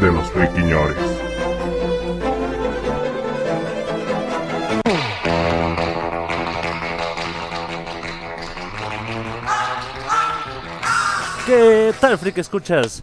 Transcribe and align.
de 0.00 0.12
los 0.12 0.30
friquiñores. 0.30 0.96
¿Qué 11.46 11.92
tal, 12.00 12.16
friki 12.18 12.40
escuchas? 12.40 13.02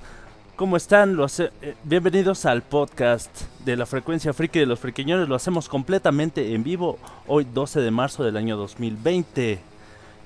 ¿Cómo 0.55 0.77
están? 0.77 1.17
Los, 1.17 1.41
eh, 1.41 1.51
bienvenidos 1.83 2.45
al 2.45 2.61
podcast 2.61 3.29
de 3.65 3.75
la 3.75 3.85
frecuencia 3.85 4.31
friki 4.31 4.59
de 4.59 4.65
los 4.65 4.79
friquiñores. 4.79 5.27
Lo 5.27 5.35
hacemos 5.35 5.67
completamente 5.67 6.53
en 6.53 6.63
vivo 6.63 6.97
hoy 7.27 7.45
12 7.45 7.81
de 7.81 7.91
marzo 7.91 8.23
del 8.23 8.37
año 8.37 8.55
2020. 8.55 9.59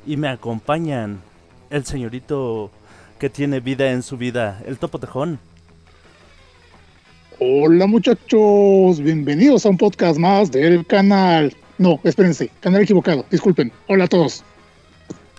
Y 0.05 0.17
me 0.17 0.27
acompañan 0.27 1.21
el 1.71 1.85
señorito 1.85 2.69
que 3.17 3.29
tiene 3.31 3.59
vida 3.59 3.91
en 3.91 4.03
su 4.03 4.17
vida, 4.17 4.61
el 4.67 4.77
Topo 4.77 4.99
Tejón. 4.99 5.39
Hola 7.41 7.87
muchachos, 7.87 8.99
bienvenidos 8.99 9.65
a 9.65 9.69
un 9.69 9.77
podcast 9.77 10.19
más 10.19 10.51
del 10.51 10.85
canal. 10.85 11.55
No, 11.77 11.97
espérense, 12.03 12.51
canal 12.59 12.81
equivocado, 12.81 13.25
disculpen. 13.31 13.71
Hola 13.87 14.03
a 14.03 14.07
todos. 14.07 14.43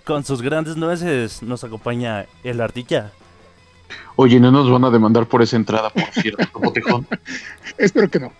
Con 0.03 0.25
sus 0.25 0.41
grandes 0.41 0.77
nueces 0.77 1.43
nos 1.43 1.63
acompaña 1.63 2.25
el 2.43 2.59
Ardilla. 2.59 3.11
Oye, 4.15 4.39
no 4.39 4.51
nos 4.51 4.67
van 4.71 4.83
a 4.83 4.89
demandar 4.89 5.27
por 5.27 5.43
esa 5.43 5.57
entrada, 5.57 5.91
por 5.91 6.05
cierto, 6.05 6.43
Topo 6.51 6.73
Tejón. 6.73 7.07
Espero 7.77 8.09
que 8.09 8.19
no. 8.19 8.33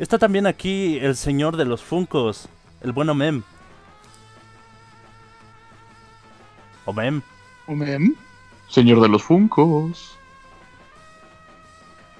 Está 0.00 0.18
también 0.18 0.48
aquí 0.48 0.98
el 0.98 1.14
señor 1.14 1.56
de 1.56 1.66
los 1.66 1.82
Funcos, 1.82 2.48
el 2.80 2.90
bueno 2.90 3.14
Mem. 3.14 3.44
O 6.84 6.92
Mem. 6.92 7.22
¿O 7.68 7.76
mem? 7.76 8.16
Señor 8.68 9.00
de 9.00 9.08
los 9.08 9.22
Funcos. 9.22 10.18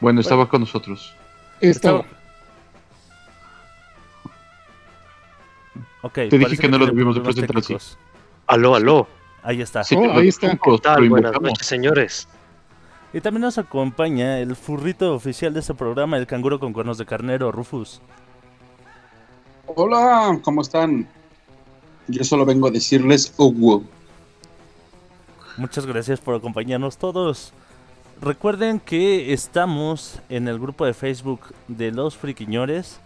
Bueno, 0.03 0.21
estaba 0.21 0.49
con 0.49 0.63
nosotros. 0.63 1.15
Estaba. 1.61 2.05
Ok. 6.03 6.15
Te 6.15 6.39
dije 6.39 6.59
que 6.59 6.69
no 6.69 6.77
lo 6.77 6.87
debimos 6.87 7.15
de 7.15 7.21
presentar 7.21 7.57
así. 7.59 7.77
Aló, 8.49 8.75
aló. 8.75 9.07
Ahí 9.45 9.63
está. 9.63 9.85
Señor 9.85 10.11
Oh, 10.11 10.19
ahí 10.19 10.27
está. 10.27 10.49
Funcos, 10.49 10.81
¿Qué 10.81 10.89
tal? 10.89 11.09
Buenas 11.09 11.41
noches, 11.41 11.65
señores. 11.65 12.27
Y 13.13 13.21
también 13.21 13.43
nos 13.43 13.59
acompaña 13.59 14.41
el 14.41 14.57
furrito 14.57 15.15
oficial 15.15 15.55
de 15.55 15.61
este 15.61 15.73
programa, 15.75 16.17
el 16.17 16.27
canguro 16.27 16.59
con 16.59 16.73
cuernos 16.73 16.99
de 16.99 17.07
carnero, 17.07 17.53
Rufus. 17.53 18.01
Hola, 19.67 20.37
¿cómo 20.43 20.63
están? 20.63 21.09
Yo 22.09 22.25
solo 22.25 22.45
vengo 22.45 22.67
a 22.67 22.71
decirles 22.73 23.33
Ugu. 23.37 23.85
Muchas 25.57 25.87
gracias 25.87 26.21
por 26.21 26.35
acompañarnos 26.35 26.99
todos. 26.99 27.53
Recuerden 28.23 28.79
que 28.79 29.33
estamos 29.33 30.21
en 30.29 30.47
el 30.47 30.61
grupo 30.61 30.87
de 30.87 30.95
Facebook 30.95 31.41
de 31.67 31.91
los 31.91 32.17
friquiñores. 32.17 33.01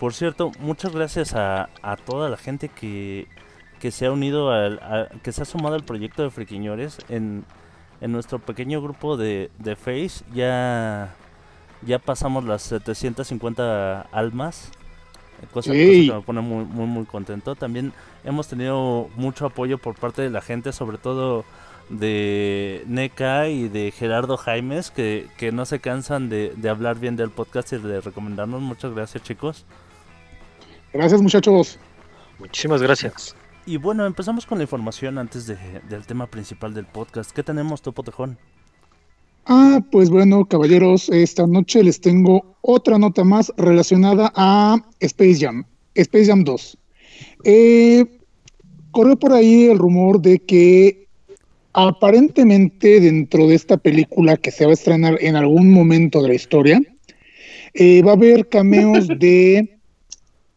Por 0.00 0.12
cierto, 0.12 0.50
muchas 0.58 0.92
gracias 0.92 1.34
a, 1.34 1.68
a 1.82 1.96
toda 1.96 2.28
la 2.28 2.36
gente 2.36 2.68
que, 2.68 3.28
que 3.78 3.92
se 3.92 4.06
ha 4.06 4.12
unido, 4.12 4.50
al, 4.50 4.80
a- 4.80 5.08
que 5.22 5.30
se 5.30 5.42
ha 5.42 5.44
sumado 5.44 5.76
al 5.76 5.84
proyecto 5.84 6.24
de 6.24 6.30
friquiñores 6.30 6.98
en, 7.08 7.44
en 8.00 8.10
nuestro 8.12 8.40
pequeño 8.40 8.82
grupo 8.82 9.16
de, 9.16 9.50
de 9.58 9.76
Face. 9.76 10.24
Ya, 10.34 11.14
ya 11.86 12.00
pasamos 12.00 12.44
las 12.44 12.62
750 12.62 14.02
almas. 14.10 14.72
Cosa, 15.52 15.72
que 15.72 15.78
me 16.16 16.22
pone 16.22 16.40
muy, 16.40 16.64
muy, 16.64 16.86
muy 16.86 17.04
contento. 17.04 17.54
También 17.54 17.92
hemos 18.24 18.48
tenido 18.48 19.08
mucho 19.16 19.46
apoyo 19.46 19.78
por 19.78 19.94
parte 19.94 20.22
de 20.22 20.30
la 20.30 20.40
gente, 20.42 20.72
sobre 20.72 20.98
todo 20.98 21.44
de 21.90 22.82
NECA 22.86 23.48
y 23.48 23.68
de 23.68 23.90
Gerardo 23.90 24.36
Jaimes, 24.36 24.90
que, 24.90 25.26
que 25.36 25.52
no 25.52 25.66
se 25.66 25.80
cansan 25.80 26.28
de, 26.28 26.52
de 26.56 26.68
hablar 26.68 26.98
bien 26.98 27.16
del 27.16 27.30
podcast 27.30 27.72
y 27.72 27.78
de 27.78 28.00
recomendarnos. 28.00 28.62
Muchas 28.62 28.94
gracias, 28.94 29.22
chicos. 29.24 29.64
Gracias 30.92 31.20
muchachos. 31.20 31.78
Muchísimas 32.38 32.80
gracias. 32.82 33.34
Y 33.66 33.76
bueno, 33.76 34.06
empezamos 34.06 34.46
con 34.46 34.58
la 34.58 34.64
información 34.64 35.18
antes 35.18 35.46
de- 35.46 35.56
del 35.88 36.06
tema 36.06 36.26
principal 36.26 36.72
del 36.74 36.86
podcast. 36.86 37.30
¿Qué 37.32 37.42
tenemos, 37.42 37.82
Topo 37.82 38.02
Tejón? 38.02 38.38
Ah, 39.46 39.80
pues 39.90 40.10
bueno, 40.10 40.44
caballeros, 40.44 41.08
esta 41.08 41.46
noche 41.46 41.82
les 41.82 42.00
tengo 42.00 42.56
otra 42.60 42.98
nota 42.98 43.24
más 43.24 43.52
relacionada 43.56 44.32
a 44.36 44.76
Space 45.00 45.38
Jam, 45.40 45.64
Space 45.94 46.26
Jam 46.26 46.44
2. 46.44 46.78
Eh, 47.44 48.06
corrió 48.90 49.16
por 49.18 49.32
ahí 49.32 49.64
el 49.66 49.78
rumor 49.78 50.20
de 50.20 50.38
que 50.38 51.08
aparentemente 51.72 53.00
dentro 53.00 53.46
de 53.46 53.54
esta 53.54 53.76
película 53.76 54.36
que 54.36 54.50
se 54.50 54.64
va 54.64 54.70
a 54.70 54.74
estrenar 54.74 55.18
en 55.20 55.36
algún 55.36 55.70
momento 55.72 56.22
de 56.22 56.28
la 56.28 56.34
historia, 56.34 56.80
eh, 57.74 58.02
va 58.02 58.12
a 58.12 58.14
haber 58.14 58.48
cameos 58.48 59.06
de 59.18 59.76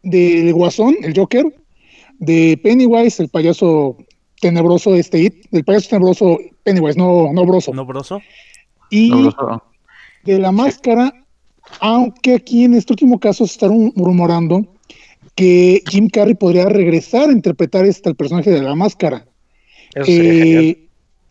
del 0.02 0.52
Guasón, 0.54 0.96
el 1.02 1.14
Joker, 1.16 1.46
de 2.20 2.60
Pennywise, 2.62 3.24
el 3.24 3.30
payaso 3.30 3.98
tenebroso 4.42 4.96
este 4.96 5.20
It, 5.22 5.46
del 5.52 5.64
payaso 5.64 5.90
tenebroso 5.90 6.38
Pennywise, 6.64 6.98
no, 6.98 7.32
no 7.32 7.46
broso. 7.46 7.74
¿No, 7.74 7.86
broso? 7.86 8.20
Y 8.90 9.10
No, 9.10 9.64
de 10.26 10.40
la 10.40 10.52
máscara, 10.52 11.14
aunque 11.80 12.36
aquí 12.36 12.66
en 12.66 12.74
este 12.74 12.94
último 12.94 13.20
caso 13.20 13.46
se 13.48 13.54
está 13.54 13.68
rum- 13.68 13.94
rumorando 13.96 14.66
que 15.36 15.82
Jim 15.90 16.10
Carrey 16.10 16.36
podría 16.36 16.66
regresar 16.66 17.30
a 17.30 17.34
interpretar 17.34 17.86
este 17.86 18.10
el 18.10 18.16
personaje 18.16 18.52
de 18.52 18.62
la 18.62 18.76
máscara. 18.76 19.26
Eso 19.96 20.06
sería 20.06 20.32
Eh, 20.34 20.44
genial. 20.44 20.78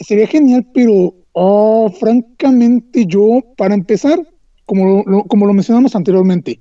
Sería 0.03 0.27
genial, 0.27 0.67
pero 0.75 1.15
oh, 1.33 1.91
francamente 1.91 3.07
yo, 3.07 3.41
para 3.57 3.75
empezar, 3.75 4.21
como 4.67 5.03
lo, 5.07 5.25
como 5.25 5.47
lo 5.47 5.53
mencionamos 5.55 5.95
anteriormente, 5.97 6.59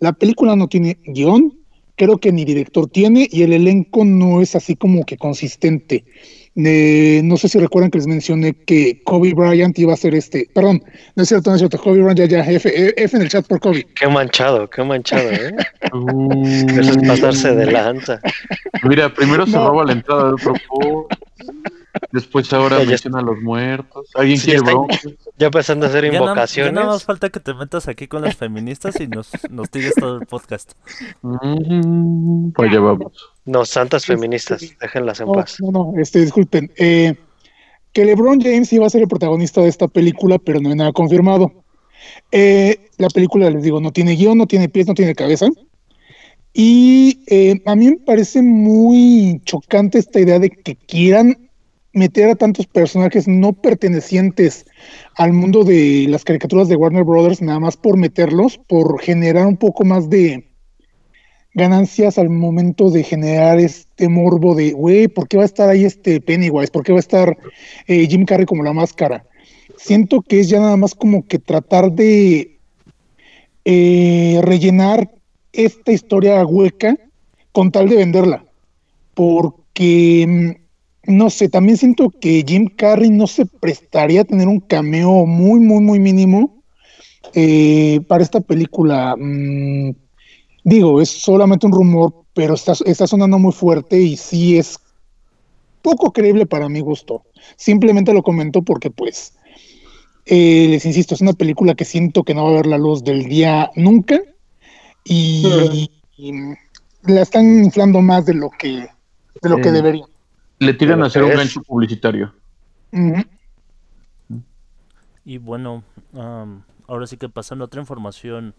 la 0.00 0.12
película 0.12 0.56
no 0.56 0.68
tiene 0.68 0.98
guion, 1.06 1.52
creo 1.96 2.18
que 2.18 2.32
ni 2.32 2.44
director 2.44 2.88
tiene 2.88 3.28
y 3.30 3.42
el 3.42 3.52
elenco 3.52 4.04
no 4.04 4.40
es 4.40 4.56
así 4.56 4.74
como 4.76 5.04
que 5.04 5.16
consistente. 5.18 6.04
Eh, 6.56 7.20
no 7.22 7.36
sé 7.36 7.48
si 7.48 7.58
recuerdan 7.60 7.90
que 7.92 7.98
les 7.98 8.06
mencioné 8.08 8.54
que 8.54 9.02
Kobe 9.04 9.32
Bryant 9.34 9.78
iba 9.78 9.92
a 9.92 9.96
ser 9.96 10.14
este, 10.14 10.48
perdón, 10.52 10.82
no 11.14 11.22
es 11.22 11.28
cierto, 11.28 11.48
no 11.50 11.56
es 11.56 11.60
cierto, 11.60 11.78
Kobe 11.78 12.02
Bryant 12.02 12.18
ya, 12.18 12.26
ya, 12.26 12.50
F, 12.50 12.68
F 13.02 13.16
en 13.16 13.22
el 13.22 13.28
chat 13.28 13.46
por 13.46 13.60
Kobe. 13.60 13.86
Qué 13.94 14.08
manchado, 14.08 14.68
qué 14.68 14.82
manchado, 14.82 15.30
¿eh? 15.30 15.54
Uh, 15.92 16.68
Eso 16.78 16.92
es 16.92 16.98
pasarse 17.08 17.54
de 17.54 17.66
lanza. 17.66 18.20
Mira, 18.84 19.12
primero 19.12 19.44
se 19.46 19.52
No. 19.52 19.68
roba 19.68 19.84
la 19.86 19.92
entrada 19.92 20.24
del 20.26 20.34
otro 20.34 20.54
podcast, 20.68 21.20
Después 22.12 22.52
ahora 22.52 22.78
Ya, 22.78 22.84
ya 22.84 22.88
menciona 22.90 23.18
a 23.18 23.22
los 23.22 23.40
muertos. 23.40 24.08
¿Alguien 24.14 24.38
Sí, 24.38 24.50
quiere 24.52 24.64
ya? 24.66 24.98
Ya 25.38 25.46
empezando 25.46 25.86
a 25.86 25.88
hacer 25.88 26.04
Ya, 26.04 26.10
na- 26.12 26.18
ya 26.18 26.22
invocaciones. 26.24 26.72
nada 26.74 26.86
más 26.88 27.04
falta 27.04 27.28
que 27.30 27.40
te 27.40 27.54
metas 27.54 27.88
aquí 27.88 28.06
con 28.08 28.22
las 28.22 28.36
feministas 28.36 29.00
y 29.00 29.06
nos, 29.08 29.30
nos 29.50 29.70
tires 29.70 29.94
todo 29.94 30.18
el 30.18 30.26
podcast. 30.26 30.72
Mm, 31.22 32.50
Pues 32.52 32.72
ya 32.72 32.80
vamos. 32.80 33.12
No, 33.44 33.64
santas 33.64 34.02
Este- 34.02 34.14
feministas, 34.14 34.60
déjenlas 34.80 35.20
en 35.20 35.26
No, 35.26 35.32
paz. 35.32 35.56
no, 35.60 35.70
no, 35.70 35.92
este, 36.00 36.20
disculpen. 36.20 36.70
Eh, 36.76 37.14
que 37.92 38.04
LeBron 38.04 38.40
James 38.40 38.72
iba 38.72 38.86
a 38.86 38.90
ser 38.90 39.02
el 39.02 39.08
protagonista 39.08 39.60
de 39.60 39.68
esta 39.68 39.88
película, 39.88 40.38
pero 40.38 40.60
no 40.60 40.68
hay 40.68 40.76
nada 40.76 40.92
confirmado. 40.92 41.52
Eh, 42.30 42.88
la 42.98 43.08
película, 43.08 43.50
les 43.50 43.62
digo, 43.64 43.80
no 43.80 43.92
tiene 43.92 44.14
guion, 44.14 44.38
no 44.38 44.46
tiene 44.46 44.68
pies, 44.68 44.86
no 44.86 44.94
tiene 44.94 45.14
cabeza. 45.14 45.48
Y 46.52 47.22
eh, 47.28 47.62
a 47.66 47.76
mí 47.76 47.86
me 47.90 47.96
parece 47.98 48.42
muy 48.42 49.40
chocante 49.44 49.98
esta 49.98 50.20
idea 50.20 50.38
de 50.38 50.50
que 50.50 50.74
quieran 50.76 51.49
meter 51.92 52.30
a 52.30 52.34
tantos 52.36 52.66
personajes 52.66 53.26
no 53.26 53.52
pertenecientes 53.52 54.66
al 55.16 55.32
mundo 55.32 55.64
de 55.64 56.06
las 56.08 56.24
caricaturas 56.24 56.68
de 56.68 56.76
Warner 56.76 57.04
Brothers, 57.04 57.42
nada 57.42 57.58
más 57.58 57.76
por 57.76 57.96
meterlos, 57.96 58.58
por 58.58 59.00
generar 59.00 59.46
un 59.46 59.56
poco 59.56 59.84
más 59.84 60.08
de 60.08 60.50
ganancias 61.54 62.16
al 62.18 62.30
momento 62.30 62.90
de 62.90 63.02
generar 63.02 63.58
este 63.58 64.08
morbo 64.08 64.54
de, 64.54 64.72
güey, 64.72 65.08
¿por 65.08 65.26
qué 65.26 65.36
va 65.36 65.42
a 65.42 65.46
estar 65.46 65.68
ahí 65.68 65.84
este 65.84 66.20
Pennywise? 66.20 66.70
¿Por 66.70 66.84
qué 66.84 66.92
va 66.92 66.98
a 66.98 67.00
estar 67.00 67.36
eh, 67.86 68.06
Jim 68.08 68.24
Carrey 68.24 68.46
como 68.46 68.62
la 68.62 68.72
máscara? 68.72 69.24
Siento 69.76 70.22
que 70.22 70.40
es 70.40 70.48
ya 70.48 70.60
nada 70.60 70.76
más 70.76 70.94
como 70.94 71.26
que 71.26 71.38
tratar 71.38 71.90
de 71.92 72.58
eh, 73.64 74.40
rellenar 74.42 75.10
esta 75.52 75.92
historia 75.92 76.44
hueca 76.44 76.96
con 77.52 77.72
tal 77.72 77.88
de 77.88 77.96
venderla. 77.96 78.44
Porque, 79.14 80.26
mm, 80.26 80.69
no 81.04 81.30
sé, 81.30 81.48
también 81.48 81.76
siento 81.76 82.10
que 82.10 82.44
Jim 82.46 82.68
Carrey 82.76 83.10
no 83.10 83.26
se 83.26 83.46
prestaría 83.46 84.22
a 84.22 84.24
tener 84.24 84.48
un 84.48 84.60
cameo 84.60 85.26
muy, 85.26 85.60
muy, 85.60 85.80
muy 85.80 85.98
mínimo 85.98 86.62
eh, 87.34 88.00
para 88.08 88.22
esta 88.22 88.40
película, 88.40 89.16
mm, 89.18 89.94
digo, 90.64 91.00
es 91.00 91.10
solamente 91.10 91.66
un 91.66 91.72
rumor, 91.72 92.14
pero 92.34 92.54
está, 92.54 92.74
está 92.84 93.06
sonando 93.06 93.38
muy 93.38 93.52
fuerte 93.52 94.00
y 94.00 94.16
sí 94.16 94.58
es 94.58 94.78
poco 95.82 96.12
creíble 96.12 96.46
para 96.46 96.68
mi 96.68 96.80
gusto. 96.80 97.24
Simplemente 97.56 98.12
lo 98.12 98.22
comento 98.22 98.62
porque, 98.62 98.90
pues, 98.90 99.34
eh, 100.26 100.66
les 100.68 100.84
insisto, 100.84 101.14
es 101.14 101.20
una 101.20 101.32
película 101.32 101.74
que 101.74 101.84
siento 101.84 102.24
que 102.24 102.34
no 102.34 102.44
va 102.44 102.50
a 102.50 102.54
ver 102.54 102.66
la 102.66 102.78
luz 102.78 103.02
del 103.02 103.26
día 103.28 103.70
nunca 103.74 104.20
y, 105.04 105.90
y 106.16 106.32
la 107.02 107.22
están 107.22 107.64
inflando 107.64 108.00
más 108.02 108.26
de 108.26 108.34
lo 108.34 108.50
que, 108.50 108.86
de 109.42 109.48
lo 109.48 109.56
que 109.58 109.70
Eh. 109.70 110.09
Le 110.60 110.74
tiran 110.74 111.02
a 111.02 111.06
hacer 111.06 111.22
un 111.22 111.30
gancho 111.38 111.62
publicitario. 111.62 112.32
Y 115.24 115.38
bueno, 115.38 115.82
am, 116.14 116.62
ahora 116.86 117.06
sí 117.06 117.16
que 117.16 117.28
pasando 117.28 117.64
a 117.64 117.66
otra 117.66 117.80
información, 117.80 118.54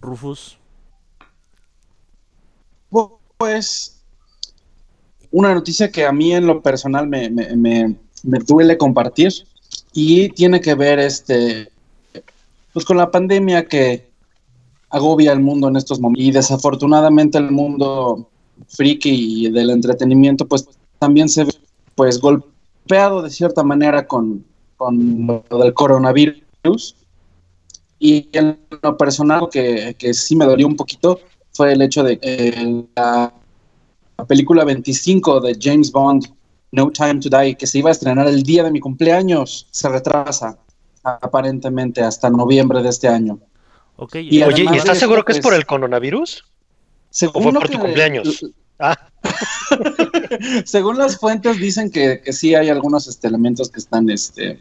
Rufus. 0.00 0.58
Pues 3.36 4.02
una 5.30 5.54
noticia 5.54 5.90
que 5.92 6.04
a 6.06 6.12
mí 6.12 6.32
en 6.32 6.46
lo 6.46 6.60
personal 6.62 7.06
me, 7.06 7.30
me- 7.30 7.54
me- 7.54 7.96
me 8.24 8.38
duele 8.40 8.76
compartir 8.76 9.32
y 9.92 10.30
tiene 10.30 10.60
que 10.60 10.74
ver 10.74 10.98
este 10.98 11.70
pues 12.72 12.84
con 12.84 12.96
la 12.96 13.10
pandemia 13.10 13.66
que 13.66 14.08
agobia 14.90 15.30
al 15.32 15.40
mundo 15.40 15.68
en 15.68 15.76
estos 15.76 16.00
momentos 16.00 16.24
y 16.24 16.30
desafortunadamente 16.32 17.38
el 17.38 17.50
mundo 17.52 18.28
friki 18.68 19.46
y 19.46 19.50
del 19.50 19.70
entretenimiento 19.70 20.46
pues 20.48 20.68
también 20.98 21.28
se 21.28 21.44
ve 21.44 21.52
pues 21.94 22.20
golpeado 22.20 23.22
de 23.22 23.30
cierta 23.30 23.62
manera 23.62 24.06
con, 24.06 24.44
con 24.76 25.42
lo 25.48 25.58
del 25.58 25.74
coronavirus 25.74 26.94
y 27.98 28.28
en 28.32 28.58
lo 28.82 28.96
personal 28.96 29.48
que, 29.50 29.96
que 29.98 30.14
sí 30.14 30.36
me 30.36 30.44
dolió 30.46 30.66
un 30.66 30.76
poquito 30.76 31.20
fue 31.52 31.72
el 31.72 31.82
hecho 31.82 32.02
de 32.04 32.18
que 32.18 32.84
la, 32.94 33.32
la 34.16 34.24
película 34.26 34.64
25 34.64 35.40
de 35.40 35.58
James 35.60 35.90
Bond, 35.90 36.26
No 36.70 36.90
Time 36.90 37.18
to 37.20 37.28
Die, 37.28 37.56
que 37.56 37.66
se 37.66 37.78
iba 37.78 37.88
a 37.88 37.92
estrenar 37.92 38.28
el 38.28 38.42
día 38.44 38.62
de 38.62 38.70
mi 38.70 38.78
cumpleaños, 38.78 39.66
se 39.72 39.88
retrasa 39.88 40.56
aparentemente 41.02 42.00
hasta 42.02 42.30
noviembre 42.30 42.82
de 42.82 42.90
este 42.90 43.08
año. 43.08 43.40
Ok, 43.96 44.16
Y 44.16 44.40
eh, 44.40 44.44
Oye, 44.46 44.58
¿y 44.62 44.66
además 44.66 44.78
estás 44.78 44.98
seguro 44.98 45.24
que 45.24 45.32
es 45.32 45.40
por 45.40 45.54
el 45.54 45.66
coronavirus? 45.66 46.44
Según 47.10 47.40
¿O 47.40 47.42
fue 47.42 47.52
por 47.54 47.66
tu 47.68 47.72
que- 47.72 47.78
cumpleaños? 47.78 48.44
Ah, 48.78 48.96
Según 50.64 50.98
las 50.98 51.18
fuentes 51.18 51.58
dicen 51.58 51.90
que, 51.90 52.20
que 52.20 52.32
sí 52.32 52.54
hay 52.54 52.68
algunos 52.68 53.06
este, 53.06 53.28
elementos 53.28 53.70
que 53.70 53.80
están 53.80 54.10
este, 54.10 54.60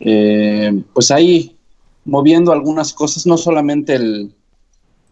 eh, 0.00 0.82
pues 0.92 1.10
ahí 1.10 1.56
moviendo 2.04 2.52
algunas 2.52 2.92
cosas, 2.92 3.26
no 3.26 3.36
solamente 3.36 3.94
el, 3.94 4.34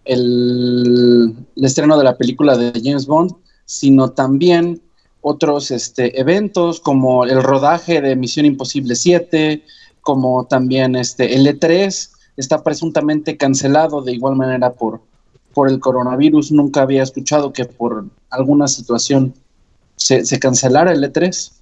el, 0.04 1.34
el 1.56 1.64
estreno 1.64 1.98
de 1.98 2.04
la 2.04 2.16
película 2.16 2.56
de 2.56 2.72
James 2.82 3.06
Bond, 3.06 3.32
sino 3.64 4.10
también 4.10 4.80
otros 5.20 5.72
este, 5.72 6.18
eventos 6.20 6.80
como 6.80 7.24
el 7.24 7.42
rodaje 7.42 8.00
de 8.00 8.14
Misión 8.14 8.46
Imposible 8.46 8.94
7, 8.94 9.62
como 10.00 10.46
también 10.46 10.94
este, 10.94 11.34
el 11.34 11.46
E3 11.46 12.10
está 12.36 12.62
presuntamente 12.62 13.36
cancelado 13.36 14.02
de 14.02 14.12
igual 14.12 14.36
manera 14.36 14.72
por, 14.74 15.00
por 15.52 15.68
el 15.68 15.80
coronavirus. 15.80 16.52
Nunca 16.52 16.82
había 16.82 17.02
escuchado 17.02 17.52
que 17.52 17.64
por 17.64 18.06
alguna 18.30 18.68
situación 18.68 19.34
se, 19.96 20.24
se 20.24 20.38
cancelara 20.38 20.92
el 20.92 21.02
E 21.04 21.12
E3. 21.12 21.52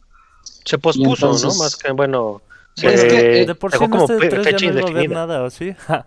se 0.64 0.78
pospuso, 0.78 1.26
entonces- 1.26 1.56
¿no? 1.56 1.62
Más 1.64 1.76
que, 1.76 1.92
bueno, 1.92 2.42
se 2.74 2.86
Pues 2.88 3.02
es 3.04 3.12
que, 3.12 3.42
eh, 3.42 3.46
de 3.46 3.54
por 3.54 3.70
sí 3.72 3.82
en 3.84 3.90
como 3.90 4.04
este 4.04 4.18
fe- 4.18 4.28
3 4.28 4.44
fecha 4.46 4.58
ya 4.58 4.66
no 4.66 4.72
iba 4.72 4.80
a 4.80 4.82
haber 4.90 5.04
indefinida. 5.04 5.26
nada, 5.26 5.42
¿o 5.44 5.50
sí? 5.50 5.74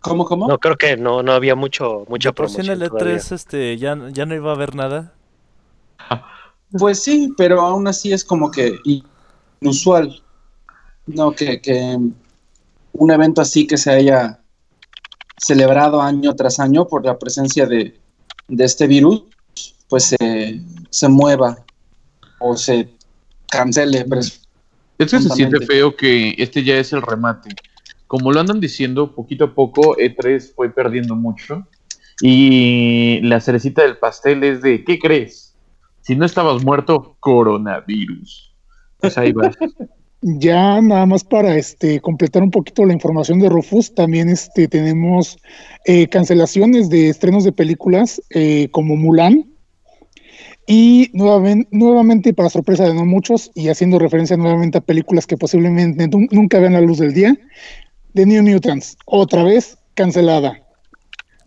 ¿Cómo, 0.00 0.24
cómo? 0.24 0.48
No, 0.48 0.58
creo 0.58 0.76
que 0.76 0.96
no, 0.96 1.22
no 1.22 1.32
había 1.32 1.54
mucho, 1.54 2.04
mucha 2.08 2.30
de 2.30 2.32
por 2.32 2.48
sí 2.48 2.60
en 2.60 2.66
promoción 2.66 2.82
el 2.82 2.88
todavía. 2.88 3.16
E3 3.16 3.32
este, 3.32 3.76
ya, 3.76 3.98
ya 4.12 4.24
no 4.26 4.34
iba 4.34 4.50
a 4.50 4.54
haber 4.54 4.74
nada. 4.74 5.12
Pues 6.78 7.02
sí, 7.02 7.32
pero 7.36 7.60
aún 7.62 7.86
así 7.88 8.12
es 8.12 8.24
como 8.24 8.50
que 8.50 8.78
inusual. 9.60 10.22
No, 11.06 11.32
que, 11.32 11.60
que 11.60 11.98
un 12.92 13.10
evento 13.10 13.40
así 13.40 13.66
que 13.66 13.76
se 13.76 13.90
haya 13.90 14.38
celebrado 15.36 16.00
año 16.00 16.34
tras 16.36 16.60
año 16.60 16.86
por 16.86 17.04
la 17.04 17.18
presencia 17.18 17.66
de, 17.66 17.98
de 18.48 18.64
este 18.64 18.86
virus, 18.86 19.24
pues 19.88 20.04
se, 20.04 20.60
se 20.90 21.08
mueva 21.08 21.64
o 22.38 22.56
se 22.56 22.88
cancele. 23.48 24.04
pues, 24.04 24.42
Es 24.98 25.10
que 25.10 25.20
se 25.20 25.30
siente 25.30 25.64
feo 25.64 25.96
que 25.96 26.34
este 26.38 26.62
ya 26.64 26.76
es 26.76 26.92
el 26.92 27.02
remate. 27.02 27.50
Como 28.06 28.32
lo 28.32 28.40
andan 28.40 28.60
diciendo, 28.60 29.14
poquito 29.14 29.44
a 29.44 29.54
poco 29.54 29.96
E3 29.96 30.54
fue 30.54 30.70
perdiendo 30.70 31.14
mucho. 31.14 31.66
Y 32.20 33.20
la 33.22 33.40
cerecita 33.40 33.82
del 33.82 33.96
pastel 33.96 34.44
es 34.44 34.62
de, 34.62 34.84
¿qué 34.84 34.98
crees? 34.98 35.56
Si 36.02 36.16
no 36.16 36.26
estabas 36.26 36.62
muerto, 36.62 37.16
coronavirus. 37.20 38.54
Pues 38.98 39.16
ahí 39.16 39.32
va. 39.32 39.50
Ya 40.22 40.82
nada 40.82 41.06
más 41.06 41.24
para 41.24 41.56
este 41.56 41.98
completar 41.98 42.42
un 42.42 42.50
poquito 42.50 42.84
la 42.84 42.92
información 42.92 43.38
de 43.38 43.48
Rufus, 43.48 43.94
también 43.94 44.28
este 44.28 44.68
tenemos 44.68 45.38
eh, 45.86 46.08
cancelaciones 46.08 46.90
de 46.90 47.08
estrenos 47.08 47.44
de 47.44 47.52
películas 47.52 48.20
eh, 48.28 48.68
como 48.70 48.96
Mulan 48.96 49.50
y 50.72 51.10
nuevamente, 51.14 51.68
nuevamente 51.72 52.32
para 52.32 52.48
sorpresa 52.48 52.84
de 52.84 52.94
no 52.94 53.04
muchos 53.04 53.50
y 53.56 53.68
haciendo 53.70 53.98
referencia 53.98 54.36
nuevamente 54.36 54.78
a 54.78 54.80
películas 54.80 55.26
que 55.26 55.36
posiblemente 55.36 56.06
nu- 56.06 56.28
nunca 56.30 56.60
vean 56.60 56.74
la 56.74 56.80
luz 56.80 56.98
del 56.98 57.12
día, 57.12 57.36
The 58.14 58.24
New 58.24 58.42
Mutants, 58.44 58.96
otra 59.04 59.42
vez 59.42 59.76
cancelada. 59.94 60.60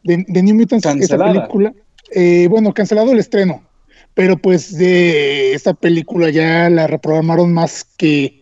The, 0.04 0.26
The 0.28 0.44
New 0.44 0.56
Mutants, 0.56 0.86
esta 0.86 0.90
Cancelada. 1.18 1.34
película, 1.34 1.74
eh, 2.14 2.48
bueno, 2.50 2.74
cancelado 2.74 3.14
el 3.14 3.20
estreno, 3.20 3.64
pero 4.14 4.38
pues 4.38 4.76
de 4.78 5.54
esta 5.54 5.74
película 5.74 6.30
ya 6.30 6.70
la 6.70 6.88
reprogramaron 6.88 7.54
más 7.54 7.86
que 7.98 8.42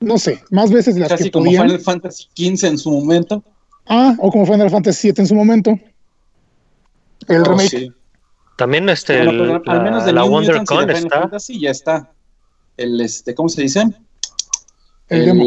no 0.00 0.18
sé, 0.18 0.40
más 0.50 0.72
veces 0.72 0.94
de 0.94 1.00
las 1.02 1.10
Casi 1.10 1.24
que 1.24 1.30
como 1.30 1.44
podían. 1.44 1.64
Final 1.64 1.80
Fantasy 1.80 2.24
XV 2.34 2.66
en 2.66 2.78
su 2.78 2.90
momento. 2.90 3.44
Ah, 3.86 4.16
o 4.18 4.32
como 4.32 4.46
Final 4.46 4.70
Fantasy 4.70 5.08
VII 5.12 5.14
en 5.20 5.26
su 5.26 5.34
momento. 5.34 5.78
El 7.28 7.42
Oh, 7.42 7.44
remake. 7.44 7.68
sí. 7.68 7.92
También 8.56 8.88
este, 8.88 9.24
Bueno, 9.24 9.54
el- 9.56 9.60
pero 9.62 9.72
al 9.72 9.82
menos 9.82 10.00
la, 10.00 10.06
de 10.06 10.12
la 10.12 10.24
WonderCon 10.24 10.90
está. 10.90 11.20
Fantasy 11.22 11.60
ya 11.60 11.70
está. 11.70 12.10
El, 12.76 13.00
este, 13.00 13.34
¿cómo 13.34 13.48
se 13.48 13.62
dice? 13.62 13.84
El 15.08 15.26
demo. 15.26 15.44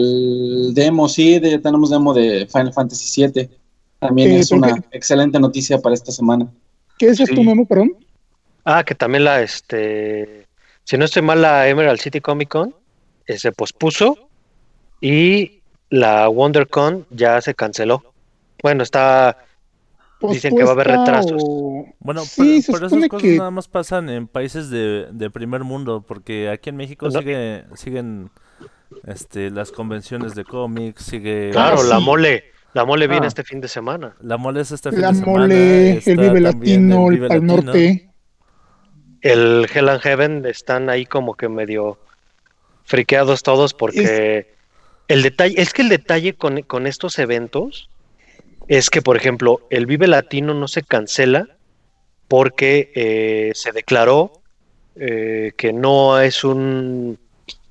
demo, 0.74 1.10
sí, 1.10 1.40
de- 1.40 1.60
tenemos 1.60 1.90
demo 1.90 2.14
de 2.14 2.48
Final 2.52 2.74
Fantasy 2.74 3.26
VII. 3.26 3.50
También 4.00 4.32
Eh, 4.32 4.40
es 4.40 4.50
¿por 4.50 4.58
una 4.60 4.74
qué? 4.76 4.82
excelente 4.92 5.40
noticia 5.40 5.80
para 5.80 5.96
esta 5.96 6.12
semana. 6.12 6.48
¿Qué 6.98 7.08
decías 7.08 7.30
Sí. 7.30 7.36
tú, 7.36 7.44
Memo, 7.44 7.66
perdón? 7.66 7.94
Ah, 8.64 8.84
que 8.84 8.94
también 8.96 9.24
la, 9.24 9.42
este, 9.42 10.48
si 10.84 10.98
no 10.98 11.06
estoy 11.06 11.22
mal, 11.22 11.42
la 11.42 11.68
Emerald 11.68 12.00
City 12.00 12.22
Comic 12.22 12.50
Con 12.50 12.76
eh, 13.28 13.38
se 13.40 13.52
pospuso 13.52 14.18
y 15.02 15.62
la 15.90 16.30
WonderCon 16.30 17.06
ya 17.10 17.42
se 17.42 17.56
canceló. 17.56 18.04
Bueno, 18.62 18.84
está, 18.84 19.45
Dicen 20.34 20.56
que 20.56 20.64
va 20.64 20.70
a 20.70 20.74
haber 20.74 20.88
retrasos. 20.88 21.42
o- 21.46 21.86
Bueno, 22.00 22.22
Sí, 22.22 22.38
pero, 22.42 22.62
se 22.62 22.72
pero 22.72 22.90
supone 22.90 23.00
esas 23.06 23.10
cosas 23.10 23.22
que- 23.30 23.38
nada 23.38 23.52
más 23.52 23.68
pasan 23.68 24.10
en 24.10 24.28
países 24.28 24.70
de, 24.70 25.08
de 25.12 25.30
primer 25.30 25.64
mundo, 25.64 26.04
porque 26.08 26.50
aquí 26.50 26.70
en 26.70 26.76
México 26.78 27.08
No. 27.10 27.20
sigue, 27.20 27.66
siguen 27.76 28.30
este, 29.06 29.50
las 29.52 29.72
convenciones 29.72 30.36
de 30.36 30.44
cómics, 30.46 31.04
sigue... 31.04 31.50
claro, 31.52 31.78
Ah, 31.82 31.84
la 31.88 32.00
mole, 32.00 32.46
la 32.74 32.86
mole 32.86 33.08
viene 33.08 33.26
Ah. 33.26 33.28
este 33.30 33.44
fin 33.44 33.60
de 33.62 33.68
semana. 33.68 34.16
La 34.22 34.38
mole 34.38 34.62
es 34.62 34.72
este 34.72 34.92
fin 34.92 35.02
La 35.02 35.12
de 35.12 35.16
semana. 35.20 35.40
mole, 35.40 35.92
el 36.06 36.18
Vive 36.18 36.40
Latino, 36.42 37.08
el 37.10 37.16
Vive 37.16 37.28
Pal 37.28 37.38
Latino. 37.48 37.62
Norte. 37.64 38.10
El 39.22 39.68
Hell 39.74 39.90
and 39.90 40.02
Heaven 40.02 40.46
están 40.46 40.90
ahí 40.90 41.06
como 41.06 41.34
que 41.36 41.50
medio 41.50 41.98
friqueados 42.84 43.42
todos 43.42 43.74
porque 43.74 44.54
el 45.08 45.24
detalle, 45.24 45.60
es 45.60 45.74
que 45.74 45.82
el 45.82 45.90
detalle 45.90 46.36
con, 46.36 46.62
con 46.62 46.86
estos 46.86 47.18
eventos 47.18 47.90
es 48.68 48.90
que, 48.90 49.02
por 49.02 49.18
ejemplo, 49.18 49.62
el 49.70 49.86
Vive 49.86 50.08
Latino 50.08 50.54
no 50.54 50.68
se 50.68 50.84
cancela 50.84 51.48
porque 52.28 52.92
eh, 52.96 53.52
se 53.54 53.72
declaró 53.72 54.42
eh, 54.96 55.52
que 55.58 55.74
no 55.74 56.20
es 56.20 56.44
un 56.44 57.20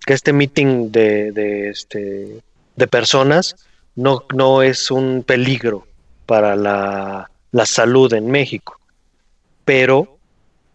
que 0.06 0.12
este 0.12 0.32
meeting 0.32 0.92
de, 0.92 1.32
de, 1.32 1.70
este, 1.70 2.42
de 2.76 2.86
personas 2.86 3.56
no, 3.96 4.24
no 4.34 4.62
es 4.62 4.90
un 4.90 5.24
peligro 5.26 5.86
para 6.26 6.56
la, 6.56 7.30
la 7.52 7.66
salud 7.66 8.12
en 8.12 8.30
México. 8.30 8.78
Pero, 9.64 10.18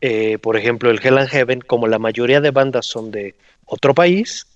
eh, 0.02 0.40
por 0.40 0.58
ejemplo, 0.58 0.90
el 0.90 1.00
Hell 1.04 1.20
and 1.20 1.30
Heaven, 1.30 1.62
como 1.62 1.88
la 1.88 2.00
mayoría 2.00 2.42
de 2.42 2.50
bandas 2.50 2.88
son 2.88 3.12
de 3.12 3.36
otro 3.66 3.94
país, 3.94 4.48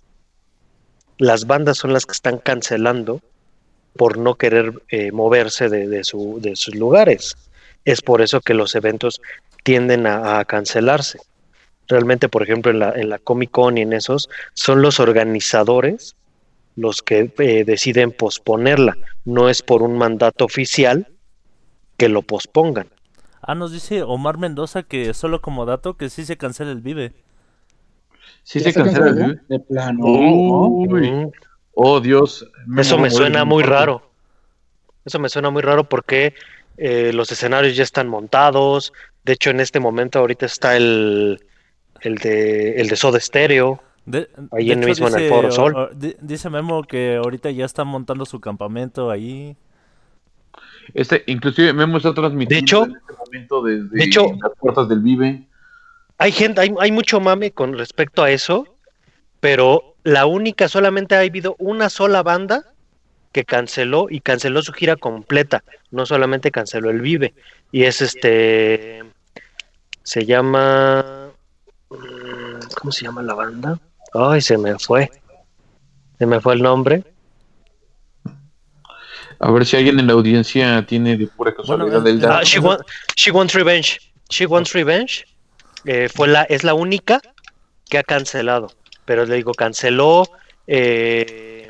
las 1.19 1.45
bandas 1.45 1.77
son 1.77 1.93
las 1.93 2.07
que 2.07 2.13
están 2.13 2.39
cancelando 2.39 3.21
por 3.95 4.17
no 4.17 4.35
querer 4.35 4.81
eh, 4.89 5.11
moverse 5.11 5.69
de, 5.69 5.87
de 5.87 6.03
su- 6.03 6.39
de 6.41 6.55
sus 6.55 6.75
lugares. 6.75 7.35
Es 7.85 8.01
por 8.01 8.21
eso 8.21 8.41
que 8.41 8.53
los 8.53 8.75
eventos 8.75 9.21
tienden 9.63 10.07
a, 10.07 10.39
a 10.39 10.45
cancelarse. 10.45 11.19
Realmente, 11.87 12.29
por 12.29 12.43
ejemplo, 12.43 12.71
en 12.71 12.79
la, 12.79 12.91
en 12.91 13.09
la 13.09 13.19
Comic 13.19 13.51
Con 13.51 13.77
y 13.77 13.81
en 13.81 13.93
esos, 13.93 14.29
son 14.53 14.81
los 14.81 14.99
organizadores 14.99 16.15
los 16.75 17.01
que 17.03 17.31
eh, 17.37 17.63
deciden 17.65 18.11
posponerla. 18.11 18.97
No 19.25 19.49
es 19.49 19.61
por 19.61 19.83
un 19.83 19.97
mandato 19.97 20.45
oficial 20.45 21.07
que 21.97 22.09
lo 22.09 22.21
pospongan. 22.23 22.87
Ah, 23.41 23.53
nos 23.53 23.71
dice 23.71 24.01
Omar 24.01 24.37
Mendoza 24.37 24.83
que 24.83 25.13
solo 25.13 25.41
como 25.41 25.65
dato 25.65 25.97
que 25.97 26.09
sí 26.09 26.25
se 26.25 26.37
cancela 26.37 26.71
el 26.71 26.81
Vive. 26.81 27.13
Sí 28.43 28.59
¿Ya 28.59 28.71
se 28.71 28.73
cancela 28.73 29.09
el? 29.09 29.15
Vive. 29.15 29.41
De 29.49 29.59
plano. 29.59 30.05
Uy. 30.05 31.29
Oh, 31.73 31.99
Dios. 31.99 32.47
Eso 32.77 32.97
me 32.97 33.09
suena 33.09 33.45
muy 33.45 33.63
raro. 33.63 34.09
Eso 35.05 35.19
me 35.19 35.29
suena 35.29 35.49
muy 35.49 35.61
raro 35.61 35.83
porque 35.83 36.33
eh, 36.77 37.11
los 37.13 37.31
escenarios 37.31 37.75
ya 37.75 37.83
están 37.83 38.07
montados. 38.07 38.93
De 39.25 39.33
hecho, 39.33 39.49
en 39.49 39.59
este 39.59 39.79
momento 39.79 40.19
ahorita 40.19 40.45
está 40.45 40.75
el, 40.77 41.43
el 42.01 42.15
de 42.17 42.79
el 42.79 42.87
de 42.89 42.95
Soda 42.95 43.19
Stereo. 43.19 43.81
De- 44.05 44.29
Ahí 44.51 44.67
de 44.67 44.73
en 44.73 44.79
mismo 44.81 45.07
en 45.07 45.13
el 45.15 45.19
dice- 45.21 45.29
Foro 45.33 45.51
Sol. 45.51 45.75
o- 45.75 45.81
o- 45.83 45.89
di- 45.93 46.15
dice 46.21 46.49
Memo 46.49 46.83
que 46.83 47.15
ahorita 47.15 47.49
ya 47.51 47.65
está 47.65 47.83
montando 47.85 48.25
su 48.25 48.39
campamento 48.39 49.09
ahí. 49.09 49.55
Este, 50.93 51.23
inclusive 51.27 51.71
Memo 51.73 51.97
está 51.97 52.13
transmitiendo 52.13 52.55
De 52.55 52.59
hecho- 52.59 52.83
en 52.85 52.95
este 52.97 53.13
momento 53.17 53.63
desde 53.63 53.87
de 53.97 54.03
hecho- 54.03 54.25
las 54.41 54.51
puertas 54.59 54.89
del 54.89 54.99
Vive. 54.99 55.47
Hay 56.17 56.31
gente, 56.31 56.61
hay, 56.61 56.73
hay 56.79 56.91
mucho 56.91 57.19
mame 57.19 57.51
con 57.51 57.77
respecto 57.77 58.23
a 58.23 58.29
eso, 58.29 58.67
pero 59.39 59.92
la 60.03 60.25
única, 60.25 60.67
solamente 60.67 61.15
ha 61.15 61.19
habido 61.19 61.55
una 61.59 61.89
sola 61.89 62.23
banda 62.23 62.65
que 63.31 63.45
canceló 63.45 64.07
y 64.09 64.19
canceló 64.19 64.61
su 64.61 64.73
gira 64.73 64.95
completa, 64.95 65.63
no 65.91 66.05
solamente 66.05 66.51
canceló 66.51 66.89
el 66.89 67.01
Vive. 67.01 67.33
Y 67.71 67.85
es 67.85 68.01
este, 68.01 69.03
se 70.03 70.25
llama, 70.25 71.31
mm, 71.89 72.59
¿cómo 72.79 72.91
se 72.91 73.05
llama 73.05 73.23
la 73.23 73.33
banda? 73.33 73.79
Ay, 74.13 74.41
se 74.41 74.57
me 74.57 74.77
fue, 74.77 75.09
se 76.19 76.25
me 76.25 76.39
fue 76.39 76.53
el 76.53 76.61
nombre. 76.61 77.03
A 79.39 79.51
ver 79.51 79.65
si 79.65 79.75
alguien 79.75 79.99
en 79.99 80.07
la 80.07 80.13
audiencia 80.13 80.85
tiene 80.85 81.17
de 81.17 81.27
pura 81.27 81.53
casualidad 81.53 82.01
Bueno, 82.01 82.07
el 82.07 82.17
eh, 82.17 82.21
dato. 82.21 82.35
Ah, 82.35 82.43
She, 82.43 82.59
Want- 82.59 82.81
She 83.15 83.31
Wants 83.31 83.53
Revenge. 83.53 83.99
She 84.29 84.45
Wants 84.45 84.73
Revenge 84.73 85.25
eh, 85.85 86.07
fue 86.13 86.27
la, 86.27 86.43
es 86.43 86.63
la 86.63 86.73
única 86.75 87.19
que 87.89 87.97
ha 87.97 88.03
cancelado. 88.03 88.71
Pero 89.05 89.25
le 89.25 89.35
digo, 89.35 89.53
canceló 89.53 90.25
eh, 90.67 91.67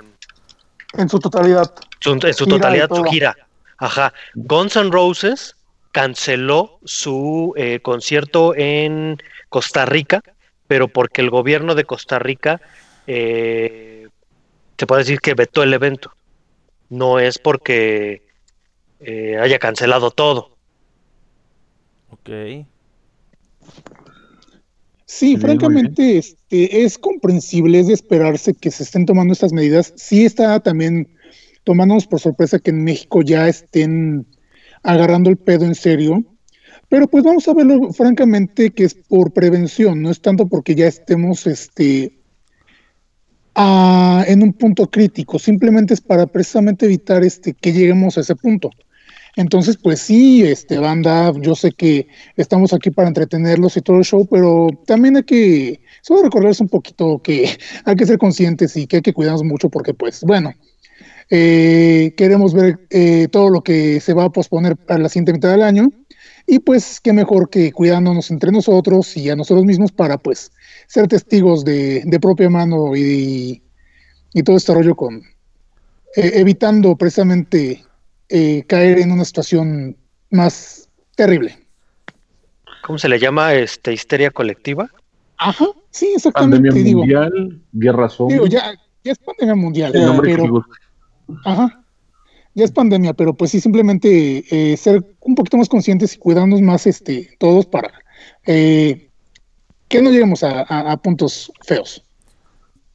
En 0.94 1.10
su 1.10 1.20
totalidad. 1.20 1.74
su- 2.00 2.12
en 2.14 2.34
su 2.34 2.46
Gira 2.46 2.58
totalidad 2.58 2.90
su 2.94 3.04
gira. 3.06 3.36
Ajá. 3.78 4.14
Guns 4.36 4.76
N' 4.76 4.92
Roses 4.92 5.56
canceló 5.92 6.80
su 6.84 7.54
eh, 7.58 7.80
concierto 7.82 8.54
en 8.56 9.18
Costa 9.50 9.86
Rica, 9.86 10.22
pero 10.68 10.88
porque 10.88 11.22
el 11.22 11.30
gobierno 11.30 11.76
de 11.76 11.86
Costa 11.86 12.20
Rica 12.20 12.62
eh, 13.08 14.08
se 14.78 14.88
puede 14.88 15.02
decir 15.02 15.20
que 15.20 15.34
vetó 15.34 15.64
el 15.64 15.74
evento. 15.74 16.12
No 16.90 17.20
es 17.20 17.40
porque 17.40 18.22
eh, 19.00 19.38
haya 19.42 19.60
cancelado 19.60 20.12
todo. 20.12 20.56
Ok. 22.10 22.30
Sí, 25.06 25.36
francamente, 25.38 26.18
este, 26.18 26.84
es 26.84 26.98
comprensible, 26.98 27.80
es 27.80 27.88
de 27.88 27.94
esperarse 27.94 28.54
que 28.54 28.72
se 28.72 28.84
estén 28.84 29.06
tomando 29.06 29.34
estas 29.34 29.54
medidas. 29.54 29.94
Sí 29.98 30.26
está 30.26 30.60
también 30.62 31.08
tomándonos 31.64 32.08
por 32.08 32.20
sorpresa 32.20 32.60
que 32.60 32.72
en 32.72 32.84
México 32.84 33.22
ya 33.22 33.48
estén 33.48 34.26
agarrando 34.82 35.30
el 35.30 35.38
pedo 35.38 35.66
en 35.66 35.76
serio. 35.76 36.24
Pero 36.90 37.08
pues 37.08 37.24
vamos 37.24 37.48
a 37.48 37.54
verlo 37.54 37.92
francamente 37.92 38.70
que 38.72 38.84
es 38.84 38.94
por 38.94 39.32
prevención, 39.34 40.02
no 40.02 40.12
es 40.12 40.22
tanto 40.22 40.48
porque 40.48 40.76
ya 40.76 40.88
estemos 40.88 41.48
este, 41.48 42.20
a- 43.56 44.24
en 44.28 44.44
un 44.44 44.54
punto 44.54 44.88
crítico, 44.90 45.40
simplemente 45.40 45.94
es 45.94 46.02
para 46.02 46.28
precisamente 46.28 46.86
evitar 46.86 47.24
este, 47.24 47.54
que 47.54 47.72
lleguemos 47.74 48.18
a 48.18 48.22
ese 48.22 48.36
punto. 48.36 48.70
Entonces, 49.36 49.78
pues 49.78 50.00
sí, 50.00 50.44
este 50.44 50.78
banda, 50.78 51.32
yo 51.40 51.56
sé 51.56 51.72
que 51.72 52.08
estamos 52.38 52.72
aquí 52.72 52.92
para 52.92 53.08
entretenerlos 53.08 53.76
y 53.78 53.82
todo 53.82 53.98
el 53.98 54.04
show, 54.04 54.28
pero 54.30 54.68
también 54.86 55.18
hay 55.18 55.24
que 55.24 55.82
solo 56.02 56.24
recordarles 56.24 56.62
un 56.62 56.70
poquito 56.70 57.20
que 57.20 57.50
hay 57.86 57.96
que 57.96 58.06
ser 58.06 58.18
conscientes 58.18 58.78
y 58.78 58.86
que 58.86 58.98
hay 58.98 59.02
que 59.02 59.14
cuidarnos 59.14 59.44
mucho 59.44 59.70
porque, 59.70 59.94
pues, 59.94 60.22
bueno, 60.24 60.54
eh, 61.32 62.14
queremos 62.16 62.54
ver 62.54 62.80
eh, 62.92 63.28
todo 63.32 63.50
lo 63.50 63.64
que 63.64 64.00
se 64.00 64.14
va 64.14 64.26
a 64.26 64.32
posponer 64.32 64.78
para 64.78 65.00
la 65.00 65.10
siguiente 65.10 65.34
mitad 65.34 65.50
del 65.50 65.64
año 65.64 65.90
y 66.46 66.60
pues 66.60 67.00
qué 67.00 67.14
mejor 67.14 67.50
que 67.50 67.72
cuidándonos 67.72 68.30
entre 68.30 68.52
nosotros 68.52 69.16
y 69.16 69.30
a 69.30 69.36
nosotros 69.36 69.66
mismos 69.66 69.92
para, 69.92 70.18
pues, 70.18 70.52
ser 70.88 71.08
testigos 71.08 71.66
de, 71.66 72.06
propia 72.22 72.50
mano 72.50 72.96
y, 72.96 73.64
y 74.34 74.44
todo 74.44 74.58
este 74.58 74.74
rollo 74.74 74.96
con 74.96 75.24
eh, 76.16 76.32
evitando 76.36 76.96
precisamente 76.96 77.84
eh, 78.34 78.64
caer 78.68 78.98
en 79.00 79.12
una 79.12 79.24
situación 79.26 79.96
más 80.32 80.90
terrible. 81.16 81.56
¿Cómo 82.84 82.98
se 82.98 83.08
le 83.08 83.20
llama? 83.20 83.54
Este, 83.54 83.94
histeria 83.94 84.32
colectiva. 84.32 84.90
Ajá, 85.38 85.68
sí, 85.92 86.12
exactamente. 86.16 86.58
Pandemia 86.58 86.84
Digo, 86.84 87.00
mundial, 87.00 87.62
guerra 87.72 88.10
zombie. 88.10 88.34
digo, 88.36 88.48
ya, 88.48 88.74
ya 89.04 89.12
es 89.12 89.20
pandemia 89.20 89.56
mundial, 89.56 89.96
el 89.96 90.06
nombre 90.06 90.32
que 90.32 90.42
pero, 90.42 90.66
ajá, 91.46 91.84
ya 92.56 92.66
es 92.66 92.72
pandemia, 92.72 93.14
pero 93.14 93.34
pues 93.34 93.52
sí, 93.52 93.60
simplemente 93.62 94.44
eh, 94.52 94.76
ser 94.78 95.04
un 95.22 95.36
poquito 95.36 95.58
más 95.58 95.70
conscientes 95.70 96.16
y 96.16 96.18
cuidarnos 96.18 96.62
más 96.62 96.86
este, 96.88 97.36
todos 97.40 97.66
para 97.66 97.92
eh, 98.46 99.10
que 99.88 100.02
no 100.02 100.10
lleguemos 100.12 100.44
a, 100.44 100.62
a- 100.62 100.92
a 100.92 100.98
puntos 100.98 101.52
feos. 101.66 102.04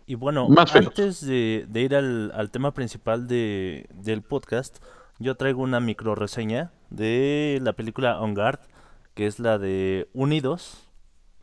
Y 0.06 0.14
bueno, 0.14 0.48
Más 0.48 0.74
antes 0.74 1.20
de, 1.24 1.66
de 1.68 1.80
ir 1.82 1.94
al, 1.94 2.32
al 2.34 2.50
tema 2.50 2.72
principal 2.72 3.28
de, 3.28 3.86
del 3.94 4.22
podcast, 4.22 4.78
yo 5.18 5.36
traigo 5.36 5.62
una 5.62 5.80
micro 5.80 6.14
reseña 6.14 6.70
de 6.90 7.58
la 7.62 7.72
película 7.72 8.20
On 8.20 8.34
Guard, 8.34 8.60
que 9.14 9.26
es 9.26 9.38
la 9.38 9.58
de 9.58 10.08
Unidos. 10.12 10.88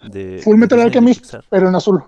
De, 0.03 0.39
Full 0.43 0.57
Metal 0.57 0.79
Alchemist, 0.79 1.21
Pixar. 1.21 1.45
pero 1.49 1.69
en 1.69 1.75
azul. 1.75 2.03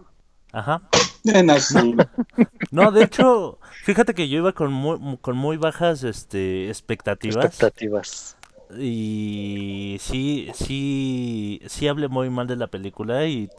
Ajá. 0.51 0.81
En 1.25 1.49
azul. 1.49 1.97
No, 2.71 2.91
de 2.91 3.03
hecho, 3.03 3.59
fíjate 3.83 4.13
que 4.13 4.27
yo 4.27 4.39
iba 4.39 4.51
con 4.51 4.73
muy, 4.73 5.17
con 5.21 5.37
muy 5.37 5.55
bajas 5.55 6.03
este, 6.03 6.67
expectativas. 6.67 7.45
Expectativas. 7.45 8.37
Y 8.77 9.95
sí, 10.01 10.49
sí, 10.53 11.61
sí 11.67 11.87
hablé 11.87 12.09
muy 12.09 12.29
mal 12.29 12.47
de 12.47 12.57
la 12.57 12.67
película 12.67 13.25
y, 13.25 13.49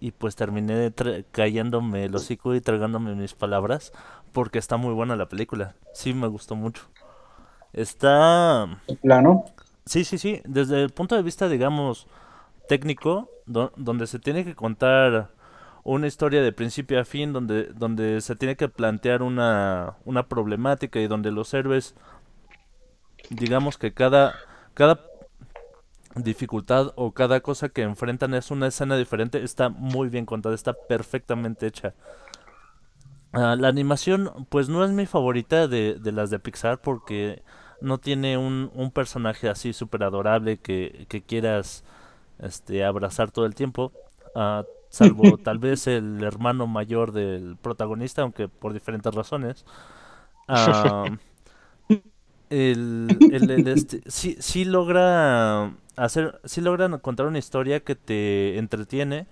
y 0.00 0.12
pues 0.12 0.36
terminé 0.36 0.92
cayéndome 1.32 2.06
el 2.06 2.14
hocico 2.14 2.54
y 2.54 2.62
tragándome 2.62 3.14
mis 3.14 3.34
palabras 3.34 3.92
porque 4.32 4.58
está 4.58 4.78
muy 4.78 4.94
buena 4.94 5.16
la 5.16 5.28
película. 5.28 5.74
Sí, 5.92 6.14
me 6.14 6.28
gustó 6.28 6.56
mucho. 6.56 6.82
Está... 7.76 8.80
plano. 9.02 9.44
Sí, 9.84 10.04
sí, 10.04 10.18
sí. 10.18 10.40
Desde 10.44 10.82
el 10.82 10.90
punto 10.90 11.14
de 11.14 11.22
vista, 11.22 11.48
digamos, 11.48 12.06
técnico, 12.68 13.30
do- 13.46 13.72
donde 13.76 14.06
se 14.06 14.18
tiene 14.18 14.44
que 14.44 14.54
contar 14.56 15.30
una 15.84 16.08
historia 16.08 16.42
de 16.42 16.52
principio 16.52 17.00
a 17.00 17.04
fin, 17.04 17.32
donde, 17.32 17.66
donde 17.66 18.20
se 18.20 18.34
tiene 18.34 18.56
que 18.56 18.68
plantear 18.68 19.22
una, 19.22 19.94
una 20.04 20.26
problemática 20.26 20.98
y 20.98 21.06
donde 21.06 21.30
los 21.30 21.54
héroes, 21.54 21.94
digamos 23.30 23.78
que 23.78 23.92
cada, 23.92 24.34
cada 24.74 25.00
dificultad 26.16 26.92
o 26.96 27.12
cada 27.12 27.40
cosa 27.40 27.68
que 27.68 27.82
enfrentan 27.82 28.34
es 28.34 28.50
una 28.50 28.68
escena 28.68 28.96
diferente, 28.96 29.42
está 29.44 29.68
muy 29.68 30.08
bien 30.08 30.26
contada, 30.26 30.54
está 30.54 30.72
perfectamente 30.72 31.66
hecha. 31.66 31.94
Ah, 33.32 33.54
la 33.58 33.68
animación, 33.68 34.46
pues 34.48 34.68
no 34.68 34.82
es 34.84 34.90
mi 34.92 35.04
favorita 35.04 35.68
de, 35.68 35.94
de 35.94 36.12
las 36.12 36.30
de 36.30 36.38
Pixar 36.38 36.80
porque 36.80 37.42
no 37.80 37.98
tiene 37.98 38.38
un, 38.38 38.70
un 38.74 38.90
personaje 38.90 39.48
así 39.48 39.72
súper 39.72 40.04
adorable 40.04 40.58
que, 40.58 41.06
que 41.08 41.22
quieras 41.22 41.84
este, 42.40 42.84
abrazar 42.84 43.30
todo 43.32 43.46
el 43.46 43.54
tiempo. 43.56 43.92
ah, 44.34 44.66
salvo 44.90 45.38
tal 45.38 45.58
vez 45.58 45.86
el 45.88 46.22
hermano 46.24 46.66
mayor 46.66 47.12
del 47.12 47.56
protagonista, 47.62 48.22
aunque 48.22 48.48
por 48.48 48.72
diferentes 48.74 49.14
razones. 49.14 49.64
El, 52.48 53.24
el- 53.28 53.50
el 53.50 53.68
este, 53.68 54.02
sí, 54.06 54.36
sí 54.40 54.64
logra 54.64 55.72
hacer, 55.96 56.40
sí 56.44 56.60
logran 56.60 56.98
contar 57.00 57.26
una 57.26 57.38
historia 57.38 57.80
que 57.80 57.96
te 57.96 58.58
entretiene, 58.58 59.26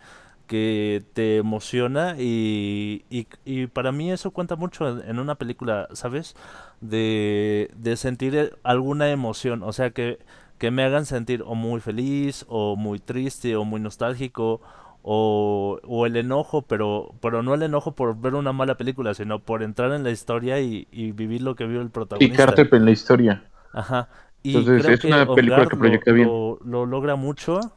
que 0.47 1.05
te 1.15 1.39
emociona 1.39 2.17
y, 2.19 3.05
y, 3.11 3.27
y 3.45 3.67
para 3.69 3.93
mí 3.93 4.13
eso 4.13 4.31
cuenta 4.33 4.57
mucho 4.57 4.89
en, 4.89 5.09
en 5.11 5.19
una 5.19 5.37
película, 5.37 5.89
¿sabes? 5.93 6.35
De, 6.81 7.71
de 7.77 7.97
sentir 7.97 8.57
alguna 8.63 9.11
emoción, 9.11 9.63
o 9.63 9.73
sea 9.73 9.91
que, 9.91 10.19
que 10.59 10.71
me 10.71 10.85
hagan 10.85 11.07
sentir 11.07 11.43
o 11.47 11.55
muy 11.55 11.81
feliz 11.81 12.45
o 12.49 12.77
muy 12.77 12.99
triste 12.99 13.57
o 13.57 13.65
muy 13.65 13.81
nostálgico 13.81 14.61
o, 15.03 15.81
o 15.85 16.07
el 16.07 16.17
enojo, 16.17 16.63
pero, 16.63 17.15
pero 17.21 17.43
no 17.43 17.55
el 17.55 17.63
enojo 17.63 17.95
por 17.95 18.17
ver 18.21 18.35
una 18.35 18.53
mala 18.53 18.77
película, 18.77 19.15
sino 19.15 19.39
por 19.41 19.63
entrar 19.63 19.93
en 19.93 20.05
la 20.05 20.11
historia 20.11 20.61
y, 20.61 20.89
y 20.93 21.13
vivir 21.13 21.43
lo 21.43 21.55
que 21.57 21.67
vive 21.67 21.83
el 21.83 21.91
protagonista. 21.91 22.55
Picarte 22.55 22.69
en 22.75 22.85
la 22.87 22.91
historia. 22.91 23.45
Ajá. 23.73 24.09
Y 24.43 24.69
Entonces, 24.69 24.73
creo 24.73 24.97
es 24.97 24.99
que 24.99 25.07
una 25.07 25.31
película 25.33 25.67
que 25.67 25.77
lo- 25.77 25.77
proyecta 25.77 26.13
bien. 26.13 26.35
Lo, 26.53 26.59
lo 26.65 26.87
logra 26.87 27.17
mucho. 27.17 27.73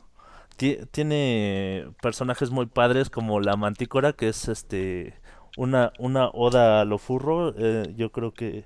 Ti- 0.57 0.79
Tiene 0.91 1.87
personajes 2.01 2.51
muy 2.51 2.65
padres 2.67 3.09
como 3.09 3.39
la 3.39 3.55
Mantícora, 3.57 4.13
que 4.13 4.29
es 4.29 4.47
este 4.47 5.15
una, 5.55 5.93
una 5.99 6.29
oda 6.33 6.81
a 6.81 6.85
lo 6.85 6.97
furro. 6.97 7.53
eh, 7.57 7.93
yo 7.95 8.11
creo 8.11 8.33
que, 8.33 8.65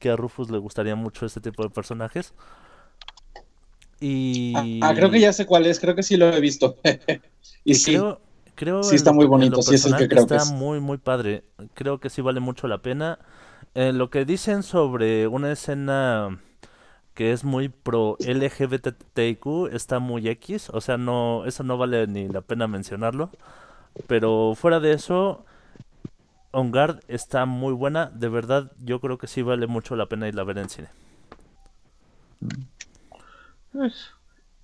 que 0.00 0.10
a 0.10 0.16
Rufus 0.16 0.50
le 0.50 0.58
gustaría 0.58 0.96
mucho 0.96 1.26
este 1.26 1.40
tipo 1.42 1.62
de 1.64 1.70
personajes. 1.70 2.34
Y... 4.00 4.80
Ah, 4.80 4.94
creo 4.94 5.10
que 5.10 5.20
ya 5.20 5.32
sé 5.32 5.46
cuál 5.46 5.66
es, 5.66 5.78
creo 5.80 5.94
que 5.94 6.02
sí 6.02 6.16
lo 6.16 6.28
he 6.34 6.40
visto. 6.40 6.78
y 7.64 7.74
y 7.74 7.78
sí, 7.78 7.80
creo, 7.80 8.20
creo 8.54 8.80
sí 8.80 8.96
está 8.96 9.12
muy 9.12 9.26
bonito, 9.26 9.62
sí 9.62 9.74
es 9.74 9.86
el 9.86 9.96
que 9.96 10.08
creo 10.08 10.28
que 10.28 10.36
está 10.36 10.44
es. 10.44 10.60
muy, 10.60 10.80
muy 10.80 10.98
padre. 10.98 11.44
Creo 11.74 12.00
que 12.00 12.10
sí 12.10 12.20
vale 12.22 12.40
mucho 12.40 12.68
la 12.68 12.82
pena. 12.82 13.18
Eh, 13.74 13.92
lo 13.92 14.10
que 14.10 14.24
dicen 14.24 14.62
sobre 14.62 15.28
una 15.28 15.52
escena 15.52 16.40
que 17.20 17.32
es 17.32 17.44
muy 17.44 17.68
pro 17.68 18.16
LGBTQ 18.18 19.74
está 19.74 19.98
muy 19.98 20.26
X, 20.26 20.70
o 20.70 20.80
sea, 20.80 20.96
no, 20.96 21.44
eso 21.44 21.62
no 21.62 21.76
vale 21.76 22.06
ni 22.06 22.26
la 22.28 22.40
pena 22.40 22.66
mencionarlo. 22.66 23.28
Pero 24.06 24.54
fuera 24.56 24.80
de 24.80 24.94
eso, 24.94 25.44
On 26.50 26.70
Guard 26.70 27.00
está 27.08 27.44
muy 27.44 27.74
buena. 27.74 28.06
De 28.06 28.30
verdad, 28.30 28.72
yo 28.82 29.02
creo 29.02 29.18
que 29.18 29.26
sí 29.26 29.42
vale 29.42 29.66
mucho 29.66 29.96
la 29.96 30.06
pena 30.06 30.28
irla 30.28 30.40
a 30.40 30.44
ver 30.46 30.56
en 30.56 30.70
cine. 30.70 30.88
Pues, 33.72 34.12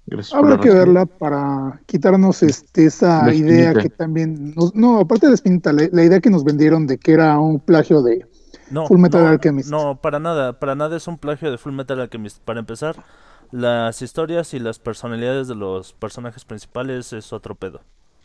gracias 0.07 0.33
Habrá 0.33 0.57
que 0.59 0.71
razón. 0.71 0.79
verla 0.79 1.05
para 1.05 1.83
quitarnos 1.85 2.43
este, 2.43 2.87
esa 2.87 3.35
idea 3.35 3.75
que 3.75 3.91
también 3.91 4.55
nos, 4.55 4.75
no, 4.75 5.01
aparte 5.01 5.27
de 5.27 5.33
la 5.33 5.35
espinita, 5.35 5.75
la, 5.75 5.91
la 5.93 6.05
idea 6.05 6.21
que 6.21 6.31
nos 6.31 6.43
vendieron 6.43 6.87
de 6.87 6.97
que 6.97 7.13
era 7.13 7.39
un 7.39 7.61
plagio 7.61 8.01
de 8.01 8.25
No, 8.69 8.87
Full 8.87 8.99
Metal 8.99 9.23
no, 9.23 9.29
Alchemist. 9.29 9.71
No, 9.71 10.01
para 10.01 10.19
nada, 10.19 10.59
para 10.59 10.75
nada 10.75 10.97
es 10.97 11.07
un 11.09 11.19
plagio 11.19 11.51
de 11.51 11.59
Full 11.59 11.73
Metal 11.73 12.01
Alchemist. 12.01 12.41
Para 12.43 12.61
empezar, 12.61 13.05
las 13.51 14.03
historias 14.03 14.55
y 14.55 14.59
las 14.59 14.79
personalidades 14.79 15.49
de 15.49 15.55
los 15.55 15.93
personajes 15.93 16.45
principales 16.45 17.13
es 17.13 17.33
otro 17.33 17.55
pedo. 17.55 17.81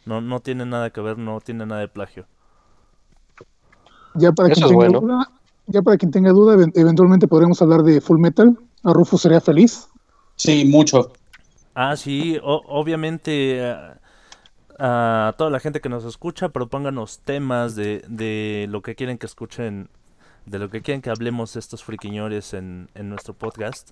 No, 0.05 0.21
no 0.21 0.39
tiene 0.39 0.65
nada 0.65 0.89
que 0.91 1.01
ver, 1.01 1.17
no 1.17 1.39
tiene 1.41 1.65
nada 1.65 1.81
de 1.81 1.87
plagio. 1.87 2.27
ya 4.13 4.31
para 4.31 4.49
Eso 4.49 4.53
quien 4.53 4.67
tenga 4.67 4.87
bueno. 4.87 4.99
duda, 4.99 5.31
ya 5.67 5.81
para 5.81 5.97
quien 5.97 6.11
tenga 6.11 6.31
duda, 6.31 6.53
even- 6.55 6.71
eventualmente 6.75 7.27
podremos 7.27 7.61
hablar 7.61 7.83
de 7.83 8.01
Full 8.01 8.19
Metal. 8.19 8.57
A 8.83 8.93
Rufus 8.93 9.21
sería 9.21 9.41
feliz. 9.41 9.87
sí, 10.35 10.65
mucho. 10.65 11.11
Ah, 11.73 11.95
sí, 11.95 12.37
o- 12.43 12.63
obviamente 12.67 13.59
eh, 13.59 13.75
a 14.79 15.33
toda 15.37 15.49
la 15.49 15.59
gente 15.59 15.81
que 15.81 15.89
nos 15.89 16.05
escucha, 16.05 16.49
propónganos 16.49 17.19
temas 17.19 17.75
de, 17.75 18.03
de 18.09 18.67
lo 18.69 18.81
que 18.81 18.95
quieren 18.95 19.17
que 19.17 19.25
escuchen, 19.27 19.89
de 20.45 20.59
lo 20.59 20.69
que 20.69 20.81
quieren 20.81 21.01
que 21.01 21.09
hablemos 21.09 21.55
estos 21.55 21.83
friquiñores 21.83 22.53
en, 22.53 22.89
en 22.95 23.09
nuestro 23.09 23.33
podcast. 23.33 23.91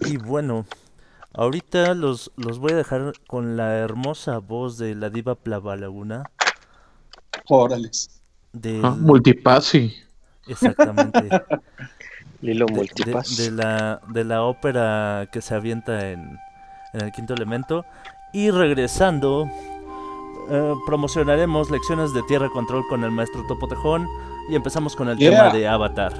Y 0.00 0.16
bueno, 0.16 0.66
ahorita 1.34 1.94
los, 1.94 2.32
los 2.36 2.58
voy 2.58 2.72
a 2.72 2.76
dejar 2.76 3.12
con 3.28 3.56
la 3.56 3.78
hermosa 3.78 4.38
voz 4.38 4.78
de 4.78 4.94
la 4.94 5.10
diva 5.10 5.34
Plavalaguna. 5.34 6.24
Órales. 7.48 8.20
Del, 8.52 8.82
Ah, 8.84 8.90
multipasi. 8.90 9.94
exactamente. 10.46 11.28
Lilo 12.40 12.66
de, 12.66 13.14
de 13.36 13.50
la, 13.52 14.00
de 14.08 14.24
la 14.24 14.42
ópera 14.42 15.28
que 15.32 15.40
se 15.40 15.54
avienta 15.54 16.10
en, 16.10 16.38
en 16.92 17.00
el 17.00 17.12
quinto 17.12 17.34
elemento. 17.34 17.84
Y 18.32 18.50
regresando, 18.50 19.48
eh, 20.50 20.74
promocionaremos 20.86 21.70
lecciones 21.70 22.12
de 22.14 22.22
tierra 22.24 22.48
control 22.50 22.82
con 22.88 23.04
el 23.04 23.10
maestro 23.12 23.44
Topo 23.46 23.68
Tejón. 23.68 24.08
Y 24.48 24.54
empezamos 24.54 24.96
con 24.96 25.08
el 25.08 25.16
Yeah. 25.18 25.30
tema 25.30 25.52
de 25.54 25.68
Avatar. 25.68 26.12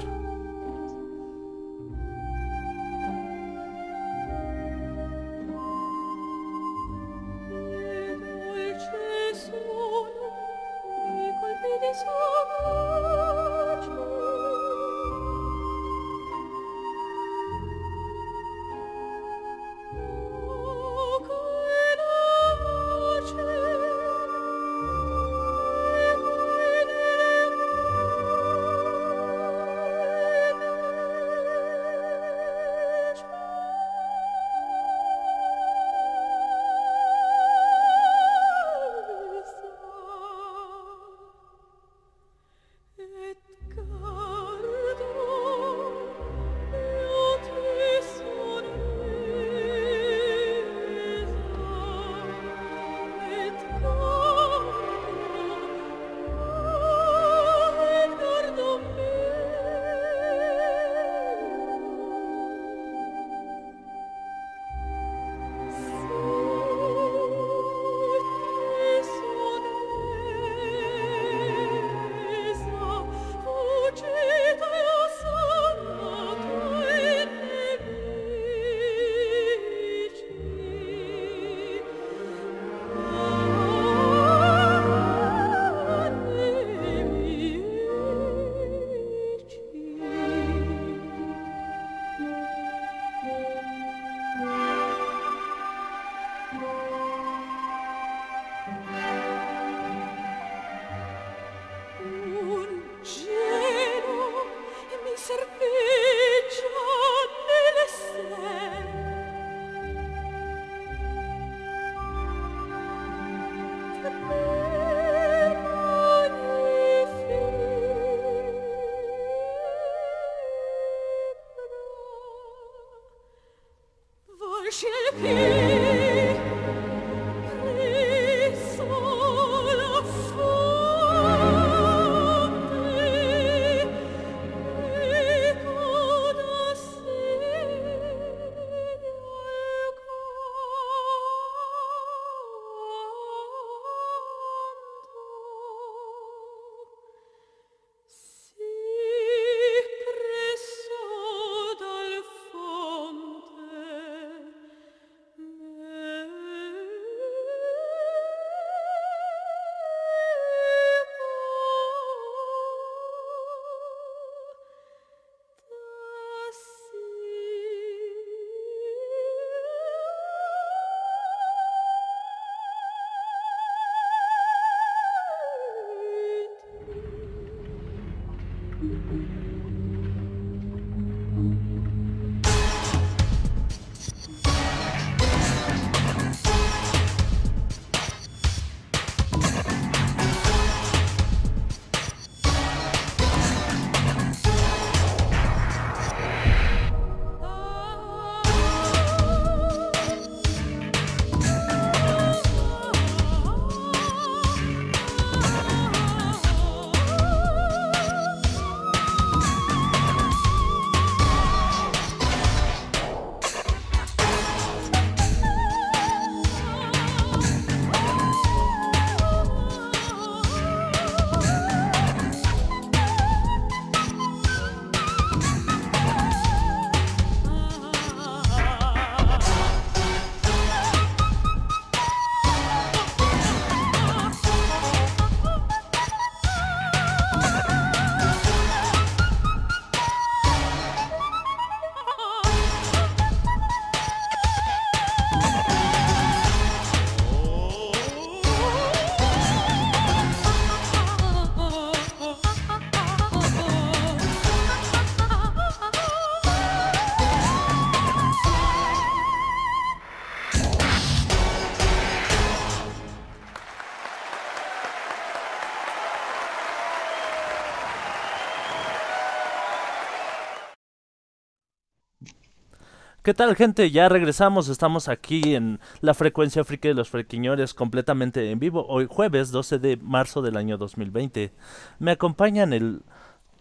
¿Qué 273.22 273.35
tal, 273.35 273.54
gente? 273.54 273.90
Ya 273.90 274.08
regresamos. 274.08 274.68
Estamos 274.68 275.08
aquí 275.08 275.54
en 275.54 275.78
la 276.00 276.14
frecuencia 276.14 276.64
friki 276.64 276.88
de 276.88 276.94
los 276.94 277.08
frequiñores, 277.08 277.72
completamente 277.74 278.50
en 278.50 278.58
vivo. 278.58 278.85
Hoy, 278.88 279.06
jueves 279.08 279.50
12 279.52 279.78
de 279.78 279.96
marzo 279.98 280.42
del 280.42 280.56
año 280.56 280.76
2020. 280.76 281.52
Me 282.00 282.11
acompañan 282.12 282.72
el, 282.72 283.02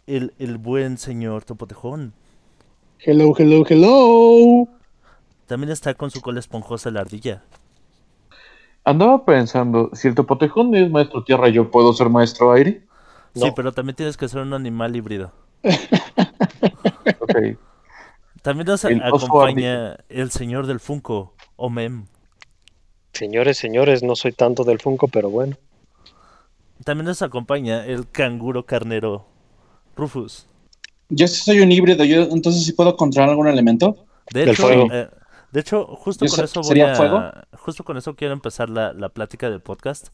el, 0.08 0.34
el 0.40 0.58
buen 0.58 0.98
señor 0.98 1.44
Topotejón. 1.46 2.14
Hello, 3.00 3.34
hello, 3.38 3.64
hello. 3.68 4.68
También 5.46 5.72
está 5.72 5.94
con 5.94 6.10
su 6.10 6.20
cola 6.20 6.40
esponjosa 6.40 6.90
la 6.90 7.02
ardilla. 7.02 7.44
Andaba 8.84 9.26
pensando, 9.26 9.90
si 9.94 10.08
el 10.08 10.14
topotejón 10.16 10.76
es 10.76 10.90
maestro 10.92 11.24
tierra, 11.24 11.50
¿yo 11.50 11.72
puedo 11.72 11.94
ser 11.94 12.10
maestro 12.10 12.52
aire? 12.52 12.84
Sí, 13.34 13.52
No. 13.52 13.54
pero 13.54 13.74
también 13.74 13.96
tienes 13.96 14.18
que 14.18 14.28
ser 14.30 14.42
un 14.42 14.54
animal 14.54 14.96
híbrido. 14.96 15.34
Ok. 17.20 17.36
También 18.42 18.68
nos 18.68 18.84
El 18.86 19.02
acompaña 19.04 19.98
el 20.10 20.32
señor 20.32 20.66
del 20.68 20.80
Funko, 20.80 21.36
Omem. 21.58 22.06
Señores, 23.14 23.58
señores, 23.58 24.04
no 24.04 24.16
soy 24.16 24.32
tanto 24.32 24.64
del 24.64 24.80
Funko, 24.80 25.08
pero 25.08 25.30
bueno. 25.30 25.58
También 26.84 27.06
nos 27.06 27.22
acompaña 27.22 27.86
el 27.86 28.10
canguro 28.10 28.66
carnero, 28.66 29.26
Rufus. 29.96 30.48
Yo 31.10 31.28
sí 31.28 31.42
soy 31.44 31.60
un 31.60 31.72
híbrido, 31.72 32.04
yo 32.06 32.22
entonces 32.24 32.66
sí 32.66 32.74
puedo 32.74 32.96
controlar 32.96 33.30
algún 33.30 33.48
elemento. 33.48 34.06
De 34.34 34.40
Del 34.40 34.50
hecho, 34.50 34.64
fuego. 34.64 34.88
eh, 34.92 35.10
de 35.52 35.60
hecho, 35.60 35.86
justo 35.98 36.26
¿Yo 36.26 36.36
con 36.36 36.46
eso 36.46 36.62
voy 36.62 36.82
a, 36.82 36.96
fuego? 36.96 37.22
justo 37.58 37.84
con 37.84 37.98
eso 37.98 38.16
quiero 38.16 38.34
empezar 38.34 38.70
la, 38.70 38.94
la 38.94 39.10
plática 39.10 39.50
del 39.50 39.60
podcast. 39.62 40.08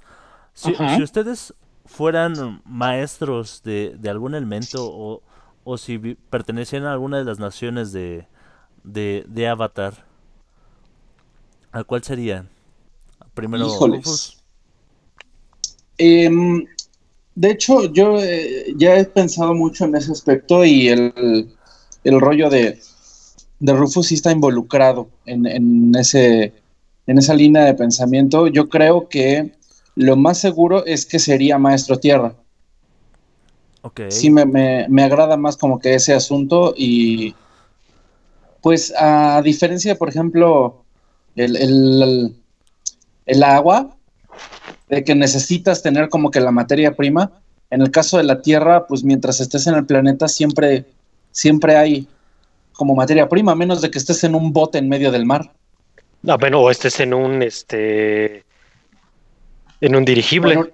Si, 0.54 0.74
si 0.74 1.04
ustedes 1.04 1.54
fueran 1.86 2.62
maestros 2.66 3.62
de, 3.63 3.96
de 3.98 4.10
algún 4.10 4.34
elemento 4.36 4.80
o, 4.92 5.22
o 5.69 5.77
si 5.77 5.97
pertenecieran 6.30 6.88
a 6.88 6.93
alguna 6.93 7.17
de 7.17 7.25
las 7.25 7.39
naciones 7.39 7.91
de, 7.91 8.25
de, 8.86 9.25
de 9.27 9.47
Avatar, 9.49 10.06
¿a 11.73 11.84
cuál 11.84 12.03
sería? 12.03 12.45
Primero, 13.34 13.67
Híjoles. 13.67 14.06
Rufus. 14.06 14.43
Em, 15.97 16.65
de 17.36 17.51
hecho, 17.51 17.91
yo 17.91 18.17
eh, 18.23 18.73
ya 18.77 18.97
he 18.97 19.03
pensado 19.03 19.53
mucho 19.53 19.84
en 19.84 19.95
ese 19.95 20.13
aspecto 20.13 20.63
y 20.63 20.88
el, 20.88 21.49
el 22.06 22.21
rollo 22.21 22.49
de, 22.49 22.80
de 23.60 23.73
Rufus 23.73 24.08
sí 24.08 24.15
está 24.15 24.32
involucrado 24.32 25.10
en, 25.25 25.45
en 25.45 25.93
ese, 25.95 26.53
en 27.08 27.17
esa 27.17 27.34
línea 27.34 27.65
de 27.65 27.73
pensamiento. 27.73 28.47
Yo 28.47 28.69
creo 28.69 29.10
que 29.10 29.51
lo 29.95 30.15
más 30.15 30.38
seguro 30.38 30.86
es 30.86 31.06
que 31.06 31.19
sería 31.19 31.58
Maestro 31.58 31.99
Tierra. 31.99 32.38
Ok. 33.82 34.02
Sí, 34.10 34.30
me, 34.30 34.46
me- 34.46 34.86
me 34.90 35.04
agrada 35.04 35.38
más 35.38 35.58
como 35.58 35.80
que 35.80 35.94
ese 35.96 36.13
asunto 36.13 36.74
y 36.78 37.36
pues 38.62 38.94
a 38.98 39.42
diferencia, 39.42 39.96
por 39.96 40.10
ejemplo, 40.10 40.84
el, 41.36 41.56
el- 41.56 42.36
el 43.26 43.44
agua, 43.44 43.96
de 44.90 45.04
que 45.04 45.16
necesitas 45.16 45.82
tener 45.84 46.10
como 46.10 46.32
que 46.32 46.40
la 46.40 46.52
materia 46.52 46.96
prima, 46.96 47.32
en 47.70 47.82
el 47.82 47.92
caso 47.92 48.18
de 48.18 48.24
la 48.24 48.42
Tierra, 48.42 48.88
pues 48.88 49.04
mientras 49.04 49.40
estés 49.42 49.68
en 49.68 49.76
el 49.76 49.86
planeta 49.86 50.28
siempre, 50.28 50.86
siempre 51.32 51.76
hay 51.76 52.08
como 52.74 52.96
materia 52.96 53.28
prima, 53.28 53.52
a 53.52 53.56
menos 53.56 53.82
de 53.82 53.92
que 53.92 53.98
estés 53.98 54.24
en 54.24 54.36
un 54.36 54.54
bote 54.54 54.78
en 54.78 54.88
medio 54.88 55.12
del 55.12 55.26
mar. 55.26 55.52
Ah, 56.28 56.38
bueno, 56.40 56.62
o 56.62 56.72
estés 56.72 57.00
en 57.00 57.13
un 57.13 57.42
este 57.44 58.44
en 59.82 59.96
un 59.96 60.06
dirigible. 60.06 60.56
Bueno, 60.56 60.70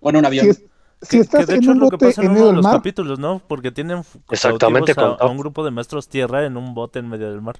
o 0.00 0.10
en 0.10 0.16
un 0.16 0.26
avión. 0.26 0.56
Si 1.02 1.16
Que, 1.16 1.18
estás 1.18 1.40
que 1.40 1.46
de 1.46 1.52
en 1.54 1.62
hecho 1.62 1.70
es 1.70 1.74
un 1.76 1.80
lo 1.80 1.90
que 1.90 1.96
bote 1.96 2.06
pasa 2.06 2.22
en 2.22 2.26
en 2.26 2.30
uno 2.30 2.34
medio 2.34 2.46
de 2.46 2.52
del 2.52 2.56
los 2.56 2.64
mar, 2.64 2.76
capítulos, 2.76 3.18
¿no? 3.18 3.42
Porque 3.46 3.70
tienen 3.70 4.02
Exactamente, 4.30 4.92
a, 4.96 5.26
un 5.26 5.38
grupo 5.38 5.64
de 5.64 5.70
maestros 5.70 6.08
tierra 6.08 6.46
en 6.46 6.56
un 6.56 6.74
bote 6.74 6.98
en 6.98 7.08
medio 7.08 7.30
del 7.30 7.40
mar. 7.40 7.56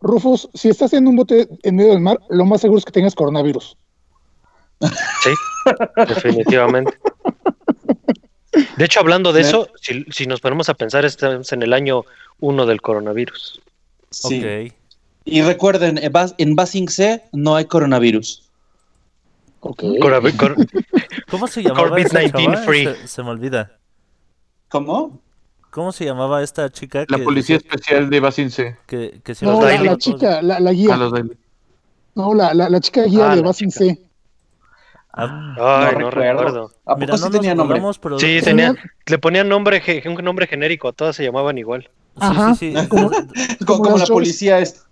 Rufus, 0.00 0.48
si 0.54 0.68
estás 0.68 0.92
en 0.92 1.06
un 1.06 1.16
bote 1.16 1.48
en 1.62 1.76
medio 1.76 1.90
del 1.90 2.00
mar, 2.00 2.18
lo 2.28 2.44
más 2.44 2.60
seguro 2.60 2.78
es 2.78 2.84
que 2.84 2.92
tengas 2.92 3.14
coronavirus. 3.14 3.76
Sí, 4.80 5.30
definitivamente. 6.08 6.98
De 8.76 8.84
hecho, 8.84 9.00
hablando 9.00 9.32
de 9.32 9.42
eso, 9.42 9.68
si, 9.80 10.04
si 10.10 10.26
nos 10.26 10.40
ponemos 10.40 10.68
a 10.68 10.74
pensar, 10.74 11.04
estamos 11.04 11.52
en 11.52 11.62
el 11.62 11.72
año 11.72 12.04
1 12.40 12.66
del 12.66 12.80
coronavirus. 12.80 13.60
Sí. 14.10 14.72
Y 15.24 15.42
recuerden, 15.42 15.98
en 15.98 16.12
en 16.38 16.56
Basing 16.56 16.88
C 16.88 17.22
no 17.32 17.54
hay 17.54 17.66
coronavirus. 17.66 18.49
Ok. 19.60 19.82
Coronavi- 19.82 20.36
cor- 20.36 20.56
¿Cómo 21.30 21.46
se 21.46 21.62
llamaba 21.62 21.98
esa 22.00 22.20
COVID-19 22.22 22.30
chava? 22.54 22.56
free. 22.58 22.84
Se, 22.86 23.08
se 23.08 23.22
me 23.22 23.30
olvida. 23.30 23.78
¿Cómo? 24.68 25.20
¿Cómo 25.70 25.92
se 25.92 26.04
llamaba 26.04 26.42
esta 26.42 26.68
chica 26.70 27.04
La 27.08 27.18
que, 27.18 27.22
policía 27.22 27.56
especial 27.56 28.10
de 28.10 28.20
Basince. 28.20 28.76
que, 28.86 29.20
que 29.22 29.34
se 29.34 29.44
No, 29.44 29.62
la, 29.62 29.80
la 29.82 29.96
chica, 29.96 30.42
la, 30.42 30.58
la 30.60 30.72
guía. 30.72 30.94
A 30.94 30.96
los 30.96 31.12
Daily. 31.12 31.36
No, 32.14 32.34
la, 32.34 32.52
la, 32.54 32.68
la 32.68 32.80
chica 32.80 33.04
guía 33.04 33.30
Ah, 33.30 33.36
de 33.36 33.42
la 33.42 33.48
Basin 33.48 33.70
chica. 33.70 33.84
C. 33.84 34.02
Ah, 35.12 35.86
Ay, 35.90 35.96
no, 35.98 36.10
recuerdo. 36.10 36.70
¿A 36.84 36.94
poco 36.94 36.98
mira, 37.00 37.16
sí 37.16 37.24
no 37.24 37.30
tenía 37.30 37.54
nombre? 37.54 37.80
pero 38.00 38.18
Sí, 38.18 38.38
sí, 38.38 38.44
tenía, 38.44 38.74
le 39.06 39.18
ponían 39.18 39.48
nombre, 39.48 39.82
un 40.06 40.14
nombre 40.24 40.46
genérico, 40.46 40.88
a 40.88 40.92
todas 40.92 41.16
se 41.16 41.24
llamaban 41.24 41.58
igual. 41.58 41.90
Ajá. 42.16 42.54
sí, 42.54 42.72
sí. 42.74 42.86
Como- 42.88 43.10
Como, 43.66 43.82
Como 43.84 43.98
la 43.98 44.06
policía 44.06 44.58
es 44.60 44.84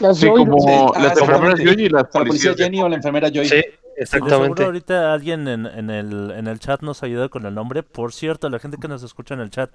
Las 0.00 0.18
Sí, 0.18 0.26
como 0.28 0.58
Sí, 0.60 0.66
ah, 0.70 0.92
las 1.00 1.18
enfermeras 1.18 1.58
exactamente. 1.60 1.64
Joy 1.64 1.84
y 1.84 1.88
las 1.88 2.02
la 2.02 2.08
policía 2.08 2.28
policías. 2.52 2.56
de- 2.56 2.64
Jenny 2.64 2.82
o 2.82 2.88
la 2.88 2.96
enfermera 2.96 3.28
Joy. 3.30 3.48
Sí, 3.48 3.62
De 3.98 4.06
seguro 4.06 4.26
exactamente. 4.28 4.64
ahorita 4.64 5.12
alguien 5.12 5.48
en, 5.48 5.66
en 5.66 5.90
el, 5.90 6.30
en 6.30 6.46
el 6.46 6.60
chat 6.60 6.82
nos 6.82 7.02
ayuda 7.02 7.28
con 7.28 7.46
el 7.46 7.54
nombre. 7.54 7.82
Por 7.82 8.12
cierto, 8.12 8.48
la 8.48 8.60
gente 8.60 8.76
que 8.80 8.86
nos 8.86 9.02
escucha 9.02 9.34
en 9.34 9.40
el 9.40 9.50
chat, 9.50 9.70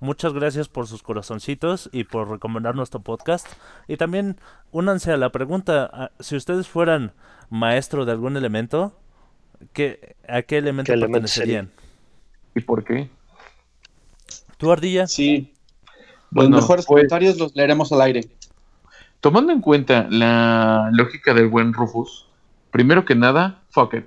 muchas 0.00 0.34
gracias 0.34 0.68
por 0.68 0.86
sus 0.86 1.02
corazoncitos 1.02 1.88
y 1.90 2.04
por 2.04 2.28
recomendar 2.30 2.74
nuestro 2.74 3.00
podcast. 3.00 3.46
Y 3.88 3.96
también 3.96 4.36
únanse 4.72 5.10
a 5.10 5.16
la 5.16 5.32
pregunta, 5.32 5.88
ah, 5.90 6.10
si 6.20 6.36
ustedes 6.36 6.68
fueran 6.68 7.12
maestro 7.48 8.04
de 8.04 8.12
algún 8.12 8.36
elemento, 8.36 8.94
¿qué, 9.72 10.16
¿a 10.28 10.42
qué 10.42 10.58
elemento 10.58 10.92
¿Qué 10.92 10.98
elemento 10.98 11.12
pertenecerían? 11.20 11.70
¿Y 12.54 12.60
por 12.60 12.84
qué? 12.84 13.08
¿Tú, 14.58 14.70
Ardilla? 14.70 15.06
Sí. 15.06 15.54
Bueno, 16.30 16.50
los 16.50 16.62
mejores 16.62 16.84
pues- 16.84 16.98
comentarios 16.98 17.38
los 17.38 17.56
leeremos 17.56 17.90
al 17.92 18.02
aire. 18.02 18.28
Tomando 19.20 19.52
en 19.52 19.60
cuenta 19.60 20.08
la 20.10 20.90
lógica 20.92 21.32
del 21.32 21.48
buen 21.48 21.72
Rufus, 21.72 22.28
primero 22.70 23.04
que 23.04 23.14
nada, 23.14 23.61
fuck 23.72 23.94
it. 23.94 24.06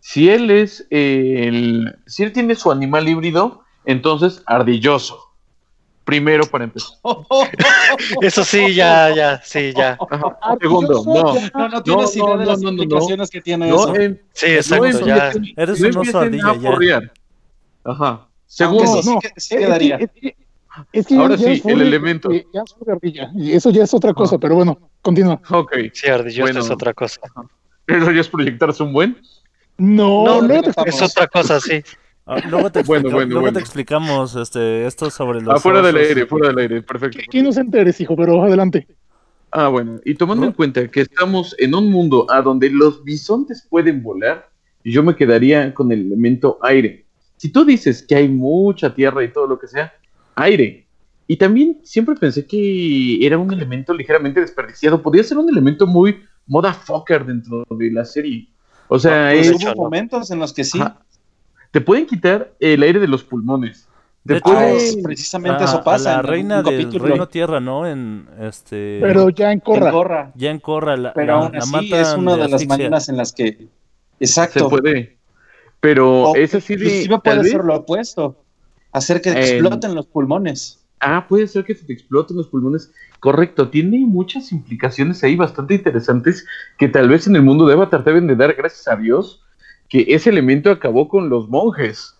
Si 0.00 0.28
él 0.30 0.50
es 0.50 0.86
el. 0.90 1.96
Si 2.06 2.22
él 2.22 2.32
tiene 2.32 2.54
su 2.54 2.70
animal 2.70 3.08
híbrido, 3.08 3.62
entonces 3.84 4.42
ardilloso. 4.46 5.20
Primero 6.04 6.46
para 6.46 6.62
empezar. 6.64 6.90
Eso 8.20 8.44
sí, 8.44 8.72
ya, 8.74 9.12
ya, 9.12 9.40
sí, 9.44 9.72
ya. 9.76 9.98
Ajá. 10.08 10.36
Segundo, 10.60 11.02
no. 11.04 11.34
No, 11.52 11.68
no 11.68 11.82
tienes 11.82 12.16
no, 12.16 12.22
idea 12.24 12.34
no, 12.34 12.38
de 12.40 12.46
las 12.46 12.60
no, 12.60 12.70
no, 12.70 12.76
no. 12.76 12.82
implicaciones 12.84 13.28
que 13.30 13.40
tiene 13.40 13.68
No, 13.68 13.76
eso. 13.76 13.96
em- 13.96 14.18
Sí, 14.32 14.46
no 14.46 14.52
exacto, 14.86 14.98
ya. 15.04 15.32
Eres 15.56 15.80
un 15.80 15.96
oso 15.96 16.18
ardilla, 16.20 16.54
ya. 16.80 17.00
Ajá. 17.84 18.28
Segundo, 18.46 19.02
sí, 19.02 19.10
sí 19.36 19.54
es 19.56 19.60
quedaría. 19.60 19.98
que- 19.98 20.04
es 20.04 20.10
que- 20.12 20.36
es 20.92 21.06
que 21.08 21.14
ya- 21.16 21.20
Ahora 21.22 21.36
sí, 21.38 21.62
el 21.64 21.80
elemento. 21.80 22.30
eh, 22.30 22.46
Ya 22.54 22.62
es 22.62 22.72
furry 22.74 22.92
ardilla, 22.92 23.30
y 23.34 23.52
eso 23.52 23.70
ya 23.70 23.82
es 23.82 23.92
otra 23.92 24.14
cosa, 24.14 24.36
Ah. 24.36 24.38
pero 24.40 24.54
bueno, 24.54 24.78
continúa. 25.02 25.40
ok. 25.50 25.72
Sí, 25.92 26.06
ardilloso 26.08 26.42
Bueno. 26.42 26.60
es 26.60 26.70
otra 26.70 26.94
cosa. 26.94 27.20
Eso 27.86 28.10
ya 28.12 28.20
es 28.20 28.28
proyectarse 28.28 28.82
un 28.82 28.92
buen. 28.92 29.16
No, 29.78 30.24
No, 30.24 30.40
luego 30.46 30.72
te. 30.72 30.88
Es 30.88 31.02
otra 31.02 31.26
cosa, 31.28 31.60
sí. 31.60 31.82
Ah, 32.26 32.40
luego 32.48 32.70
te, 32.72 32.82
Bueno, 32.84 33.10
bueno, 33.10 33.26
luego 33.26 33.40
bueno. 33.42 33.54
te 33.54 33.60
explicamos 33.60 34.34
este, 34.36 34.86
esto 34.86 35.10
sobre 35.10 35.40
los 35.40 35.54
Afuera 35.56 35.82
del 35.82 35.96
osos. 35.96 36.08
aire, 36.08 36.26
fuera 36.26 36.48
del 36.48 36.58
aire. 36.58 36.82
Perfecto. 36.82 37.18
Que 37.30 37.38
inocente 37.38 37.80
eres, 37.80 38.00
hijo, 38.00 38.16
pero 38.16 38.42
adelante. 38.42 38.86
Ah, 39.52 39.68
bueno, 39.68 40.00
y 40.04 40.14
tomando 40.14 40.42
¿No? 40.42 40.48
en 40.48 40.52
cuenta 40.54 40.86
que 40.88 41.02
estamos 41.02 41.54
en 41.58 41.74
un 41.74 41.90
mundo 41.90 42.26
a 42.30 42.42
donde 42.42 42.68
los 42.68 43.04
bisontes 43.04 43.66
pueden 43.70 44.02
volar, 44.02 44.50
yo 44.84 45.02
me 45.02 45.14
quedaría 45.14 45.72
con 45.72 45.92
el 45.92 46.06
elemento 46.06 46.58
aire. 46.62 47.06
Si 47.36 47.50
tú 47.50 47.64
dices 47.64 48.02
que 48.06 48.16
hay 48.16 48.28
mucha 48.28 48.92
tierra 48.94 49.22
y 49.22 49.32
todo 49.32 49.46
lo 49.46 49.58
que 49.58 49.68
sea, 49.68 49.92
aire. 50.34 50.86
Y 51.28 51.36
también 51.36 51.78
siempre 51.84 52.14
pensé 52.16 52.46
que 52.46 53.24
era 53.24 53.38
un 53.38 53.52
elemento 53.52 53.94
ligeramente 53.94 54.40
desperdiciado. 54.40 55.02
Podría 55.02 55.24
ser 55.24 55.38
un 55.38 55.48
elemento 55.48 55.86
muy 55.86 56.22
moda 56.46 56.72
fucker 56.72 57.24
dentro 57.24 57.64
de 57.70 57.90
la 57.90 58.04
serie. 58.04 58.48
O 58.88 58.98
sea, 58.98 59.30
Pues 59.32 59.48
es- 59.48 59.56
hubo 59.64 59.70
no. 59.70 59.74
momentos 59.74 60.30
en 60.30 60.38
los 60.38 60.52
que 60.52 60.64
sí. 60.64 60.80
Ajá. 60.80 60.98
te 61.72 61.80
pueden 61.82 62.06
quitar 62.06 62.52
el 62.58 62.82
aire 62.82 62.98
de 63.00 63.08
los 63.08 63.22
pulmones. 63.22 63.86
De 64.24 64.38
hecho, 64.38 64.44
Pues, 64.52 64.96
precisamente 65.02 65.62
a- 65.62 65.66
eso 65.66 65.84
pasa. 65.84 66.10
A 66.10 66.14
la 66.14 66.20
en 66.20 66.26
reina 66.26 66.62
del 66.62 66.78
capítulo. 66.84 67.04
reino 67.06 67.28
tierra, 67.28 67.60
¿no? 67.60 67.86
En 67.86 68.26
este. 68.40 68.98
Pero 69.02 69.28
ya 69.28 69.52
en 69.52 69.58
En 69.58 69.60
Corra. 69.60 70.32
Ya 70.34 70.50
en 70.50 70.58
Corra 70.58 70.96
la, 70.96 71.12
Pero 71.12 71.26
la- 71.26 71.32
aún 71.44 71.52
la 71.52 71.58
así 71.58 71.70
matan 71.72 72.00
es 72.00 72.14
una 72.14 72.36
de, 72.36 72.48
las 72.48 72.66
maneras 72.66 73.08
en 73.10 73.16
las 73.18 73.32
que. 73.32 73.52
se 73.52 73.68
Exacto. 74.20 74.68
puede. 74.70 75.18
Pero 75.80 76.30
O 76.30 76.36
es 76.36 76.54
así 76.54 76.76
de. 76.76 76.84
Inclusive 76.86 77.18
puede 77.18 77.44
ser 77.44 77.64
lo 77.64 77.76
opuesto. 77.76 78.42
Hacer 78.92 79.20
que 79.20 79.30
Eh, 79.30 79.50
exploten 79.58 79.94
los 79.94 80.06
pulmones. 80.06 80.82
Ah, 81.00 81.26
puede 81.28 81.46
ser 81.46 81.64
que 81.64 81.74
se 81.74 81.84
te 81.84 81.92
exploten 81.92 82.36
los 82.36 82.48
pulmones. 82.48 82.92
Correcto, 83.20 83.68
tiene 83.68 83.98
muchas 83.98 84.52
implicaciones 84.52 85.22
ahí 85.22 85.36
bastante 85.36 85.74
interesantes 85.74 86.46
que 86.78 86.88
tal 86.88 87.08
vez 87.08 87.26
en 87.26 87.36
el 87.36 87.42
mundo 87.42 87.66
de 87.66 87.74
Avatar 87.74 88.04
deben 88.04 88.26
de 88.26 88.36
dar 88.36 88.54
gracias 88.54 88.88
a 88.88 88.96
Dios 88.96 89.42
que 89.88 90.06
ese 90.08 90.30
elemento 90.30 90.70
acabó 90.70 91.08
con 91.08 91.28
los 91.28 91.48
monjes. 91.48 92.14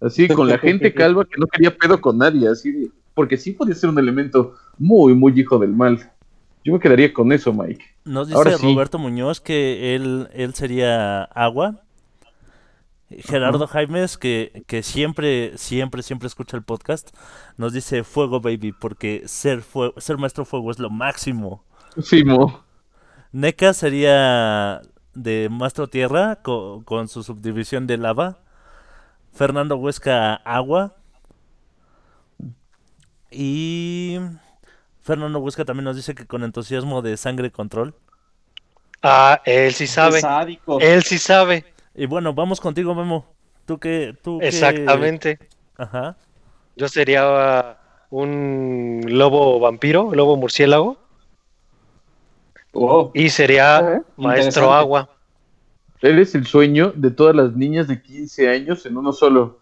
Así, 0.00 0.28
con 0.28 0.48
la 0.48 0.58
gente 0.58 0.92
calva 0.94 1.24
que 1.24 1.38
no 1.38 1.46
quería 1.46 1.76
pedo 1.76 2.00
con 2.00 2.18
nadie, 2.18 2.48
así 2.48 2.90
porque 3.14 3.36
sí 3.36 3.52
podía 3.52 3.74
ser 3.74 3.90
un 3.90 3.98
elemento 3.98 4.56
muy, 4.78 5.14
muy 5.14 5.38
hijo 5.38 5.58
del 5.58 5.70
mal. 5.70 6.10
Yo 6.64 6.72
me 6.72 6.80
quedaría 6.80 7.12
con 7.12 7.30
eso, 7.30 7.52
Mike. 7.52 7.84
Nos 8.04 8.32
Ahora 8.32 8.52
dice 8.52 8.62
sí. 8.62 8.72
Roberto 8.72 8.98
Muñoz 8.98 9.40
que 9.40 9.94
él, 9.94 10.28
él 10.32 10.54
sería 10.54 11.22
agua. 11.24 11.83
Gerardo 13.10 13.66
Jaimes, 13.66 14.16
que, 14.18 14.64
que 14.66 14.82
siempre, 14.82 15.56
siempre, 15.58 16.02
siempre 16.02 16.26
escucha 16.26 16.56
el 16.56 16.62
podcast, 16.62 17.10
nos 17.56 17.72
dice 17.72 18.02
fuego, 18.02 18.40
baby, 18.40 18.72
porque 18.72 19.22
ser, 19.26 19.62
fue- 19.62 19.92
ser 19.98 20.16
maestro 20.18 20.44
fuego 20.44 20.70
es 20.70 20.78
lo 20.78 20.90
máximo. 20.90 21.64
Simo. 22.02 22.64
NECA 23.32 23.72
sería 23.74 24.80
de 25.14 25.48
Maestro 25.50 25.86
Tierra 25.88 26.36
co- 26.42 26.82
con, 26.84 27.08
su 27.08 27.22
subdivisión 27.22 27.86
de 27.86 27.98
lava. 27.98 28.38
Fernando 29.32 29.76
Huesca 29.76 30.34
Agua. 30.34 30.94
Y 33.30 34.18
Fernando 35.02 35.40
Huesca 35.40 35.64
también 35.64 35.84
nos 35.84 35.96
dice 35.96 36.14
que 36.14 36.26
con 36.26 36.44
entusiasmo 36.44 37.02
de 37.02 37.16
sangre 37.16 37.50
control. 37.50 37.94
Ah, 39.02 39.40
él 39.44 39.72
sí 39.74 39.86
sabe. 39.86 40.20
Él 40.80 41.02
sí 41.02 41.18
sabe. 41.18 41.73
Y 41.94 42.06
bueno, 42.06 42.34
vamos 42.34 42.60
contigo, 42.60 42.94
Memo. 42.94 43.24
Tú 43.66 43.78
que... 43.78 44.14
Tú 44.22 44.40
Exactamente. 44.42 45.38
Ajá. 45.76 46.16
Yo 46.76 46.88
sería 46.88 47.78
un 48.10 49.00
lobo 49.06 49.58
vampiro, 49.60 50.14
lobo 50.14 50.36
murciélago, 50.36 50.98
Oh, 52.76 53.12
y 53.14 53.28
sería 53.30 53.76
Ajá. 53.76 54.02
maestro 54.16 54.64
Interesante. 54.64 54.74
agua. 54.74 55.10
Eres 56.02 56.34
el 56.34 56.44
sueño 56.44 56.92
de 56.96 57.12
todas 57.12 57.34
las 57.36 57.54
niñas 57.54 57.86
de 57.86 58.02
15 58.02 58.48
años 58.50 58.84
en 58.84 58.96
uno 58.96 59.12
solo. 59.12 59.60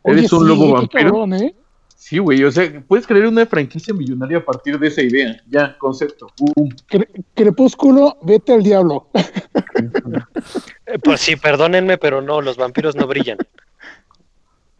Oye, 0.00 0.20
Eres 0.20 0.32
un 0.32 0.40
sí, 0.40 0.48
lobo 0.48 0.72
vampiro. 0.72 1.10
cabrón, 1.10 1.34
¿eh? 1.34 1.54
Sí, 1.94 2.16
güey. 2.18 2.42
O 2.42 2.50
sea, 2.50 2.82
puedes 2.88 3.06
crear 3.06 3.26
una 3.26 3.44
franquicia 3.44 3.92
millonaria 3.92 4.38
a 4.38 4.44
partir 4.44 4.78
de 4.78 4.88
esa 4.88 5.02
idea. 5.02 5.36
Ya, 5.46 5.76
concepto. 5.76 6.28
Cre- 6.88 7.08
Crepúsculo, 7.34 8.16
vete 8.22 8.54
al 8.54 8.62
diablo. 8.62 9.08
Eh, 10.86 10.98
Pues 10.98 11.20
sí, 11.20 11.36
perdónenme, 11.36 11.98
pero 11.98 12.20
no, 12.20 12.40
los 12.40 12.56
vampiros 12.56 12.94
no 12.96 13.06
brillan. 13.06 13.38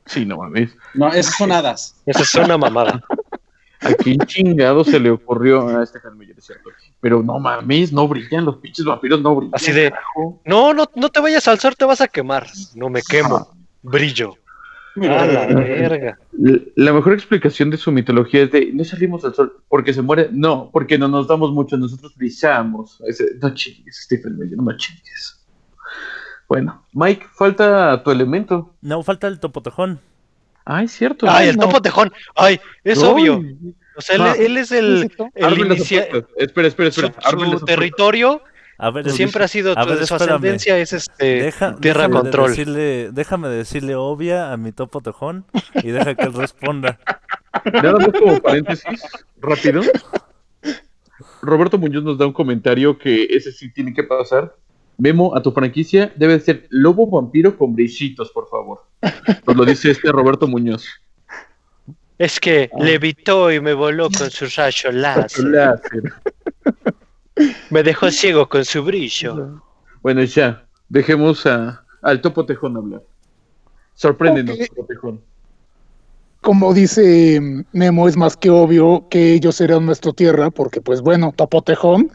Sí, 0.06 0.24
no 0.26 0.36
mames. 0.38 0.70
no, 0.94 1.08
esas 1.12 1.36
son 1.36 1.50
hadas. 1.52 1.96
Esa 2.06 2.22
es 2.22 2.34
una 2.34 2.58
mamada. 2.58 3.00
¿A 3.80 3.92
quién 3.94 4.18
chingado 4.20 4.82
se 4.84 4.98
le 4.98 5.10
ocurrió 5.10 5.68
a 5.78 5.82
este 5.82 5.98
Miller, 6.16 6.36
es 6.38 6.44
cierto? 6.46 6.70
Pero 7.00 7.22
no 7.22 7.38
mames, 7.38 7.92
no 7.92 8.06
brillan, 8.08 8.44
los 8.44 8.56
pinches 8.56 8.84
vampiros 8.84 9.20
no 9.20 9.34
brillan. 9.36 9.54
Así 9.54 9.72
de- 9.72 9.90
carajo. 9.90 10.40
No, 10.44 10.72
no, 10.72 10.90
no 10.94 11.08
te 11.10 11.20
vayas 11.20 11.46
al 11.48 11.58
sol, 11.58 11.74
te 11.76 11.84
vas 11.84 12.00
a 12.00 12.08
quemar. 12.08 12.46
No 12.74 12.88
me 12.88 13.02
quemo, 13.02 13.54
brillo. 13.82 14.36
A 14.96 15.26
la 15.26 15.46
verga. 15.46 16.18
La 16.76 16.92
mejor 16.92 17.14
explicación 17.14 17.68
de 17.70 17.76
su 17.76 17.90
mitología 17.90 18.42
es 18.44 18.52
de 18.52 18.70
no 18.72 18.84
salimos 18.84 19.24
al 19.24 19.34
sol 19.34 19.60
porque 19.68 19.92
se 19.92 20.02
muere. 20.02 20.28
No, 20.30 20.70
porque 20.72 20.96
no 20.98 21.08
nos 21.08 21.26
damos 21.26 21.50
mucho, 21.52 21.76
nosotros 21.76 22.14
brillamos. 22.14 23.02
No 23.42 23.54
chingues, 23.54 24.02
Stephen 24.04 24.38
Miller, 24.38 24.56
no 24.58 24.76
chingues. 24.76 25.43
Bueno, 26.54 26.84
Mike, 26.92 27.26
falta 27.36 28.02
tu 28.04 28.10
elemento. 28.10 28.74
No, 28.80 29.02
falta 29.02 29.26
el 29.26 29.40
topotejón. 29.40 30.00
Ay, 30.64 30.88
cierto. 30.88 31.26
Ay, 31.28 31.48
el 31.48 31.56
no. 31.56 31.66
topo 31.66 31.82
tejón. 31.82 32.12
Ay, 32.36 32.60
es 32.84 33.02
obvio. 33.02 33.42
O 33.96 34.00
sea, 34.00 34.16
él, 34.16 34.22
Ah. 34.22 34.34
él 34.38 34.56
es 34.56 34.72
el, 34.72 35.10
el 35.34 35.58
inicia-. 35.58 36.06
Espera, 36.36 36.68
espera, 36.68 36.90
su, 36.90 37.00
espera. 37.06 37.58
Su 37.58 37.64
territorio 37.64 38.40
A 38.78 38.90
ver, 38.90 39.10
siempre 39.10 39.44
ha 39.44 39.48
sido 39.48 39.76
a 39.78 39.84
ver, 39.84 40.06
su, 40.06 40.14
ascendencia 40.14 40.78
es 40.78 40.92
este 40.92 41.42
Deja- 41.44 41.76
tierra 41.76 42.02
déjame 42.08 42.14
de 42.16 42.20
control. 42.22 42.50
decirle, 42.50 43.10
déjame 43.12 43.48
decirle 43.48 43.94
obvia 43.94 44.52
a 44.52 44.56
mi 44.56 44.72
topo 44.72 45.00
tejón 45.00 45.44
y 45.82 45.88
deja 45.90 46.14
que 46.14 46.24
él 46.24 46.32
responda. 46.34 46.98
Nada 47.72 47.92
más 47.98 48.08
como 48.08 48.40
paréntesis, 48.40 49.02
rápido. 49.40 49.82
Roberto 51.42 51.78
Muñoz 51.78 52.02
nos 52.04 52.18
da 52.18 52.26
un 52.26 52.32
comentario 52.32 52.98
que 52.98 53.24
ese 53.30 53.52
sí 53.52 53.70
tiene 53.72 53.92
que 53.92 54.02
pasar. 54.02 54.54
Memo, 54.98 55.36
a 55.36 55.42
tu 55.42 55.50
franquicia 55.52 56.12
debe 56.16 56.38
ser 56.40 56.66
lobo 56.70 57.06
vampiro 57.08 57.56
con 57.58 57.74
brillitos, 57.74 58.30
por 58.30 58.48
favor. 58.48 58.84
Nos 59.46 59.56
lo 59.56 59.64
dice 59.64 59.90
este 59.90 60.10
Roberto 60.12 60.46
Muñoz. 60.46 60.86
Es 62.18 62.38
que 62.38 62.70
Ah. 62.72 62.82
levitó 62.84 63.50
y 63.52 63.60
me 63.60 63.74
voló 63.74 64.08
con 64.10 64.30
su 64.30 64.46
rayo 64.56 64.92
láser. 64.92 65.44
Láser. 65.44 66.12
Me 67.70 67.82
dejó 67.82 68.10
ciego 68.10 68.48
con 68.48 68.64
su 68.64 68.84
brillo. 68.84 69.60
Bueno, 70.02 70.22
ya, 70.22 70.64
dejemos 70.88 71.44
a, 71.46 71.84
al 72.02 72.20
Topo 72.20 72.46
Tejón 72.46 72.76
hablar. 72.76 73.02
Sorpréndenos, 73.94 74.56
Ok. 74.56 74.66
Topo 74.68 74.86
Tejón. 74.86 75.20
Como 76.40 76.74
dice 76.74 77.40
mm, 77.40 77.64
Memo, 77.72 78.06
es 78.06 78.16
más 78.16 78.36
que 78.36 78.50
obvio 78.50 79.08
que 79.08 79.40
seré 79.50 79.74
un 79.76 79.86
maestro 79.86 80.12
tierra, 80.12 80.50
porque 80.50 80.80
pues 80.80 81.00
bueno, 81.00 81.32
Topotejón, 81.34 82.12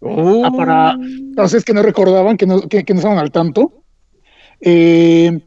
Oh. 0.00 0.44
Ah, 0.44 0.50
para 0.50 0.96
para 1.36 1.46
ustedes 1.46 1.64
que 1.64 1.74
no 1.74 1.82
recordaban, 1.82 2.36
que 2.36 2.46
no, 2.46 2.62
que, 2.62 2.84
que 2.84 2.94
no 2.94 3.00
estaban 3.00 3.18
al 3.18 3.30
tanto, 3.30 3.84
eh, 4.60 5.40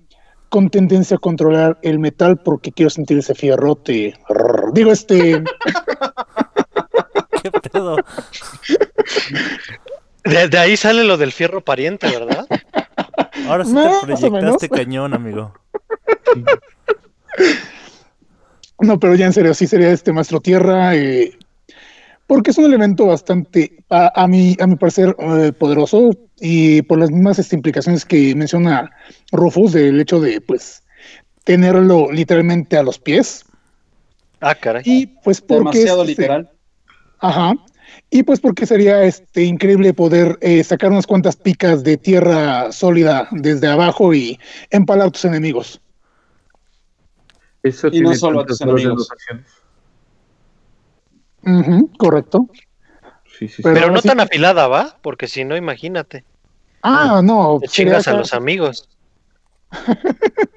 con 0.49 0.69
tendencia 0.69 1.17
a 1.17 1.19
controlar 1.19 1.79
el 1.81 1.99
metal 1.99 2.37
porque 2.37 2.71
quiero 2.71 2.89
sentir 2.89 3.17
ese 3.17 3.33
fierrote. 3.33 4.13
Rrr. 4.29 4.73
Digo, 4.73 4.91
este, 4.91 5.43
¿Qué 7.43 7.51
pedo? 7.51 7.97
De, 10.23 10.47
de 10.47 10.57
ahí 10.57 10.77
sale 10.77 11.03
lo 11.03 11.17
del 11.17 11.31
fierro 11.31 11.61
pariente, 11.61 12.07
¿verdad? 12.07 12.47
Ahora 13.47 13.65
sí 13.65 13.73
Más 13.73 14.03
o 14.03 14.07
te 14.07 14.15
proyectaste 14.15 14.69
cañón, 14.69 15.13
amigo. 15.13 15.53
no, 18.79 18.99
pero 18.99 19.15
ya 19.15 19.25
en 19.25 19.33
serio, 19.33 19.53
sí 19.53 19.67
sería 19.67 19.91
este 19.91 20.13
maestro 20.13 20.39
tierra, 20.39 20.95
eh, 20.95 21.37
porque 22.27 22.51
es 22.51 22.57
un 22.57 22.65
elemento 22.65 23.07
bastante, 23.07 23.83
a, 23.89 24.23
a 24.23 24.27
mi, 24.27 24.55
a 24.59 24.67
mi 24.67 24.75
parecer, 24.75 25.15
eh, 25.19 25.51
poderoso 25.51 26.11
y 26.39 26.81
por 26.83 26.99
las 26.99 27.11
mismas 27.11 27.39
este, 27.39 27.55
implicaciones 27.55 28.05
que 28.05 28.33
menciona 28.35 28.91
Rufus 29.31 29.73
del 29.73 29.99
hecho 29.99 30.19
de, 30.19 30.41
pues, 30.41 30.83
tenerlo 31.43 32.11
literalmente 32.11 32.77
a 32.77 32.83
los 32.83 32.99
pies 32.99 33.45
Ah, 34.39 34.55
caray. 34.55 34.81
y 34.85 35.07
pues 35.07 35.41
porque 35.41 35.79
Demasiado 35.79 36.01
este, 36.03 36.11
literal. 36.21 36.49
Ajá. 37.19 37.53
Y 38.09 38.23
pues 38.23 38.39
porque 38.39 38.65
sería 38.65 39.03
este 39.03 39.43
increíble 39.43 39.93
poder 39.93 40.37
eh, 40.41 40.63
sacar 40.63 40.91
unas 40.91 41.07
cuantas 41.07 41.35
picas 41.35 41.83
de 41.83 41.97
tierra 41.97 42.71
sólida 42.71 43.27
desde 43.31 43.67
abajo 43.67 44.13
y 44.13 44.39
empalar 44.69 45.07
a 45.07 45.11
tus 45.11 45.25
enemigos. 45.25 45.81
Eso 47.63 47.87
Y 47.91 48.01
no 48.01 48.13
solo 48.13 48.41
a 48.41 48.45
tus 48.45 48.59
enemigos. 48.61 49.07
Correcto. 51.97 52.47
Sí, 53.25 53.47
sí, 53.47 53.55
sí. 53.55 53.61
Pero 53.63 53.75
Pero 53.75 53.91
no 53.91 54.01
sí- 54.01 54.07
tan 54.07 54.19
afilada, 54.19 54.67
¿va? 54.67 54.97
Porque 55.01 55.27
si 55.27 55.43
no, 55.45 55.55
imagínate. 55.57 56.23
Ah, 56.81 57.21
no. 57.23 57.59
Te 57.61 57.67
sería 57.67 57.91
chingas 57.93 58.07
a 58.07 58.13
los 58.13 58.33
amigos. 58.33 58.89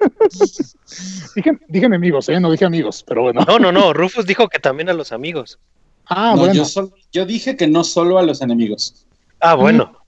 Dije, 1.35 1.53
dije 1.69 1.87
enemigos, 1.87 2.29
¿eh? 2.29 2.41
No 2.41 2.51
dije 2.51 2.65
amigos, 2.65 3.05
pero 3.07 3.23
bueno. 3.23 3.43
No, 3.47 3.59
no, 3.59 3.73
no. 3.73 3.93
Rufus 3.95 4.27
dijo 4.27 4.49
que 4.49 4.59
también 4.59 4.89
a 4.89 4.93
los 4.93 5.13
amigos. 5.13 5.59
Ah, 6.07 6.33
No, 6.35 6.41
bueno. 6.41 6.55
yo, 6.55 6.65
sol- 6.65 6.93
yo 7.13 7.27
dije 7.27 7.57
que 7.57 7.67
no 7.67 7.85
solo 7.85 8.19
a 8.19 8.23
los 8.23 8.41
enemigos. 8.43 9.07
Ah, 9.41 9.55
bueno. 9.55 10.01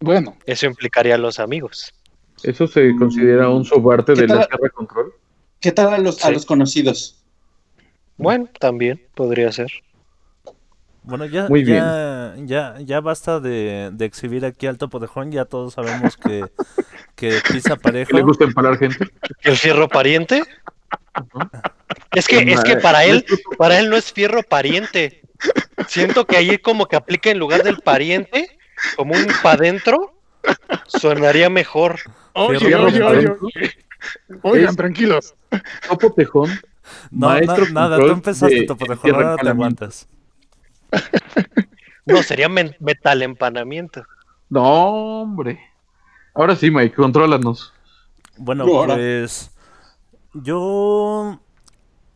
Bueno. 0.00 0.36
Eso 0.46 0.66
implicaría 0.66 1.14
a 1.14 1.18
los 1.18 1.38
amigos. 1.38 1.92
Eso 2.42 2.66
se 2.66 2.94
considera 2.96 3.48
un 3.48 3.64
subarte 3.64 4.12
¿Qué 4.14 4.22
de 4.22 4.28
la? 4.28 4.46
Tierra 4.46 4.68
Control. 4.70 5.12
¿Qué 5.60 5.72
tal 5.72 5.94
a 5.94 5.98
los, 5.98 6.22
a 6.24 6.30
los 6.30 6.44
conocidos? 6.44 7.22
Bueno, 8.16 8.48
también 8.60 9.00
podría 9.14 9.50
ser. 9.50 9.70
Bueno, 11.04 11.26
ya, 11.26 11.48
Muy 11.48 11.64
ya, 11.64 12.34
ya, 12.38 12.76
ya 12.80 13.00
basta 13.00 13.38
de, 13.38 13.90
de 13.92 14.04
exhibir 14.06 14.44
aquí 14.46 14.66
al 14.66 14.78
topotejón. 14.78 15.30
Ya 15.30 15.44
todos 15.44 15.74
sabemos 15.74 16.16
que, 16.16 16.44
que 17.14 17.40
pisa 17.52 17.76
parejo. 17.82 18.08
¿Que 18.10 18.16
le 18.16 18.22
gusta 18.22 18.44
empalar 18.44 18.78
gente? 18.78 19.06
¿El 19.42 19.56
fierro 19.56 19.88
pariente? 19.88 20.42
Es 22.12 22.26
que, 22.26 22.38
es 22.38 22.62
que 22.62 22.76
para 22.76 23.04
él, 23.04 23.24
para 23.58 23.78
él 23.78 23.90
no 23.90 23.96
es 23.96 24.12
fierro 24.12 24.42
pariente. 24.42 25.22
Siento 25.88 26.26
que 26.26 26.36
ahí 26.36 26.58
como 26.58 26.86
que 26.86 26.96
aplica 26.96 27.30
en 27.30 27.38
lugar 27.38 27.62
del 27.64 27.78
pariente, 27.78 28.56
como 28.96 29.14
un 29.14 29.26
pa' 29.42 29.56
dentro, 29.56 30.14
sonaría 30.86 31.50
mejor. 31.50 31.98
Oye, 32.32 32.58
Fierro 32.60 32.86
oye, 32.86 33.00
para 33.00 33.18
oye. 33.18 33.72
Oigan, 34.42 34.70
Es- 34.70 34.76
tranquilos. 34.76 35.34
Topo 35.88 36.12
Tejón. 36.14 36.50
No, 37.10 37.28
Maestro 37.28 37.66
na- 37.66 37.88
nada, 37.88 37.98
tú 37.98 38.06
empezaste 38.08 38.54
de- 38.60 38.66
topotejón, 38.66 39.02
tierra 39.02 39.30
ahora 39.32 39.42
te 39.42 39.48
aguantas. 39.48 40.08
No, 42.06 42.22
sería 42.22 42.48
metal 42.48 43.22
empanamiento. 43.22 44.04
No, 44.50 45.22
hombre. 45.22 45.60
Ahora 46.34 46.56
sí, 46.56 46.70
Mike, 46.70 46.94
contrólanos. 46.96 47.72
Bueno, 48.36 48.64
ahora. 48.64 48.94
pues 48.94 49.50
yo 50.34 51.40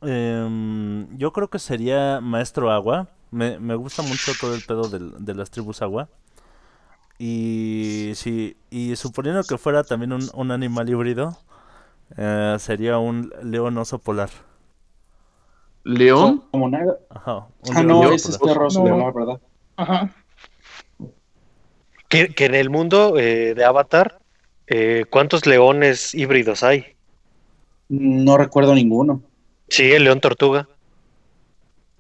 em, 0.03 1.17
yo 1.19 1.33
creo 1.33 1.51
que 1.51 1.59
sería 1.59 2.21
maestro 2.23 2.71
agua. 2.73 3.09
Me, 3.33 3.59
me 3.61 3.77
gusta 3.77 4.03
mucho 4.03 4.35
todo 4.37 4.55
el 4.55 4.63
pedo 4.63 4.89
del- 4.91 5.15
de 5.25 5.35
las 5.35 5.51
tribus 5.51 5.83
agua. 5.83 6.09
Y 7.19 8.13
sí, 8.15 8.57
y 8.71 8.95
suponiendo 8.97 9.43
que 9.45 9.59
fuera 9.59 9.83
también 9.85 10.13
un, 10.13 10.31
un 10.35 10.51
animal 10.53 10.89
híbrido, 10.89 11.37
eh, 12.17 12.57
sería 12.61 12.99
un 12.99 13.33
león 13.43 13.79
oso 13.79 13.99
polar. 14.01 14.31
León. 15.89 16.45
Como 16.51 16.69
nada. 16.69 16.99
Ajá, 17.11 17.47
Ah, 17.75 17.83
león 17.83 17.87
no, 17.87 18.13
ese 18.13 18.31
es 18.31 18.39
polar. 18.39 18.57
perro 18.57 18.69
No. 18.75 18.85
leonor, 18.85 19.15
¿verdad? 19.15 19.41
Ajá. 19.77 20.15
Que, 22.09 22.29
que 22.29 22.45
en 22.47 22.55
el 22.55 22.71
mundo 22.71 23.19
eh, 23.19 23.55
de 23.55 23.65
Avatar, 23.65 24.19
eh, 24.67 25.05
¿cuántos 25.11 25.47
leones 25.47 26.15
híbridos 26.15 26.63
hay? 26.63 26.85
No 27.89 28.37
recuerdo 28.39 28.75
ninguno. 28.75 29.23
Sí, 29.69 29.91
el 29.93 30.05
león 30.05 30.21
tortuga. 30.21 30.69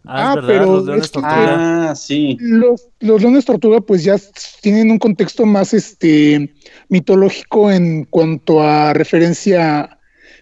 Ah, 0.04 0.30
Ah, 0.30 0.30
es 0.30 0.34
verdad, 0.36 0.48
pero 0.48 0.64
los 0.72 0.84
leones 0.86 1.04
es 1.04 1.10
que- 1.10 1.20
tortuga. 1.20 1.90
Ah, 1.90 1.94
sí. 1.94 2.36
Los, 2.40 2.88
los 3.00 3.20
leones 3.20 3.44
tortuga 3.44 3.80
pues 3.80 4.04
ya 4.04 4.16
tienen 4.62 4.90
un 4.90 4.98
contexto 4.98 5.44
más 5.44 5.74
este 5.74 6.54
mitológico 6.88 7.70
en 7.70 8.04
cuanto 8.04 8.62
a 8.62 8.94
referencia 8.94 9.97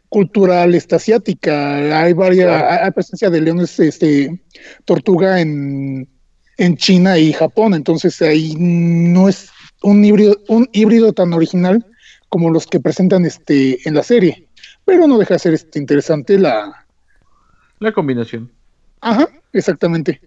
cultural 0.09 0.75
esta, 0.75 0.97
asiática. 0.97 2.01
Hay 2.03 2.13
varias, 2.13 2.47
Claro. 2.49 2.85
hay, 2.85 2.91
presencia 2.93 3.31
de 3.31 3.41
leones 3.41 3.79
este 3.81 4.41
tortuga 4.85 5.41
en, 5.41 6.09
en 6.59 6.77
China 6.77 7.19
y 7.19 7.33
Japón, 7.33 7.75
entonces 7.75 8.21
ahí 8.23 8.55
no 8.59 9.29
es 9.29 9.51
un 9.83 10.05
híbrido, 10.05 10.37
un 10.49 10.69
híbrido 10.73 11.13
tan 11.13 11.33
original 11.33 11.85
como 12.29 12.51
los 12.51 12.67
que 12.67 12.81
presentan 12.81 13.25
este 13.25 13.79
en 13.89 13.95
la 13.95 14.03
serie. 14.03 14.49
Pero 14.85 15.07
no 15.07 15.19
deja 15.19 15.35
de 15.35 15.41
ser 15.41 15.55
este 15.55 15.79
interesante 15.79 16.39
la 16.39 16.87
La 17.79 17.93
combinación. 17.93 18.51
ajá, 19.01 19.29
exactamente. 19.53 20.21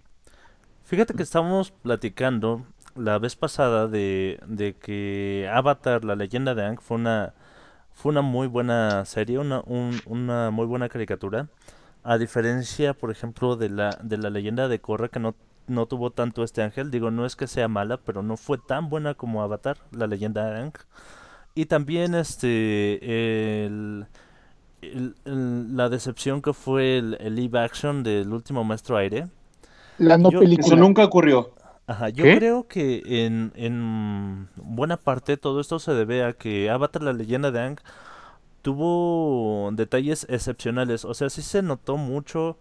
Fíjate 0.83 1.13
que 1.13 1.23
estábamos 1.23 1.71
platicando 1.71 2.65
la 2.95 3.19
vez 3.19 3.35
pasada 3.35 3.87
de, 3.87 4.39
de 4.47 4.75
que 4.75 5.47
Avatar, 5.51 6.03
la 6.03 6.15
leyenda 6.15 6.55
de 6.55 6.63
Aang, 6.63 6.79
fue 6.81 6.97
una, 6.97 7.33
fue 7.99 8.11
una 8.11 8.21
muy 8.21 8.47
buena 8.47 9.03
serie, 9.05 9.39
una, 9.39 9.61
un- 9.65 9.99
una 10.05 10.51
muy 10.51 10.65
buena 10.65 10.87
caricatura. 10.89 11.47
A 12.03 12.17
diferencia, 12.17 12.93
por 12.93 13.11
ejemplo, 13.11 13.55
de 13.57 13.69
la, 13.69 13.89
de 14.01 14.17
la 14.17 14.29
leyenda 14.29 14.67
de 14.69 14.79
Korra, 14.79 15.09
que 15.09 15.19
no, 15.19 15.35
no 15.67 15.85
tuvo 15.85 16.11
tanto 16.11 16.43
este 16.43 16.61
ángel. 16.63 16.91
Digo, 16.91 17.11
no 17.11 17.25
es 17.25 17.35
que 17.35 17.47
sea 17.47 17.67
mala, 17.67 17.97
pero 17.97 18.23
no 18.23 18.37
fue 18.37 18.57
tan 18.57 18.89
buena 18.89 19.13
como 19.15 19.43
Avatar, 19.43 19.77
la 19.91 20.07
leyenda 20.07 20.45
de 20.49 20.59
Aang. 20.59 20.73
Y 21.55 21.65
también 21.65 22.15
este 22.15 23.65
el, 23.65 24.05
el- 24.81 25.15
el- 25.25 25.75
la 25.75 25.89
decepción 25.89 26.41
que 26.41 26.53
fue 26.53 26.97
el, 26.99 27.17
el 27.19 27.35
live 27.35 27.59
action 27.59 28.03
del 28.03 28.31
último 28.33 28.63
Maestro 28.63 28.95
Aire. 28.97 29.27
La 29.97 30.17
no 30.17 30.31
Yo- 30.31 30.39
película. 30.39 30.67
Eso 30.67 30.75
nunca 30.77 31.03
ocurrió. 31.03 31.51
Ajá, 31.89 32.09
yo 32.09 32.23
¿Qué? 32.23 32.37
creo 32.37 32.67
que 32.67 33.01
en, 33.25 33.51
en 33.55 34.47
buena 34.57 34.97
parte 34.97 35.37
todo 35.37 35.59
esto 35.59 35.79
se 35.79 35.91
debe 35.95 36.23
a 36.23 36.33
que 36.33 36.69
Avatar, 36.69 37.01
la 37.01 37.13
leyenda 37.13 37.49
de 37.49 37.59
Aang, 37.61 37.79
tuvo 38.61 39.71
detalles 39.73 40.27
excepcionales. 40.29 41.03
O 41.03 41.15
sea, 41.15 41.31
sí 41.31 41.41
se 41.41 41.63
notó 41.63 41.97
mucho 41.97 42.59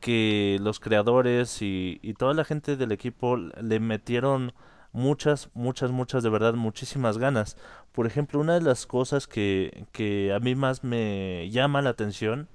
que 0.00 0.56
los 0.62 0.80
creadores 0.80 1.60
y, 1.60 2.00
y 2.02 2.14
toda 2.14 2.32
la 2.32 2.44
gente 2.44 2.76
del 2.76 2.92
equipo 2.92 3.36
le 3.36 3.78
metieron 3.78 4.54
muchas, 4.92 5.50
muchas, 5.52 5.90
muchas, 5.90 6.22
de 6.22 6.30
verdad, 6.30 6.54
muchísimas 6.54 7.18
ganas. 7.18 7.58
Por 7.92 8.06
ejemplo, 8.06 8.40
una 8.40 8.54
de 8.54 8.62
las 8.62 8.86
cosas 8.86 9.26
que, 9.26 9.86
que 9.92 10.32
a 10.32 10.40
mí 10.40 10.54
más 10.54 10.82
me 10.82 11.50
llama 11.50 11.82
la 11.82 11.90
atención 11.90 12.48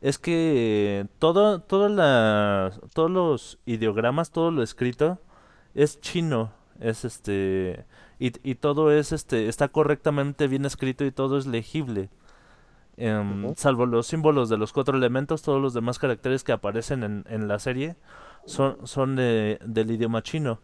es 0.00 0.18
que 0.18 1.06
todo, 1.20 1.60
toda 1.60 1.88
la, 1.88 2.72
todos 2.92 3.10
los 3.10 3.58
ideogramas, 3.66 4.32
todo 4.32 4.50
lo 4.50 4.64
escrito 4.64 5.20
es 5.74 6.00
chino, 6.00 6.52
es 6.80 7.04
este 7.04 7.84
y, 8.18 8.32
y 8.48 8.54
todo 8.56 8.90
es 8.92 9.12
este 9.12 9.48
está 9.48 9.68
correctamente 9.68 10.48
bien 10.48 10.64
escrito 10.64 11.04
y 11.04 11.10
todo 11.12 11.38
es 11.38 11.46
legible. 11.46 12.10
Em. 12.96 13.54
Salvo 13.56 13.86
los 13.86 14.06
símbolos 14.06 14.48
de 14.48 14.56
los 14.56 14.72
cuatro 14.72 14.96
elementos, 14.96 15.42
todos 15.42 15.60
los 15.60 15.74
demás 15.74 15.98
caracteres 15.98 16.44
que 16.44 16.52
aparecen 16.52 17.02
en, 17.02 17.24
en 17.28 17.48
la 17.48 17.58
serie 17.58 17.96
son, 18.46 18.86
son 18.86 19.16
de- 19.16 19.58
del 19.64 19.90
idioma 19.90 20.22
chino. 20.22 20.60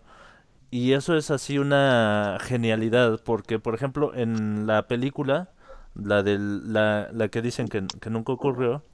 Y 0.70 0.92
eso 0.92 1.16
es 1.16 1.30
así 1.32 1.58
una 1.58 2.38
genialidad, 2.40 3.20
porque 3.24 3.58
por 3.58 3.74
ejemplo 3.74 4.14
en 4.14 4.66
la 4.66 4.86
película, 4.88 5.50
la, 5.94 6.22
del, 6.22 6.72
la, 6.72 7.08
la 7.12 7.28
que 7.28 7.42
dicen 7.42 7.68
que, 7.68 7.84
que 8.00 8.10
nunca 8.10 8.32
ocurrió, 8.32 8.84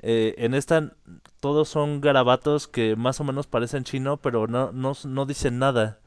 eh, 0.00 0.34
en 0.38 0.54
esta 0.54 0.92
todos 1.40 1.68
son 1.68 2.00
garabatos 2.00 2.68
que 2.68 2.96
más 2.96 3.20
o 3.20 3.24
menos 3.24 3.46
parecen 3.46 3.84
chino, 3.84 4.16
pero 4.18 4.46
no, 4.46 4.72
no, 4.72 4.92
no 5.04 5.26
dicen 5.26 5.58
nada. 5.58 5.98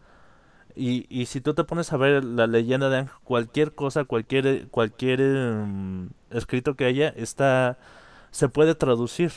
Y, 0.76 1.06
y 1.10 1.26
si 1.26 1.42
tú 1.42 1.54
te 1.54 1.64
pones 1.64 1.92
a 1.92 1.98
ver 1.98 2.24
la 2.24 2.48
leyenda 2.48 2.90
de 2.90 2.98
Aang, 2.98 3.10
cualquier 3.24 3.74
cosa, 3.74 4.06
cualquier, 4.06 4.68
cualquier 4.70 5.22
em, 5.22 6.10
escrito 6.30 6.76
que 6.76 6.86
haya, 6.86 7.10
está, 7.10 7.78
se 8.32 8.50
puede 8.50 8.76
traducir. 8.76 9.32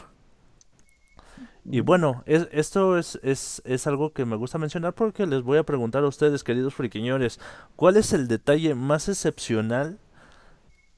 Y 1.65 1.81
bueno, 1.81 2.23
es, 2.27 2.49
esto 2.53 2.99
es, 2.99 3.19
es, 3.23 3.63
es 3.65 3.87
algo 3.87 4.13
que 4.13 4.27
me 4.27 4.37
gusta 4.37 4.59
mencionar 4.59 4.93
porque 4.95 5.27
les 5.27 5.43
voy 5.43 5.59
a 5.59 5.65
preguntar 5.65 6.05
a 6.05 6.09
ustedes, 6.09 6.45
queridos 6.45 6.75
friquiñores, 6.75 7.41
¿cuál 7.75 7.97
es 7.97 8.13
el 8.13 8.29
detalle 8.29 8.75
más 8.75 9.09
excepcional 9.09 9.99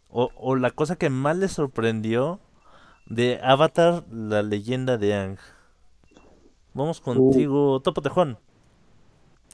o, 0.09 0.31
o 0.37 0.57
la 0.57 0.71
cosa 0.71 0.97
que 0.97 1.09
más 1.09 1.37
les 1.37 1.53
sorprendió 1.53 2.41
de 3.07 3.41
Avatar, 3.43 4.05
la 4.11 4.43
leyenda 4.43 4.99
de 4.99 5.15
Aang? 5.15 5.39
Vamos 6.75 7.01
contigo, 7.01 7.81
Topo 7.81 8.03
Tejón. 8.03 8.39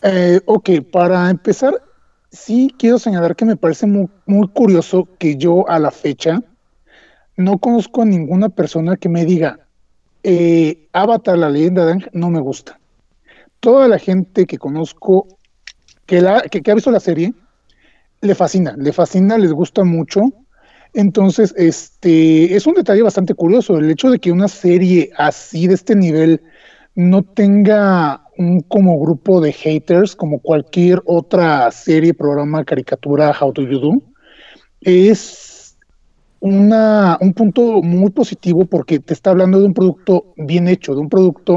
Eh, 0.03 0.41
ok, 0.47 0.71
para 0.91 1.31
empezar, 1.31 1.75
sí 2.31 2.75
quiero 2.79 2.99
señalar 2.99 3.37
que 3.37 3.45
me 3.45 3.57
parece 3.57 3.87
muy, 3.87 4.09
muy 4.27 4.49
curioso 4.49 5.09
que 5.19 5.37
yo 5.37 5.69
a 5.69 5.79
la 5.79 5.90
fecha 5.90 6.42
no 7.37 7.59
conozco 7.59 8.03
a 8.03 8.07
ninguna 8.07 8.48
persona 8.48 8.96
que 8.96 9.09
me 9.09 9.25
diga, 9.25 9.61
eh, 10.23 10.88
Avatar, 10.92 11.38
la 11.38 11.50
leyenda 11.50 11.85
de 11.85 11.92
Aang, 11.92 12.09
no 12.13 12.31
me 12.31 12.40
gusta. 12.40 12.79
Toda 13.61 13.87
la 13.87 13.98
gente 13.98 14.46
que 14.46 14.59
conozco 14.59 15.29
que, 16.07 16.21
la, 16.21 16.42
que, 16.42 16.63
que 16.63 16.71
ha 16.71 16.75
visto 16.75 16.90
la 16.90 17.00
serie 17.00 17.33
le 18.23 18.35
fascina, 18.35 18.75
le 18.79 18.92
fascina, 18.92 19.37
les 19.37 19.53
gusta 19.53 19.85
mucho. 19.85 20.23
Entonces, 20.95 21.55
este 21.57 22.55
es 22.55 22.67
un 22.67 22.75
detalle 22.75 23.03
bastante 23.03 23.35
curioso 23.35 23.79
el 23.79 23.90
hecho 23.90 24.11
de 24.11 24.19
que 24.19 24.31
una 24.31 24.49
serie 24.49 25.11
así 25.17 25.67
de 25.67 25.75
este 25.75 25.97
nivel 25.97 26.43
no 26.95 27.23
tenga 27.23 28.27
un 28.37 28.61
como 28.61 29.01
grupo 29.01 29.40
de 29.40 29.53
haters 29.53 30.15
como 30.15 30.40
cualquier 30.40 31.03
otra 31.07 31.71
serie, 31.71 32.13
programa, 32.13 32.65
caricatura, 32.65 33.35
How 33.38 33.53
Do 33.53 33.63
You 33.63 33.79
Do, 33.79 34.03
es 34.83 35.79
una, 36.40 37.17
un 37.21 37.33
punto 37.33 37.83
muy 37.83 38.11
positivo 38.11 38.67
porque 38.67 38.99
te 38.99 39.15
está 39.15 39.31
hablando 39.31 39.61
de 39.61 39.67
un 39.67 39.75
producto 39.75 40.35
bien 40.37 40.69
hecho, 40.69 40.95
de 40.95 41.01
un 41.01 41.09
producto 41.09 41.57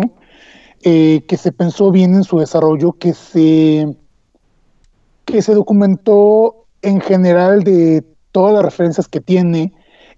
eh, 0.83 1.23
que 1.27 1.35
se 1.35 1.51
pensó 1.51 1.91
bien 1.91 2.13
en 2.13 2.23
su 2.23 2.39
desarrollo, 2.39 2.93
que 2.93 3.13
se, 3.13 3.97
que 5.25 5.41
se 5.41 5.53
documentó 5.53 6.67
en 6.81 7.01
general 7.01 7.63
de 7.63 8.03
todas 8.35 8.53
las 8.53 8.63
referencias 8.63 9.07
que 9.07 9.21
tiene. 9.21 9.71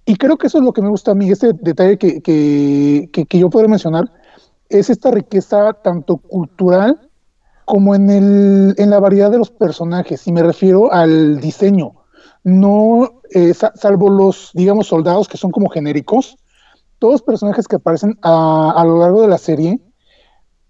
Y 0.06 0.16
creo 0.16 0.38
que 0.38 0.48
eso 0.48 0.58
es 0.58 0.64
lo 0.64 0.74
que 0.74 0.82
me 0.82 0.90
gusta 0.90 1.12
a 1.12 1.16
mí, 1.16 1.30
este 1.30 1.54
detalle 1.54 1.98
que, 2.00 2.20
que, 2.22 3.10
que, 3.12 3.40
yo 3.40 3.50
puedo 3.52 3.68
mencionar, 3.68 4.06
es 4.70 4.90
esta 4.90 5.12
riqueza 5.12 5.74
tanto 5.84 6.18
cultural 6.18 7.10
como 7.66 7.94
en, 7.94 8.10
el, 8.10 8.74
en 8.78 8.90
la 8.90 9.00
variedad 9.00 9.30
de 9.30 9.38
los 9.38 9.52
personajes, 9.52 10.28
y 10.28 10.32
me 10.32 10.42
refiero 10.42 10.92
al 10.92 11.40
diseño. 11.40 11.92
No, 12.44 13.22
eh, 13.30 13.54
sa- 13.54 13.74
salvo 13.76 14.10
los, 14.10 14.52
digamos, 14.54 14.88
soldados 14.88 15.28
que 15.28 15.38
son 15.38 15.52
como 15.52 15.70
genéricos, 15.70 16.38
todos 16.98 17.14
los 17.16 17.22
personajes 17.22 17.68
que 17.68 17.76
aparecen 17.76 18.18
a, 18.24 18.74
a 18.76 18.84
lo 18.84 18.98
largo 18.98 19.22
de 19.22 19.28
la 19.28 19.38
serie 19.38 19.80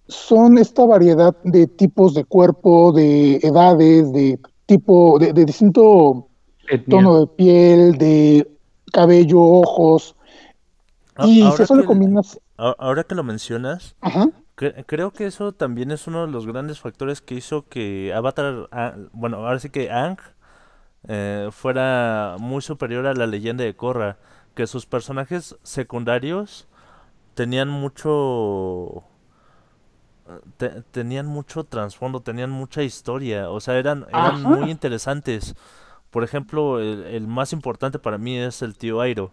son 0.10 0.58
esta 0.58 0.84
variedad 0.86 1.34
de 1.43 1.68
tipos 1.68 2.14
de 2.14 2.26
cuerpo, 2.26 2.91
de 2.91 3.38
edades, 3.43 4.12
de 4.12 4.38
tipo, 4.66 5.18
de, 5.20 5.32
de 5.34 5.45
distinto 5.45 6.26
Etnia. 6.68 6.97
tono 6.97 7.20
de 7.22 7.28
piel, 7.28 7.97
de 7.97 8.47
cabello, 8.93 9.41
ojos, 9.41 10.15
y 11.26 11.41
si 11.51 11.63
eso 11.63 11.76
le 11.76 11.82
que- 11.82 11.88
combinas, 11.88 12.39
Ahora 12.57 13.03
que 13.03 13.15
lo 13.15 13.24
mencionas, 13.24 13.95
ajá, 14.01 14.30
Cre- 14.55 14.84
Creo 14.88 15.11
que 15.13 15.28
eso 15.28 15.51
también 15.51 15.91
es 15.91 16.07
uno 16.07 16.26
de 16.26 16.32
los 16.32 16.47
grandes 16.47 16.80
factores 16.80 17.22
que 17.22 17.36
hizo 17.36 17.68
que 17.68 18.11
Avatar, 18.15 18.68
ah, 18.72 18.95
bueno, 19.13 19.38
ahora 19.38 19.59
sí 19.59 19.70
que 19.70 19.91
Aang 19.91 20.18
eh, 21.07 21.49
fuera 21.51 22.38
muy 22.39 22.61
superior 22.63 23.05
a 23.05 23.13
la 23.13 23.28
leyenda 23.28 23.63
de 23.63 23.76
Korra, 23.76 24.18
que 24.55 24.65
sus 24.65 24.88
personajes 24.88 25.55
secundarios 25.61 26.68
tenían 27.36 27.70
mucho 27.70 29.03
te- 30.57 30.82
tenían 30.91 31.26
mucho 31.28 31.63
trasfondo, 31.63 32.22
tenían 32.22 32.49
mucha 32.49 32.84
historia, 32.84 33.49
o 33.49 33.59
sea, 33.59 33.76
eran 33.78 34.05
eran 34.09 34.36
Ajá. 34.36 34.49
muy 34.49 34.70
interesantes. 34.72 35.55
Por 36.12 36.24
ejemplo, 36.24 36.80
el, 36.80 37.03
el 37.05 37.28
más 37.28 37.53
importante 37.53 37.99
para 37.99 38.18
mí 38.18 38.38
es 38.38 38.62
el 38.62 38.76
tío 38.78 39.01
Airo. 39.01 39.32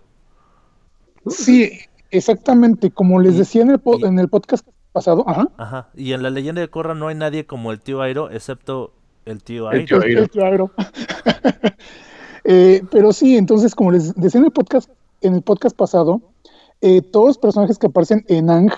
Sí, 1.27 1.70
exactamente, 2.11 2.91
como 2.91 3.20
les 3.20 3.35
Y- 3.35 3.39
decía 3.39 3.62
en 3.62 3.70
el, 3.70 3.79
po- 3.79 3.99
y- 3.99 4.05
en 4.05 4.18
el 4.18 4.29
podcast 4.29 4.66
pasado, 4.93 5.25
ajá, 5.27 5.49
Ajá, 5.57 5.89
y 5.95 6.12
en 6.12 6.22
la 6.22 6.31
leyenda 6.31 6.61
de 6.61 6.68
Korra 6.68 6.95
no 6.95 7.09
hay 7.09 7.14
nadie 7.14 7.47
como 7.47 7.72
el 7.72 7.81
tío 7.81 8.03
Airo, 8.03 8.31
excepto 8.31 8.93
el 9.25 9.43
tío 9.43 9.70
El 9.72 9.81
Airo. 9.81 9.87
tío 9.87 9.97
el- 9.99 10.03
Airo. 10.11 10.22
el 10.22 10.31
claro. 10.31 10.70
Eh, 12.47 12.83
pero 12.91 13.12
sí, 13.14 13.39
entonces, 13.39 13.75
como 13.75 13.91
les 13.91 14.14
decía 14.16 14.39
en 14.39 14.45
el 14.45 14.53
podcast, 14.53 14.91
en 15.22 15.35
el 15.35 15.41
podcast 15.43 15.75
pasado, 15.75 16.20
eh, 16.83 17.01
todos 17.01 17.29
los 17.29 17.39
personajes 17.39 17.79
que 17.79 17.87
aparecen 17.87 18.22
en 18.29 18.51
Ang 18.51 18.70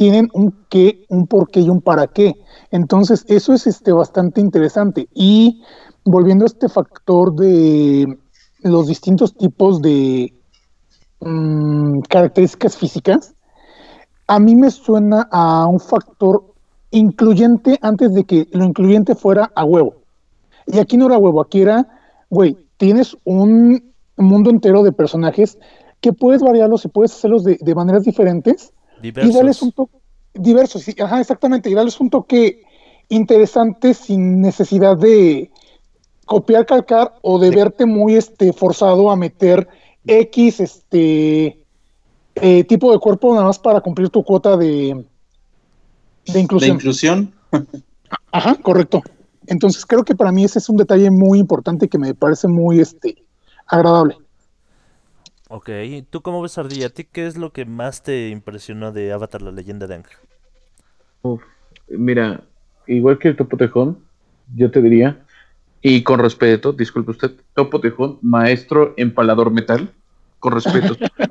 tienen 0.00 0.30
un 0.32 0.64
qué, 0.70 1.04
un 1.10 1.26
por 1.26 1.50
qué 1.50 1.60
y 1.60 1.68
un 1.68 1.82
para 1.82 2.06
qué. 2.06 2.34
Entonces, 2.70 3.22
eso 3.28 3.52
es 3.52 3.66
este, 3.66 3.92
bastante 3.92 4.40
interesante. 4.40 5.10
Y 5.12 5.60
volviendo 6.06 6.46
a 6.46 6.46
este 6.46 6.70
factor 6.70 7.34
de 7.34 8.18
los 8.62 8.86
distintos 8.86 9.36
tipos 9.36 9.82
de 9.82 10.32
mm, 11.20 12.00
características 12.08 12.78
físicas, 12.78 13.34
a 14.26 14.40
mí 14.40 14.56
me 14.56 14.70
suena 14.70 15.28
a 15.30 15.66
un 15.66 15.80
factor 15.80 16.44
incluyente 16.90 17.78
antes 17.82 18.14
de 18.14 18.24
que 18.24 18.48
lo 18.52 18.64
incluyente 18.64 19.14
fuera 19.14 19.52
a 19.54 19.66
huevo. 19.66 19.96
Y 20.66 20.78
aquí 20.78 20.96
no 20.96 21.08
era 21.08 21.18
huevo, 21.18 21.42
aquí 21.42 21.60
era, 21.60 21.86
güey, 22.30 22.56
tienes 22.78 23.18
un 23.24 23.92
mundo 24.16 24.48
entero 24.48 24.82
de 24.82 24.92
personajes 24.92 25.58
que 26.00 26.14
puedes 26.14 26.40
variarlos 26.40 26.86
y 26.86 26.88
puedes 26.88 27.12
hacerlos 27.12 27.44
de, 27.44 27.58
de 27.60 27.74
maneras 27.74 28.04
diferentes 28.04 28.72
y 29.02 29.12
darles 29.12 29.32
Diversos. 29.34 29.62
un 29.62 29.72
toque 29.72 29.98
diversos, 30.34 30.82
sí, 30.82 30.94
ajá, 31.02 31.20
exactamente, 31.20 31.68
y 31.70 31.74
darles 31.74 31.98
un 32.00 32.10
toque 32.10 32.62
interesante 33.08 33.94
sin 33.94 34.40
necesidad 34.40 34.96
de 34.96 35.50
copiar, 36.24 36.64
calcar 36.66 37.14
o 37.22 37.38
de 37.40 37.50
verte 37.50 37.84
muy 37.86 38.14
este 38.14 38.52
forzado 38.52 39.10
a 39.10 39.16
meter 39.16 39.66
X 40.06 40.60
este 40.60 41.64
eh, 42.36 42.64
tipo 42.64 42.92
de 42.92 42.98
cuerpo 43.00 43.32
nada 43.34 43.46
más 43.46 43.58
para 43.58 43.80
cumplir 43.80 44.08
tu 44.10 44.22
cuota 44.22 44.56
de, 44.56 45.04
de 46.26 46.32
De 46.32 46.40
inclusión. 46.40 46.76
inclusión. 46.76 47.34
Ajá, 48.32 48.54
correcto. 48.56 49.02
Entonces 49.46 49.84
creo 49.84 50.04
que 50.04 50.14
para 50.14 50.30
mí 50.30 50.44
ese 50.44 50.60
es 50.60 50.68
un 50.68 50.76
detalle 50.76 51.10
muy 51.10 51.40
importante 51.40 51.88
que 51.88 51.98
me 51.98 52.14
parece 52.14 52.46
muy 52.46 52.78
este 52.78 53.24
agradable. 53.66 54.16
Ok, 55.52 55.68
¿tú 56.10 56.22
cómo 56.22 56.42
ves 56.42 56.58
Ardilla? 56.58 56.86
¿A 56.86 56.90
ti 56.90 57.04
qué 57.04 57.26
es 57.26 57.36
lo 57.36 57.52
que 57.52 57.64
más 57.66 58.02
te 58.02 58.28
impresionó 58.30 58.92
de 58.92 59.12
Avatar, 59.12 59.42
la 59.42 59.52
leyenda 59.52 59.86
de 59.86 59.94
Aang? 59.96 60.06
Uf, 61.22 61.42
mira, 61.88 62.42
igual 62.86 63.18
que 63.18 63.28
el 63.28 63.36
Topo 63.36 63.56
Tejón, 63.56 63.98
yo 64.54 64.70
te 64.70 64.82
diría, 64.82 65.24
y 65.82 66.02
con 66.02 66.20
respeto, 66.20 66.72
disculpe 66.72 67.10
usted, 67.12 67.32
Topo 67.54 67.80
Tejón, 67.80 68.18
maestro 68.22 68.94
empalador 68.96 69.50
metal, 69.50 69.90
con 70.38 70.54
respeto. 70.54 70.96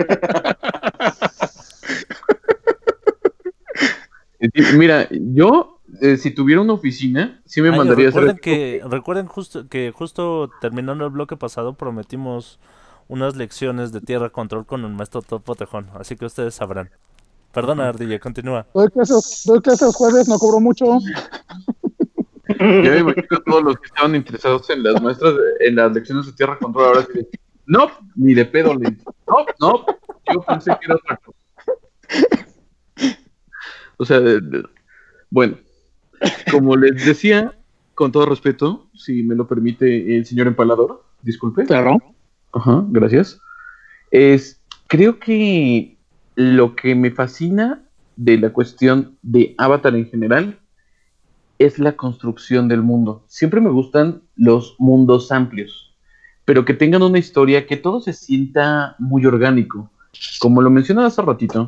Mira, 4.78 5.08
yo, 5.12 5.80
eh, 6.02 6.18
si 6.18 6.32
tuviera 6.32 6.62
una 6.62 6.74
oficina, 6.74 7.42
sí 7.46 7.62
me 7.62 7.70
Ay, 7.70 7.72
mandaría 7.72 8.08
a 8.08 8.10
hacer 8.10 8.12
recuerden 8.12 8.40
que 8.40 8.82
recuerden 8.86 9.28
justo 9.28 9.70
que 9.70 9.92
justo 9.92 10.50
terminando 10.60 11.06
el 11.06 11.12
bloque 11.12 11.38
pasado 11.38 11.74
prometimos 11.74 12.60
unas 13.10 13.36
lecciones 13.36 13.92
de 13.92 14.00
tierra 14.00 14.30
control 14.30 14.66
con 14.66 14.86
el 14.86 14.92
maestro 14.94 15.22
Topo 15.22 15.56
Tejón, 15.56 15.90
así 15.96 16.16
que 16.16 16.26
ustedes 16.26 16.54
sabrán. 16.56 16.90
Perdona, 17.52 17.90
Ardilla, 17.90 18.20
continúa. 18.20 18.68
Doy 18.74 18.88
clases, 18.90 19.42
doy 19.46 19.60
clases 19.62 19.94
jueves, 19.96 20.30
no 20.30 20.38
cobro 20.38 20.60
mucho. 20.62 20.86
Ya 22.60 22.92
me 22.92 23.00
imagino 23.00 23.28
a 23.38 23.44
todos 23.44 23.64
los 23.64 23.76
que 23.80 23.88
estaban 23.88 24.16
interesados 24.16 24.70
en 24.70 24.84
las 24.84 25.02
muestras, 25.02 25.34
en 25.60 25.76
las 25.76 25.92
lecciones 25.92 26.26
de 26.28 26.34
tierra 26.34 26.58
control, 26.60 26.86
ahora 26.86 27.08
sí. 27.14 27.28
No, 27.66 27.90
ni 28.16 28.34
de 28.34 28.46
pedo, 28.46 28.74
le 28.76 28.92
No, 29.28 29.46
no, 29.60 29.86
yo 30.34 30.42
pensé 30.42 30.72
que 30.80 30.86
era 30.86 30.96
otra 30.96 31.18
cosa. 31.18 31.38
O 33.98 34.06
sea, 34.06 34.20
de- 34.20 34.42
de- 34.42 34.64
bueno, 35.30 35.58
como 36.52 36.76
les 36.76 37.06
decía, 37.06 37.54
con 37.96 38.12
todo 38.12 38.26
respeto, 38.26 38.88
si 38.94 39.24
me 39.24 39.36
lo 39.36 39.48
permite 39.48 40.16
el 40.16 40.26
señor 40.26 40.48
empalador, 40.48 41.04
disculpe. 41.22 41.66
Claro. 41.66 41.98
Ajá, 42.54 42.84
gracias. 42.90 43.40
Es, 44.12 44.62
creo 44.88 45.20
que 45.20 45.98
lo 46.36 46.76
que 46.76 46.96
me 46.96 47.12
fascina 47.12 47.84
de 48.16 48.38
la 48.38 48.52
cuestión 48.52 49.18
de 49.22 49.56
Avatar 49.58 49.96
en 49.96 50.10
general 50.10 50.60
es 51.60 51.78
la 51.78 51.94
construcción 51.96 52.68
del 52.68 52.82
mundo. 52.82 53.24
Siempre 53.28 53.62
me 53.62 53.70
gustan 53.70 54.22
los 54.36 54.76
mundos 54.80 55.32
amplios, 55.32 55.96
pero 56.46 56.66
que 56.66 56.74
tengan 56.74 57.04
una 57.04 57.20
historia 57.20 57.68
que 57.68 57.78
todo 57.78 58.00
se 58.00 58.14
sienta 58.14 58.96
muy 58.98 59.26
orgánico. 59.26 59.92
Como 60.40 60.62
lo 60.62 60.70
mencionaba 60.70 61.08
hace 61.08 61.22
ratito, 61.22 61.68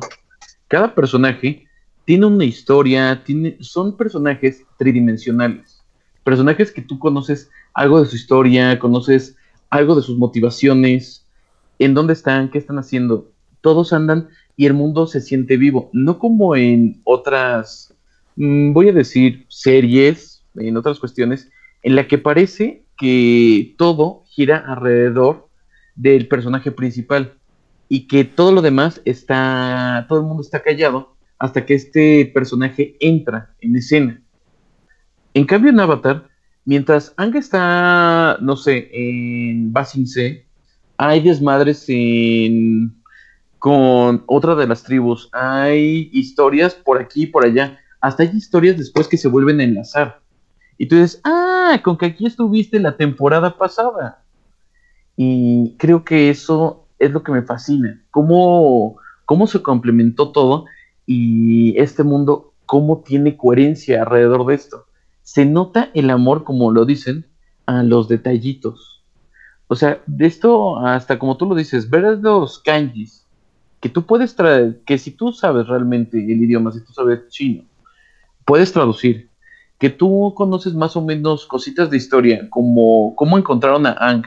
cada 0.68 0.94
personaje 0.94 1.66
tiene 2.04 2.26
una 2.26 2.44
historia, 2.44 3.22
tiene, 3.24 3.58
son 3.60 3.96
personajes 3.96 4.64
tridimensionales. 4.78 5.82
Personajes 6.24 6.72
que 6.72 6.82
tú 6.82 6.98
conoces 6.98 7.50
algo 7.74 8.00
de 8.00 8.08
su 8.08 8.16
historia, 8.16 8.78
conoces 8.78 9.36
algo 9.72 9.94
de 9.94 10.02
sus 10.02 10.18
motivaciones, 10.18 11.26
en 11.78 11.94
dónde 11.94 12.12
están, 12.12 12.50
qué 12.50 12.58
están 12.58 12.78
haciendo. 12.78 13.32
Todos 13.62 13.94
andan 13.94 14.28
y 14.54 14.66
el 14.66 14.74
mundo 14.74 15.06
se 15.06 15.22
siente 15.22 15.56
vivo, 15.56 15.88
no 15.94 16.18
como 16.18 16.54
en 16.54 17.00
otras, 17.04 17.94
mm, 18.36 18.74
voy 18.74 18.90
a 18.90 18.92
decir, 18.92 19.46
series, 19.48 20.44
en 20.56 20.76
otras 20.76 21.00
cuestiones, 21.00 21.50
en 21.82 21.96
la 21.96 22.06
que 22.06 22.18
parece 22.18 22.84
que 22.98 23.74
todo 23.78 24.24
gira 24.26 24.58
alrededor 24.58 25.48
del 25.96 26.28
personaje 26.28 26.70
principal 26.70 27.38
y 27.88 28.06
que 28.06 28.24
todo 28.24 28.52
lo 28.52 28.60
demás 28.60 29.00
está, 29.06 30.04
todo 30.06 30.20
el 30.20 30.26
mundo 30.26 30.42
está 30.42 30.62
callado 30.62 31.16
hasta 31.38 31.64
que 31.64 31.74
este 31.74 32.30
personaje 32.34 32.94
entra 33.00 33.54
en 33.62 33.76
escena. 33.76 34.22
En 35.32 35.46
cambio, 35.46 35.70
en 35.70 35.80
Avatar, 35.80 36.28
mientras 36.64 37.14
Ang 37.16 37.36
está, 37.36 38.38
no 38.40 38.56
sé, 38.56 38.90
en 38.92 39.72
Basin 39.72 40.06
C, 40.06 40.46
hay 40.96 41.20
desmadres 41.20 41.84
en, 41.88 42.94
con 43.58 44.22
otra 44.26 44.54
de 44.54 44.66
las 44.66 44.82
tribus, 44.82 45.28
hay 45.32 46.10
historias 46.12 46.74
por 46.74 47.00
aquí 47.00 47.24
y 47.24 47.26
por 47.26 47.44
allá, 47.44 47.78
hasta 48.00 48.22
hay 48.22 48.30
historias 48.34 48.76
después 48.76 49.08
que 49.08 49.16
se 49.16 49.28
vuelven 49.28 49.60
a 49.60 49.64
enlazar. 49.64 50.20
Y 50.78 50.86
tú 50.86 50.96
dices, 50.96 51.20
ah, 51.24 51.80
con 51.84 51.96
que 51.96 52.06
aquí 52.06 52.26
estuviste 52.26 52.80
la 52.80 52.96
temporada 52.96 53.56
pasada. 53.56 54.22
Y 55.16 55.74
creo 55.78 56.04
que 56.04 56.30
eso 56.30 56.86
es 56.98 57.10
lo 57.10 57.22
que 57.22 57.32
me 57.32 57.42
fascina, 57.42 58.02
cómo, 58.10 58.96
cómo 59.24 59.46
se 59.46 59.62
complementó 59.62 60.32
todo 60.32 60.66
y 61.06 61.78
este 61.78 62.02
mundo, 62.02 62.52
cómo 62.64 63.02
tiene 63.02 63.36
coherencia 63.36 64.02
alrededor 64.02 64.46
de 64.46 64.54
esto. 64.54 64.86
Se 65.22 65.46
nota 65.46 65.90
el 65.94 66.10
amor, 66.10 66.44
como 66.44 66.72
lo 66.72 66.84
dicen, 66.84 67.26
a 67.66 67.82
los 67.82 68.08
detallitos. 68.08 69.02
O 69.68 69.76
sea, 69.76 70.02
de 70.06 70.26
esto 70.26 70.78
hasta 70.78 71.18
como 71.18 71.36
tú 71.36 71.46
lo 71.46 71.54
dices, 71.54 71.88
ver 71.88 72.18
los 72.18 72.58
kanjis, 72.58 73.26
que 73.80 73.88
tú 73.88 74.04
puedes 74.04 74.36
traer, 74.36 74.82
que 74.84 74.98
si 74.98 75.10
tú 75.10 75.32
sabes 75.32 75.66
realmente 75.66 76.18
el 76.18 76.42
idioma, 76.42 76.72
si 76.72 76.84
tú 76.84 76.92
sabes 76.92 77.28
chino, 77.28 77.64
puedes 78.44 78.72
traducir, 78.72 79.30
que 79.78 79.90
tú 79.90 80.34
conoces 80.36 80.74
más 80.74 80.96
o 80.96 81.02
menos 81.02 81.46
cositas 81.46 81.90
de 81.90 81.96
historia, 81.96 82.48
como 82.50 83.16
cómo 83.16 83.38
encontraron 83.38 83.86
a 83.86 83.96
Ang, 83.98 84.24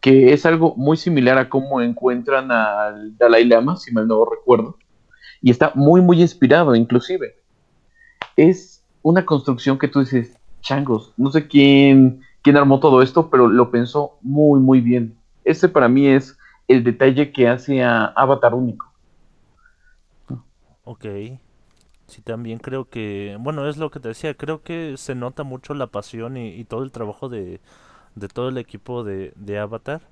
que 0.00 0.32
es 0.32 0.46
algo 0.46 0.74
muy 0.76 0.96
similar 0.96 1.38
a 1.38 1.48
cómo 1.48 1.80
encuentran 1.80 2.50
al 2.50 3.16
Dalai 3.18 3.44
Lama, 3.44 3.76
si 3.76 3.92
mal 3.92 4.08
no 4.08 4.24
recuerdo, 4.24 4.78
y 5.42 5.50
está 5.50 5.72
muy, 5.74 6.00
muy 6.00 6.20
inspirado, 6.20 6.74
inclusive. 6.74 7.36
Es 8.36 8.79
una 9.02 9.24
construcción 9.26 9.78
que 9.78 9.88
tú 9.88 10.00
dices, 10.00 10.38
changos, 10.62 11.12
no 11.16 11.30
sé 11.30 11.48
quién, 11.48 12.22
quién 12.42 12.56
armó 12.56 12.80
todo 12.80 13.02
esto, 13.02 13.30
pero 13.30 13.48
lo 13.48 13.70
pensó 13.70 14.18
muy, 14.22 14.60
muy 14.60 14.80
bien. 14.80 15.18
Ese 15.44 15.68
para 15.68 15.88
mí 15.88 16.06
es 16.08 16.36
el 16.68 16.84
detalle 16.84 17.32
que 17.32 17.48
hace 17.48 17.82
a 17.82 18.06
Avatar 18.06 18.54
único. 18.54 18.86
Ok. 20.84 21.04
Sí, 22.06 22.22
también 22.22 22.58
creo 22.58 22.88
que, 22.90 23.36
bueno, 23.40 23.68
es 23.68 23.76
lo 23.76 23.90
que 23.90 24.00
te 24.00 24.08
decía, 24.08 24.34
creo 24.36 24.62
que 24.62 24.96
se 24.96 25.14
nota 25.14 25.44
mucho 25.44 25.74
la 25.74 25.86
pasión 25.88 26.36
y, 26.36 26.64
todo 26.64 26.82
el 26.82 26.90
trabajo 26.92 27.28
de, 27.28 27.60
de 28.16 28.28
todo 28.28 28.48
el 28.50 28.58
equipo 28.58 29.04
de, 29.04 29.32
de 29.36 29.58
Avatar. 29.58 30.02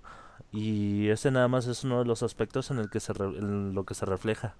Y 0.52 1.08
ese 1.10 1.30
nada 1.32 1.48
más 1.48 1.66
es 1.68 1.84
uno 1.84 2.00
de 2.00 2.06
los 2.06 2.22
aspectos 2.24 2.70
en 2.70 2.78
el 2.80 2.90
que 2.90 3.00
se 3.00 3.12
re- 3.14 3.38
en 3.38 3.74
lo 3.74 3.84
que 3.86 3.94
se 3.94 4.06
refleja. 4.06 4.56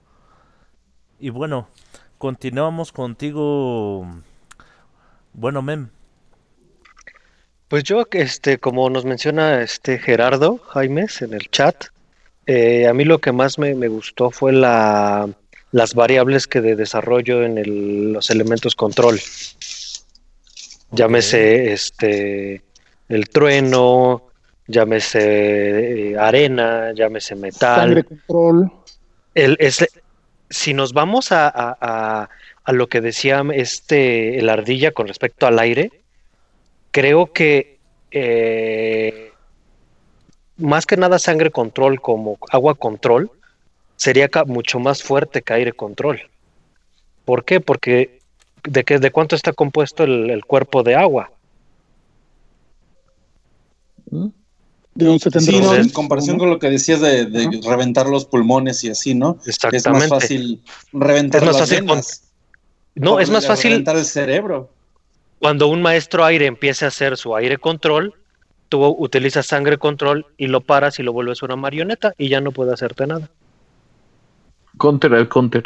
Y 1.18 1.30
bueno, 1.30 1.66
continuamos 2.18 2.92
contigo. 2.92 4.06
Bueno, 5.32 5.62
Mem. 5.62 5.88
Pues 7.68 7.84
yo, 7.84 8.06
este, 8.12 8.58
como 8.58 8.88
nos 8.90 9.04
menciona 9.04 9.60
este 9.62 9.98
Gerardo 9.98 10.58
Jaimes 10.58 11.20
en 11.22 11.34
el 11.34 11.48
chat, 11.50 11.86
eh, 12.46 12.86
a 12.88 12.94
mí 12.94 13.04
lo 13.04 13.18
que 13.18 13.30
más 13.32 13.58
me, 13.58 13.74
me 13.74 13.88
gustó 13.88 14.30
fue 14.30 14.52
la, 14.52 15.28
las 15.70 15.94
variables 15.94 16.46
que 16.46 16.60
de 16.62 16.76
desarrollo 16.76 17.42
en 17.42 17.58
el- 17.58 18.12
los 18.14 18.30
elementos 18.30 18.74
control. 18.74 19.20
Llámese 20.90 21.72
este 21.74 22.62
el 23.10 23.28
trueno, 23.28 24.22
llámese 24.66 26.12
eh, 26.12 26.18
arena, 26.18 26.92
llámese 26.94 27.34
metal. 27.36 27.80
Sangre 27.80 28.04
control. 28.04 28.72
El, 29.34 29.56
es- 29.60 29.86
si 30.50 30.74
nos 30.74 30.92
vamos 30.92 31.32
a, 31.32 31.48
a- 31.48 31.76
a- 32.64 32.72
lo 32.72 32.86
que 32.88 33.00
decía 33.00 33.42
este 33.54 34.38
el 34.38 34.48
ardilla 34.50 34.92
con 34.92 35.08
respecto 35.08 35.46
al 35.46 35.58
aire, 35.58 35.90
creo 36.90 37.32
que 37.32 37.78
eh, 38.10 39.32
más 40.58 40.84
que 40.84 40.96
nada 40.98 41.18
sangre 41.18 41.50
control 41.50 42.00
como 42.00 42.36
agua 42.50 42.74
control 42.74 43.30
sería 43.96 44.28
mucho 44.46 44.78
más 44.78 45.02
fuerte 45.02 45.40
que 45.42 45.54
aire 45.54 45.72
control. 45.72 46.20
¿Por 47.24 47.44
qué? 47.44 47.60
Porque 47.60 48.20
de, 48.64 48.84
qué, 48.84 48.98
de 48.98 49.10
cuánto 49.10 49.34
está 49.34 49.52
compuesto 49.52 50.04
el 50.04 50.44
cuerpo 50.44 50.82
de 50.82 50.94
agua. 50.94 51.30
De 54.98 55.08
un 55.08 55.20
70 55.20 55.50
Sí, 55.52 55.60
no, 55.60 55.74
en 55.74 55.88
comparación 55.90 56.38
con 56.38 56.50
lo 56.50 56.58
que 56.58 56.68
decías 56.70 57.00
de, 57.00 57.26
de 57.26 57.60
reventar 57.64 58.08
los 58.08 58.24
pulmones 58.24 58.82
y 58.82 58.90
así, 58.90 59.14
¿no? 59.14 59.38
Es 59.42 59.48
Exactamente. 59.48 59.90
más 59.90 60.08
fácil 60.08 60.60
reventar 60.92 61.40
Es 61.42 61.46
más 61.46 61.56
las 61.60 61.68
fácil 61.68 61.84
venas. 61.86 62.22
No, 62.96 63.20
es 63.20 63.30
más 63.30 63.46
fácil 63.46 63.70
Reventar 63.70 63.96
el 63.96 64.04
cerebro. 64.04 64.70
cuando 65.38 65.68
un 65.68 65.82
maestro 65.82 66.24
aire 66.24 66.46
empiece 66.46 66.84
a 66.84 66.88
hacer 66.88 67.16
su 67.16 67.36
aire 67.36 67.58
control, 67.58 68.12
tú 68.68 68.84
utilizas 68.84 69.46
sangre 69.46 69.78
control 69.78 70.26
y 70.36 70.48
lo 70.48 70.62
paras 70.62 70.98
y 70.98 71.04
lo 71.04 71.12
vuelves 71.12 71.42
una 71.42 71.54
marioneta 71.54 72.12
y 72.18 72.28
ya 72.28 72.40
no 72.40 72.50
puede 72.50 72.72
hacerte 72.74 73.06
nada. 73.06 73.30
Counter 74.78 75.14
al 75.14 75.28
counter. 75.28 75.62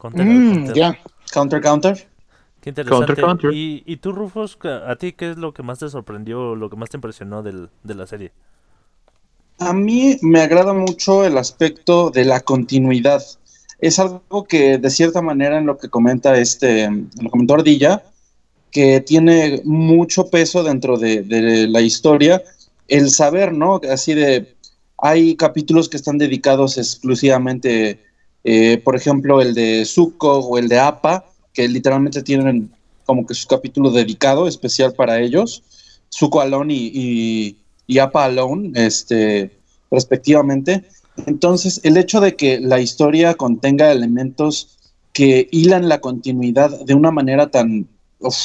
Counter, 0.00 0.24
Mm, 0.24 0.52
counter. 0.54 0.74
ya. 0.74 0.98
Counter, 1.32 1.60
counter. 1.60 2.08
Qué 2.66 2.70
interesante. 2.70 3.14
Counter, 3.14 3.24
counter. 3.24 3.52
¿Y, 3.52 3.84
y 3.86 3.98
tú, 3.98 4.10
Rufus, 4.10 4.58
a 4.64 4.96
ti 4.96 5.12
qué 5.12 5.30
es 5.30 5.36
lo 5.36 5.54
que 5.54 5.62
más 5.62 5.78
te 5.78 5.88
sorprendió, 5.88 6.56
lo 6.56 6.68
que 6.68 6.74
más 6.74 6.90
te 6.90 6.96
impresionó 6.96 7.44
del- 7.44 7.70
de 7.84 7.94
la 7.94 8.08
serie? 8.08 8.32
A 9.60 9.72
mí 9.72 10.16
me 10.20 10.40
agrada 10.40 10.72
mucho 10.74 11.24
el 11.24 11.38
aspecto 11.38 12.10
de 12.10 12.24
la 12.24 12.40
continuidad. 12.40 13.22
Es 13.78 14.00
algo 14.00 14.46
que 14.48 14.78
de 14.78 14.90
cierta 14.90 15.22
manera 15.22 15.58
en 15.58 15.66
lo 15.66 15.78
que 15.78 15.88
comenta 15.88 16.36
este, 16.38 16.90
lo 17.22 17.30
comentó 17.30 17.54
Ardilla, 17.54 18.02
que 18.72 19.00
tiene 19.00 19.62
mucho 19.64 20.28
peso 20.28 20.64
dentro 20.64 20.98
de, 20.98 21.22
de 21.22 21.68
la 21.68 21.82
historia, 21.82 22.42
el 22.88 23.10
saber, 23.10 23.52
¿no? 23.52 23.80
Así 23.88 24.12
de, 24.14 24.56
hay 24.98 25.36
capítulos 25.36 25.88
que 25.88 25.98
están 25.98 26.18
dedicados 26.18 26.78
exclusivamente, 26.78 28.00
eh, 28.42 28.78
por 28.84 28.96
ejemplo, 28.96 29.40
el 29.40 29.54
de 29.54 29.84
Zuko 29.84 30.40
o 30.40 30.58
el 30.58 30.66
de 30.66 30.80
Appa, 30.80 31.26
que 31.56 31.66
literalmente 31.68 32.22
tienen 32.22 32.70
como 33.06 33.26
que 33.26 33.34
su 33.34 33.48
capítulo 33.48 33.90
dedicado, 33.90 34.46
especial 34.46 34.92
para 34.92 35.20
ellos. 35.20 35.62
Zuko 36.14 36.42
Alone 36.42 36.74
y, 36.74 36.90
y, 36.94 37.56
y 37.86 37.98
Alone, 37.98 38.72
este, 38.74 39.50
respectivamente. 39.90 40.84
Entonces, 41.24 41.80
el 41.82 41.96
hecho 41.96 42.20
de 42.20 42.36
que 42.36 42.60
la 42.60 42.78
historia 42.80 43.34
contenga 43.34 43.90
elementos 43.90 44.76
que 45.14 45.48
hilan 45.50 45.88
la 45.88 46.00
continuidad 46.00 46.84
de 46.84 46.92
una 46.94 47.10
manera 47.10 47.50
tan... 47.50 47.88
uf, 48.20 48.36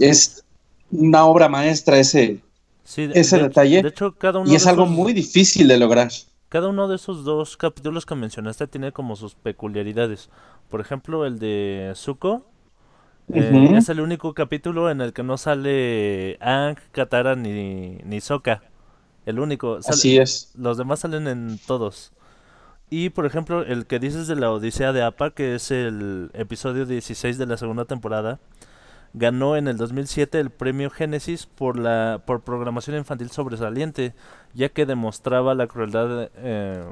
es 0.00 0.42
una 0.90 1.24
obra 1.26 1.48
maestra 1.48 1.98
ese, 2.00 2.40
Sí, 2.84 3.08
ese 3.14 3.36
de- 3.36 3.42
detalle, 3.44 3.82
De 3.82 3.88
hecho, 3.90 4.14
cada 4.16 4.40
uno 4.40 4.50
y 4.50 4.56
es 4.56 4.66
algo 4.66 4.84
esos- 4.84 4.94
muy 4.96 5.12
difícil 5.12 5.68
de 5.68 5.78
lograr. 5.78 6.10
Cada 6.48 6.68
uno 6.68 6.88
de 6.88 6.96
esos 6.96 7.24
dos 7.24 7.56
capítulos 7.56 8.06
que 8.06 8.14
mencionaste 8.14 8.66
tiene 8.66 8.92
como 8.92 9.16
sus 9.16 9.34
peculiaridades. 9.34 10.30
Por 10.70 10.80
ejemplo, 10.80 11.26
el 11.26 11.38
de 11.38 11.92
Zuko 11.94 12.46
eh, 13.32 13.72
es 13.76 13.88
el 13.90 14.00
único 14.00 14.32
capítulo 14.32 14.90
en 14.90 15.00
el 15.02 15.12
que 15.12 15.22
no 15.22 15.36
sale 15.36 16.38
Aang, 16.40 16.76
Katara 16.92 17.34
ni, 17.36 17.98
ni 18.04 18.20
Sokka. 18.20 18.62
El 19.26 19.38
único. 19.40 19.82
Sale- 19.82 19.94
Así 19.94 20.16
es. 20.16 20.52
Los 20.56 20.78
demás 20.78 21.00
salen 21.00 21.28
en 21.28 21.58
todos. 21.66 22.12
Y 22.88 23.10
por 23.10 23.26
ejemplo, 23.26 23.60
el 23.62 23.84
que 23.84 23.98
dices 23.98 24.26
de 24.26 24.36
la 24.36 24.50
Odisea 24.50 24.94
de 24.94 25.02
Appa, 25.02 25.30
que 25.32 25.54
es 25.54 25.70
el 25.70 26.30
episodio 26.32 26.86
16 26.86 27.36
de 27.36 27.44
la 27.44 27.58
segunda 27.58 27.84
temporada, 27.84 28.38
ganó 29.14 29.56
en 29.56 29.68
el 29.68 29.76
2007 29.76 30.40
el 30.40 30.50
premio 30.50 30.90
Génesis 30.90 31.46
por 31.46 31.78
la 31.78 32.22
por 32.26 32.42
programación 32.42 32.96
infantil 32.96 33.30
sobresaliente, 33.30 34.14
ya 34.54 34.68
que 34.68 34.86
demostraba 34.86 35.54
la 35.54 35.66
crueldad 35.66 36.30
eh, 36.36 36.84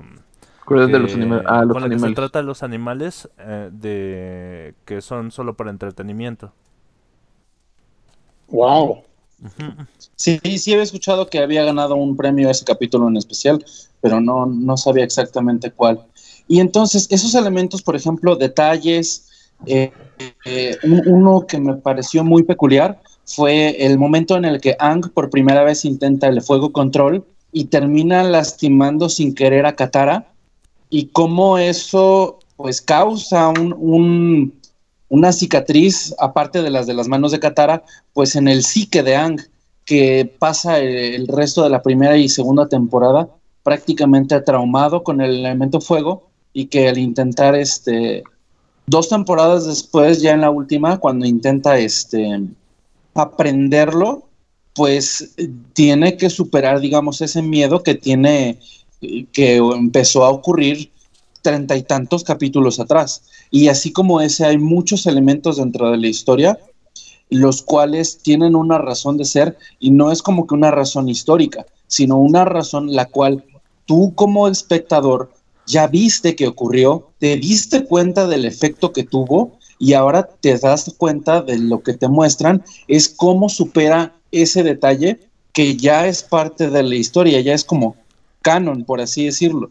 Crueldad 0.65 0.89
de 0.89 0.99
los 0.99 1.15
animales. 1.15 1.45
Ah, 1.49 1.65
los 1.65 1.73
con 1.73 1.83
la 1.83 1.89
que 1.89 1.99
se 1.99 2.07
animales. 2.07 2.17
trata 2.17 2.39
a 2.41 2.43
los 2.43 2.63
animales 2.63 3.29
eh, 3.39 3.71
de 3.73 4.75
que 4.85 5.01
son 5.01 5.31
solo 5.31 5.57
para 5.57 5.71
entretenimiento. 5.71 6.53
Wow. 8.49 9.03
Sí, 10.17 10.41
sí 10.59 10.73
había 10.73 10.83
escuchado 10.83 11.29
que 11.29 11.39
había 11.39 11.65
ganado 11.65 11.95
un 11.95 12.17
premio 12.17 12.51
ese 12.51 12.65
capítulo 12.65 13.09
en 13.09 13.17
especial, 13.17 13.65
pero 14.01 14.21
no, 14.21 14.47
no 14.47 14.77
sabía 14.77 15.05
exactamente 15.05 15.71
cuál. 15.71 16.05
Y 16.49 16.61
entonces, 16.61 17.07
esos 17.11 17.35
elementos, 17.35 17.83
por 17.83 17.97
ejemplo, 17.97 18.37
detalles, 18.37 19.29
eh, 19.65 19.91
eh, 20.45 20.77
un- 20.83 21.03
uno 21.07 21.47
que 21.47 21.59
me 21.59 21.75
pareció 21.75 22.23
muy 22.25 22.43
peculiar 22.43 23.01
fue 23.25 23.85
el 23.85 23.99
momento 23.99 24.37
en 24.37 24.45
el 24.45 24.61
que 24.61 24.77
Ang 24.79 25.11
por 25.13 25.31
primera 25.31 25.65
vez 25.65 25.85
intenta 25.85 26.29
el 26.29 26.43
fuego 26.43 26.73
control 26.73 27.25
y 27.53 27.65
termina 27.65 28.23
lastimando 28.23 29.09
sin 29.09 29.35
querer 29.35 29.67
a 29.67 29.75
Katara 29.75 30.29
y 30.91 31.07
cómo 31.07 31.59
eso 31.59 32.39
pues 32.57 32.81
causa 32.81 33.49
un- 33.49 34.55
una 35.09 35.33
cicatriz, 35.33 36.15
aparte 36.19 36.63
de 36.63 36.71
las 36.71 36.87
de 36.87 36.95
las 36.95 37.07
manos 37.09 37.33
de 37.33 37.39
Katara, 37.41 37.85
pues 38.13 38.35
en 38.37 38.49
el 38.49 38.63
psique 38.65 39.03
de 39.03 39.17
Ang, 39.17 39.41
que 39.85 40.31
pasa 40.39 40.79
el, 40.79 40.97
el 40.97 41.29
resto 41.29 41.63
de 41.63 41.71
la 41.71 41.83
primera 41.83 42.17
y 42.17 42.29
segunda 42.29 42.69
temporada 42.69 43.29
prácticamente 43.63 44.41
traumado 44.41 45.03
con 45.03 45.21
el 45.21 45.37
elemento 45.39 45.81
fuego 45.81 46.29
y 46.53 46.67
que 46.67 46.89
al 46.89 46.99
intentar 46.99 47.55
este 47.55 48.23
dos 48.87 49.09
temporadas 49.09 49.67
después 49.67 50.21
ya 50.21 50.33
en 50.33 50.43
la 50.43 50.51
última 50.51 50.99
cuando 50.99 51.27
intenta 51.27 51.79
este 51.79 52.41
aprenderlo 53.15 54.25
pues 54.75 55.35
tiene 55.73 56.17
que 56.17 56.31
superar 56.31 56.81
digamos 56.81 57.21
ese 57.21 57.43
miedo 57.43 57.83
que 57.83 57.95
tiene 57.95 58.59
que 59.33 59.57
empezó 59.57 60.25
a 60.25 60.31
ocurrir 60.31 60.91
treinta 61.43 61.77
y 61.77 61.83
tantos 61.83 62.25
capítulos 62.25 62.81
atrás. 62.81 63.23
Y 63.53 63.69
así 63.69 63.93
como 63.93 64.21
ese 64.21 64.45
hay 64.45 64.59
muchos 64.59 65.07
elementos 65.07 65.59
dentro 65.59 65.91
de 65.91 65.97
la 65.97 66.09
historia 66.09 66.59
los 67.31 67.63
cuales 67.63 68.19
tienen 68.19 68.55
una 68.55 68.79
razón 68.79 69.17
de 69.17 69.25
ser 69.25 69.57
y 69.81 69.91
no 69.91 70.13
es 70.13 70.23
como 70.23 70.47
que 70.47 70.55
una 70.55 70.71
razón 70.71 71.09
histórica, 71.09 71.67
sino 71.87 72.19
una 72.19 72.45
razón 72.45 72.95
la 72.95 73.07
cual 73.07 73.45
tú 73.85 74.15
como 74.15 74.49
espectador 74.49 75.33
ya 75.67 75.87
viste 75.87 76.37
que 76.37 76.47
ocurrió, 76.47 77.11
te 77.19 77.37
diste 77.37 77.85
cuenta 77.85 78.27
del 78.27 78.45
efecto 78.45 78.93
que 78.93 79.03
tuvo 79.03 79.59
y 79.79 79.93
ahora 79.93 80.27
te 80.27 80.57
das 80.59 80.95
cuenta 80.97 81.43
de 81.43 81.59
lo 81.59 81.83
que 81.83 81.95
te 81.95 82.09
muestran 82.09 82.65
es 82.89 83.09
cómo 83.09 83.49
supera 83.49 84.15
ese 84.31 84.63
detalle 84.63 85.21
que 85.53 85.77
ya 85.77 86.07
es 86.07 86.23
parte 86.23 86.71
de 86.71 86.83
la 86.83 86.95
historia, 86.95 87.41
ya 87.41 87.55
es 87.55 87.65
como 87.65 87.97
canon, 88.43 88.85
por 88.85 89.01
así 89.01 89.25
decirlo. 89.25 89.71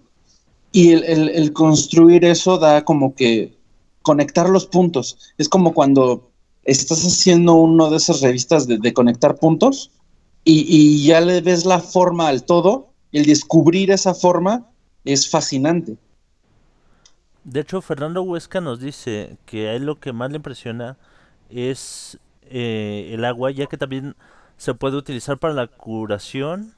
Y 0.71 0.91
el, 0.91 1.53
construir 1.53 2.25
eso 2.25 2.57
da 2.57 2.83
como 2.83 3.15
que 3.15 3.53
conectar 4.01 4.49
los 4.49 4.65
puntos. 4.65 5.17
Es 5.37 5.47
como 5.47 5.73
cuando 5.73 6.29
estás 6.63 7.05
haciendo 7.05 7.53
uno 7.53 7.89
de 7.89 7.97
esas 7.97 8.21
revistas 8.21 8.67
de, 8.67 8.77
de 8.79 8.93
conectar 8.93 9.37
puntos 9.37 9.91
y, 10.43 10.65
y 10.67 11.03
ya 11.05 11.21
le 11.21 11.39
ves 11.39 11.65
la 11.65 11.79
forma 11.79 12.27
al 12.27 12.43
todo. 12.43 12.89
El 13.13 13.25
descubrir 13.25 13.91
esa 13.91 14.13
forma 14.13 14.67
es 15.05 15.29
fascinante. 15.29 15.97
De 17.43 17.59
hecho, 17.61 17.81
Fernando 17.81 18.23
Huesca 18.23 18.59
nos 18.61 18.79
dice 18.79 19.37
que 19.45 19.69
a 19.69 19.73
él 19.75 19.85
lo 19.85 19.99
que 19.99 20.13
más 20.13 20.31
le 20.31 20.37
impresiona 20.37 20.97
es 21.49 22.19
eh, 22.43 23.11
el 23.13 23.23
agua, 23.25 23.51
ya 23.51 23.67
que 23.67 23.77
también 23.77 24.15
se 24.57 24.73
puede 24.73 24.97
utilizar 24.97 25.37
para 25.39 25.53
la 25.53 25.67
curación 25.67 26.75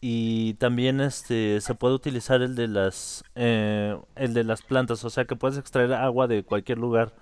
y 0.00 0.54
también 0.54 1.00
este 1.00 1.60
se 1.60 1.74
puede 1.74 1.94
utilizar 1.94 2.40
el 2.42 2.54
de 2.54 2.68
las 2.68 3.22
eh, 3.34 3.96
el 4.16 4.34
de 4.34 4.44
las 4.44 4.62
plantas, 4.62 5.04
o 5.04 5.10
sea 5.10 5.26
que 5.26 5.36
puedes 5.36 5.58
extraer 5.58 5.92
agua 5.92 6.26
de 6.26 6.42
cualquier 6.44 6.78
lugar 6.78 7.14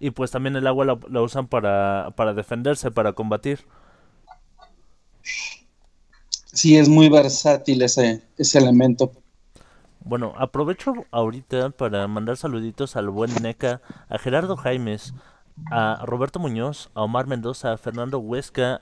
y 0.00 0.10
pues 0.12 0.30
también 0.32 0.56
el 0.56 0.66
agua 0.66 0.84
la, 0.86 0.98
la 1.10 1.22
usan 1.22 1.48
para 1.48 2.12
para 2.16 2.34
defenderse, 2.34 2.90
para 2.92 3.14
combatir. 3.14 3.60
Sí, 6.52 6.76
es 6.76 6.88
muy 6.88 7.08
versátil 7.08 7.82
ese, 7.82 8.22
ese 8.36 8.58
elemento. 8.58 9.12
Bueno, 10.02 10.34
aprovecho 10.38 10.94
ahorita 11.10 11.70
para 11.70 12.08
mandar 12.08 12.36
saluditos 12.36 12.96
al 12.96 13.10
buen 13.10 13.30
NECA, 13.42 13.82
a 14.08 14.18
Gerardo 14.18 14.56
Jaimes, 14.56 15.14
a 15.70 16.02
Roberto 16.06 16.38
Muñoz, 16.38 16.90
a 16.94 17.02
Omar 17.02 17.26
Mendoza, 17.26 17.72
a 17.72 17.78
Fernando 17.78 18.18
Huesca, 18.18 18.80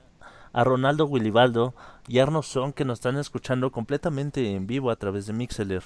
a 0.52 0.64
Ronaldo 0.64 1.06
Willibaldo 1.06 1.74
y 2.06 2.20
Arno 2.20 2.42
Son 2.42 2.72
que 2.72 2.84
nos 2.84 2.98
están 2.98 3.16
escuchando 3.16 3.72
completamente 3.72 4.54
en 4.54 4.66
vivo 4.66 4.90
a 4.90 4.96
través 4.96 5.26
de 5.26 5.32
Mixeler. 5.32 5.82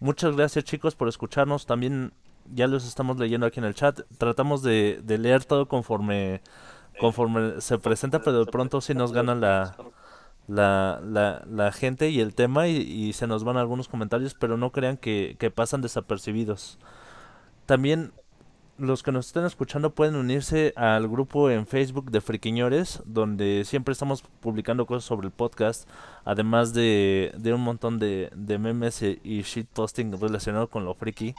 Muchas 0.00 0.34
gracias 0.34 0.64
chicos 0.64 0.94
por 0.94 1.08
escucharnos. 1.08 1.66
También 1.66 2.12
ya 2.52 2.66
los 2.66 2.86
estamos 2.86 3.18
leyendo 3.18 3.46
aquí 3.46 3.60
en 3.60 3.66
el 3.66 3.74
chat. 3.74 4.00
Tratamos 4.18 4.62
de, 4.62 5.00
de 5.04 5.18
leer 5.18 5.44
todo 5.44 5.68
conforme, 5.68 6.40
conforme 6.98 7.60
se 7.60 7.78
presenta, 7.78 8.20
pero 8.20 8.44
de 8.44 8.50
pronto 8.50 8.80
sí 8.80 8.94
nos 8.94 9.12
gana 9.12 9.34
la, 9.34 9.76
la, 10.48 11.00
la, 11.04 11.44
la 11.48 11.72
gente 11.72 12.10
y 12.10 12.20
el 12.20 12.34
tema 12.34 12.68
y, 12.68 13.12
se 13.12 13.26
nos 13.26 13.44
van 13.44 13.56
algunos 13.56 13.88
comentarios, 13.88 14.34
pero 14.34 14.56
no 14.56 14.70
crean 14.72 14.96
que, 14.96 15.36
que 15.38 15.50
pasan 15.50 15.82
desapercibidos. 15.82 16.78
También 17.66 18.12
los 18.78 19.02
que 19.02 19.12
nos 19.12 19.26
estén 19.26 19.44
escuchando 19.44 19.94
pueden 19.94 20.16
unirse 20.16 20.72
al 20.76 21.08
grupo 21.08 21.50
en 21.50 21.66
Facebook 21.66 22.10
de 22.10 22.20
Friquiñores, 22.20 23.02
donde 23.04 23.64
siempre 23.64 23.92
estamos 23.92 24.22
publicando 24.40 24.86
cosas 24.86 25.04
sobre 25.04 25.26
el 25.26 25.32
podcast, 25.32 25.88
además 26.24 26.74
de, 26.74 27.32
de 27.38 27.54
un 27.54 27.60
montón 27.60 27.98
de, 27.98 28.30
de 28.34 28.58
memes 28.58 29.02
e- 29.02 29.20
y 29.22 29.42
shitposting 29.42 30.18
relacionado 30.20 30.68
con 30.68 30.84
lo 30.84 30.94
friki. 30.94 31.34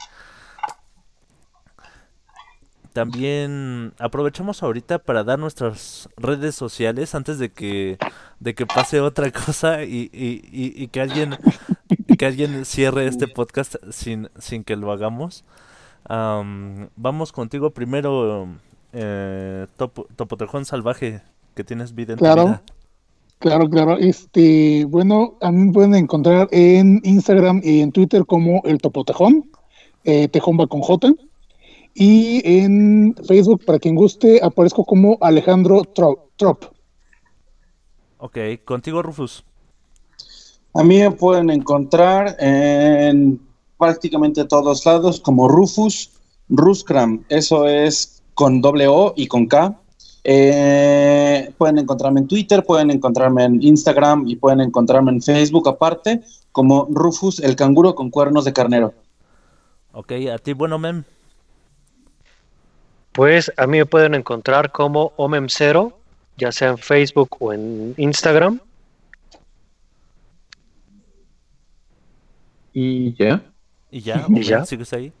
También 2.94 3.92
aprovechamos 3.98 4.62
ahorita 4.62 5.00
para 5.00 5.24
dar 5.24 5.38
nuestras 5.38 6.08
redes 6.16 6.54
sociales 6.54 7.14
antes 7.14 7.38
de 7.38 7.50
que 7.52 7.98
de 8.40 8.54
que 8.54 8.64
pase 8.66 9.00
otra 9.00 9.30
cosa 9.46 9.84
y, 9.84 10.08
y, 10.12 10.40
y, 10.50 10.72
y 10.82 10.88
que 10.88 11.00
alguien 11.02 11.36
que 12.16 12.24
alguien 12.24 12.64
cierre 12.64 13.06
este 13.06 13.28
podcast 13.28 13.74
sin, 13.90 14.30
sin 14.38 14.64
que 14.64 14.76
lo 14.76 14.90
hagamos. 14.92 15.44
Am, 16.06 16.88
vamos 16.96 17.32
contigo 17.32 17.70
primero, 17.70 18.48
eh, 18.92 19.66
Topo- 19.78 20.06
Topotejón 20.16 20.64
Salvaje, 20.64 21.22
que 21.54 21.64
tienes 21.64 21.94
vida 21.94 22.12
en 22.12 22.18
tu 22.18 22.24
Claro. 22.24 22.44
vida. 22.44 22.62
Claro, 23.38 23.68
claro. 23.68 23.98
Este, 23.98 24.84
bueno, 24.86 25.34
a 25.42 25.50
mí 25.50 25.64
me 25.66 25.72
pueden 25.72 25.94
encontrar 25.94 26.48
en 26.52 27.00
Instagram 27.04 27.60
y 27.64 27.80
en 27.80 27.90
Twitter 27.92 28.24
como 28.26 28.62
el 28.64 28.78
Topotejón, 28.80 29.50
eh, 30.04 30.28
Tejón 30.28 30.58
va 30.58 30.66
con 30.66 30.80
J. 30.80 31.12
Y 31.94 32.42
en 32.44 33.14
Facebook, 33.26 33.64
para 33.64 33.78
quien 33.78 33.94
guste, 33.94 34.40
aparezco 34.42 34.84
como 34.84 35.16
Alejandro 35.20 35.82
Tro- 35.94 36.20
Trop. 36.36 36.64
Ok, 38.18 38.38
contigo, 38.64 39.00
Rufus. 39.02 39.44
A 40.74 40.82
mí 40.82 40.98
me 40.98 41.12
pueden 41.12 41.50
encontrar 41.50 42.34
en 42.40 43.40
prácticamente 43.78 44.44
todos 44.44 44.84
lados 44.84 45.20
como 45.20 45.46
Rufus 45.46 46.10
Ruskram. 46.48 47.24
Eso 47.28 47.68
es 47.68 48.22
con 48.34 48.60
doble 48.60 48.88
O 48.88 49.12
y 49.16 49.28
con 49.28 49.46
K. 49.46 49.78
Eh, 50.24 51.52
pueden 51.58 51.78
encontrarme 51.78 52.20
en 52.20 52.26
Twitter, 52.26 52.64
pueden 52.64 52.90
encontrarme 52.90 53.44
en 53.44 53.62
Instagram 53.62 54.24
y 54.26 54.36
pueden 54.36 54.60
encontrarme 54.62 55.12
en 55.12 55.22
Facebook 55.22 55.68
aparte 55.68 56.22
como 56.50 56.88
Rufus 56.90 57.38
el 57.40 57.54
canguro 57.54 57.94
con 57.94 58.10
cuernos 58.10 58.44
de 58.44 58.52
carnero. 58.52 58.94
Ok, 59.92 60.12
a 60.32 60.38
ti, 60.38 60.54
bueno, 60.54 60.78
Mem. 60.78 61.04
Pues 63.14 63.52
a 63.56 63.68
mí 63.68 63.78
me 63.78 63.86
pueden 63.86 64.16
encontrar 64.16 64.72
como 64.72 65.12
Omem0, 65.16 65.94
ya 66.36 66.50
sea 66.50 66.70
en 66.70 66.78
Facebook 66.78 67.36
o 67.38 67.52
en 67.52 67.94
Instagram. 67.96 68.58
Y 72.72 73.14
ya. 73.14 73.40
Y 73.92 74.00
ya, 74.00 74.26
¿Y 74.28 74.40
¿o 74.40 74.42
ya? 74.42 74.64
¿sigues 74.64 74.92
ahí? 74.92 75.12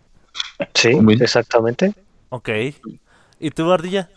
Sí, 0.74 0.98
exactamente. 1.20 1.94
Ok. 2.30 2.48
¿Y 3.38 3.50
tú, 3.50 3.70
Ardilla? 3.70 4.10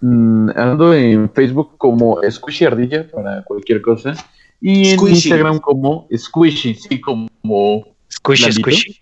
Mm, 0.00 0.50
ando 0.54 0.94
en 0.94 1.28
Facebook 1.32 1.76
como 1.76 2.20
Squishy 2.30 2.66
Ardilla 2.66 3.10
para 3.10 3.42
cualquier 3.42 3.82
cosa. 3.82 4.14
Y 4.60 4.90
en 4.90 4.98
Squishy. 5.00 5.28
Instagram 5.28 5.58
como 5.58 6.06
Squishy, 6.16 6.76
sí, 6.76 7.00
como, 7.00 7.28
Squishy, 8.08 8.44
Blandito. 8.44 8.70
squishy. 8.70 9.00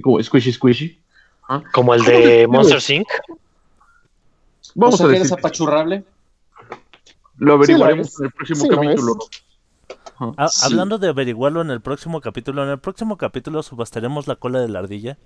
como 0.00 0.22
Squishy 0.22 0.52
Squishy. 0.52 0.98
Como 1.72 1.94
el 1.94 2.02
de 2.04 2.46
Monster 2.48 2.96
Inc. 2.96 3.06
Vamos 4.74 4.94
o 4.94 4.98
sea, 4.98 5.06
a 5.06 5.08
que 5.10 5.16
eres 5.16 5.28
decir, 5.30 5.38
apachurrable. 5.38 6.04
lo 7.38 7.54
averiguaremos 7.54 8.08
Sí, 8.08 8.14
en 8.20 8.24
el 8.26 8.32
próximo 8.32 8.60
sí, 8.62 8.68
capítulo. 8.68 9.16
Ha- 10.38 10.48
Sí. 10.48 10.66
Hablando 10.66 10.98
de 10.98 11.08
averiguarlo 11.08 11.60
en 11.62 11.70
el 11.70 11.80
próximo 11.80 12.20
capítulo, 12.20 12.62
en 12.64 12.70
el 12.70 12.78
próximo 12.78 13.16
capítulo 13.16 13.62
subastaremos 13.62 14.26
la 14.26 14.36
cola 14.36 14.60
de 14.60 14.68
la 14.68 14.80
ardilla. 14.80 15.18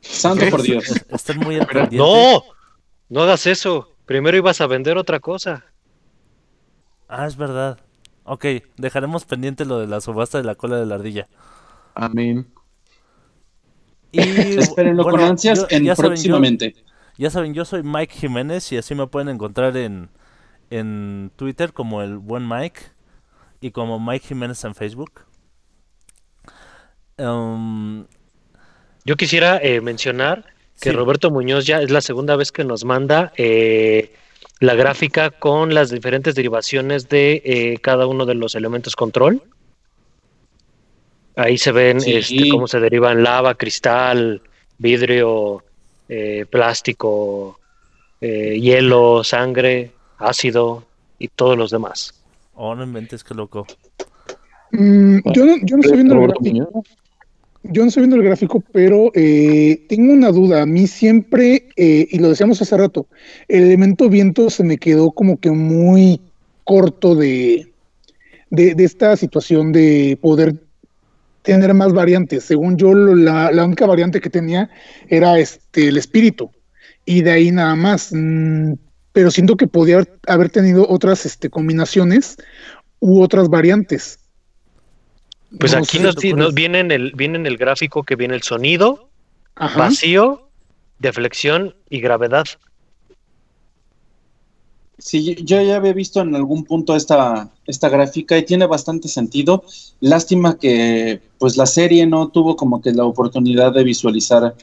Santo 0.00 0.44
por 0.50 0.62
Dios. 0.62 0.88
Es- 0.88 1.06
Estén 1.10 1.38
muy. 1.38 1.58
No, 1.92 2.42
no 3.08 3.22
hagas 3.22 3.46
eso. 3.46 3.90
Primero 4.06 4.36
ibas 4.36 4.60
a 4.60 4.66
vender 4.66 4.96
otra 4.96 5.20
cosa. 5.20 5.64
Ah, 7.08 7.26
es 7.26 7.36
verdad. 7.36 7.78
Ok, 8.24 8.46
dejaremos 8.76 9.24
pendiente 9.24 9.64
lo 9.64 9.78
de 9.78 9.86
la 9.86 10.00
subasta 10.00 10.38
de 10.38 10.44
la 10.44 10.54
cola 10.54 10.76
de 10.76 10.86
la 10.86 10.94
ardilla. 10.94 11.28
Amén. 11.94 12.48
Y 14.12 14.20
Espérenlo 14.58 15.04
con 15.04 15.20
ansias 15.20 15.60
yo- 15.60 15.66
en 15.76 15.84
ya 15.84 15.96
saben, 15.96 16.10
yo- 16.10 16.14
próximamente. 16.14 16.74
Ya 17.18 17.30
saben, 17.30 17.52
yo 17.54 17.64
soy 17.64 17.82
Mike 17.82 18.14
Jiménez 18.14 18.70
y 18.72 18.76
así 18.78 18.94
me 18.94 19.06
pueden 19.06 19.28
encontrar 19.28 19.76
en, 19.76 20.08
en 20.70 21.30
Twitter 21.36 21.72
como 21.72 22.02
el 22.02 22.16
buen 22.18 22.48
Mike 22.48 22.80
y 23.60 23.70
como 23.70 24.00
Mike 24.00 24.28
Jiménez 24.28 24.64
en 24.64 24.74
Facebook. 24.74 25.22
Um, 27.18 28.06
Yo 29.04 29.16
quisiera 29.16 29.58
eh, 29.62 29.80
mencionar 29.80 30.46
que 30.80 30.90
sí, 30.90 30.96
Roberto 30.96 31.30
Muñoz 31.30 31.66
ya 31.66 31.80
es 31.82 31.90
la 31.90 32.00
segunda 32.00 32.34
vez 32.36 32.50
que 32.50 32.64
nos 32.64 32.84
manda 32.84 33.32
eh, 33.36 34.14
la 34.58 34.74
gráfica 34.74 35.30
con 35.30 35.74
las 35.74 35.90
diferentes 35.90 36.34
derivaciones 36.34 37.08
de 37.08 37.42
eh, 37.44 37.78
cada 37.82 38.06
uno 38.06 38.26
de 38.26 38.34
los 38.34 38.54
elementos 38.54 38.96
control. 38.96 39.42
Ahí 41.36 41.56
se 41.58 41.72
ven 41.72 42.00
Sí. 42.00 42.14
este, 42.14 42.48
cómo 42.50 42.66
se 42.68 42.80
derivan 42.80 43.22
lava, 43.22 43.54
cristal, 43.54 44.42
vidrio, 44.78 45.62
eh, 46.08 46.44
plástico, 46.50 47.58
eh, 48.20 48.58
hielo, 48.60 49.24
sangre, 49.24 49.92
ácido 50.18 50.84
y 51.18 51.28
todos 51.28 51.56
los 51.56 51.70
demás. 51.70 52.14
Oh, 52.54 52.74
no 52.74 52.84
inventes, 52.84 53.24
qué 53.24 53.34
loco. 53.34 53.66
Mm, 54.72 55.18
yo, 55.32 55.46
no, 55.46 55.56
yo 55.62 55.76
no 55.76 55.82
estoy 55.82 55.96
viendo 55.96 56.14
el 56.14 56.28
gráfico. 56.28 56.84
Yo 57.64 57.82
no 57.82 57.88
estoy 57.88 58.00
viendo 58.02 58.16
el 58.16 58.24
gráfico, 58.24 58.62
pero 58.72 59.10
eh, 59.14 59.84
tengo 59.88 60.12
una 60.12 60.32
duda. 60.32 60.62
A 60.62 60.66
mí 60.66 60.86
siempre, 60.86 61.68
eh, 61.76 62.08
y 62.10 62.18
lo 62.18 62.28
decíamos 62.28 62.60
hace 62.60 62.76
rato, 62.76 63.06
el 63.48 63.62
elemento 63.64 64.08
viento 64.08 64.50
se 64.50 64.64
me 64.64 64.78
quedó 64.78 65.12
como 65.12 65.38
que 65.38 65.50
muy 65.52 66.20
corto 66.64 67.14
de, 67.14 67.68
de, 68.50 68.74
de 68.74 68.84
esta 68.84 69.16
situación 69.16 69.72
de 69.72 70.18
poder 70.20 70.56
tener 71.42 71.74
más 71.74 71.92
variantes. 71.92 72.44
Según 72.44 72.76
yo, 72.76 72.94
la, 72.94 73.52
la 73.52 73.64
única 73.64 73.86
variante 73.86 74.20
que 74.20 74.30
tenía 74.30 74.70
era 75.08 75.38
este 75.38 75.88
el 75.88 75.96
espíritu, 75.96 76.50
y 77.04 77.22
de 77.22 77.30
ahí 77.32 77.50
nada 77.50 77.74
más. 77.74 78.10
Mm, 78.12 78.74
pero 79.12 79.30
siento 79.30 79.56
que 79.56 79.66
podía 79.66 80.02
haber, 80.26 80.48
tenido 80.48 80.88
otras 80.88 81.26
este, 81.26 81.50
combinaciones 81.50 82.36
u 82.98 83.20
otras 83.22 83.48
variantes. 83.48 84.18
Pues 85.58 85.72
No 85.72 85.80
aquí 85.80 85.98
nos, 85.98 86.16
nos 86.24 86.54
viene, 86.54 86.80
en 86.80 86.90
el, 86.90 87.12
viene 87.12 87.36
en 87.36 87.46
el 87.46 87.58
gráfico 87.58 88.04
que 88.04 88.16
viene 88.16 88.34
el 88.34 88.42
sonido, 88.42 89.10
Ajá. 89.54 89.78
vacío, 89.80 90.48
deflexión 90.98 91.76
y 91.90 92.00
gravedad. 92.00 92.46
Sí, 94.98 95.34
yo 95.42 95.60
ya 95.60 95.76
había 95.76 95.92
visto 95.92 96.20
en 96.20 96.34
algún 96.34 96.64
punto 96.64 96.94
esta, 96.94 97.50
esta 97.66 97.88
gráfica 97.88 98.38
y 98.38 98.44
tiene 98.44 98.66
bastante 98.66 99.08
sentido. 99.08 99.64
Lástima 100.00 100.58
que 100.58 101.20
pues 101.38 101.56
la 101.56 101.66
serie 101.66 102.06
no 102.06 102.28
tuvo 102.28 102.56
como 102.56 102.80
que 102.80 102.92
la 102.92 103.04
oportunidad 103.04 103.72
de 103.72 103.84
visualizar 103.84 104.54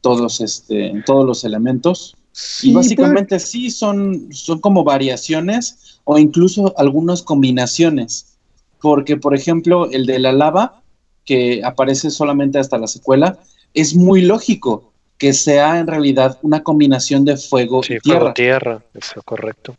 todos, 0.00 0.40
este, 0.40 1.02
todos 1.04 1.26
los 1.26 1.44
elementos. 1.44 2.16
Sí, 2.32 2.70
y 2.70 2.74
básicamente 2.74 3.40
sí 3.40 3.70
son, 3.70 4.28
son 4.32 4.60
como 4.60 4.84
variaciones 4.84 6.00
o 6.04 6.18
incluso 6.18 6.74
algunas 6.78 7.22
combinaciones. 7.22 8.36
Porque, 8.80 9.16
por 9.16 9.34
ejemplo, 9.34 9.90
el 9.90 10.06
de 10.06 10.20
la 10.20 10.32
lava, 10.32 10.82
que 11.24 11.62
aparece 11.64 12.10
solamente 12.10 12.58
hasta 12.58 12.78
la 12.78 12.86
secuela, 12.86 13.40
es 13.74 13.94
muy 13.94 14.22
lógico 14.22 14.92
que 15.18 15.32
sea 15.32 15.78
en 15.80 15.86
realidad 15.88 16.38
una 16.42 16.62
combinación 16.62 17.24
de 17.24 17.36
fuego 17.36 17.82
Sí, 17.82 17.94
y 17.94 17.98
tierra. 18.00 18.18
fuego, 18.20 18.34
tierra, 18.34 18.84
eso 18.94 19.20
correcto. 19.24 19.76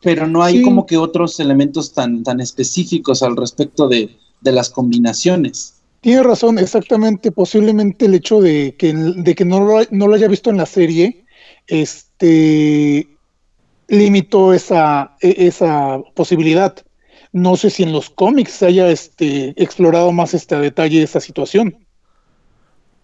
pero 0.00 0.26
no 0.28 0.42
hay 0.44 0.58
Sí. 0.58 0.62
como 0.62 0.86
que 0.86 0.96
otros 0.96 1.40
elementos 1.40 1.92
tan, 1.92 2.22
tan 2.22 2.40
específicos 2.40 3.22
al 3.22 3.36
respecto 3.36 3.88
de, 3.88 4.16
de 4.40 4.52
las 4.52 4.70
combinaciones. 4.70 5.74
Tiene 6.00 6.22
razón, 6.22 6.58
exactamente. 6.60 7.32
Posiblemente 7.32 8.06
el 8.06 8.14
hecho 8.14 8.40
de 8.40 8.76
que, 8.78 8.92
de 8.94 9.34
que 9.34 9.44
no, 9.44 9.58
lo, 9.60 9.80
no 9.90 10.06
lo 10.06 10.14
haya 10.14 10.28
visto 10.28 10.50
en 10.50 10.56
la 10.56 10.66
serie, 10.66 11.24
este 11.66 13.08
limitó 13.88 14.52
esa, 14.52 15.16
e- 15.20 15.46
esa 15.48 15.98
posibilidad. 16.14 16.76
No 17.32 17.56
sé 17.56 17.68
si 17.70 17.82
en 17.82 17.92
los 17.92 18.08
cómics 18.10 18.52
se 18.52 18.66
haya 18.66 18.88
este, 18.90 19.52
explorado 19.62 20.12
más 20.12 20.32
este 20.34 20.54
a 20.54 20.60
detalle 20.60 21.02
esa 21.02 21.20
situación. 21.20 21.76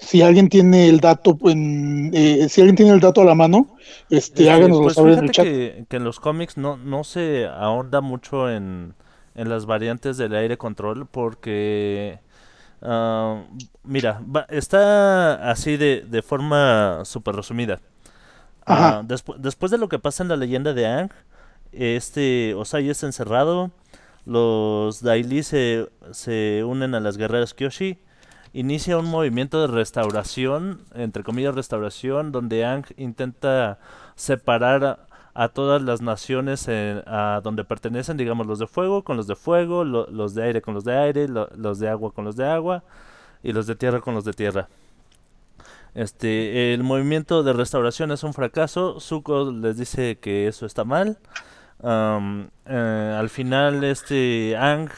Si 0.07 0.23
alguien 0.23 0.49
tiene 0.49 0.89
el 0.89 1.01
dato, 1.01 1.37
en, 1.47 2.11
eh, 2.15 2.49
si 2.49 2.61
alguien 2.61 2.77
tiene 2.77 2.93
el 2.93 3.01
dato 3.01 3.23
a 3.23 3.25
la 3.25 3.35
mano, 3.35 3.77
este, 4.11 4.43
Este, 4.43 4.51
háganoslo 4.51 4.83
pues 4.83 4.95
saber 4.95 5.15
en 5.15 5.25
el 5.25 5.31
chat. 5.31 5.49
que, 5.49 5.87
que 5.89 5.97
en 5.97 6.05
los 6.05 6.21
cómics 6.21 6.57
no, 6.57 6.77
no 6.77 7.05
se 7.05 7.47
ahonda 7.47 8.01
mucho 8.01 8.51
en, 8.51 8.95
en 9.35 9.49
las 9.49 9.67
variantes 9.67 10.17
del 10.19 10.35
aire 10.35 10.57
control 10.59 11.07
porque, 11.07 12.21
ah, 12.83 13.45
mira, 13.85 14.23
va- 14.35 14.47
está 14.51 15.51
así 15.51 15.77
de, 15.79 16.03
de 16.09 16.23
forma 16.23 17.03
súper 17.05 17.37
resumida. 17.37 17.81
Ah, 18.67 19.03
despu- 19.07 19.37
después 19.39 19.71
de 19.73 19.79
lo 19.79 19.89
que 19.89 19.99
pasa 19.99 20.23
en 20.23 20.29
la 20.31 20.37
leyenda 20.37 20.75
de 20.75 20.87
Aang, 20.87 21.11
este 21.73 22.55
Osai 22.55 22.89
es 22.91 23.03
encerrado, 23.03 23.71
los 24.27 25.03
Daily 25.03 25.43
se, 25.43 25.89
se 26.13 26.65
unen 26.67 26.95
a 26.95 27.01
las 27.01 27.17
guerreras 27.19 27.55
Kyoshi, 27.55 27.99
inicia 28.55 28.97
un 28.97 29.05
movimiento 29.07 29.61
de 29.61 29.67
restauración, 29.67 30.81
entre 30.95 31.23
comillas 31.23 31.55
restauración, 31.55 32.33
donde 32.33 32.65
Aang 32.65 32.85
intenta 32.97 33.79
separar 34.17 35.07
a, 35.35 35.49
todas 35.49 35.83
las 35.83 36.01
naciones 36.01 36.69
en- 36.69 37.03
a 37.07 37.41
donde 37.43 37.65
pertenecen, 37.65 38.17
digamos 38.17 38.47
los 38.47 38.59
de 38.61 38.67
fuego 38.69 39.03
con 39.03 39.17
los 39.19 39.27
de 39.27 39.35
fuego, 39.35 39.85
lo- 39.85 40.07
los 40.07 40.35
de 40.35 40.45
aire 40.45 40.63
con 40.63 40.73
los 40.75 40.85
de 40.85 40.97
aire, 40.97 41.29
lo- 41.29 41.51
los 41.57 41.79
de 41.81 41.89
agua 41.89 42.13
con 42.13 42.25
los 42.25 42.37
de 42.37 42.47
agua 42.47 42.85
y 43.43 43.53
los 43.53 43.67
de 43.67 43.75
tierra 43.75 44.01
con 44.01 44.15
los 44.15 44.25
de 44.25 44.33
tierra. 44.33 44.69
Este, 45.95 46.73
el 46.75 46.83
movimiento 46.83 47.43
de 47.43 47.53
restauración 47.53 48.11
es 48.13 48.23
un 48.25 48.35
fracaso. 48.35 48.99
Zuko 49.01 49.51
les 49.53 49.77
dice 49.77 50.19
que 50.21 50.47
eso 50.49 50.67
está 50.67 50.85
mal. 50.85 51.19
Eh, 52.67 53.17
al 53.19 53.29
final, 53.29 53.85
este 53.85 54.57
Ang 54.57 54.89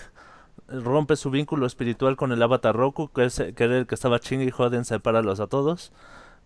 rompe 0.68 1.16
su 1.16 1.30
vínculo 1.30 1.66
espiritual 1.66 2.16
con 2.16 2.32
el 2.32 2.42
avatar 2.42 2.74
Roku, 2.76 3.08
que, 3.12 3.24
es, 3.26 3.36
que 3.56 3.64
era 3.64 3.78
el 3.78 3.86
que 3.86 3.94
estaba 3.94 4.20
chingue 4.20 4.46
y 4.46 4.50
joden, 4.50 4.84
separalos 4.84 5.40
a 5.40 5.46
todos. 5.48 5.92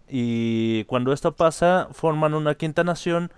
Y 0.09 0.85
cuando 0.87 1.13
esto 1.13 1.37
pasa, 1.37 1.89
forman 1.93 2.35
una 2.35 2.55
quinta 2.57 2.85
nación 2.85 3.33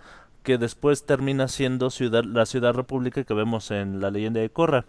que 0.44 0.58
después 0.58 1.06
termina 1.06 1.48
siendo 1.48 1.90
ciudad, 1.90 2.24
la 2.24 2.46
ciudad 2.46 2.74
república 2.74 3.24
que 3.24 3.34
vemos 3.34 3.70
en 3.70 4.00
la 4.00 4.10
leyenda 4.10 4.40
de 4.40 4.50
Korra. 4.50 4.86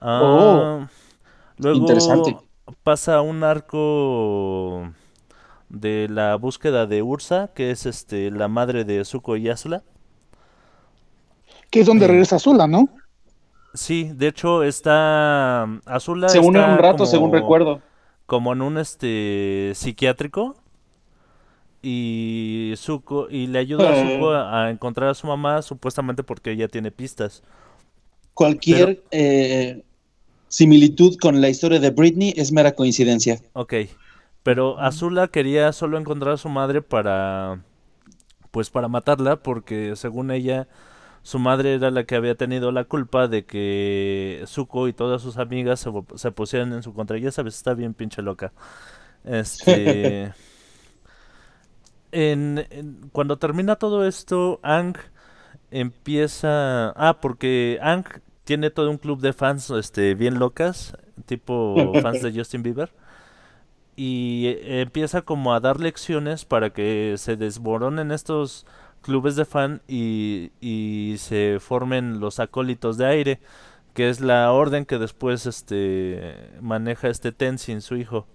Ah, 0.00 0.20
Oh, 0.20 0.88
luego 1.58 1.76
interesante. 1.78 2.36
pasa 2.82 3.20
un 3.22 3.44
arco 3.44 4.92
de 5.68 6.08
la 6.10 6.36
búsqueda 6.36 6.86
de 6.86 7.02
Ursa, 7.02 7.50
que 7.54 7.70
es 7.72 7.86
este 7.86 8.30
la 8.30 8.48
madre 8.48 8.84
de 8.84 9.04
Zuko 9.04 9.36
y 9.36 9.48
Asla. 9.50 9.84
Que 11.70 11.80
es 11.80 11.86
donde 11.86 12.06
Eh, 12.06 12.08
regresa 12.08 12.38
sola, 12.38 12.66
¿no? 12.68 12.88
Sí, 13.74 14.10
de 14.14 14.28
hecho 14.28 14.62
está 14.62 15.62
Azula 15.86 16.28
Se 16.28 16.38
unen 16.38 16.60
está 16.62 16.72
un 16.72 16.78
rato, 16.78 16.96
como- 16.98 17.06
según 17.10 17.32
recuerdo. 17.32 17.80
como 18.26 18.52
en 18.52 18.62
un 18.62 18.76
este 18.78 19.72
psiquiátrico 19.74 20.56
y 21.82 22.74
Zuko 22.76 23.28
y 23.28 23.46
le 23.48 23.58
ayuda 23.58 23.90
a 23.90 23.94
Zuko 24.14 24.30
a, 24.32 24.64
a 24.66 24.70
encontrar 24.70 25.08
a 25.10 25.14
su 25.14 25.26
mamá 25.26 25.62
supuestamente 25.62 26.22
porque 26.22 26.52
ella 26.52 26.68
tiene 26.68 26.90
pistas. 26.90 27.42
Cualquier 28.34 29.02
eh, 29.10 29.82
similitud 30.48 31.16
con 31.20 31.40
la 31.40 31.48
historia 31.48 31.80
de 31.80 31.90
Britney 31.90 32.32
es 32.36 32.52
mera 32.52 32.72
coincidencia. 32.72 33.40
Ok, 33.54 33.74
pero 34.42 34.78
Azula 34.78 35.28
quería 35.28 35.72
solo 35.72 35.98
encontrar 35.98 36.34
a 36.34 36.38
su 36.38 36.48
madre 36.48 36.82
para 36.82 37.60
pues 38.50 38.70
para 38.70 38.86
matarla 38.88 39.36
porque 39.36 39.96
según 39.96 40.30
ella 40.30 40.68
su 41.22 41.38
madre 41.38 41.74
era 41.74 41.90
la 41.90 42.04
que 42.04 42.16
había 42.16 42.34
tenido 42.36 42.72
la 42.72 42.84
culpa 42.84 43.28
de 43.28 43.46
que 43.46 44.42
Zuko 44.46 44.88
y 44.88 44.92
todas 44.92 45.22
sus 45.22 45.38
amigas 45.38 45.80
se, 45.80 45.90
pu- 45.90 46.16
se 46.16 46.32
pusieran 46.32 46.72
en 46.72 46.82
su 46.82 46.94
contra. 46.94 47.18
Ya 47.18 47.30
sabes, 47.32 47.56
está 47.56 47.74
bien 47.74 47.94
pinche 47.94 48.22
loca. 48.22 48.52
Este 49.24 50.32
en, 52.12 52.66
en- 52.70 53.08
cuando 53.12 53.38
termina 53.38 53.76
todo 53.76 54.06
esto, 54.06 54.60
Ang 54.62 54.96
empieza. 55.70 56.90
Ah, 56.90 57.18
porque 57.20 57.78
Ang 57.82 58.04
tiene 58.44 58.70
todo 58.70 58.90
un 58.90 58.98
club 58.98 59.20
de 59.20 59.32
fans 59.32 59.70
este, 59.70 60.14
bien 60.14 60.38
locas, 60.38 60.96
tipo 61.26 61.96
fans 62.02 62.22
de 62.22 62.32
Justin 62.32 62.62
Bieber. 62.62 62.92
Y 63.94 64.46
eh, 64.46 64.80
empieza 64.82 65.22
como 65.22 65.52
a 65.54 65.60
dar 65.60 65.78
lecciones 65.80 66.44
para 66.44 66.70
que 66.72 67.14
se 67.18 67.36
desboronen 67.36 68.10
estos 68.10 68.66
clubes 69.02 69.36
de 69.36 69.44
fan 69.44 69.82
y, 69.88 70.52
y 70.60 71.16
se 71.18 71.58
formen 71.60 72.20
los 72.20 72.40
acólitos 72.40 72.98
de 72.98 73.06
aire, 73.06 73.40
que 73.94 74.08
es 74.10 74.20
la 74.20 74.52
orden 74.52 74.86
que 74.86 74.98
después 74.98 75.46
este 75.46 76.50
maneja 76.60 77.08
este 77.08 77.32
Tenzin, 77.32 77.82
su 77.82 77.96
hijo. 77.96 78.26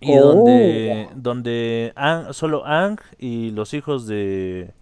Y 0.00 0.16
donde, 0.16 1.08
donde 1.14 1.92
Aang- 1.96 2.32
solo 2.34 2.66
Ang 2.66 2.98
y 3.18 3.50
los 3.52 3.72
hijos 3.74 4.06
de... 4.06 4.74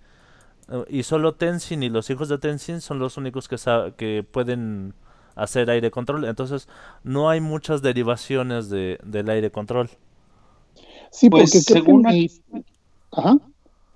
Y 0.88 1.02
solo 1.04 1.34
Tenzin 1.34 1.82
y 1.82 1.90
los 1.90 2.10
hijos 2.10 2.28
de 2.28 2.38
Tenzin 2.38 2.80
son 2.80 2.98
los 2.98 3.16
únicos 3.18 3.48
que, 3.48 3.56
que 3.96 4.24
pueden 4.30 4.94
hacer 5.36 5.70
aire 5.70 5.90
control. 5.90 6.24
Entonces 6.26 6.68
no 7.04 7.30
hay 7.30 7.40
muchas 7.40 7.82
derivaciones 7.82 8.70
de, 8.70 8.98
del 9.04 9.30
aire 9.30 9.50
control. 9.50 9.90
Sí, 11.10 11.28
Pues, 11.28 11.50
porque 11.50 11.62
que 11.64 11.74
según 11.74 12.04
Ajá. 13.12 13.36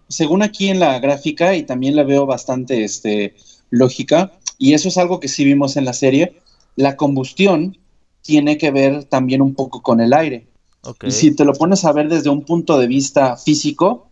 Según 0.08 0.42
aquí 0.42 0.68
en 0.68 0.80
la 0.80 0.98
gráfica, 0.98 1.54
y 1.56 1.64
también 1.64 1.96
la 1.96 2.04
veo 2.04 2.26
bastante 2.26 2.84
este, 2.84 3.34
lógica, 3.70 4.32
y 4.58 4.74
eso 4.74 4.88
es 4.88 4.98
algo 4.98 5.20
que 5.20 5.28
sí 5.28 5.44
vimos 5.44 5.76
en 5.76 5.84
la 5.84 5.92
serie, 5.92 6.40
la 6.76 6.96
combustión 6.96 7.76
tiene 8.22 8.58
que 8.58 8.70
ver 8.70 9.04
también 9.04 9.42
un 9.42 9.54
poco 9.54 9.82
con 9.82 10.00
el 10.00 10.12
aire. 10.12 10.46
Y 11.02 11.10
si 11.10 11.34
te 11.34 11.44
lo 11.44 11.52
pones 11.52 11.84
a 11.84 11.92
ver 11.92 12.08
desde 12.08 12.30
un 12.30 12.42
punto 12.42 12.78
de 12.78 12.86
vista 12.86 13.36
físico, 13.36 14.08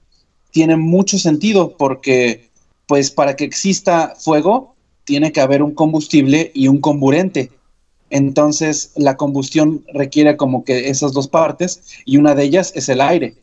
tiene 0.51 0.76
mucho 0.76 1.18
sentido 1.18 1.76
porque, 1.76 2.51
pues, 2.86 3.11
para 3.11 3.36
que 3.36 3.45
exista 3.45 4.14
fuego, 4.16 4.74
tiene 5.05 5.32
que 5.32 5.40
haber 5.40 5.62
un 5.62 5.74
combustible 5.74 6.51
y 6.55 6.68
un 6.68 6.80
comburente. 6.80 7.51
Entonces, 8.11 8.92
la 8.97 9.16
combustión 9.16 9.84
requiere 9.92 10.36
como 10.36 10.64
que 10.64 10.88
esas 10.88 11.12
dos 11.12 11.28
partes 11.28 11.82
y 12.05 12.16
una 12.16 12.34
de 12.34 12.45
ellas 12.45 12.72
es 12.74 12.88
el 12.88 13.01
aire. 13.01 13.36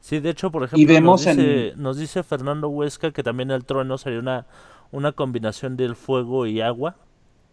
Sí, 0.00 0.20
de 0.20 0.30
hecho, 0.30 0.50
por 0.50 0.62
ejemplo, 0.64 0.86
vemos 0.86 1.26
nos, 1.26 1.26
en- 1.26 1.36
dice, 1.36 1.72
nos 1.76 1.96
dice 1.98 2.22
Fernando 2.22 2.68
Huesca 2.68 3.12
que 3.12 3.22
también 3.22 3.50
el 3.50 3.64
trueno 3.64 3.98
sería 3.98 4.20
una, 4.20 4.46
una 4.92 5.12
combinación 5.12 5.76
del 5.76 5.96
fuego 5.96 6.46
y 6.46 6.60
agua. 6.60 6.96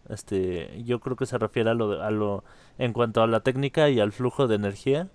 Este, 0.08 0.82
yo 0.84 1.00
creo 1.00 1.16
que 1.16 1.26
se 1.26 1.38
refiere 1.38 1.70
a 1.70 1.74
lo, 1.74 1.90
de- 1.90 2.02
a 2.04 2.10
lo 2.10 2.44
en 2.78 2.92
cuanto 2.92 3.22
a 3.22 3.26
la 3.26 3.40
técnica 3.40 3.90
y 3.90 4.00
al 4.00 4.12
flujo 4.12 4.46
de 4.48 4.56
energía. 4.56 5.08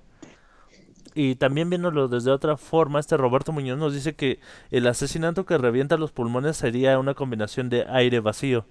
Y 1.14 1.36
también 1.36 1.70
viéndolo 1.70 2.08
desde 2.08 2.32
otra 2.32 2.56
forma, 2.58 3.00
este 3.00 3.18
Roberto 3.18 3.52
Muñoz 3.52 3.78
nos 3.78 3.94
dice 3.94 4.16
que 4.16 4.40
el 4.72 4.88
asesinato 4.88 5.46
que 5.46 5.58
revienta 5.58 5.98
los 5.98 6.12
pulmones 6.12 6.56
sería 6.58 6.98
una 7.00 7.16
combinación 7.16 7.70
de 7.70 7.86
aire 7.90 8.20
vacío. 8.22 8.66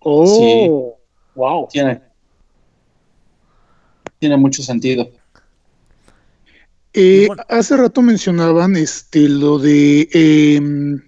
Oh, 0.00 0.26
Sí. 0.26 0.70
wow. 1.34 1.66
Tiene, 1.70 2.00
tiene 4.18 4.36
mucho 4.36 4.62
sentido. 4.62 5.08
Eh, 6.98 7.24
bueno. 7.28 7.42
hace 7.48 7.76
rato 7.76 8.00
mencionaban 8.02 8.74
este 8.76 9.28
lo 9.28 9.58
de 9.58 10.08
em, 10.12 11.02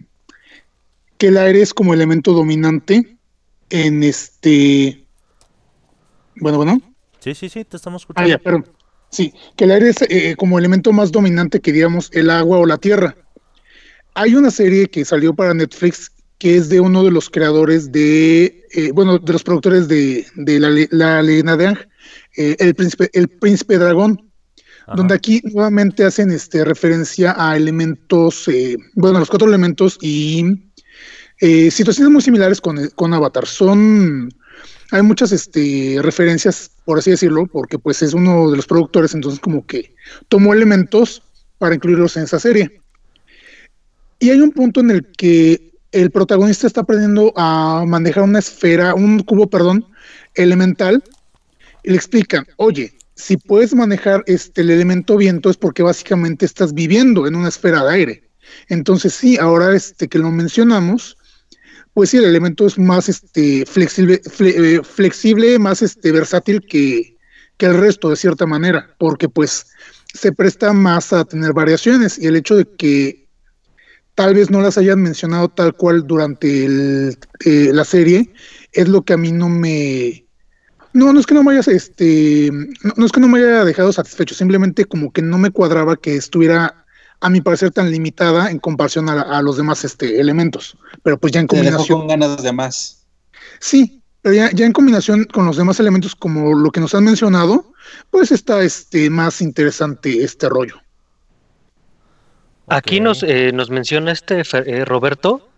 que 1.17 1.29
el 1.29 1.39
aire 1.39 1.63
es 1.63 1.73
como 1.73 1.95
elemento 1.95 2.33
dominante 2.33 3.17
en 3.71 4.03
este. 4.03 5.05
Bueno, 6.37 6.59
bueno. 6.59 6.81
Sí, 7.21 7.35
sí, 7.35 7.49
sí, 7.49 7.65
te 7.65 7.77
estamos 7.77 8.03
Ah, 8.03 8.05
escuchando. 8.05 8.29
ya, 8.31 8.39
perdón. 8.39 8.67
Sí, 9.11 9.33
que 9.57 9.65
el 9.65 9.71
aire 9.73 9.89
es 9.89 9.97
eh, 10.03 10.35
como 10.37 10.59
elemento 10.59 10.93
más 10.93 11.11
dominante 11.11 11.61
que, 11.61 11.73
digamos, 11.73 12.11
el 12.13 12.29
agua 12.31 12.59
o 12.59 12.67
la 12.67 12.77
tierra. 12.79 13.17
Hay 14.15 14.35
una 14.35 14.51
serie 14.51 14.89
que 14.89 15.05
salió 15.05 15.35
para 15.35 15.55
Netflix 15.55 16.13
que 16.39 16.57
es 16.57 16.69
de 16.69 16.81
uno 16.81 17.03
de 17.03 17.11
los 17.11 17.31
creadores 17.31 17.91
de, 17.91 18.65
eh, 18.73 18.93
bueno, 18.93 19.19
de 19.19 19.33
los 19.33 19.43
productores 19.43 19.89
de, 19.89 20.25
de 20.37 20.61
la, 20.61 20.71
la 20.91 21.23
leyenda 21.23 21.57
de 21.57 21.67
Ang, 21.67 21.79
eh, 22.37 22.55
el, 22.61 22.75
príncipe, 22.77 23.11
el 23.13 23.27
príncipe 23.29 23.77
dragón, 23.79 24.28
Donde 24.95 25.15
aquí 25.15 25.43
nuevamente 25.45 26.05
hacen 26.05 26.31
este, 26.31 26.65
referencia 26.65 27.35
a 27.37 27.57
elementos, 27.57 28.49
eh, 28.49 28.77
bueno, 28.95 29.19
los 29.19 29.29
cuatro 29.29 29.49
elementos 29.49 29.99
y 30.01 30.71
eh, 31.41 31.71
situaciones 31.71 32.13
muy 32.13 32.23
similares 32.23 32.61
con, 32.61 32.89
con 32.95 33.13
Avatar. 33.13 33.47
Son, 33.47 34.31
hay 34.91 35.03
muchas 35.03 35.33
este, 35.33 35.99
referencias, 36.01 36.71
por 36.85 36.99
así 36.99 37.11
decirlo, 37.11 37.47
porque 37.47 37.79
pues 37.79 38.03
es 38.03 38.15
uno 38.15 38.51
de 38.51 38.57
los 38.57 38.67
productores, 38.67 39.15
entonces 39.15 39.41
como 39.41 39.67
que 39.67 39.95
tomó 40.29 40.55
elementos 40.55 41.23
para 41.59 41.75
incluirlos 41.75 42.17
en 42.17 42.25
esa 42.25 42.41
serie. 42.41 42.81
Y 44.21 44.31
hay 44.31 44.41
un 44.41 44.51
punto 44.51 44.81
en 44.81 44.91
el 44.91 45.07
que 45.13 45.73
el 45.93 46.11
protagonista 46.11 46.67
está 46.67 46.81
aprendiendo 46.81 47.33
a 47.37 47.85
manejar 47.87 48.25
una 48.25 48.41
esfera, 48.41 48.95
un 48.95 49.21
cubo, 49.21 49.49
perdón, 49.49 49.87
elemental, 50.35 51.03
y 51.85 51.91
le 51.91 51.97
explican, 51.97 52.47
oye, 52.57 52.98
si 53.19 53.37
puedes 53.37 53.75
manejar 53.75 54.23
este, 54.27 54.61
el 54.61 54.71
elemento 54.71 55.17
viento 55.17 55.51
es 55.51 55.57
porque 55.57 55.83
básicamente 55.83 56.47
estás 56.47 56.73
viviendo 56.73 57.27
en 57.27 57.35
una 57.35 57.49
esfera 57.49 57.85
de 57.85 57.93
aire. 57.93 58.31
Entonces 58.69 59.13
sí, 59.13 59.37
ahora 59.37 59.75
este, 59.75 60.07
que 60.09 60.21
lo 60.21 60.31
mencionamos, 60.31 61.19
pues 61.95 62.11
sí, 62.11 62.17
el 62.19 62.25
elemento 62.25 62.65
es 62.65 62.79
más 62.79 63.09
este, 63.09 63.67
flexible, 63.67 64.23
fle- 64.23 64.55
eh, 64.57 64.81
flexible, 64.85 65.59
más 65.59 65.83
este, 65.83 66.13
versátil 66.13 66.61
que, 66.61 67.17
que 67.57 67.67
el 67.67 67.75
resto, 67.75 68.09
de 68.09 68.17
cierta 68.17 68.47
manera, 68.47 68.95
porque 68.99 69.29
pues 69.29 69.67
se 70.15 70.31
presta 70.33 70.73
más 70.73 71.13
a 71.13 71.25
tener 71.25 71.53
variaciones 71.53 72.19
y 72.21 72.27
el 72.29 72.37
hecho 72.37 72.55
de 72.55 72.67
que 72.77 73.27
tal 74.15 74.35
vez 74.35 74.49
no 74.49 74.61
las 74.63 74.79
hayan 74.79 75.03
mencionado 75.03 75.49
tal 75.49 75.75
cual 75.75 76.07
durante 76.07 76.65
el, 76.65 77.19
eh, 77.45 77.71
la 77.73 77.85
serie 77.85 78.33
es 78.73 78.89
lo 78.89 79.03
que 79.03 79.15
a 79.15 79.17
mí 79.17 79.33
no 79.33 79.49
me... 79.49 80.25
No, 80.93 81.13
no 81.13 81.21
es 81.21 81.27
que 81.27 81.35
no 81.35 81.43
me 81.43 81.53
haya, 81.53 81.61
este, 81.73 82.51
no, 82.83 82.93
no 82.97 83.07
es 83.07 83.13
que 83.13 83.21
no 83.21 83.29
me 83.29 83.39
haya 83.39 83.65
dejado 83.65 83.93
satisfecho, 83.93 84.35
simplemente 84.35 84.85
como 84.85 85.13
que 85.13 85.23
no 85.23 85.39
me 85.39 85.51
cuadraba 85.51 85.97
que 85.97 86.17
estuviera, 86.17 86.85
a 87.21 87.31
mi 87.31 87.41
parecer, 87.41 87.71
tan 87.71 87.91
limitada 87.91 88.51
en 88.51 88.59
comparación 88.59 89.09
a, 89.09 89.15
la- 89.15 89.23
a 89.23 89.43
los 89.43 89.57
demás 89.57 89.85
este, 89.85 90.21
elementos. 90.21 90.77
Pero 91.03 91.19
pues 91.19 91.33
ya 91.33 91.41
en 91.41 91.47
dejó 91.47 91.57
combinación... 91.63 91.99
con 91.99 92.09
ganas 92.09 92.43
de 92.43 92.53
más. 92.53 93.07
Sí, 93.61 94.03
pero 94.23 94.35
ya, 94.35 94.51
ya 94.53 94.67
en 94.67 94.73
combinación 94.73 95.25
con 95.25 95.47
los 95.47 95.57
demás 95.57 95.79
elementos 95.81 96.15
como 96.15 96.55
lo 96.55 96.71
que 96.71 96.81
nos 96.81 96.95
han 96.95 97.05
mencionado, 97.05 97.73
pues 98.11 98.33
está 98.33 98.63
este 98.63 99.11
más 99.11 99.41
interesante 99.41 100.23
este 100.23 100.49
rollo. 100.49 100.77
Aquí 102.69 103.01
nos, 103.01 103.23
eh, 103.23 103.51
nos 103.53 103.71
menciona 103.71 104.13
este 104.13 104.43
eh, 104.43 104.85
Roberto 104.85 105.49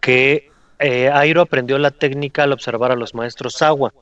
que 0.00 0.50
eh, 0.80 1.08
Airo 1.12 1.40
aprendió 1.40 1.78
la 1.78 1.92
técnica 1.92 2.42
al 2.42 2.52
observar 2.52 2.90
a 2.90 2.96
los 2.96 3.14
maestros 3.14 3.62
agua. 3.62 3.92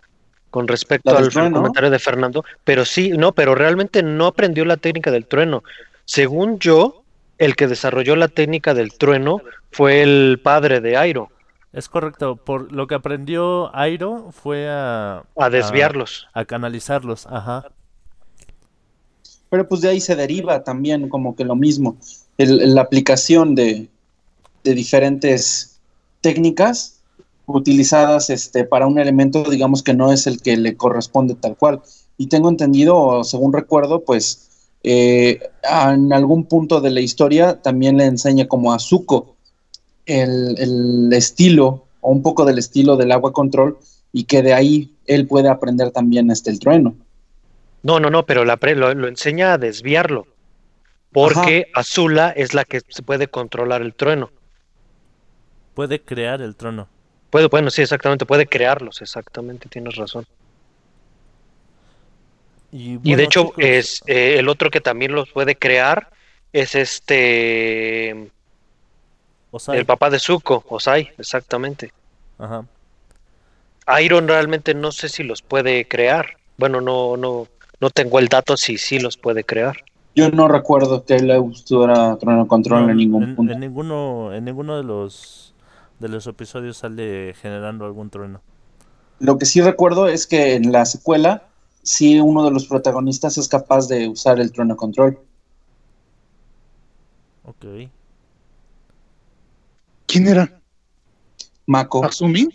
Con 0.51 0.69
respecto 0.69 1.17
al 1.17 1.29
trueno. 1.31 1.57
comentario 1.59 1.91
de 1.91 1.99
Fernando, 1.99 2.45
pero 2.65 2.85
sí, 2.85 3.11
no, 3.11 3.33
pero 3.33 3.55
realmente 3.55 4.03
no 4.03 4.27
aprendió 4.27 4.65
la 4.65 4.77
técnica 4.77 5.11
del 5.11 5.27
trueno. 5.27 5.63
Según 6.05 6.59
yo, 6.59 7.03
el 7.39 7.57
que 7.57 7.69
desarrolló 7.69 8.17
la 8.17 8.29
técnica 8.29 8.75
del 8.75 8.93
trueno 8.93 9.41
fue 9.71 10.03
el 10.03 10.41
padre 10.43 10.81
de 10.81 10.97
Airo, 10.97 11.31
Es 11.73 11.89
correcto. 11.89 12.35
Por 12.37 12.73
lo 12.73 12.87
que 12.89 12.97
aprendió 12.97 13.75
Airo 13.77 14.31
fue 14.33 14.69
a, 14.69 15.23
a 15.37 15.51
desviarlos. 15.51 16.27
a 16.35 16.45
canalizarlos. 16.45 17.27
Ajá. 17.29 17.65
Pero 19.51 19.69
pues 19.69 19.81
de 19.81 19.89
ahí 19.89 20.01
se 20.01 20.17
deriva 20.17 20.63
también 20.63 21.09
como 21.09 21.35
que 21.35 21.45
lo 21.45 21.57
mismo, 21.57 21.97
el- 22.39 22.75
la 22.75 22.83
aplicación 22.83 23.55
de, 23.55 23.89
de 24.65 24.75
diferentes 24.75 25.81
técnicas 26.21 27.00
utilizadas 27.59 28.31
este, 28.31 28.65
para 28.65 28.87
un 28.87 28.99
elemento, 28.99 29.43
digamos 29.45 29.83
que 29.83 29.95
no 29.95 30.13
es 30.13 30.27
el 30.27 30.41
que 30.41 30.57
le 30.57 30.77
corresponde 30.77 31.35
tal 31.35 31.57
cual. 31.57 31.81
Y 32.17 32.27
tengo 32.27 32.49
entendido, 32.49 32.97
o 32.97 33.25
según 33.25 33.53
recuerdo, 33.53 34.05
pues 34.05 34.49
eh, 34.83 35.41
en 35.63 36.13
algún 36.13 36.45
punto 36.45 36.81
de 36.81 36.91
la 36.91 37.01
historia 37.01 37.61
también 37.61 37.97
le 37.97 38.05
enseña 38.05 38.47
como 38.47 38.73
a 38.73 38.79
Zuko 38.79 39.37
el, 40.07 40.57
el 40.59 41.13
estilo, 41.13 41.85
o 42.01 42.11
un 42.11 42.23
poco 42.23 42.45
del 42.45 42.59
estilo 42.59 42.97
del 42.97 43.13
agua 43.13 43.33
control, 43.33 43.79
y 44.13 44.25
que 44.25 44.43
de 44.43 44.55
ahí 44.55 44.95
él 45.07 45.27
puede 45.27 45.49
aprender 45.49 45.91
también 45.93 46.31
este, 46.31 46.51
el 46.51 46.59
trueno. 46.59 46.95
No, 47.83 48.01
no, 48.01 48.11
no, 48.11 48.27
pero 48.27 48.45
la 48.45 48.57
pre- 48.57 48.75
lo, 48.75 48.93
lo 48.95 49.09
enseña 49.09 49.55
a 49.55 49.59
desviarlo. 49.59 50.27
Porque 51.13 51.67
Azula 51.75 52.31
es 52.31 52.55
la 52.55 52.65
que 52.65 52.83
se 52.89 53.03
puede 53.03 53.27
controlar 53.27 53.83
el 53.83 53.95
trueno. 53.95 54.31
Puede 55.75 56.01
crear 56.01 56.41
el 56.41 56.55
trono. 56.55 56.89
Puede, 57.31 57.47
bueno, 57.47 57.71
sí, 57.71 57.83
exactamente, 57.83 58.27
puede 58.27 58.47
crearlos, 58.47 59.01
exactamente, 59.03 59.69
tienes 59.69 59.95
razón. 59.97 60.27
Y, 62.73 62.99
de 62.99 63.25
hecho, 63.25 63.47
chicos, 63.47 63.55
es 63.59 64.03
eh, 64.07 64.37
el 64.39 64.49
otro 64.49 64.71
que 64.71 64.81
también 64.81 65.13
los 65.13 65.31
puede 65.31 65.57
crear 65.57 66.11
es 66.53 66.75
este 66.75 68.31
Osai. 69.51 69.79
el 69.79 69.87
papá 69.87 70.11
de 70.11 70.19
Zuko, 70.19 70.65
Osai, 70.69 71.11
exactamente. 71.19 71.93
Ajá. 72.39 72.65
Iron 74.01 74.29
realmente 74.29 74.75
no 74.75 74.93
sé 74.93 75.09
si 75.09 75.25
los 75.25 75.43
puede 75.43 75.87
crear. 75.89 76.37
Bueno, 76.59 76.81
no, 76.81 77.17
no, 77.17 77.49
no 77.81 77.91
tengo 77.91 78.19
el 78.19 78.29
dato 78.29 78.57
si 78.57 78.79
sí 78.79 79.01
los 79.01 79.17
puede 79.17 79.43
crear. 79.43 79.77
Yo 80.15 80.31
no 80.31 80.49
recuerdo 80.49 81.05
que 81.05 81.19
le 81.19 81.39
gustara 81.39 82.17
Trono 82.19 82.47
Control 82.47 82.85
No, 82.85 82.91
en 82.91 82.97
ningún 82.97 83.23
en, 83.25 83.37
punto. 83.37 83.53
en 83.53 83.61
ninguno, 83.61 84.35
en 84.35 84.45
ninguno 84.45 84.77
de 84.77 84.85
los 84.85 85.50
de 86.01 86.09
los 86.09 86.27
episodios 86.27 86.79
sale 86.79 87.35
generando 87.35 87.85
algún 87.85 88.11
trueno. 88.11 88.43
Lo 89.21 89.39
que 89.39 89.47
sí 89.47 89.61
recuerdo 89.61 90.09
es 90.09 90.27
que 90.27 90.55
en 90.55 90.73
la 90.73 90.85
secuela, 90.85 91.49
sí 91.83 92.19
uno 92.21 92.45
de 92.45 92.51
los 92.51 92.67
protagonistas 92.67 93.39
es 93.39 93.47
capaz 93.49 93.87
de 93.87 94.09
usar 94.09 94.41
el 94.41 94.51
Trono 94.51 94.77
Control. 94.77 95.19
Ok. 97.43 97.65
¿Quién 100.07 100.27
era? 100.29 100.61
Mako. 101.67 102.05
¿Asumi? 102.05 102.49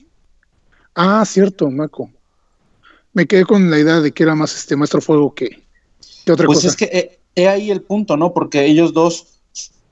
Ah, 0.96 1.24
cierto, 1.26 1.70
Mako. 1.70 2.10
Me 3.14 3.28
quedé 3.28 3.46
con 3.46 3.70
la 3.72 3.80
idea 3.80 4.00
de 4.02 4.12
que 4.12 4.24
era 4.24 4.36
más 4.36 4.56
este 4.56 4.76
Maestro 4.76 5.02
Fuego 5.02 5.34
que, 5.34 5.66
que 6.26 6.32
otra 6.32 6.46
Pues 6.46 6.58
cosa. 6.60 6.68
es 6.68 6.76
que 6.76 6.86
eh, 6.86 7.20
he 7.36 7.48
ahí 7.48 7.72
el 7.72 7.82
punto, 7.82 8.18
¿no? 8.18 8.34
Porque 8.34 8.66
ellos 8.66 8.94
dos 8.94 9.35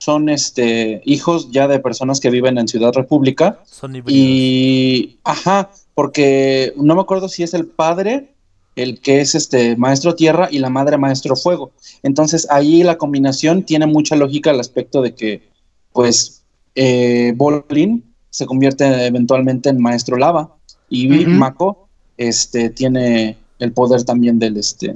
son 0.04 0.28
este 0.28 1.02
hijos 1.06 1.50
ya 1.52 1.68
de 1.68 1.80
personas 1.80 2.20
que 2.20 2.30
viven 2.30 2.58
en 2.58 2.68
Ciudad 2.68 2.92
República. 2.94 3.60
Son 3.66 3.96
híbridos. 3.96 4.20
Y, 4.20 5.20
ajá, 5.24 5.72
porque 5.96 6.74
no 6.76 6.96
me 6.96 7.02
acuerdo 7.02 7.30
si 7.30 7.44
es 7.44 7.54
el 7.54 7.68
padre 7.68 8.34
el 8.76 9.00
que 9.00 9.22
es 9.22 9.36
este 9.36 9.78
maestro 9.78 10.16
tierra 10.16 10.50
y 10.52 10.60
la 10.60 10.70
madre 10.70 10.98
maestro 10.98 11.36
fuego. 11.36 11.72
Entonces 12.02 12.48
ahí 12.50 12.84
la 12.84 12.98
combinación 12.98 13.64
tiene 13.64 13.86
mucha 13.86 14.16
lógica 14.16 14.50
al 14.50 14.60
aspecto 14.60 15.02
de 15.02 15.14
que, 15.14 15.48
pues, 15.94 16.44
eh, 16.76 17.34
Bolin 17.36 18.04
se 18.30 18.46
convierte 18.46 19.06
eventualmente 19.06 19.70
en 19.70 19.82
maestro 19.82 20.18
lava 20.18 20.56
y. 20.90 21.08
Mako 21.08 21.88
este, 22.18 22.70
tiene 22.70 23.38
el 23.60 23.72
poder 23.72 24.04
también 24.04 24.38
del, 24.38 24.58
este, 24.58 24.96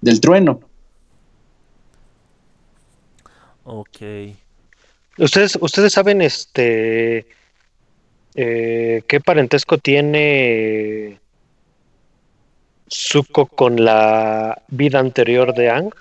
del 0.00 0.20
trueno. 0.20 0.60
Ok. 3.64 3.98
Ustedes, 5.18 5.58
ustedes 5.60 5.92
saben 5.92 6.22
este 6.22 7.26
eh, 8.34 9.02
qué 9.06 9.20
parentesco 9.20 9.78
tiene 9.78 11.20
Zuko 12.90 13.46
con 13.46 13.84
la 13.84 14.62
vida 14.68 14.98
anterior 14.98 15.54
de 15.54 15.70
Ang. 15.70 15.92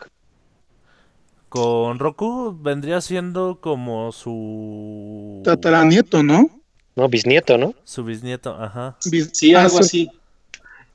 Con 1.50 2.00
Roku 2.00 2.58
vendría 2.62 3.02
siendo 3.02 3.60
como 3.60 4.12
su 4.14 5.42
Tataranieto, 5.44 6.24
¿no? 6.24 6.50
No, 6.96 7.10
bisnieto, 7.10 7.58
¿no? 7.58 7.74
su 7.84 8.04
bisnieto, 8.04 8.56
ajá. 8.56 8.98
Bis- 9.06 9.32
Sí, 9.34 9.54
ah, 9.54 9.64
algo 9.64 9.84
sí. 9.84 10.10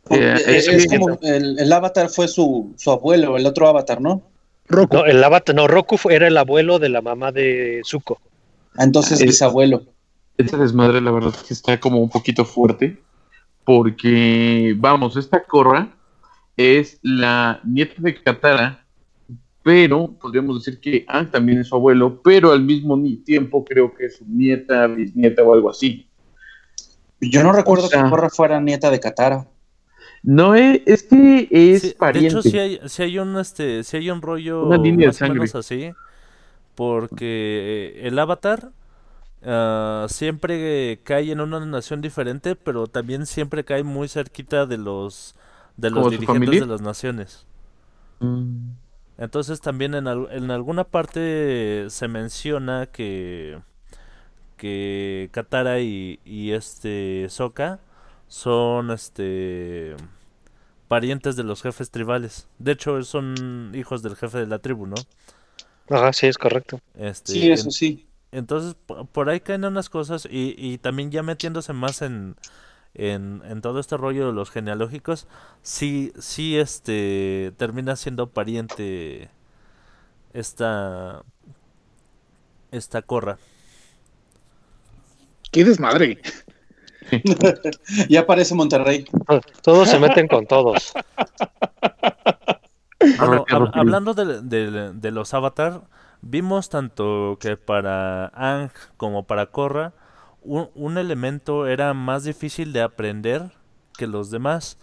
así. 0.08 0.16
Es 0.46 0.68
es 0.68 0.86
como 0.86 1.18
el, 1.22 1.58
el 1.58 1.72
avatar 1.72 2.08
fue 2.08 2.28
su, 2.28 2.72
su 2.76 2.90
abuelo, 2.90 3.36
el 3.36 3.44
otro 3.44 3.68
avatar, 3.68 4.00
¿no? 4.00 4.22
Roku. 4.68 4.96
No, 4.96 5.04
el 5.06 5.22
avatar, 5.22 5.54
no, 5.54 5.66
Roku 5.68 5.96
fue- 5.96 6.14
era 6.14 6.26
el 6.26 6.36
abuelo 6.36 6.78
de 6.78 6.88
la 6.88 7.00
mamá 7.02 7.32
de 7.32 7.80
Zuko. 7.84 8.20
Ah, 8.76 8.84
Entonces, 8.84 9.20
Eh, 9.20 9.26
bisabuelo. 9.26 9.84
Esta 10.36 10.56
desmadre, 10.58 11.00
la 11.00 11.10
verdad, 11.10 11.32
es 11.34 11.42
que 11.42 11.54
está 11.54 11.80
como 11.80 11.98
un 12.02 12.10
poquito 12.10 12.44
fuerte. 12.44 12.98
Porque, 13.64 14.74
vamos, 14.78 15.16
esta 15.16 15.42
Korra 15.44 15.88
es 16.56 16.98
la 17.02 17.60
nieta 17.64 17.94
de 17.98 18.14
Katara. 18.22 18.84
Pero 19.62 20.12
podríamos 20.20 20.62
decir 20.64 20.80
que 20.80 21.04
Ang 21.08 21.30
también 21.30 21.58
es 21.58 21.68
su 21.68 21.74
abuelo. 21.74 22.20
Pero 22.22 22.52
al 22.52 22.62
mismo 22.62 22.96
tiempo 23.24 23.64
creo 23.64 23.92
que 23.94 24.06
es 24.06 24.16
su 24.18 24.24
nieta, 24.26 24.86
bisnieta 24.86 25.42
o 25.42 25.52
algo 25.52 25.70
así. 25.70 26.08
Yo 27.20 27.42
no 27.42 27.52
recuerdo 27.52 27.86
o 27.86 27.88
sea- 27.88 28.04
que 28.04 28.10
Korra 28.10 28.30
fuera 28.30 28.60
nieta 28.60 28.90
de 28.90 29.00
Katara. 29.00 29.48
No 30.26 30.54
es, 30.54 30.82
es 30.86 31.02
que 31.04 31.48
es 31.50 31.80
Sí, 31.80 31.96
de 32.12 32.20
hecho, 32.20 32.42
sí 32.42 32.58
hay, 32.58 32.80
sí 32.88 33.02
hay 33.02 33.18
un 33.18 33.36
este, 33.38 33.82
sí 33.84 33.96
hay 33.98 34.10
un 34.10 34.22
rollo 34.22 34.56
Una 34.60 34.76
línea 34.76 35.08
de 35.08 35.12
más 35.12 35.20
o 35.22 35.26
menos 35.26 35.54
sangre. 35.54 35.54
así, 35.54 35.94
porque 36.76 37.94
eh, 38.04 38.08
el 38.08 38.18
Avatar 38.18 38.72
ah, 39.44 40.06
siempre 40.10 41.00
cae 41.04 41.32
en 41.32 41.40
una 41.40 41.64
nación 41.66 42.02
diferente, 42.02 42.56
pero 42.56 42.88
también 42.88 43.26
siempre 43.26 43.64
cae 43.64 43.84
muy 43.84 44.08
cerquita 44.08 44.66
de 44.66 44.78
los 44.78 45.36
de 45.78 45.90
los 45.90 46.08
¿Como 46.08 46.12
su 46.12 46.22
dirigentes 46.22 46.22
familia? 46.22 46.60
de 46.60 46.66
las 46.66 46.82
naciones. 46.82 47.46
Mm. 48.20 48.76
Entonces 49.18 49.60
también 49.60 49.94
en, 49.94 50.08
al- 50.08 50.28
en 50.30 50.50
alguna 50.50 50.84
parte 50.84 51.86
se 51.90 52.08
menciona 52.08 52.86
que 52.86 53.58
que 54.56 55.30
Katara 55.32 55.80
y, 55.80 56.20
y 56.24 56.52
este 56.52 57.28
Sokka 57.30 57.80
son 58.28 58.90
este 58.90 59.96
parientes 60.88 61.36
de 61.36 61.44
los 61.44 61.62
jefes 61.62 61.90
tribales. 61.90 62.48
De 62.58 62.72
hecho, 62.72 63.02
son 63.04 63.72
hijos 63.74 64.02
del 64.02 64.16
jefe 64.16 64.38
de 64.38 64.46
la 64.46 64.58
tribu, 64.60 64.86
¿no? 64.86 65.06
Ajá, 65.90 66.12
sí, 66.12 66.26
es 66.28 66.38
correcto. 66.38 66.80
Este, 66.94 67.32
Sí, 67.32 67.50
eso 67.50 67.70
en- 67.70 67.72
sí. 67.72 68.08
entonces, 68.32 68.74
po- 68.86 69.06
por 69.06 69.28
ahí 69.30 69.40
caen 69.40 69.64
unas 69.64 69.88
cosas 69.90 70.26
y, 70.30 70.54
y 70.58 70.78
también 70.78 71.10
ya 71.10 71.22
metiéndose 71.22 71.72
más 71.72 72.02
en, 72.02 72.36
en, 72.94 73.42
en 73.46 73.60
todo 73.62 73.80
este 73.80 73.96
rollo 73.98 74.28
de 74.28 74.32
los 74.34 74.50
genealógicos, 74.50 75.28
sí, 75.62 76.12
sí, 76.20 76.58
este, 76.58 77.52
termina 77.58 77.96
siendo 77.96 78.30
pariente 78.30 79.30
esta, 80.32 81.22
esta 82.70 83.02
corra. 83.02 83.38
Qué 85.50 85.64
desmadre. 85.64 86.20
Ya 88.08 88.20
aparece 88.20 88.54
Monterrey. 88.54 89.04
Todos 89.62 89.88
se 89.88 89.98
meten 89.98 90.28
con 90.28 90.46
todos. 90.46 90.92
Bueno, 93.18 93.44
hab- 93.50 93.70
hablando 93.74 94.14
de, 94.14 94.42
de- 94.42 94.92
de 94.92 95.10
los 95.10 95.34
avatar, 95.34 95.82
vimos 96.22 96.70
tanto 96.70 97.36
que 97.40 97.56
para 97.56 98.28
Ang 98.28 98.70
como 98.96 99.24
para 99.26 99.46
Korra, 99.46 99.92
un, 100.42 100.70
un 100.74 100.96
elemento 100.98 101.66
era 101.66 101.92
más 101.94 102.24
difícil 102.24 102.72
de 102.72 102.82
aprender 102.82 103.52
que 103.98 104.06
los 104.06 104.30
demás. 104.30 104.78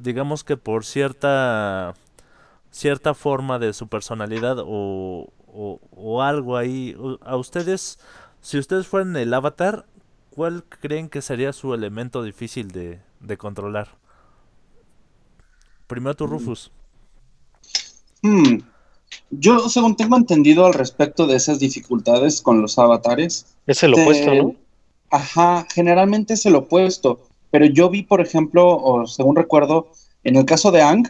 Digamos 0.00 0.42
que 0.44 0.56
por 0.56 0.84
cierta 0.84 1.94
cierta 2.70 3.12
forma 3.14 3.58
de 3.58 3.74
su 3.74 3.88
personalidad 3.88 4.56
o, 4.60 5.28
o- 5.46 5.80
o 5.94 6.22
algo 6.22 6.56
ahí. 6.56 6.96
A 7.20 7.36
ustedes, 7.36 7.98
si 8.40 8.58
ustedes 8.58 8.86
fueran 8.86 9.16
el 9.16 9.32
avatar, 9.34 9.84
¿cuál 10.34 10.64
creen 10.64 11.08
que 11.08 11.22
sería 11.22 11.52
su 11.52 11.74
elemento 11.74 12.22
difícil 12.22 12.70
de, 12.72 13.00
de 13.20 13.36
controlar? 13.38 13.88
Primero 15.86 16.16
tú, 16.16 16.26
Rufus. 16.26 16.72
Hmm. 18.22 18.58
Yo, 19.30 19.68
según 19.68 19.96
tengo 19.96 20.16
entendido 20.16 20.66
al 20.66 20.74
respecto 20.74 21.26
de 21.26 21.36
esas 21.36 21.58
dificultades 21.58 22.40
con 22.42 22.62
los 22.62 22.78
avatares, 22.78 23.46
Es 23.66 23.82
el 23.82 23.94
te- 23.94 24.02
opuesto, 24.02 24.34
¿no? 24.34 24.56
Ajá, 25.10 25.66
generalmente 25.74 26.34
es 26.34 26.46
el 26.46 26.54
opuesto. 26.56 27.20
Pero 27.50 27.66
yo 27.66 27.90
vi, 27.90 28.02
por 28.02 28.20
ejemplo, 28.20 28.66
o 28.78 29.06
según 29.06 29.36
recuerdo, 29.36 29.88
en 30.24 30.36
el 30.36 30.46
caso 30.46 30.70
de 30.70 30.82
Ang, 30.82 31.08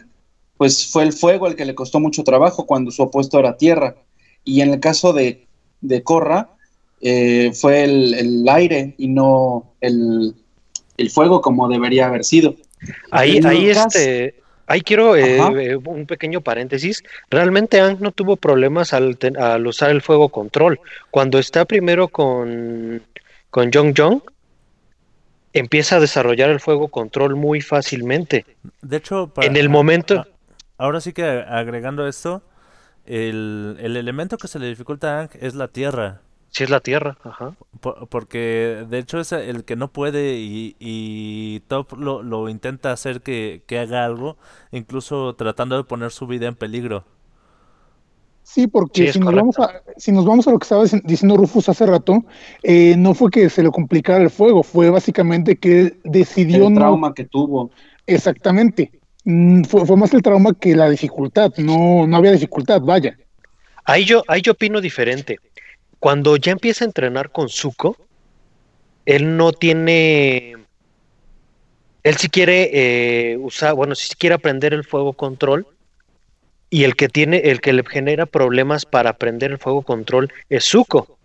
pues 0.57 0.87
fue 0.91 1.03
el 1.03 1.13
fuego 1.13 1.47
el 1.47 1.55
que 1.55 1.65
le 1.65 1.75
costó 1.75 1.99
mucho 1.99 2.23
trabajo 2.23 2.65
cuando 2.65 2.91
su 2.91 3.03
opuesto 3.03 3.39
era 3.39 3.57
tierra. 3.57 3.95
Y 4.43 4.61
en 4.61 4.71
el 4.73 4.79
caso 4.79 5.13
de, 5.13 5.47
de 5.81 6.03
Korra, 6.03 6.52
eh, 7.03 7.51
fue 7.53 7.83
el, 7.83 8.13
el 8.13 8.49
aire 8.49 8.95
y 8.97 9.07
no 9.09 9.73
el, 9.81 10.33
el 10.97 11.09
fuego 11.11 11.41
como 11.41 11.67
debería 11.67 12.07
haber 12.07 12.23
sido. 12.23 12.55
Ahí, 13.11 13.39
ahí 13.45 13.69
este, 13.69 14.35
ahí 14.67 14.81
quiero 14.81 15.15
eh, 15.15 15.37
eh, 15.37 15.75
un 15.75 16.05
pequeño 16.05 16.41
paréntesis. 16.41 17.03
Realmente 17.29 17.79
Ang 17.81 17.99
no 18.01 18.11
tuvo 18.11 18.37
problemas 18.37 18.93
al, 18.93 19.17
ten- 19.17 19.37
al 19.37 19.67
usar 19.67 19.89
el 19.91 20.01
fuego 20.01 20.29
control. 20.29 20.79
Cuando 21.11 21.39
está 21.39 21.65
primero 21.65 22.07
con, 22.07 23.01
con 23.49 23.71
Jong 23.71 23.93
Jong, 23.97 24.21
empieza 25.53 25.97
a 25.97 25.99
desarrollar 25.99 26.49
el 26.49 26.59
fuego 26.59 26.87
control 26.87 27.35
muy 27.35 27.61
fácilmente. 27.61 28.45
De 28.81 28.97
hecho, 28.97 29.27
para- 29.27 29.45
En 29.47 29.55
el 29.55 29.69
momento, 29.69 30.25
ahora 30.77 30.99
sí 31.01 31.13
que 31.13 31.23
agregando 31.23 32.07
esto, 32.07 32.41
el, 33.05 33.77
el 33.81 33.97
elemento 33.97 34.37
que 34.37 34.47
se 34.47 34.59
le 34.59 34.67
dificulta 34.67 35.07
a 35.09 35.19
Aang 35.21 35.29
es 35.41 35.53
la 35.55 35.67
tierra. 35.67 36.21
Si 36.53 36.63
es 36.63 36.69
la 36.69 36.79
Tierra, 36.79 37.17
ajá. 37.23 37.57
Po- 37.81 38.07
Porque 38.09 38.85
de 38.89 38.99
hecho 38.99 39.19
es 39.19 39.31
el 39.31 39.65
que 39.65 39.75
no 39.75 39.91
puede 39.91 40.37
y, 40.39 40.75
y 40.79 41.61
Top 41.67 41.93
lo, 41.97 42.23
lo 42.23 42.49
intenta 42.49 42.91
hacer 42.91 43.21
que, 43.21 43.63
que 43.67 43.79
haga 43.79 44.05
algo, 44.05 44.37
incluso 44.71 45.35
tratando 45.35 45.75
de 45.77 45.83
poner 45.83 46.11
su 46.11 46.27
vida 46.27 46.47
en 46.47 46.55
peligro. 46.55 47.05
Sí, 48.43 48.67
porque 48.67 49.07
Sí, 49.07 49.07
si, 49.07 49.19
nos 49.19 49.33
vamos 49.33 49.57
a, 49.57 49.81
si 49.97 50.11
nos 50.11 50.25
vamos 50.25 50.47
a 50.47 50.51
lo 50.51 50.59
que 50.59 50.65
estaba 50.65 50.83
dic- 50.83 51.01
diciendo 51.05 51.37
Rufus 51.37 51.69
hace 51.69 51.85
rato, 51.85 52.23
eh, 52.61 52.95
no 52.97 53.13
fue 53.15 53.31
que 53.31 53.49
se 53.49 53.63
le 53.63 53.71
complicara 53.71 54.21
el 54.23 54.29
fuego, 54.29 54.63
fue 54.63 54.89
básicamente 54.89 55.57
que 55.57 55.79
él 55.81 56.01
decidió 56.03 56.69
El 56.69 56.69
no 56.69 56.73
trauma 56.73 57.13
que 57.13 57.25
tuvo. 57.25 57.71
exactamente. 58.05 58.91
Mm, 59.25 59.63
Fue, 59.63 59.85
fue 59.85 59.97
más 59.97 60.13
el 60.13 60.21
trauma 60.21 60.53
que 60.53 60.75
la 60.75 60.89
dificultad, 60.89 61.51
no, 61.57 62.05
no 62.07 62.17
había 62.17 62.31
dificultad, 62.31 62.81
vaya. 62.81 63.17
Ahí 63.85 64.05
yo, 64.05 64.23
ahí 64.27 64.41
yo 64.41 64.53
opino 64.53 64.81
diferente. 64.81 65.39
Cuando 66.03 66.35
ya 66.35 66.51
empieza 66.51 66.83
a 66.83 66.87
entrenar 66.87 67.31
con 67.31 67.47
Zuko, 67.47 67.95
él 69.05 69.37
no 69.37 69.53
tiene. 69.53 70.57
Él 72.03 72.17
sí 72.17 72.27
quiere 72.27 72.71
eh, 72.73 73.37
usar, 73.37 73.73
bueno, 73.73 73.95
sí 73.95 74.09
quiere 74.19 74.35
aprender 74.35 74.73
el 74.73 74.83
fuego 74.83 75.13
control. 75.13 75.65
Y 76.69 76.83
el 76.83 76.97
que 76.97 77.07
tiene, 77.07 77.37
el 77.45 77.61
que 77.61 77.71
le 77.71 77.85
genera 77.85 78.25
problemas 78.25 78.85
para 78.85 79.11
aprender 79.11 79.51
el 79.51 79.59
fuego 79.59 79.81
control 79.83 80.33
es 80.49 80.65
Zuko. 80.65 81.17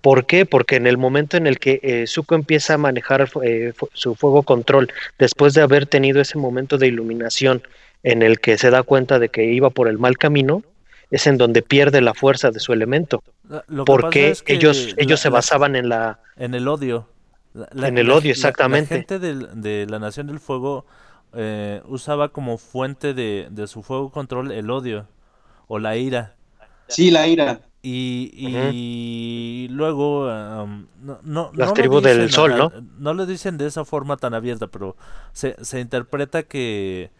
¿Por 0.00 0.26
qué? 0.26 0.46
Porque 0.46 0.76
en 0.76 0.86
el 0.86 0.96
momento 0.96 1.36
en 1.36 1.48
el 1.48 1.58
que 1.58 1.80
eh, 1.82 2.06
Zuko 2.06 2.36
empieza 2.36 2.74
a 2.74 2.78
manejar 2.78 3.28
eh, 3.42 3.72
su 3.94 4.14
fuego 4.14 4.44
control, 4.44 4.92
después 5.18 5.54
de 5.54 5.62
haber 5.62 5.86
tenido 5.86 6.20
ese 6.20 6.38
momento 6.38 6.78
de 6.78 6.86
iluminación 6.86 7.66
en 8.04 8.22
el 8.22 8.38
que 8.38 8.58
se 8.58 8.70
da 8.70 8.84
cuenta 8.84 9.18
de 9.18 9.28
que 9.28 9.46
iba 9.46 9.70
por 9.70 9.88
el 9.88 9.98
mal 9.98 10.18
camino, 10.18 10.62
es 11.10 11.26
en 11.26 11.36
donde 11.38 11.62
pierde 11.62 12.00
la 12.00 12.14
fuerza 12.14 12.50
de 12.50 12.60
su 12.60 12.72
elemento. 12.72 13.22
Lo 13.48 13.58
que 13.60 13.64
pasa 13.66 13.84
Porque 13.84 14.30
es 14.30 14.42
que 14.42 14.54
ellos, 14.54 14.94
la- 14.96 15.02
ellos 15.02 15.20
se 15.20 15.28
basaban 15.28 15.76
en 15.76 15.88
la... 15.88 16.18
En 16.36 16.54
el 16.54 16.66
odio. 16.68 17.08
La- 17.52 17.88
En 17.88 17.98
el 17.98 18.08
la- 18.08 18.14
odio, 18.16 18.30
exactamente. 18.32 18.94
La, 18.94 18.98
gente 19.00 19.18
del- 19.18 19.60
de 19.60 19.86
la 19.88 19.98
Nación 19.98 20.26
del 20.26 20.40
Fuego 20.40 20.86
eh, 21.34 21.82
usaba 21.86 22.28
como 22.30 22.58
fuente 22.58 23.14
de, 23.14 23.48
de 23.50 23.66
su 23.66 23.82
fuego 23.82 24.10
control 24.10 24.50
el 24.52 24.70
odio 24.70 25.06
o 25.68 25.78
la 25.78 25.96
ira. 25.96 26.34
Sí, 26.88 27.10
la 27.10 27.26
ira. 27.26 27.60
Y, 27.86 28.30
y 28.34 29.68
luego 29.68 30.28
am, 30.30 30.86
no, 31.02 31.18
no, 31.22 31.50
Las 31.54 31.68
no 31.68 31.74
tribus 31.74 32.02
del 32.02 32.30
sol, 32.32 32.52
a- 32.52 32.56
¿no? 32.56 32.72
No 32.98 33.14
lo 33.14 33.26
dicen 33.26 33.58
de 33.58 33.66
esa 33.66 33.84
forma 33.84 34.16
tan 34.16 34.32
abierta, 34.34 34.66
pero 34.68 34.96
se, 35.32 35.54
se 35.62 35.80
interpreta 35.80 36.44
que, 36.44 37.10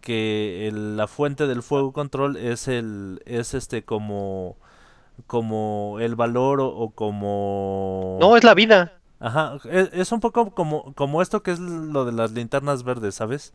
que 0.00 0.68
el- 0.68 0.96
la 0.96 1.06
fuente 1.06 1.46
del 1.46 1.62
fuego 1.62 1.92
control 1.92 2.36
es 2.36 2.68
el 2.68 3.22
es 3.26 3.54
este 3.54 3.84
como 3.84 4.56
como 5.26 5.98
el 6.00 6.14
valor 6.16 6.60
o, 6.60 6.68
o 6.68 6.90
como 6.90 8.18
No, 8.20 8.36
es 8.36 8.44
la 8.44 8.54
vida. 8.54 8.92
Ajá, 9.20 9.58
es, 9.70 9.90
es 9.92 10.12
un 10.12 10.20
poco 10.20 10.50
como, 10.52 10.94
como 10.94 11.22
esto 11.22 11.42
que 11.42 11.50
es 11.50 11.58
lo 11.58 12.04
de 12.04 12.12
las 12.12 12.30
linternas 12.32 12.84
verdes, 12.84 13.16
¿sabes? 13.16 13.52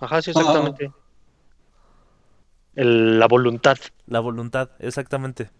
Ajá, 0.00 0.20
sí, 0.22 0.30
exactamente. 0.30 0.92
El- 2.74 3.18
la 3.18 3.26
voluntad. 3.26 3.76
La 4.06 4.20
voluntad, 4.20 4.70
exactamente. 4.78 5.50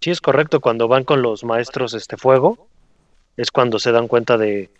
Sí, 0.00 0.10
es 0.10 0.20
correcto. 0.20 0.60
Cuando 0.60 0.88
van 0.88 1.04
con 1.04 1.22
los 1.22 1.44
maestros 1.44 1.94
este 1.94 2.16
fuego, 2.16 2.68
es 3.36 3.50
cuando 3.50 3.78
se 3.78 3.92
dan 3.92 4.08
cuenta 4.08 4.38
de, 4.38 4.70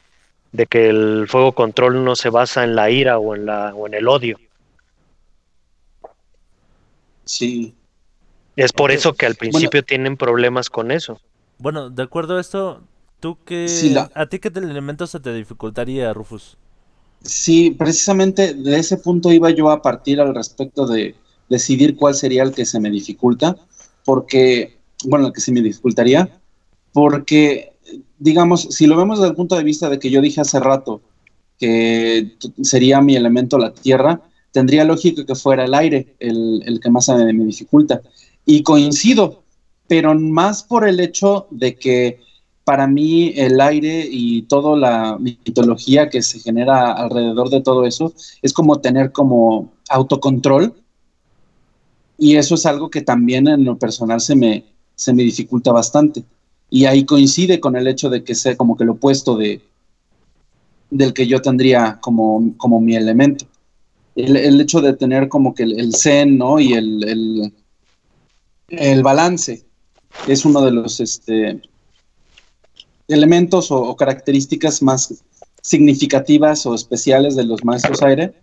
de 0.52 0.66
que 0.66 0.88
el 0.88 1.26
fuego 1.28 1.52
control 1.52 2.04
no 2.04 2.16
se 2.16 2.30
basa 2.30 2.64
en 2.64 2.74
la 2.74 2.90
ira 2.90 3.18
o 3.18 3.34
en 3.34 3.46
la 3.46 3.74
o 3.74 3.86
en 3.86 3.94
el 3.94 4.08
odio. 4.08 4.38
Sí. 7.24 7.74
Es 8.56 8.72
por 8.72 8.90
eso 8.90 9.14
que 9.14 9.26
al 9.26 9.36
principio 9.36 9.82
tienen 9.84 10.16
problemas 10.16 10.70
con 10.70 10.90
eso. 10.90 11.20
Bueno, 11.58 11.90
de 11.90 12.02
acuerdo 12.02 12.36
a 12.36 12.40
esto, 12.40 12.82
¿tú 13.20 13.38
qué, 13.44 13.68
Sí, 13.68 13.90
la- 13.90 14.10
a 14.14 14.26
ti 14.26 14.38
qué 14.38 14.48
elemento 14.48 15.06
se 15.06 15.20
te 15.20 15.32
dificultaría, 15.32 16.12
Rufus? 16.12 16.56
Sí, 17.22 17.70
precisamente 17.72 18.54
de 18.54 18.78
ese 18.78 18.96
punto 18.96 19.32
iba 19.32 19.50
yo 19.50 19.70
a 19.70 19.82
partir 19.82 20.20
al 20.20 20.34
respecto 20.34 20.86
de 20.86 21.14
decidir 21.48 21.96
cuál 21.96 22.14
sería 22.14 22.42
el 22.42 22.52
que 22.52 22.64
se 22.64 22.80
me 22.80 22.90
dificulta, 22.90 23.56
porque, 24.04 24.78
bueno, 25.04 25.26
el 25.28 25.32
que 25.32 25.40
se 25.40 25.52
me 25.52 25.60
dificultaría, 25.60 26.40
porque, 26.92 27.72
digamos, 28.18 28.62
si 28.62 28.86
lo 28.86 28.96
vemos 28.96 29.18
desde 29.18 29.30
el 29.30 29.36
punto 29.36 29.56
de 29.56 29.64
vista 29.64 29.88
de 29.88 29.98
que 29.98 30.10
yo 30.10 30.20
dije 30.20 30.40
hace 30.40 30.60
rato 30.60 31.00
que 31.58 32.36
sería 32.62 33.00
mi 33.00 33.16
elemento 33.16 33.58
la 33.58 33.72
tierra, 33.72 34.20
tendría 34.52 34.84
lógica 34.84 35.26
que 35.26 35.34
fuera 35.34 35.64
el 35.64 35.74
aire 35.74 36.14
el, 36.20 36.62
el 36.64 36.80
que 36.80 36.90
más 36.90 37.08
me, 37.08 37.32
me 37.32 37.44
dificulta. 37.44 38.00
Y 38.46 38.62
coincido, 38.62 39.42
pero 39.88 40.14
más 40.14 40.62
por 40.62 40.86
el 40.88 41.00
hecho 41.00 41.48
de 41.50 41.76
que 41.76 42.20
para 42.64 42.86
mí 42.86 43.32
el 43.34 43.60
aire 43.60 44.06
y 44.10 44.42
toda 44.42 44.76
la 44.76 45.16
mitología 45.18 46.10
que 46.10 46.22
se 46.22 46.38
genera 46.38 46.92
alrededor 46.92 47.48
de 47.48 47.62
todo 47.62 47.86
eso 47.86 48.12
es 48.42 48.52
como 48.52 48.80
tener 48.80 49.10
como 49.10 49.72
autocontrol 49.88 50.74
y 52.18 52.36
eso 52.36 52.56
es 52.56 52.66
algo 52.66 52.90
que 52.90 53.00
también 53.00 53.48
en 53.48 53.64
lo 53.64 53.78
personal 53.78 54.20
se 54.20 54.36
me, 54.36 54.64
se 54.96 55.14
me 55.14 55.22
dificulta 55.22 55.72
bastante. 55.72 56.24
Y 56.70 56.84
ahí 56.84 57.04
coincide 57.04 57.60
con 57.60 57.76
el 57.76 57.88
hecho 57.88 58.10
de 58.10 58.24
que 58.24 58.34
sea 58.34 58.56
como 58.56 58.76
que 58.76 58.84
lo 58.84 58.92
opuesto 58.92 59.36
de, 59.36 59.62
del 60.90 61.12
que 61.12 61.26
yo 61.26 61.40
tendría 61.40 61.98
como, 62.00 62.54
como 62.56 62.80
mi 62.80 62.94
elemento. 62.94 63.46
El, 64.14 64.36
el 64.36 64.60
hecho 64.60 64.80
de 64.80 64.94
tener 64.94 65.28
como 65.28 65.54
que 65.54 65.62
el, 65.62 65.78
el 65.78 65.94
zen, 65.94 66.38
¿no? 66.38 66.58
Y 66.58 66.74
el, 66.74 67.08
el, 67.08 67.52
el 68.68 69.02
balance 69.02 69.64
es 70.26 70.44
uno 70.44 70.60
de 70.62 70.72
los 70.72 71.00
este, 71.00 71.62
elementos 73.08 73.70
o, 73.70 73.96
características 73.96 74.82
más 74.82 75.22
significativas 75.62 76.66
o 76.66 76.74
especiales 76.74 77.36
de 77.36 77.44
los 77.44 77.64
maestros 77.64 78.02
aire. 78.02 78.34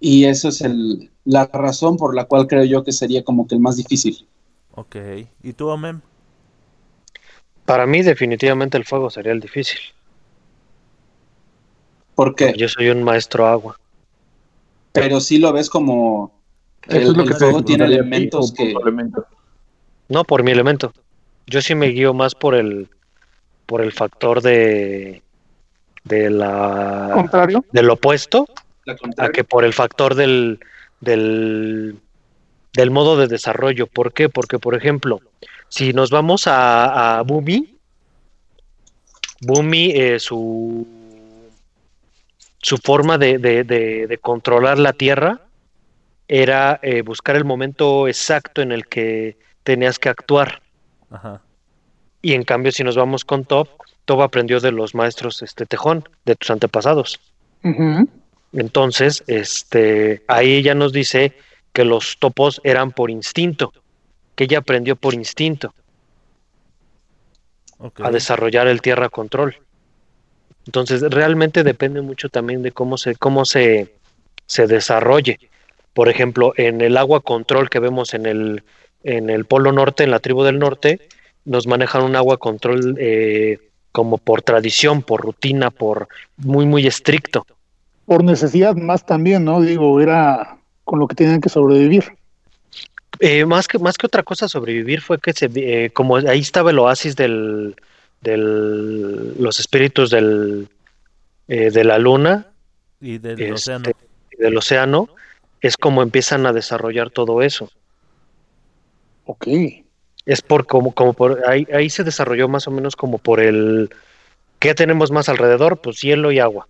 Y 0.00 0.24
eso 0.24 0.48
es 0.48 0.62
la 1.24 1.46
razón 1.46 1.96
por 1.96 2.14
la 2.14 2.24
cual 2.24 2.46
creo 2.46 2.64
yo 2.64 2.82
que 2.82 2.92
sería 2.92 3.22
como 3.22 3.46
que 3.46 3.54
el 3.54 3.60
más 3.60 3.76
difícil. 3.76 4.26
Ok. 4.74 4.96
¿Y 5.42 5.52
tú, 5.52 5.68
Omem? 5.68 6.00
Para 7.70 7.86
mí 7.86 8.02
definitivamente 8.02 8.76
el 8.76 8.84
fuego 8.84 9.10
sería 9.10 9.30
el 9.30 9.38
difícil. 9.38 9.78
Porque, 12.16 12.52
Yo 12.56 12.68
soy 12.68 12.88
un 12.88 13.04
maestro 13.04 13.46
agua. 13.46 13.78
pero 14.92 15.20
sí 15.20 15.38
lo 15.38 15.52
ves 15.52 15.70
como 15.70 16.32
Eso 16.88 16.96
el, 16.96 17.02
es 17.02 17.16
lo 17.16 17.22
el 17.22 17.28
que 17.28 17.34
te 17.34 17.38
fuego 17.38 17.64
tiene 17.64 17.84
elementos 17.84 18.52
que... 18.52 18.72
por 18.72 18.82
elemento. 18.82 19.24
No 20.08 20.24
por 20.24 20.42
mi 20.42 20.50
elemento. 20.50 20.92
Yo 21.46 21.62
sí 21.62 21.76
me 21.76 21.86
guío 21.86 22.12
más 22.12 22.34
por 22.34 22.56
el 22.56 22.88
por 23.66 23.82
el 23.82 23.92
factor 23.92 24.42
de 24.42 25.22
de 26.02 26.28
la 26.30 27.10
Contrario. 27.14 27.64
del 27.70 27.88
opuesto 27.88 28.46
la 28.84 28.96
a 29.18 29.28
que 29.30 29.44
por 29.44 29.64
el 29.64 29.72
factor 29.74 30.16
del 30.16 30.58
del 31.00 32.00
del 32.72 32.90
modo 32.90 33.16
de 33.16 33.28
desarrollo. 33.28 33.86
¿Por 33.86 34.12
qué? 34.12 34.28
Porque 34.28 34.58
por 34.58 34.74
ejemplo, 34.74 35.20
si 35.70 35.94
nos 35.94 36.10
vamos 36.10 36.46
a, 36.46 37.18
a 37.18 37.22
Bumi, 37.22 37.76
Bumi 39.40 39.92
eh, 39.92 40.18
su 40.20 40.86
su 42.62 42.76
forma 42.76 43.16
de, 43.16 43.38
de- 43.38 43.64
de- 43.64 44.06
de 44.06 44.18
controlar 44.18 44.78
la 44.78 44.92
Tierra 44.92 45.40
era 46.28 46.78
eh, 46.82 47.00
buscar 47.00 47.36
el 47.36 47.44
momento 47.46 48.06
exacto 48.06 48.60
en 48.60 48.70
el 48.70 48.86
que 48.86 49.38
tenías 49.62 49.98
que 49.98 50.10
actuar. 50.10 50.60
Ajá. 51.10 51.40
Y 52.20 52.34
en 52.34 52.42
cambio, 52.44 52.70
si 52.70 52.84
nos 52.84 52.96
vamos 52.96 53.24
con 53.24 53.46
Top, 53.46 53.68
Top 54.04 54.20
aprendió 54.20 54.60
de 54.60 54.72
los 54.72 54.94
maestros 54.94 55.40
este 55.42 55.64
tejón, 55.64 56.06
de 56.26 56.36
tus 56.36 56.50
antepasados. 56.50 57.18
Entonces, 58.52 59.24
este, 59.26 60.22
ahí 60.28 60.52
ella 60.56 60.74
nos 60.74 60.92
dice 60.92 61.32
que 61.72 61.84
los 61.86 62.18
topos 62.18 62.60
eran 62.62 62.92
por 62.92 63.10
instinto, 63.10 63.72
que 64.40 64.44
ella 64.44 64.60
aprendió 64.60 64.96
por 64.96 65.12
instinto 65.12 65.74
a 68.02 68.10
desarrollar 68.10 68.68
el 68.68 68.80
tierra 68.80 69.10
control. 69.10 69.56
Entonces, 70.64 71.02
realmente 71.02 71.62
depende 71.62 72.00
mucho 72.00 72.30
también 72.30 72.62
de 72.62 72.72
cómo 72.72 72.96
se, 72.96 73.16
cómo 73.16 73.44
se, 73.44 73.94
se 74.46 74.66
desarrolle. 74.66 75.38
Por 75.92 76.08
ejemplo, 76.08 76.54
en 76.56 76.80
el 76.80 76.96
agua 76.96 77.20
control 77.20 77.68
que 77.68 77.80
vemos 77.80 78.14
en 78.14 78.24
el, 78.24 78.62
en 79.04 79.28
el 79.28 79.44
Polo 79.44 79.72
Norte, 79.72 80.04
en 80.04 80.10
la 80.10 80.20
tribu 80.20 80.42
del 80.42 80.58
norte, 80.58 81.06
nos 81.44 81.66
manejan 81.66 82.02
un 82.02 82.16
agua 82.16 82.38
control 82.38 82.96
eh, 82.98 83.58
como 83.92 84.16
por 84.16 84.40
tradición, 84.40 85.02
por 85.02 85.20
rutina, 85.20 85.70
por 85.70 86.08
muy, 86.38 86.64
muy 86.64 86.86
estricto. 86.86 87.44
Por 88.06 88.24
necesidad 88.24 88.74
más 88.74 89.04
también, 89.04 89.44
¿no? 89.44 89.60
Digo, 89.60 90.00
era 90.00 90.56
con 90.84 90.98
lo 90.98 91.08
que 91.08 91.14
tenían 91.14 91.42
que 91.42 91.50
sobrevivir. 91.50 92.19
Eh, 93.20 93.44
más, 93.44 93.68
que, 93.68 93.78
más 93.78 93.98
que 93.98 94.06
otra 94.06 94.22
cosa 94.22 94.48
sobrevivir 94.48 95.02
fue 95.02 95.18
que 95.18 95.34
se, 95.34 95.50
eh, 95.54 95.90
como 95.90 96.16
ahí 96.16 96.40
estaba 96.40 96.70
el 96.70 96.78
oasis 96.78 97.16
del, 97.16 97.76
del 98.22 99.34
los 99.40 99.60
espíritus 99.60 100.08
del, 100.08 100.68
eh, 101.46 101.70
de 101.70 101.84
la 101.84 101.98
luna 101.98 102.46
Y 102.98 103.18
del 103.18 103.32
este, 103.38 103.52
océano. 103.52 103.90
y 104.32 104.36
del 104.42 104.56
océano, 104.56 105.08
es 105.60 105.76
como 105.76 106.02
empiezan 106.02 106.46
a 106.46 106.54
desarrollar 106.54 107.10
todo 107.10 107.42
eso. 107.42 107.70
Ok. 109.26 109.48
Es 110.24 110.40
por 110.40 110.66
como, 110.66 110.92
como 110.92 111.12
por 111.12 111.46
ahí, 111.46 111.66
ahí 111.74 111.90
se 111.90 112.04
desarrolló 112.04 112.48
más 112.48 112.66
o 112.68 112.70
menos 112.70 112.96
como 112.96 113.18
por 113.18 113.40
el 113.40 113.90
¿qué 114.60 114.74
tenemos 114.74 115.10
más 115.10 115.28
alrededor? 115.28 115.80
Pues 115.82 116.00
hielo 116.00 116.32
y 116.32 116.38
agua. 116.38 116.68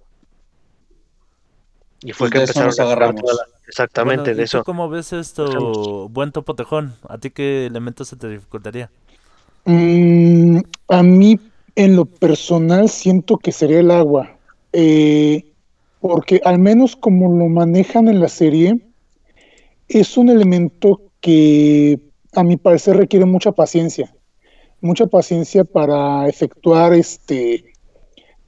Y 2.02 2.12
fue 2.12 2.28
Pues 2.28 2.30
que 2.30 2.38
de 2.38 2.44
eso 2.44 2.62
empezaron 2.62 2.62
nos 2.62 2.80
a 2.80 2.84
agarrar 2.84 3.14
agarramos. 3.14 3.20
toda 3.20 3.34
la- 3.34 3.46
exactamente 3.66 4.34
Bueno, 4.34 4.34
¿y 4.36 4.42
de 4.42 4.48
tú 4.48 4.58
eso. 4.58 4.64
¿Cómo 4.64 4.88
ves 4.88 5.12
esto, 5.12 6.08
buen 6.10 6.32
topo 6.32 6.54
tejón? 6.54 6.94
¿A 7.08 7.18
ti 7.18 7.30
qué 7.30 7.66
elementos 7.66 8.08
se 8.08 8.16
te 8.16 8.28
dificultaría? 8.28 8.90
Mm, 9.64 10.58
a 10.88 11.02
mí, 11.02 11.38
en 11.76 11.96
lo 11.96 12.04
personal, 12.06 12.88
siento 12.88 13.38
que 13.38 13.52
sería 13.52 13.80
el 13.80 13.90
agua. 13.90 14.38
Eh, 14.72 15.52
porque 16.00 16.40
al 16.44 16.58
menos 16.58 16.96
como 16.96 17.36
lo 17.38 17.48
manejan 17.48 18.08
en 18.08 18.20
la 18.20 18.28
serie, 18.28 18.80
es 19.88 20.16
un 20.16 20.28
elemento 20.28 21.02
que 21.20 22.00
a 22.34 22.42
mi 22.44 22.56
parecer 22.56 22.96
requiere 22.96 23.24
mucha 23.26 23.52
paciencia. 23.52 24.14
Mucha 24.80 25.06
paciencia 25.06 25.64
para 25.64 26.28
efectuar 26.28 26.94
este 26.94 27.64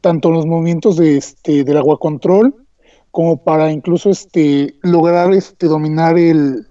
tanto 0.01 0.31
los 0.31 0.47
movimientos 0.47 0.97
de 0.97 1.17
este 1.19 1.65
del 1.65 1.79
agua 1.79 1.99
control 1.99 2.62
como 3.13 3.37
para 3.37 3.71
incluso 3.71 4.11
este 4.11 4.75
lograr 4.83 5.33
este 5.33 5.67
dominar 5.67 6.19
el, 6.19 6.67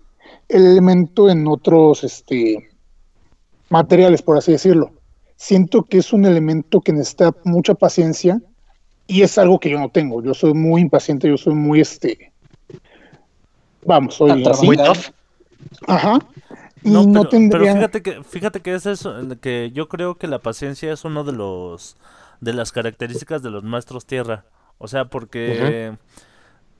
el 0.50 0.66
elemento 0.66 1.30
en 1.30 1.48
otros 1.48 2.04
este 2.04 2.68
materiales, 3.70 4.22
por 4.22 4.38
así 4.38 4.52
decirlo. 4.52 4.92
Siento 5.38 5.84
que 5.84 6.00
es 6.00 6.12
un 6.12 6.26
elemento 6.26 6.82
que 6.82 6.92
necesita 6.92 7.34
mucha 7.46 7.74
paciencia 7.74 8.42
y 9.08 9.22
es 9.22 9.38
algo 9.38 9.60
que 9.60 9.70
yo 9.70 9.80
no 9.80 9.89
tengo. 9.89 10.22
Yo 10.22 10.34
soy 10.34 10.54
muy 10.54 10.82
impaciente, 10.82 11.28
yo 11.28 11.38
soy 11.38 11.54
muy 11.54 11.80
este. 11.80 12.32
Vamos, 13.86 14.16
soy. 14.16 14.44
Muy 14.64 14.78
tough. 14.78 15.12
Ajá. 15.88 16.20
Y 16.84 16.89
No, 16.89 17.06
no, 17.06 17.22
pero, 17.22 17.30
tendría. 17.30 17.74
pero 17.74 17.76
fíjate 17.76 18.02
que 18.02 18.24
fíjate 18.24 18.60
que 18.62 18.74
es 18.74 18.86
eso, 18.88 19.16
que 19.39 19.72
yo 19.74 19.88
creo 19.88 20.16
que 20.16 20.28
la 20.28 20.39
paciencia 20.39 20.92
es 20.92 21.06
uno 21.06 21.24
de 21.24 21.34
los 21.34 21.98
de 22.39 22.54
las 22.54 22.72
características 22.72 23.44
de 23.44 23.52
los 23.52 23.64
maestros 23.64 24.06
tierra. 24.06 24.46
O 24.80 24.88
sea, 24.88 25.06
porque 25.06 25.96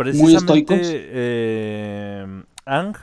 precisamente 0.04 0.36
estoicos. 0.36 0.80
eh, 0.94 2.44
Ang, 2.66 2.96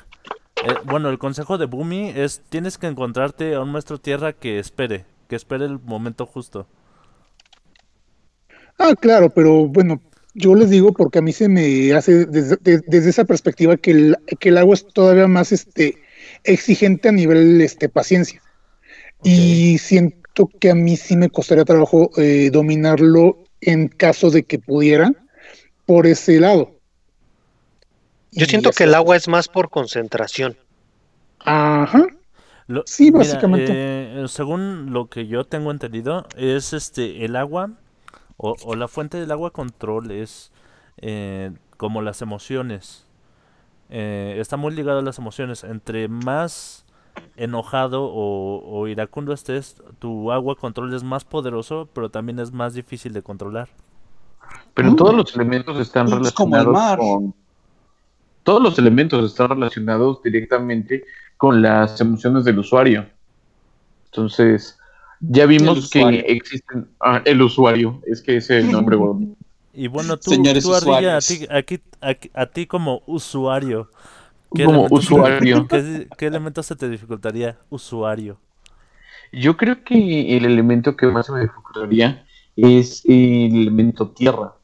eh, 0.57 0.75
bueno, 0.85 1.11
el 1.11 1.19
consejo 1.19 1.59
de 1.59 1.67
Bumi 1.67 2.11
es 2.15 2.43
tienes 2.49 2.79
que 2.79 2.87
encontrarte 2.87 3.55
a 3.55 3.61
un 3.63 3.71
maestro 3.73 3.99
tierra 3.99 4.33
que 4.33 4.59
espere, 4.59 5.05
que 5.29 5.37
espere 5.37 5.65
el 5.67 5.79
momento 5.81 6.27
justo. 6.27 6.67
Ah, 8.79 8.95
claro, 8.99 9.31
pero 9.31 9.67
bueno, 9.67 10.01
yo 10.35 10.55
les 10.55 10.71
digo 10.71 10.93
porque 10.93 11.19
a 11.19 11.23
mí 11.23 11.33
se 11.33 11.49
me 11.49 11.93
hace 11.93 12.27
desde, 12.27 12.57
de- 12.61 12.83
desde 12.87 13.11
esa 13.11 13.25
perspectiva 13.25 13.77
que 13.77 13.91
el, 13.91 14.17
que 14.39 14.51
el 14.51 14.59
agua 14.59 14.75
es 14.75 14.87
todavía 14.87 15.27
más 15.27 15.53
este 15.53 15.97
exigente 16.45 17.09
a 17.09 17.13
nivel 17.13 17.61
este 17.61 17.89
paciencia. 17.89 18.43
Y 19.25 19.79
siento 19.79 20.49
que 20.61 20.71
a 20.71 20.75
mí 20.77 20.97
sí 20.97 21.17
me 21.17 21.29
costaría 21.31 21.65
trabajo 21.65 22.11
eh, 22.19 22.51
dominarlo 22.53 23.39
en 23.61 23.89
caso 23.89 24.31
de 24.31 24.45
que 24.45 24.61
pudiera 24.61 25.13
por 25.87 26.07
ese 26.07 26.39
lado. 26.39 26.78
Yo 28.33 28.47
siento 28.47 28.71
que 28.71 28.85
el 28.85 28.95
agua 28.95 29.17
es 29.17 29.29
más 29.29 29.49
por 29.49 29.71
concentración. 29.71 30.57
Ajá. 31.41 32.07
Lo- 32.67 32.83
Sí, 32.87 33.05
mira, 33.05 33.19
básicamente. 33.19 33.73
eh, 33.73 34.25
según 34.29 34.93
lo 34.93 35.07
que 35.09 35.27
yo 35.27 35.45
tengo 35.45 35.71
entendido, 35.71 36.27
es 36.37 36.73
este 36.75 37.25
el 37.25 37.37
agua 37.37 37.71
o, 38.37 38.55
o 38.65 38.75
la 38.75 38.89
fuente 38.89 39.19
del 39.19 39.31
agua 39.31 39.51
control 39.53 40.11
es 40.11 40.53
eh, 40.99 41.51
como 41.77 42.03
las 42.03 42.21
emociones. 42.23 43.07
Eh, 43.91 44.37
está 44.39 44.57
muy 44.59 44.75
ligado 44.75 44.99
a 44.99 45.03
las 45.03 45.19
emociones. 45.19 45.65
Entre 45.65 46.09
más 46.09 46.85
enojado 47.37 48.05
o, 48.05 48.63
o 48.81 48.87
iracundo 48.87 49.33
estés, 49.33 49.83
tu 49.99 50.31
agua 50.31 50.55
control 50.57 50.93
es 50.95 51.03
más 51.03 51.25
poderoso, 51.25 51.89
pero 51.95 52.11
también 52.11 52.39
es 52.39 52.53
más 52.53 52.75
difícil 52.75 53.13
de 53.15 53.23
controlar. 53.23 53.71
Pero 54.75 54.91
Mm. 54.93 54.97
todos 54.97 55.15
los 55.15 55.35
elementos 55.35 55.79
están 55.81 56.07
Es 56.23 56.33
como 56.33 56.57
el 56.57 56.65
relacionados 56.67 56.73
mar. 56.75 56.99
con. 56.99 57.35
Todos 58.49 58.63
los 58.63 58.79
elementos 58.79 59.31
están 59.31 59.51
relacionados 59.51 60.23
directamente 60.23 61.05
con 61.37 61.61
las 61.61 62.01
emociones 62.01 62.45
del 62.47 62.59
usuario. 62.59 63.05
Entonces, 64.07 64.79
ya 65.21 65.45
vimos 65.45 65.91
que 65.91 66.21
existen. 66.21 66.89
Ah, 66.99 67.21
el 67.27 67.43
usuario, 67.43 68.01
es 68.07 68.23
que 68.23 68.39
ese 68.39 68.57
es 68.61 68.65
el 68.65 68.73
nombre. 68.73 68.97
Y 69.75 69.87
bueno, 69.89 70.17
tú, 70.17 70.31
Señores 70.31 70.65
tú 70.65 70.75
Ardilla, 70.75 71.19
a 71.19 71.21
ti, 71.21 71.47
aquí- 71.51 71.83
aquí- 72.01 72.31
a 72.33 72.47
ti 72.47 72.67
como 72.67 73.03
usuario, 73.05 73.91
¿qué 74.55 74.65
Como 74.65 74.87
elementos 74.87 75.07
te- 75.07 75.15
usuario. 75.15 75.67
¿qué, 75.69 76.09
qué 76.17 76.27
elementos 76.27 76.65
se 76.65 76.75
te 76.75 76.89
dificultaría? 76.89 77.59
Usuario. 77.69 78.39
Yo 79.31 79.59
creo 79.59 79.85
que 79.85 80.39
el 80.39 80.47
elemento 80.47 80.97
que 80.97 81.07
más 81.09 81.29
me 81.29 81.43
dificultaría 81.43 82.25
es 82.57 83.05
el 83.05 83.55
elemento 83.61 84.09
tierra. 84.09 84.55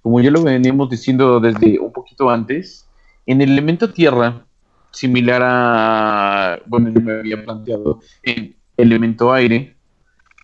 Como 0.00 0.20
ya 0.20 0.30
lo 0.30 0.44
veníamos 0.44 0.88
diciendo 0.88 1.40
desde 1.40 1.80
un 1.80 1.92
poquito 1.92 2.30
antes, 2.30 2.88
en 3.26 3.40
el 3.40 3.50
elemento 3.50 3.92
tierra, 3.92 4.46
similar 4.90 5.42
a, 5.44 6.60
bueno, 6.66 6.90
yo 6.90 7.00
me 7.00 7.12
había 7.12 7.44
planteado 7.44 8.00
en 8.22 8.56
elemento 8.76 9.32
aire, 9.32 9.76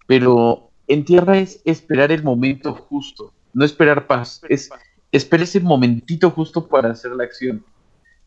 pero 0.07 0.71
en 0.87 1.05
tierra 1.05 1.39
es 1.39 1.61
esperar 1.65 2.13
el 2.13 2.23
momento 2.23 2.75
justo, 2.75 3.33
no 3.53 3.65
esperar 3.65 4.07
paz, 4.07 4.41
es 4.49 4.71
esperar 5.13 5.45
ese 5.45 5.61
momentito 5.61 6.31
justo 6.31 6.69
para 6.69 6.91
hacer 6.91 7.13
la 7.13 7.25
acción. 7.25 7.65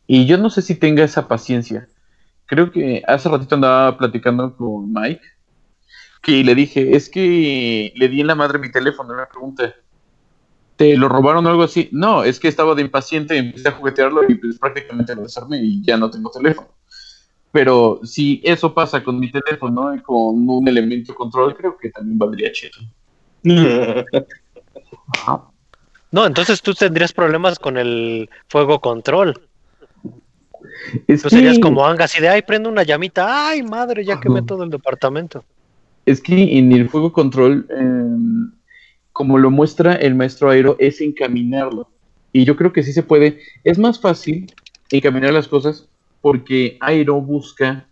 Y 0.06 0.26
yo 0.26 0.38
no 0.38 0.50
sé 0.50 0.62
si 0.62 0.74
tenga 0.74 1.04
esa 1.04 1.28
paciencia. 1.28 1.88
Creo 2.46 2.70
que 2.70 3.02
hace 3.06 3.28
ratito 3.28 3.54
andaba 3.54 3.96
platicando 3.96 4.56
con 4.56 4.92
Mike 4.92 5.22
que 6.22 6.44
le 6.44 6.54
dije, 6.54 6.96
es 6.96 7.08
que 7.08 7.92
le 7.94 8.08
di 8.08 8.20
en 8.20 8.28
la 8.28 8.36
madre 8.36 8.58
mi 8.58 8.70
teléfono, 8.70 9.12
una 9.12 9.26
pregunta. 9.26 9.74
¿Te 10.82 10.96
lo 10.96 11.08
robaron 11.08 11.46
o 11.46 11.48
algo 11.48 11.62
así? 11.62 11.88
No, 11.92 12.24
es 12.24 12.40
que 12.40 12.48
estaba 12.48 12.74
de 12.74 12.82
impaciente, 12.82 13.36
empecé 13.36 13.68
a 13.68 13.72
juguetearlo 13.72 14.28
y 14.28 14.34
pues 14.34 14.58
prácticamente 14.58 15.14
lo 15.14 15.22
desarmé 15.22 15.62
y 15.62 15.80
ya 15.80 15.96
no 15.96 16.10
tengo 16.10 16.28
teléfono. 16.28 16.70
Pero 17.52 18.00
si 18.02 18.40
eso 18.42 18.74
pasa 18.74 19.04
con 19.04 19.20
mi 19.20 19.30
teléfono 19.30 19.94
y 19.94 20.00
con 20.00 20.48
un 20.48 20.66
elemento 20.66 21.14
control, 21.14 21.56
creo 21.56 21.76
que 21.76 21.90
también 21.90 22.18
valdría 22.18 22.50
chido. 22.50 22.72
No, 26.10 26.26
entonces 26.26 26.60
tú 26.60 26.74
tendrías 26.74 27.14
problemas 27.14 27.58
con 27.58 27.78
el 27.78 28.28
fuego 28.46 28.80
control. 28.80 29.34
Es 31.06 31.22
Tú 31.22 31.30
serías 31.30 31.58
como 31.58 31.86
Anga, 31.86 32.04
así 32.04 32.20
de, 32.20 32.28
ay, 32.28 32.42
prendo 32.42 32.68
una 32.68 32.82
llamita, 32.82 33.48
ay, 33.48 33.62
madre, 33.62 34.04
ya 34.04 34.20
quemé 34.20 34.42
todo 34.42 34.64
el 34.64 34.68
departamento. 34.68 35.42
Es 36.04 36.20
que 36.20 36.58
en 36.58 36.70
el 36.72 36.90
fuego 36.90 37.14
control, 37.14 37.66
eh, 37.70 38.52
como 39.12 39.38
lo 39.38 39.50
muestra 39.50 39.94
el 39.94 40.14
maestro 40.14 40.50
Aero, 40.50 40.76
es 40.78 41.00
encaminarlo. 41.00 41.88
Y 42.32 42.44
yo 42.44 42.56
creo 42.56 42.72
que 42.72 42.82
sí 42.82 42.92
se 42.92 43.02
puede. 43.02 43.40
Es 43.64 43.78
más 43.78 44.00
fácil 44.00 44.52
encaminar 44.90 45.32
las 45.32 45.48
cosas 45.48 45.88
porque 46.20 46.78
Aero 46.80 47.20
busca 47.20 47.86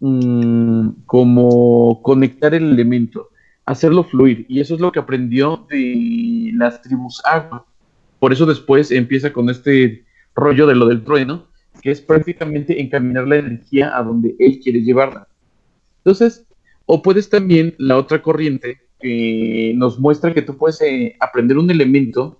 mm, 0.00 0.88
como 1.06 2.00
conectar 2.02 2.54
el 2.54 2.70
elemento, 2.70 3.30
hacerlo 3.64 4.04
fluir. 4.04 4.46
Y 4.48 4.60
eso 4.60 4.74
es 4.74 4.80
lo 4.80 4.92
que 4.92 5.00
aprendió 5.00 5.66
de 5.68 6.50
las 6.54 6.80
tribus 6.82 7.20
agua. 7.24 7.66
Por 8.18 8.32
eso 8.32 8.46
después 8.46 8.90
empieza 8.90 9.32
con 9.32 9.50
este 9.50 10.04
rollo 10.34 10.66
de 10.66 10.74
lo 10.74 10.86
del 10.86 11.02
trueno, 11.02 11.46
que 11.82 11.90
es 11.90 12.00
prácticamente 12.00 12.80
encaminar 12.80 13.26
la 13.26 13.36
energía 13.36 13.96
a 13.96 14.02
donde 14.02 14.36
él 14.38 14.60
quiere 14.60 14.82
llevarla. 14.82 15.28
Entonces, 15.98 16.46
o 16.86 17.02
puedes 17.02 17.28
también 17.28 17.74
la 17.78 17.96
otra 17.96 18.22
corriente 18.22 18.85
que 19.00 19.72
nos 19.76 19.98
muestra 19.98 20.32
que 20.32 20.42
tú 20.42 20.56
puedes 20.56 20.80
eh, 20.82 21.16
aprender 21.20 21.58
un 21.58 21.70
elemento 21.70 22.38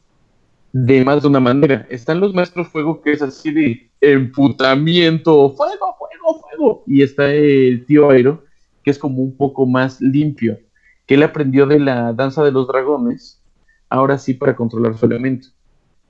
de 0.72 1.04
más 1.04 1.22
de 1.22 1.28
una 1.28 1.40
manera. 1.40 1.86
Están 1.90 2.20
los 2.20 2.34
maestros 2.34 2.68
fuego 2.68 3.00
que 3.00 3.12
es 3.12 3.22
así 3.22 3.50
de 3.50 3.90
emputamiento, 4.00 5.50
fuego, 5.50 5.96
fuego, 5.98 6.40
fuego. 6.40 6.84
Y 6.86 7.02
está 7.02 7.32
el 7.32 7.84
tío 7.86 8.10
Aero, 8.10 8.44
que 8.82 8.90
es 8.90 8.98
como 8.98 9.22
un 9.22 9.36
poco 9.36 9.66
más 9.66 10.00
limpio, 10.00 10.58
que 11.06 11.14
él 11.14 11.22
aprendió 11.22 11.66
de 11.66 11.80
la 11.80 12.12
danza 12.12 12.44
de 12.44 12.52
los 12.52 12.68
dragones, 12.68 13.42
ahora 13.88 14.18
sí 14.18 14.34
para 14.34 14.54
controlar 14.54 14.96
su 14.96 15.06
elemento. 15.06 15.48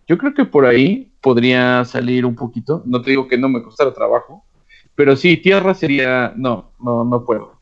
Yo 0.09 0.19
creo 0.19 0.35
que 0.35 0.45
por 0.45 0.67
ahí 0.67 1.13
podría 1.21 1.85
salir 1.85 2.25
un 2.25 2.37
poquito. 2.37 2.83
No 2.87 3.03
te 3.03 3.11
digo 3.11 3.27
que 3.29 3.39
no 3.39 3.49
me 3.49 3.63
costara 3.63 3.93
trabajo, 3.93 4.45
pero 4.95 5.17
sí, 5.17 5.37
tierra 5.37 5.75
sería. 5.75 6.33
No, 6.37 6.73
no, 6.81 7.05
no 7.05 7.25
puedo. 7.25 7.56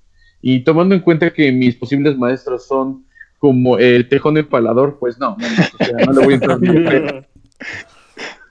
Y 0.47 0.63
tomando 0.63 0.95
en 0.95 1.01
cuenta 1.01 1.33
que 1.33 1.51
mis 1.53 1.75
posibles 1.75 2.19
maestros 2.19 2.67
son 2.67 3.07
como 3.39 3.79
el 3.79 4.09
tejón 4.11 4.37
empalador, 4.37 4.99
pues 4.99 5.19
no, 5.19 5.37
no, 5.39 5.49
no, 5.49 5.65
o 5.81 5.85
sea, 5.85 5.97
no 6.05 6.13
le 6.13 6.25
voy 6.25 6.33
a 6.35 6.37
entrar. 6.37 6.59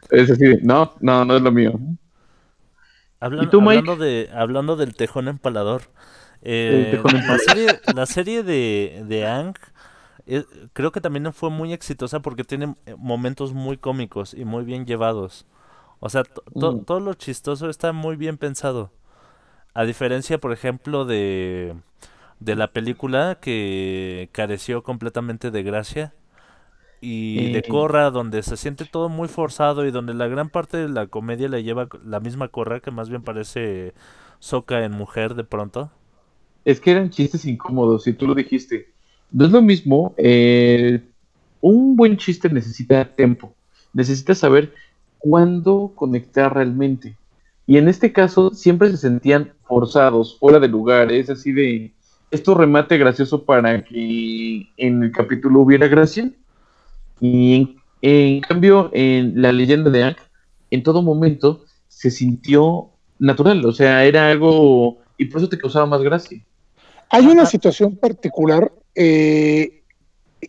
Es 0.09 0.29
así, 0.31 0.43
de, 0.43 0.59
no, 0.61 0.93
no, 1.01 1.25
no 1.25 1.35
es 1.35 1.41
lo 1.41 1.51
mío. 1.51 1.73
Hablan- 3.19 3.45
¿Y 3.45 3.49
tú, 3.49 3.61
Mike? 3.61 3.79
hablando, 3.79 3.95
de, 4.03 4.29
hablando 4.33 4.75
del 4.75 4.95
tejón 4.95 5.27
empalador, 5.27 5.83
eh, 6.41 6.83
El 6.85 6.91
tejón 6.91 7.13
la, 7.13 7.19
empalador. 7.19 7.41
serie, 7.45 7.67
la 7.95 8.05
serie 8.05 8.43
de, 8.43 9.03
de 9.07 9.25
Ang 9.27 9.55
eh, 10.25 10.43
creo 10.73 10.91
que 10.91 11.01
también 11.01 11.31
fue 11.33 11.49
muy 11.49 11.73
exitosa 11.73 12.21
porque 12.21 12.43
tiene 12.43 12.75
eh, 12.85 12.95
momentos 12.97 13.53
muy 13.53 13.77
cómicos 13.77 14.33
y 14.33 14.45
muy 14.45 14.63
bien 14.65 14.85
llevados. 14.85 15.45
O 15.99 16.09
sea, 16.09 16.23
to- 16.23 16.43
to- 16.59 16.73
Mm. 16.73 16.85
todo 16.85 16.99
lo 16.99 17.13
chistoso 17.13 17.69
está 17.69 17.91
muy 17.93 18.15
bien 18.15 18.37
pensado. 18.37 18.91
A 19.73 19.85
diferencia, 19.85 20.37
por 20.37 20.53
ejemplo, 20.53 21.05
de, 21.05 21.75
de 22.39 22.55
la 22.55 22.71
película 22.71 23.39
que 23.41 24.29
careció 24.31 24.83
completamente 24.83 25.51
de 25.51 25.63
gracia. 25.63 26.13
Y 27.01 27.51
de. 27.51 27.63
Corra, 27.63 28.11
donde 28.11 28.43
se 28.43 28.55
siente 28.55 28.85
todo 28.85 29.09
muy 29.09 29.27
forzado 29.27 29.85
y 29.85 29.91
donde 29.91 30.13
la 30.13 30.27
gran 30.27 30.49
parte 30.49 30.77
de 30.77 30.87
la 30.87 31.07
comedia 31.07 31.49
le 31.49 31.63
lleva 31.63 31.89
la 32.05 32.21
misma 32.21 32.47
Corra, 32.47 32.79
que 32.79 32.91
más 32.91 33.09
bien 33.09 33.23
parece 33.23 33.93
Soca 34.39 34.85
en 34.85 34.93
mujer 34.93 35.35
de 35.35 35.43
pronto. 35.43 35.91
Es 36.63 36.79
que 36.79 36.91
eran 36.91 37.09
chistes 37.09 37.45
incómodos, 37.45 38.07
y 38.07 38.13
tú 38.13 38.27
lo 38.27 38.35
dijiste. 38.35 38.87
No 39.31 39.45
es 39.45 39.51
lo 39.51 39.61
mismo. 39.61 40.13
eh, 40.17 41.01
un 41.59 41.95
buen 41.95 42.17
chiste 42.17 42.49
necesita 42.49 43.03
tiempo. 43.15 43.53
Necesita 43.93 44.35
saber 44.35 44.73
cuándo 45.17 45.91
conectar 45.95 46.53
realmente. 46.53 47.17
Y 47.65 47.77
en 47.77 47.87
este 47.87 48.11
caso 48.11 48.51
siempre 48.51 48.89
se 48.91 48.97
sentían 48.97 49.53
forzados, 49.63 50.37
fuera 50.39 50.59
de 50.59 50.67
lugar. 50.67 51.11
Es 51.11 51.29
así 51.29 51.51
de 51.51 51.93
esto 52.31 52.55
remate 52.55 52.97
gracioso 52.97 53.45
para 53.45 53.83
que 53.83 54.67
en 54.77 55.03
el 55.03 55.11
capítulo 55.11 55.61
hubiera 55.61 55.87
gracia. 55.87 56.31
Y 57.21 57.55
en, 57.55 57.75
en 58.01 58.41
cambio, 58.41 58.89
en 58.93 59.41
la 59.41 59.51
leyenda 59.51 59.89
de 59.89 60.03
Aang, 60.03 60.17
en 60.71 60.83
todo 60.83 61.01
momento 61.01 61.63
se 61.87 62.11
sintió 62.11 62.89
natural. 63.19 63.63
O 63.65 63.71
sea, 63.71 64.03
era 64.03 64.29
algo. 64.29 64.97
Y 65.17 65.25
por 65.25 65.39
eso 65.39 65.49
te 65.49 65.57
causaba 65.57 65.85
más 65.85 66.01
gracia. 66.01 66.43
Hay 67.09 67.27
una 67.27 67.45
situación 67.45 67.95
particular 67.95 68.71
eh, 68.95 69.82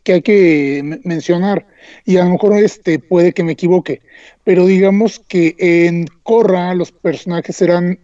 que 0.02 0.14
hay 0.14 0.22
que 0.22 0.80
men- 0.84 1.00
mencionar 1.04 1.66
y 2.04 2.16
a 2.16 2.24
lo 2.24 2.30
mejor 2.30 2.56
este 2.58 2.98
puede 2.98 3.32
que 3.32 3.44
me 3.44 3.52
equivoque, 3.52 4.00
pero 4.44 4.66
digamos 4.66 5.20
que 5.28 5.54
en 5.58 6.06
Korra 6.22 6.74
los 6.74 6.92
personajes 6.92 7.60
eran 7.62 7.98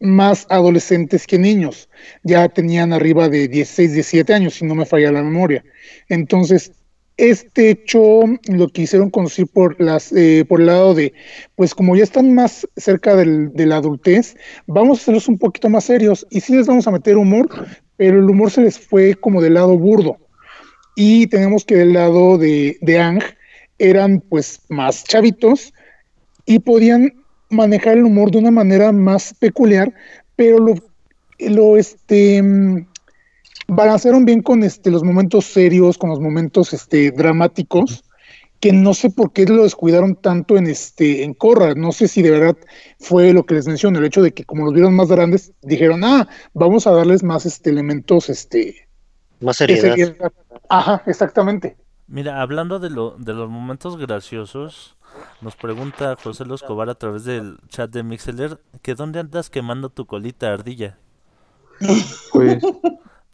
más 0.00 0.46
adolescentes 0.50 1.26
que 1.26 1.38
niños, 1.38 1.88
ya 2.22 2.48
tenían 2.48 2.92
arriba 2.92 3.28
de 3.28 3.48
16, 3.48 3.92
17 3.94 4.34
años, 4.34 4.54
si 4.54 4.64
no 4.66 4.74
me 4.74 4.84
falla 4.86 5.10
la 5.12 5.22
memoria. 5.22 5.64
Entonces, 6.08 6.72
este 7.16 7.70
hecho 7.70 8.20
lo 8.48 8.68
quisieron 8.68 9.08
conducir 9.10 9.46
por 9.46 9.80
las 9.80 10.12
eh, 10.12 10.44
por 10.46 10.60
el 10.60 10.66
lado 10.66 10.94
de, 10.94 11.14
pues 11.54 11.74
como 11.74 11.96
ya 11.96 12.02
están 12.04 12.34
más 12.34 12.68
cerca 12.76 13.16
del- 13.16 13.52
de 13.54 13.66
la 13.66 13.76
adultez, 13.76 14.36
vamos 14.66 14.98
a 14.98 15.02
hacerlos 15.02 15.28
un 15.28 15.38
poquito 15.38 15.70
más 15.70 15.84
serios 15.84 16.26
y 16.30 16.40
sí 16.40 16.54
les 16.54 16.66
vamos 16.66 16.86
a 16.86 16.90
meter 16.90 17.16
humor, 17.16 17.48
pero 17.96 18.18
el 18.18 18.28
humor 18.28 18.50
se 18.50 18.60
les 18.62 18.78
fue 18.78 19.14
como 19.14 19.40
del 19.40 19.54
lado 19.54 19.78
burdo. 19.78 20.18
Y 20.96 21.28
tenemos 21.28 21.64
que 21.64 21.76
del 21.76 21.92
lado 21.92 22.38
de, 22.38 22.78
de 22.80 22.98
Ang 22.98 23.22
eran 23.78 24.20
pues 24.20 24.60
más 24.68 25.04
chavitos 25.04 25.72
y 26.46 26.58
podían 26.58 27.12
manejar 27.50 27.98
el 27.98 28.04
humor 28.04 28.30
de 28.30 28.38
una 28.38 28.50
manera 28.50 28.92
más 28.92 29.34
peculiar, 29.38 29.92
pero 30.34 30.58
lo, 30.58 30.74
lo 31.38 31.76
este 31.76 32.42
balancearon 33.68 34.24
bien 34.24 34.42
con 34.42 34.64
este 34.64 34.90
los 34.90 35.02
momentos 35.02 35.44
serios, 35.44 35.98
con 35.98 36.10
los 36.10 36.20
momentos 36.20 36.72
este 36.72 37.10
dramáticos, 37.10 38.04
que 38.60 38.72
no 38.72 38.94
sé 38.94 39.10
por 39.10 39.32
qué 39.32 39.44
lo 39.44 39.64
descuidaron 39.64 40.14
tanto 40.16 40.56
en 40.56 40.66
este 40.66 41.24
en 41.24 41.34
Corra, 41.34 41.74
no 41.74 41.92
sé 41.92 42.08
si 42.08 42.22
de 42.22 42.30
verdad 42.30 42.56
fue 42.98 43.32
lo 43.32 43.44
que 43.44 43.54
les 43.54 43.66
menciono, 43.66 43.98
el 43.98 44.06
hecho 44.06 44.22
de 44.22 44.32
que 44.32 44.44
como 44.44 44.64
los 44.64 44.74
vieron 44.74 44.94
más 44.94 45.08
grandes, 45.08 45.52
dijeron, 45.62 46.04
"Ah, 46.04 46.26
vamos 46.54 46.86
a 46.86 46.92
darles 46.92 47.22
más 47.22 47.44
este 47.44 47.70
elementos 47.70 48.30
este 48.30 48.88
Más 49.40 49.58
seriedad. 49.58 49.94
Seriedad". 50.68 50.94
Ajá, 50.94 51.02
exactamente. 51.06 51.76
Mira, 52.08 52.40
hablando 52.40 52.78
de, 52.78 52.90
lo, 52.90 53.16
de 53.18 53.34
los 53.34 53.50
momentos 53.50 53.96
graciosos, 53.96 54.96
nos 55.40 55.56
pregunta 55.56 56.16
José 56.16 56.44
Los 56.44 56.62
Escobar 56.62 56.88
a 56.88 56.94
través 56.94 57.24
del 57.24 57.58
chat 57.68 57.90
de 57.90 58.02
Mixeler 58.02 58.60
que 58.82 58.94
dónde 58.94 59.20
andas 59.20 59.50
quemando 59.50 59.90
tu 59.90 60.06
colita 60.06 60.52
ardilla. 60.52 60.98
Pues, 62.32 62.62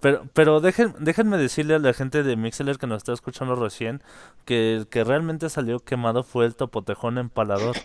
Pero, 0.03 0.27
pero 0.33 0.61
dejen, 0.61 0.95
déjenme 0.99 1.39
decirle 1.39 1.77
a 1.77 1.79
la 1.79 1.93
gente 1.93 2.25
de 2.25 2.37
Mixeler 2.37 2.77
que 2.77 2.89
nos 2.89 2.97
está 2.97 3.13
escuchando 3.13 3.55
recién 3.55 4.03
que 4.45 4.75
el 4.75 4.89
que 4.89 5.05
realmente 5.05 5.49
salió 5.49 5.79
quemado 5.79 6.25
fue 6.25 6.45
el 6.45 6.57
topotejón 6.57 7.19
empalador. 7.19 7.77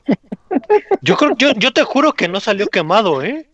Yo 1.01 1.15
creo, 1.15 1.35
yo, 1.37 1.51
yo 1.51 1.71
te 1.73 1.83
juro 1.83 2.13
que 2.13 2.27
no 2.27 2.39
salió 2.39 2.65
quemado, 2.67 3.21
¿eh? 3.21 3.51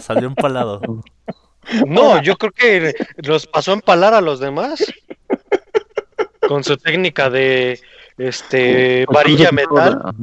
Salió 0.00 0.28
empalado. 0.28 0.80
No, 1.86 2.22
yo 2.22 2.36
creo 2.36 2.52
que 2.52 2.94
los 3.16 3.46
pasó 3.46 3.72
a 3.72 3.74
empalar 3.74 4.14
a 4.14 4.20
los 4.20 4.40
demás. 4.40 4.84
Con 6.46 6.62
su 6.62 6.76
técnica 6.76 7.30
de 7.30 7.80
este 8.18 9.06
varilla 9.12 9.50
metal. 9.50 10.00
Ajá. 10.04 10.14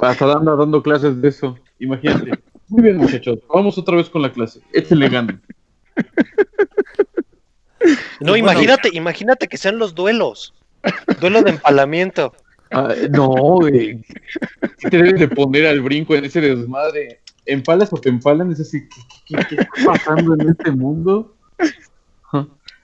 Hasta 0.00 0.26
dando, 0.26 0.56
dando 0.56 0.82
clases 0.82 1.20
de 1.22 1.28
eso. 1.28 1.58
Imagínate. 1.78 2.32
Muy 2.68 2.82
bien, 2.82 2.96
muchachos. 2.96 3.38
Vamos 3.48 3.78
otra 3.78 3.96
vez 3.96 4.10
con 4.10 4.22
la 4.22 4.32
clase. 4.32 4.60
Échale 4.72 5.08
gana. 5.08 5.40
No, 8.20 8.32
Bueno. 8.32 8.36
imagínate, 8.38 8.90
imagínate 8.92 9.46
que 9.46 9.56
sean 9.56 9.78
los 9.78 9.94
duelos. 9.94 10.52
Duelo 11.20 11.42
de 11.42 11.50
empalamiento. 11.50 12.34
Ah, 12.72 12.92
no, 13.10 13.28
güey. 13.28 14.00
Te 14.80 14.90
debes 14.90 15.20
de 15.20 15.28
poner 15.28 15.66
al 15.66 15.80
brinco 15.80 16.14
en 16.16 16.24
ese 16.24 16.40
desmadre. 16.40 17.20
¿Empalas 17.46 17.92
o 17.92 17.96
te 17.96 18.08
empalan? 18.08 18.50
Es 18.52 18.60
así, 18.60 18.88
¿qué, 18.88 19.36
qué- 19.36 19.46
qué 19.48 19.54
está 19.56 19.70
pasando 19.84 20.34
en 20.34 20.48
este 20.50 20.70
mundo? 20.72 21.34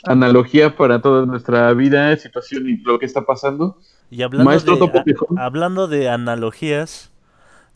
Analogía 0.05 0.77
para 0.77 1.01
toda 1.01 1.27
nuestra 1.27 1.73
vida, 1.75 2.17
situación 2.17 2.69
y 2.69 2.77
lo 2.79 2.99
que 2.99 3.07
está 3.07 3.23
pasando. 3.25 3.79
Y 4.11 4.23
hablando 4.23 4.45
Maestro 4.51 4.77
de, 4.77 5.17
a- 5.37 5.45
hablando 5.47 5.87
de 5.87 6.09
analogías, 6.09 7.11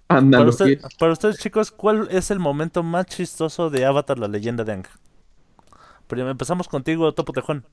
para, 0.08 0.18
Analogía. 0.20 0.48
usted- 0.50 0.80
para 0.98 1.12
ustedes 1.12 1.38
chicos, 1.38 1.70
¿cuál 1.70 2.08
es 2.10 2.30
el 2.30 2.38
momento 2.40 2.82
más 2.82 3.06
chistoso 3.06 3.70
de 3.70 3.84
Avatar, 3.84 4.18
la 4.18 4.28
leyenda 4.28 4.64
de 4.64 4.72
Aang? 4.72 4.86
Primero 6.08 6.30
empezamos 6.30 6.68
contigo, 6.68 7.12
Topotejón. 7.12 7.64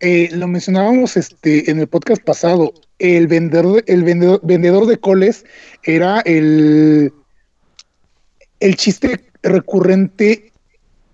Eh, 0.00 0.30
lo 0.32 0.48
mencionábamos 0.48 1.16
este, 1.16 1.70
en 1.70 1.78
el 1.80 1.86
podcast 1.86 2.22
pasado. 2.24 2.72
El 2.98 3.28
vendedor, 3.28 3.84
el 3.86 4.02
vendedor, 4.04 4.40
vendedor 4.42 4.86
de 4.86 4.98
coles 4.98 5.44
era 5.84 6.20
el, 6.20 7.12
el 8.62 8.76
chiste 8.76 9.24
recurrente 9.42 10.52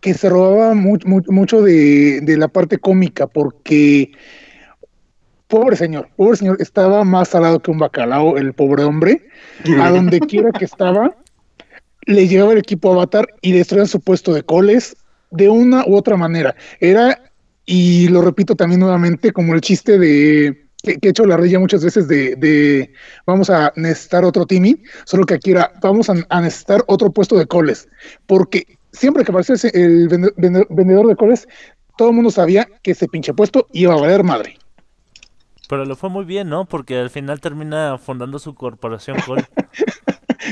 que 0.01 0.15
se 0.15 0.29
robaba 0.29 0.75
mu- 0.75 0.99
mu- 1.05 1.23
mucho 1.29 1.61
de, 1.62 2.20
de 2.20 2.37
la 2.37 2.49
parte 2.49 2.79
cómica, 2.79 3.27
porque 3.27 4.12
pobre 5.49 5.77
señor, 5.77 6.09
pobre 6.16 6.37
señor, 6.37 6.61
estaba 6.61 7.05
más 7.05 7.29
salado 7.29 7.61
que 7.61 7.70
un 7.70 7.79
bacalao, 7.79 8.37
el 8.39 8.53
pobre 8.53 8.85
hombre. 8.85 9.27
A 9.81 9.91
donde 9.91 10.20
quiera 10.20 10.53
que 10.53 10.65
estaba, 10.66 11.16
le 12.07 12.29
llegaba 12.29 12.53
el 12.53 12.59
equipo 12.59 12.93
Avatar 12.93 13.27
y 13.41 13.53
le 13.53 13.59
destruían 13.59 13.89
su 13.89 14.01
puesto 14.01 14.33
de 14.35 14.43
coles 14.43 14.97
de 15.31 15.49
una 15.49 15.85
u 15.87 15.97
otra 15.97 16.16
manera. 16.16 16.55
Era 16.81 17.20
y 17.66 18.09
lo 18.09 18.23
repito 18.23 18.55
también 18.55 18.81
nuevamente, 18.81 19.33
como 19.33 19.55
el 19.55 19.61
chiste 19.61 19.99
de 19.99 20.68
que, 20.94 20.98
que 20.98 21.09
he 21.09 21.10
hecho 21.10 21.24
la 21.24 21.36
raya 21.36 21.59
muchas 21.59 21.85
veces 21.85 22.09
de, 22.09 22.35
de 22.36 22.93
vamos 23.27 23.51
a 23.51 23.73
necesitar 23.77 24.24
otro 24.24 24.47
Timmy, 24.47 24.82
solo 25.05 25.24
que 25.27 25.35
aquí 25.35 25.51
era 25.52 25.73
vamos 25.82 26.09
a, 26.10 26.15
a 26.28 26.40
necesitar 26.40 26.82
otro 26.86 27.10
puesto 27.10 27.36
de 27.36 27.47
coles, 27.47 27.89
porque 28.27 28.66
siempre 28.93 29.24
que 29.24 29.31
aparecía 29.32 29.55
ese- 29.56 29.70
el 29.74 30.09
vende- 30.09 30.32
vende- 30.36 30.66
vendedor 30.70 31.06
de 31.06 31.16
coles, 31.16 31.47
todo 31.97 32.09
el 32.10 32.15
mundo 32.15 32.31
sabía 32.31 32.66
que 32.82 32.93
ese 32.93 33.09
pinche 33.09 33.35
puesto 33.35 33.66
iba 33.73 33.93
a 33.94 34.01
valer 34.01 34.23
madre. 34.24 34.56
Pero 35.69 35.85
le 35.85 35.94
fue 35.97 36.09
muy 36.09 36.24
bien, 36.24 36.48
¿no? 36.48 36.65
Porque 36.65 36.97
al 36.98 37.10
final 37.10 37.40
termina 37.40 37.98
fundando 37.98 38.39
su 38.39 38.55
corporación 38.55 39.19
Col. 39.27 39.44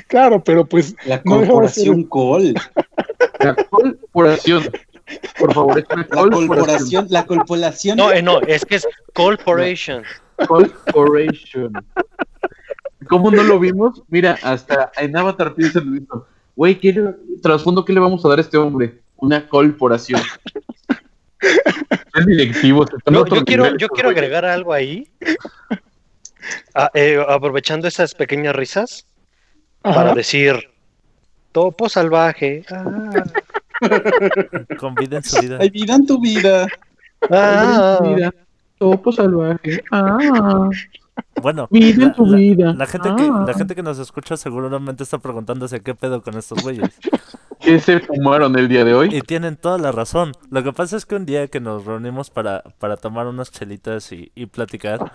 Claro, 0.09 0.43
pero 0.45 0.67
pues 0.67 0.95
La 1.07 1.23
No 1.25 1.39
dejaba 1.41 1.63
de 1.63 1.69
ser- 1.69 1.87
corporación 1.87 2.05
Col. 2.05 2.55
La 3.41 3.55
corporación. 3.55 4.65
Por 5.39 5.55
favor, 5.55 5.79
es 5.79 5.85
una 5.93 6.03
La 6.03 6.09
corporación, 6.31 7.07
la 7.11 7.27
corporación. 7.27 7.97
No, 7.97 8.11
eh, 8.13 8.23
no, 8.23 8.41
es 8.43 8.65
que 8.65 8.77
es 8.77 8.87
Corporation. 9.15 10.03
Corporation. 10.47 11.73
¿Cómo 13.09 13.31
no 13.31 13.43
lo 13.45 13.59
vimos? 13.61 14.03
Mira, 14.09 14.37
hasta 14.43 14.91
en 14.97 15.17
Avatar 15.17 15.55
piensa 15.55 15.79
lo 15.81 15.87
mismo. 15.87 16.27
Güey, 16.57 16.79
¿qué 16.81 16.93
le- 16.93 17.15
trasfondo 17.41 17.85
qué 17.85 17.93
le 17.93 18.01
vamos 18.01 18.25
a 18.25 18.29
dar 18.29 18.39
a 18.39 18.41
este 18.43 18.57
hombre? 18.57 18.99
Una 19.17 19.49
corporación. 19.49 20.21
El 22.15 22.25
directivo. 22.27 22.87
se 22.87 22.97
están 22.97 23.15
Yo, 23.15 23.25
quiero, 23.45 23.77
yo 23.77 23.89
quiero 23.89 24.09
güey. 24.09 24.17
agregar 24.19 24.45
algo 24.45 24.73
ahí. 24.73 25.09
Ah, 26.75 26.91
eh, 26.95 27.23
aprovechando 27.29 27.87
esas 27.89 28.15
pequeñas 28.15 28.55
risas 28.57 29.07
Ajá. 29.83 29.95
para 29.95 30.15
decir 30.15 30.71
topo 31.53 31.89
salvaje. 31.89 32.65
Ah, 32.71 33.11
Con 34.79 34.95
vida 34.95 35.19
en 35.19 35.23
su 35.25 35.41
vida. 35.41 35.59
Hay 35.61 35.71
vida 35.71 35.95
en 35.95 36.07
tu 36.07 36.21
vida. 36.21 36.67
ah. 37.31 37.99
Vida, 38.03 38.35
topo 38.79 39.13
salvaje. 39.13 39.83
Ah, 39.91 40.69
Bueno, 41.43 41.67
vida 41.71 42.03
en 42.03 42.09
la, 42.09 42.13
tu 42.15 42.27
la- 42.27 42.37
vida. 42.37 42.75
la 42.75 42.87
gente 42.87 43.09
que, 43.17 43.23
Ah. 43.33 43.45
la 43.47 43.55
gente 43.55 43.75
que 43.75 43.83
nos 43.83 43.99
escucha 43.99 44.37
seguramente 44.37 45.03
está 45.03 45.19
preguntándose 45.19 45.81
qué 45.81 45.95
pedo 45.95 46.23
con 46.23 46.37
estos 46.37 46.63
güeyes. 46.63 46.91
¿Qué 47.61 47.81
se 47.81 48.01
fumaron 48.01 48.57
el 48.59 48.69
día 48.69 48.85
de 48.85 48.95
hoy? 48.95 49.15
Y 49.15 49.21
tienen 49.23 49.57
toda 49.57 49.79
la 49.79 49.91
razón. 49.93 50.33
Lo 50.51 50.63
que 50.63 50.73
pasa 50.73 50.97
es 50.97 51.07
que 51.07 51.15
un 51.17 51.25
día 51.27 51.49
que 51.49 51.59
nos 51.61 51.85
reunimos 51.87 52.31
para, 52.31 52.63
para 52.79 52.97
tomar 52.97 53.27
unas 53.27 53.51
chelitas 53.51 54.13
y, 54.13 54.31
y 54.35 54.47
platicar, 54.47 55.11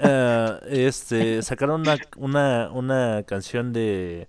eh, 0.00 0.58
este, 0.68 1.40
sacaron 1.42 1.82
una, 1.82 1.96
una, 2.16 2.70
una 2.72 3.22
canción 3.24 3.72
de 3.72 4.28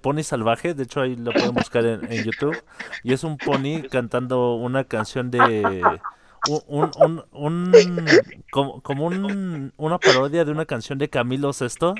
Pony 0.00 0.22
Salvaje, 0.22 0.74
de 0.74 0.82
hecho 0.84 1.00
ahí 1.00 1.16
lo 1.16 1.32
pueden 1.32 1.54
buscar 1.54 1.84
en, 1.84 2.10
en 2.12 2.24
YouTube, 2.24 2.62
y 3.02 3.12
es 3.12 3.24
un 3.24 3.36
pony 3.38 3.82
cantando 3.90 4.54
una 4.54 4.84
canción 4.84 5.30
de... 5.30 6.00
Un, 6.48 6.90
un, 6.96 7.24
un, 7.30 7.72
un- 7.72 8.08
como, 8.50 8.82
como 8.82 9.06
un, 9.06 9.72
una 9.76 9.98
parodia 9.98 10.44
de 10.44 10.50
una 10.50 10.64
canción 10.64 10.98
de 10.98 11.08
Camilo 11.08 11.52
Sesto, 11.52 11.94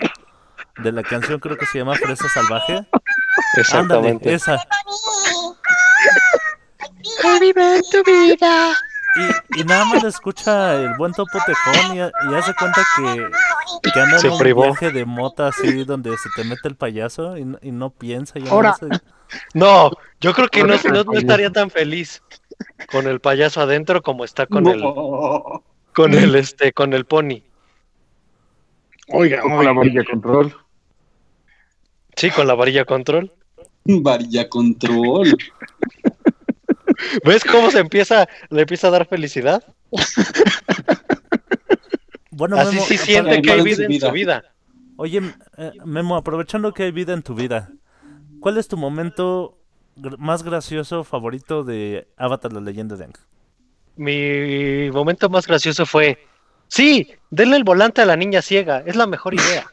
de 0.78 0.90
la 0.90 1.04
canción 1.04 1.38
creo 1.38 1.56
que 1.56 1.66
se 1.66 1.78
llama 1.78 1.94
Fresa 1.94 2.28
Salvaje. 2.28 2.74
Ándale, 2.74 4.10
Exactamente. 4.18 4.34
esa. 4.34 4.60
Y, 9.14 9.60
y 9.60 9.64
nada 9.64 9.84
más 9.84 10.02
le 10.02 10.08
escucha 10.08 10.74
el 10.74 10.94
buen 10.94 11.12
topo 11.12 11.38
tejón 11.46 11.94
y, 11.96 11.98
y 11.98 12.34
hace 12.34 12.52
cuenta 12.54 12.82
que, 12.96 13.28
que 13.82 14.01
anda 14.01 14.18
Se 14.18 14.26
en 14.28 14.32
un 14.34 14.39
privó. 14.39 14.62
viaje 14.64 14.90
de 14.90 15.05
mota 15.05 15.48
así 15.48 15.84
donde 15.84 16.16
se 16.18 16.28
te 16.36 16.44
mete 16.44 16.68
el 16.68 16.76
payaso 16.76 17.36
y, 17.36 17.44
no- 17.44 17.59
y 17.62 17.70
no 17.72 17.90
piensa. 17.90 18.39
Y 18.39 18.47
Ahora. 18.48 18.76
no 19.55 19.90
yo 20.20 20.32
creo 20.34 20.48
que 20.48 20.62
no, 20.64 20.74
no- 20.93 21.05
no 21.05 21.12
estaría 21.14 21.51
tan 21.51 21.70
feliz 21.70 22.22
con 22.90 23.06
el 23.06 23.20
payaso 23.20 23.60
adentro 23.60 24.02
como 24.02 24.24
está 24.24 24.47
con 24.47 24.66
el 24.66 24.82
con 25.94 26.14
el 26.14 26.34
este 26.34 26.72
con 26.72 26.93
el 26.93 27.05
pony. 27.06 27.43
Oiga, 29.09 29.40
Con 29.43 29.64
la 29.64 29.72
varilla 29.72 30.05
control. 30.05 30.56
Sí, 32.16 32.30
con 32.30 32.47
la 32.47 32.55
varilla 32.55 32.84
control. 32.84 33.32
Varilla 33.84 34.48
control. 34.48 35.36
¿Ves 37.24 37.43
cómo 37.44 37.70
se 37.70 37.80
empieza 37.80 38.28
le 38.51 38.60
empieza 38.62 38.89
a 38.89 38.90
dar 38.93 39.06
felicidad? 39.06 39.62
Bueno, 42.43 42.56
Así 42.59 42.74
Memo, 42.74 42.86
sí 42.86 42.94
para- 42.94 43.05
siente 43.06 43.43
que 43.43 43.52
hay 43.52 43.59
en 43.60 43.64
vida 43.64 43.85
en 43.86 44.01
su 44.01 44.10
vida. 44.10 44.44
Oye, 44.97 45.23
eh, 45.59 45.70
Memo, 45.85 46.16
aprovechando 46.16 46.74
que 46.74 46.82
hay 46.82 46.90
vida 46.90 47.12
en 47.12 47.23
tu 47.23 47.36
vida, 47.36 47.70
¿cuál 48.40 48.59
es 48.59 48.66
tu 48.66 48.77
momento 48.77 49.59
más 50.19 50.43
gracioso 50.43 51.05
favorito 51.05 51.62
de 51.62 52.09
Avatar, 52.16 52.52
la 52.52 52.60
leyenda 52.60 52.97
de 52.97 53.05
Aang? 53.05 53.12
Mi 53.94 54.90
momento 54.90 55.28
más 55.31 55.47
gracioso 55.47 55.86
fue, 55.86 56.19
sí, 56.66 57.12
denle 57.31 57.59
el 57.59 57.62
volante 57.62 58.02
a 58.02 58.06
la 58.06 58.16
niña 58.16 58.43
ciega, 58.43 58.82
es 58.85 58.97
la 58.97 59.06
mejor 59.06 59.35
idea. 59.35 59.64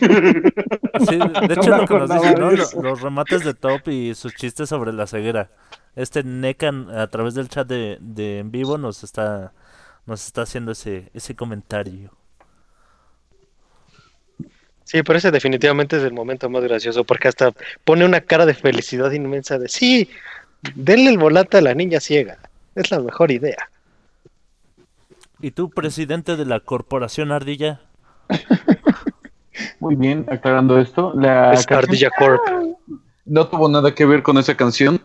Sí, 0.00 1.18
de 1.48 1.54
hecho 1.54 1.70
No 1.70 1.78
lo 1.78 1.86
que 1.88 1.94
nos 1.94 2.10
dicen, 2.10 2.38
¿no? 2.38 2.52
Los 2.80 3.00
remates 3.00 3.42
de 3.42 3.54
Top 3.54 3.88
y 3.88 4.14
sus 4.14 4.36
chistes 4.36 4.68
sobre 4.68 4.92
la 4.92 5.08
ceguera. 5.08 5.50
Este 5.96 6.22
Necan 6.22 6.90
a 6.96 7.08
través 7.08 7.34
del 7.34 7.48
chat 7.48 7.66
de, 7.66 7.98
de 8.00 8.38
en 8.38 8.52
vivo 8.52 8.78
nos 8.78 9.02
está 9.02 9.52
nos 10.06 10.24
está 10.26 10.42
haciendo 10.42 10.72
ese 10.72 11.10
ese 11.14 11.36
comentario. 11.36 12.12
Sí, 14.84 15.02
pero 15.02 15.18
ese 15.18 15.30
definitivamente 15.32 15.96
es 15.96 16.04
el 16.04 16.12
momento 16.12 16.48
más 16.48 16.62
gracioso 16.62 17.04
porque 17.04 17.28
hasta 17.28 17.52
pone 17.84 18.04
una 18.04 18.20
cara 18.20 18.46
de 18.46 18.54
felicidad 18.54 19.10
inmensa 19.12 19.58
de, 19.58 19.68
sí, 19.68 20.08
denle 20.74 21.10
el 21.10 21.18
volante 21.18 21.58
a 21.58 21.60
la 21.62 21.74
niña 21.74 22.00
ciega, 22.00 22.38
es 22.74 22.90
la 22.90 23.00
mejor 23.00 23.32
idea. 23.32 23.70
¿Y 25.40 25.52
tú, 25.52 25.70
presidente 25.70 26.36
de 26.36 26.44
la 26.44 26.60
corporación 26.60 27.32
Ardilla? 27.32 27.80
Muy 29.80 29.96
bien, 29.96 30.26
aclarando 30.30 30.78
esto. 30.78 31.12
La 31.14 31.52
Es 31.52 31.66
canción 31.66 31.78
Ardilla 31.78 32.10
Corp. 32.10 32.42
no 33.24 33.48
tuvo 33.48 33.68
nada 33.68 33.94
que 33.94 34.06
ver 34.06 34.22
con 34.22 34.38
esa 34.38 34.56
canción, 34.56 35.02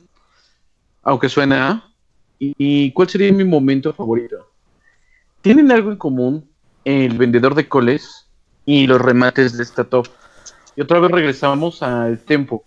aunque 1.04 1.30
suena 1.30 1.70
a. 1.72 1.94
¿Y 2.40 2.56
y 2.58 2.92
cuál 2.94 3.10
sería 3.10 3.32
mi 3.32 3.44
momento 3.46 3.94
favorito? 3.94 4.51
Tienen 5.42 5.72
algo 5.72 5.92
en 5.92 5.98
común 5.98 6.50
el 6.86 7.18
vendedor 7.18 7.56
de 7.56 7.68
coles 7.68 8.30
y 8.66 8.86
los 8.86 9.02
remates 9.02 9.58
de 9.58 9.64
esta 9.64 9.84
top. 9.84 10.08
Y 10.76 10.82
otra 10.82 11.00
vez 11.00 11.12
regresamos 11.12 11.82
al 11.82 12.20
tempo. 12.20 12.64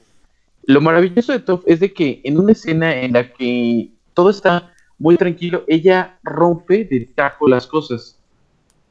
Lo 0.67 0.81
maravilloso 0.81 1.33
de 1.33 1.41
Top 1.41 1.63
es 1.67 1.81
de 1.81 1.93
que 1.93 2.21
en 2.25 2.39
una 2.39 2.53
escena 2.53 2.95
en 2.97 3.13
la 3.13 3.33
que 3.33 3.91
todo 4.15 4.31
está 4.31 4.73
muy 4.99 5.17
tranquilo, 5.17 5.65
ella 5.69 6.19
rompe 6.23 6.85
de 6.85 7.09
tajo 7.15 7.49
las 7.49 7.67
cosas. 7.67 8.19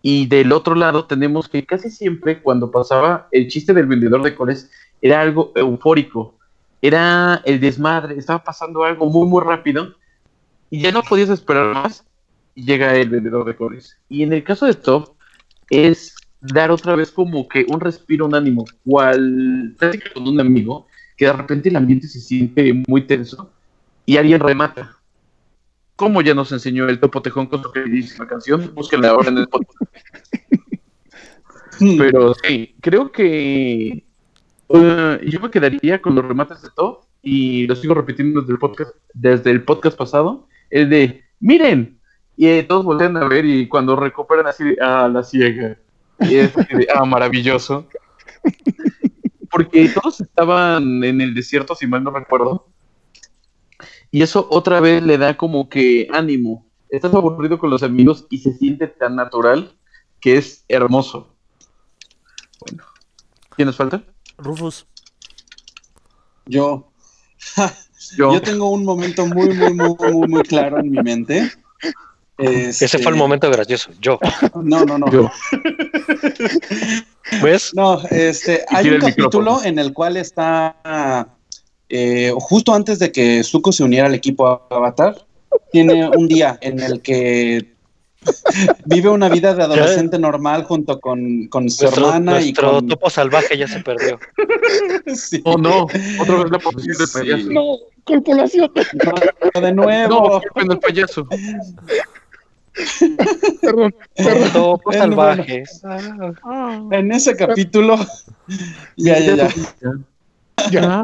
Y 0.01 0.27
del 0.27 0.51
otro 0.51 0.75
lado 0.75 1.05
tenemos 1.05 1.49
que 1.49 1.65
casi 1.65 1.89
siempre 1.89 2.41
cuando 2.41 2.69
pasaba 2.71 3.27
el 3.31 3.47
chiste 3.47 3.73
del 3.73 3.87
vendedor 3.87 4.21
de 4.21 4.35
coles 4.35 4.69
era 5.01 5.21
algo 5.21 5.51
eufórico. 5.55 6.35
Era 6.81 7.41
el 7.45 7.59
desmadre, 7.59 8.17
estaba 8.17 8.43
pasando 8.43 8.83
algo 8.83 9.09
muy 9.09 9.27
muy 9.27 9.41
rápido 9.41 9.95
y 10.69 10.81
ya 10.81 10.91
no 10.91 11.01
podías 11.01 11.29
esperar 11.29 11.73
más 11.73 12.05
llega 12.55 12.95
el 12.95 13.09
vendedor 13.09 13.45
de 13.45 13.55
coles. 13.55 13.97
Y 14.09 14.23
en 14.23 14.33
el 14.33 14.43
caso 14.43 14.65
de 14.65 14.73
Top 14.73 15.15
es 15.69 16.15
dar 16.41 16.71
otra 16.71 16.95
vez 16.95 17.11
como 17.11 17.47
que 17.47 17.65
un 17.69 17.79
respiro, 17.79 18.25
un 18.25 18.35
ánimo, 18.35 18.65
cual 18.83 19.75
plática 19.77 20.09
con 20.13 20.27
un 20.27 20.39
amigo 20.39 20.87
que 21.15 21.25
de 21.25 21.33
repente 21.33 21.69
el 21.69 21.75
ambiente 21.75 22.07
se 22.07 22.19
siente 22.19 22.73
muy 22.87 23.03
tenso 23.03 23.51
y 24.05 24.17
alguien 24.17 24.39
remata. 24.39 24.97
Como 25.95 26.21
ya 26.21 26.33
nos 26.33 26.51
enseñó 26.51 26.89
el 26.89 26.99
Topo 26.99 27.21
Tejón 27.21 27.47
con 27.47 27.61
su 27.61 27.71
queridísima 27.71 28.27
canción, 28.27 28.73
búsquenla 28.73 29.09
ahora 29.09 29.29
en 29.29 29.37
el 29.37 29.47
podcast. 29.47 29.79
Pero 31.97 32.33
sí, 32.33 32.75
creo 32.81 33.11
que 33.11 34.03
yo 34.69 35.39
me 35.39 35.51
quedaría 35.51 36.01
con 36.01 36.15
los 36.15 36.25
remates 36.25 36.61
de 36.61 36.69
Top 36.75 37.03
y 37.21 37.67
lo 37.67 37.75
sigo 37.75 37.93
repitiendo 37.93 38.41
desde 38.41 38.53
el 38.53 38.59
podcast, 38.59 38.95
desde 39.13 39.51
el 39.51 39.63
podcast 39.63 39.97
pasado, 39.97 40.47
el 40.69 40.89
de 40.89 41.23
miren, 41.39 41.99
y 42.35 42.47
eh, 42.47 42.63
todos 42.63 42.83
voltean 42.83 43.15
a 43.17 43.27
ver 43.27 43.45
y 43.45 43.67
cuando 43.67 43.95
recuperan 43.95 44.47
así 44.47 44.63
de, 44.63 44.77
ah, 44.81 45.07
la 45.11 45.23
ciega. 45.23 45.77
Y 46.19 46.35
es 46.35 46.57
así 46.57 46.75
de, 46.75 46.87
ah, 46.93 47.05
maravilloso. 47.05 47.87
Porque 49.51 49.89
todos 49.89 50.21
estaban 50.21 51.03
en 51.03 51.21
el 51.21 51.33
desierto, 51.33 51.75
si 51.75 51.85
mal 51.85 52.03
no 52.03 52.11
recuerdo. 52.11 52.67
Y 54.09 54.21
eso 54.21 54.47
otra 54.49 54.79
vez 54.79 55.03
le 55.03 55.17
da 55.17 55.37
como 55.37 55.69
que 55.69 56.07
ánimo. 56.11 56.65
Estás 56.89 57.13
aburrido 57.13 57.59
con 57.59 57.69
los 57.69 57.83
amigos 57.83 58.25
y 58.29 58.39
se 58.39 58.53
siente 58.53 58.87
tan 58.87 59.15
natural 59.15 59.75
que 60.19 60.37
es 60.37 60.65
hermoso. 60.67 61.35
Bueno. 62.59 62.83
¿Quién 63.55 63.67
nos 63.67 63.75
falta? 63.75 64.03
Rufus. 64.37 64.87
Yo. 66.45 66.91
Yo. 68.17 68.33
Yo 68.33 68.41
tengo 68.41 68.69
un 68.69 68.83
momento 68.83 69.25
muy, 69.25 69.49
muy, 69.49 69.73
muy, 69.73 69.95
muy, 70.11 70.27
muy 70.27 70.43
claro 70.43 70.79
en 70.79 70.91
mi 70.91 71.01
mente. 71.01 71.51
Ese 72.43 72.85
Este, 72.85 72.97
fue 72.99 73.11
el 73.11 73.17
momento 73.17 73.49
gracioso, 73.49 73.91
yo. 73.99 74.19
No, 74.61 74.85
no, 74.85 74.97
no. 74.97 75.11
Yo. 75.11 75.31
¿Ves? 77.43 77.71
No, 77.73 78.01
este, 78.09 78.63
hay 78.69 78.87
un 78.89 78.95
el 78.95 78.99
capítulo 79.01 79.39
micrófono. 79.39 79.63
en 79.65 79.79
el 79.79 79.93
cual 79.93 80.17
está 80.17 81.27
eh, 81.89 82.31
justo 82.39 82.73
antes 82.73 82.99
de 82.99 83.11
que 83.11 83.43
Zuko 83.43 83.71
se 83.71 83.83
uniera 83.83 84.07
al 84.07 84.13
equipo 84.15 84.61
Avatar, 84.69 85.25
tiene 85.71 86.09
un 86.09 86.27
día 86.27 86.57
en 86.61 86.79
el 86.79 87.01
que 87.01 87.71
vive 88.85 89.09
una 89.09 89.29
vida 89.29 89.53
de 89.53 89.63
adolescente 89.63 90.17
normal 90.17 90.63
junto 90.63 90.99
con, 90.99 91.47
con 91.47 91.69
su 91.69 91.83
Nuestro, 91.83 92.07
hermana 92.07 92.39
y 92.41 92.45
nuestro 92.45 92.71
con... 92.73 92.87
topo 92.87 93.09
salvaje 93.09 93.57
ya 93.57 93.67
se 93.67 93.79
perdió. 93.81 94.19
Sí. 95.15 95.41
Oh, 95.43 95.57
no. 95.57 95.83
Otra 96.19 96.35
vez 96.43 96.51
la 96.51 96.59
posición 96.59 96.97
del 96.97 97.07
Sí. 97.07 97.19
payaso. 97.19 97.49
No, 97.51 97.77
corporación. 98.05 98.71
No, 99.53 99.61
de 99.61 99.73
nuevo. 99.73 100.09
No, 100.09 100.41
culpen 100.41 100.71
al 100.71 100.79
payaso. 100.79 101.27
Perdón. 103.61 103.95
Topo 104.53 104.91
Es 104.91 104.97
salvaje. 104.97 105.63
En 106.91 107.11
ese 107.11 107.35
capítulo, 107.35 107.97
ya, 108.97 109.19
ya, 109.19 109.35
ya. 109.35 109.49
Ya. 110.71 111.03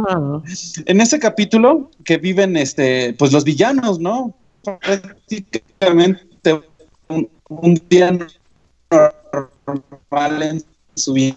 En 0.85 1.01
ese 1.01 1.19
capítulo 1.19 1.91
que 2.05 2.17
viven, 2.17 2.55
este, 2.57 3.13
pues 3.17 3.31
los 3.31 3.43
villanos, 3.43 3.99
¿no? 3.99 4.33
Prácticamente 4.63 6.61
un, 7.09 7.29
un 7.49 7.81
día 7.89 8.17
normal 10.11 10.43
en 10.43 10.63
su 10.95 11.13
vida. 11.13 11.35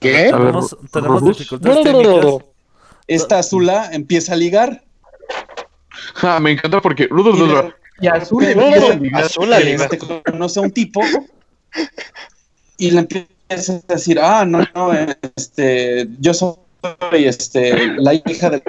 ¿Qué? 0.00 0.28
A 0.28 0.38
ver, 0.38 0.52
Tenemos, 0.52 0.76
tenemos 0.92 1.20
Rufus. 1.20 1.38
dificultades 1.38 1.82
técnicas. 1.84 2.34
Esta 3.06 3.38
Azula 3.38 3.90
empieza 3.92 4.32
a 4.34 4.36
ligar 4.36 4.83
Ah, 6.22 6.40
me 6.40 6.52
encanta 6.52 6.80
porque 6.80 7.06
Rudolf 7.08 7.38
Y. 8.00 8.04
Y 8.04 8.08
azul. 8.08 8.44
Azul 9.14 9.52
este, 9.52 9.98
conoce 9.98 10.58
a 10.58 10.62
un 10.62 10.70
tipo 10.72 11.00
y 12.76 12.90
le 12.90 13.00
empieza 13.00 13.74
a 13.74 13.92
decir, 13.94 14.18
ah, 14.20 14.44
no, 14.44 14.64
no, 14.74 14.92
este, 15.36 16.08
yo 16.18 16.34
soy 16.34 16.56
este, 17.12 17.86
la 17.98 18.14
hija 18.14 18.50
del 18.50 18.62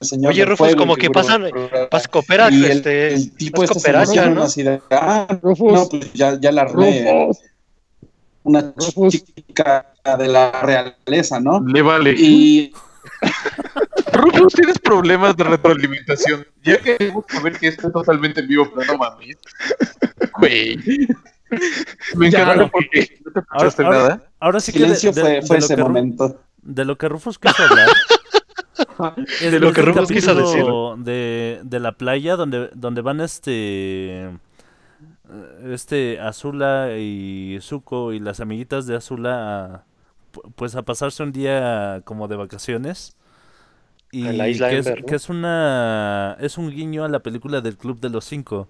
señor. 0.00 0.32
Oye, 0.32 0.44
Rufus, 0.44 0.58
fuego", 0.68 0.78
como 0.78 0.96
que 0.96 1.10
pasan- 1.10 1.44
a 1.90 2.00
cooperar, 2.08 2.52
Y 2.52 2.64
el, 2.64 2.70
este. 2.72 3.14
el 3.14 3.32
tipo 3.36 3.62
este 3.62 3.74
se 3.78 3.80
cooperacha, 3.80 4.24
emociona 4.24 4.34
¿no? 4.34 4.42
así 4.42 4.62
de, 4.62 4.80
ah, 4.90 5.38
Rufus, 5.42 5.72
no, 5.72 5.88
pues 5.88 6.12
ya, 6.14 6.38
ya 6.40 6.50
la 6.50 6.62
armé, 6.62 7.04
Rufus, 7.26 7.38
una 8.44 8.72
Rufus. 8.74 9.22
chica 9.22 9.86
de 10.18 10.28
la 10.28 10.50
realeza, 10.62 11.40
¿no? 11.40 11.60
Le 11.60 11.82
vale. 11.82 12.14
Y 12.16 12.72
Rufus, 14.12 14.52
tienes 14.54 14.78
problemas 14.78 15.36
de 15.36 15.44
retroalimentación. 15.44 16.46
Ya 16.62 16.78
queremos 16.78 17.24
saber 17.28 17.58
que 17.58 17.68
esto 17.68 17.86
es 17.88 17.92
totalmente 17.92 18.40
en 18.40 18.48
vivo, 18.48 18.70
pero 18.74 18.92
no 18.92 18.98
mames. 18.98 19.36
Güey. 20.38 20.76
Me 22.16 22.28
encanta 22.28 22.56
no. 22.56 22.70
porque 22.70 23.20
no 23.24 23.32
te 23.32 23.40
Ahora, 23.50 23.68
escuchaste 23.68 23.82
ahora- 23.84 23.98
nada. 23.98 24.22
ahora 24.40 24.60
sí 24.60 24.72
que 24.72 24.78
de, 24.80 24.84
silencio 24.96 25.12
de- 25.12 25.20
fue, 25.20 25.30
de 25.32 25.42
fue 25.42 25.58
lo 25.58 25.64
ese 25.64 25.76
que 25.76 25.82
momento. 25.82 26.40
de 26.62 26.84
lo 26.86 26.96
que 26.96 27.08
Rufus 27.08 27.38
quiso 27.38 27.62
hablar. 27.62 27.88
es 29.40 29.52
De 29.52 29.60
lo 29.60 29.72
que 29.72 29.82
Rufus 29.82 30.08
quiso 30.08 30.34
capítulo 30.34 30.96
De, 30.98 31.60
de 31.62 31.80
la 31.80 31.92
playa 31.92 32.36
donde, 32.36 32.70
donde 32.74 33.02
van 33.02 33.20
este 33.20 34.30
este 35.64 36.20
Azula 36.20 36.96
y 36.98 37.58
Zuko 37.62 38.12
y 38.12 38.18
las 38.18 38.40
amiguitas 38.40 38.86
de 38.86 38.96
Azula 38.96 39.64
a, 39.64 39.84
pu- 40.32 40.52
pues 40.56 40.74
a 40.74 40.82
pasarse 40.82 41.22
un 41.22 41.32
día 41.32 42.02
como 42.04 42.28
de 42.28 42.36
vacaciones 42.36 43.14
y 44.12 44.28
En 44.28 44.38
la 44.38 44.48
isla 44.48 44.70
que, 44.70 44.78
es, 44.78 44.86
Ember, 44.86 45.02
¿no? 45.02 45.06
que 45.06 45.14
es 45.16 45.28
una 45.28 46.36
es 46.40 46.58
un 46.58 46.70
guiño 46.70 47.04
a 47.04 47.08
la 47.08 47.20
película 47.20 47.60
del 47.60 47.76
Club 47.76 48.00
de 48.00 48.10
los 48.10 48.24
Cinco 48.26 48.68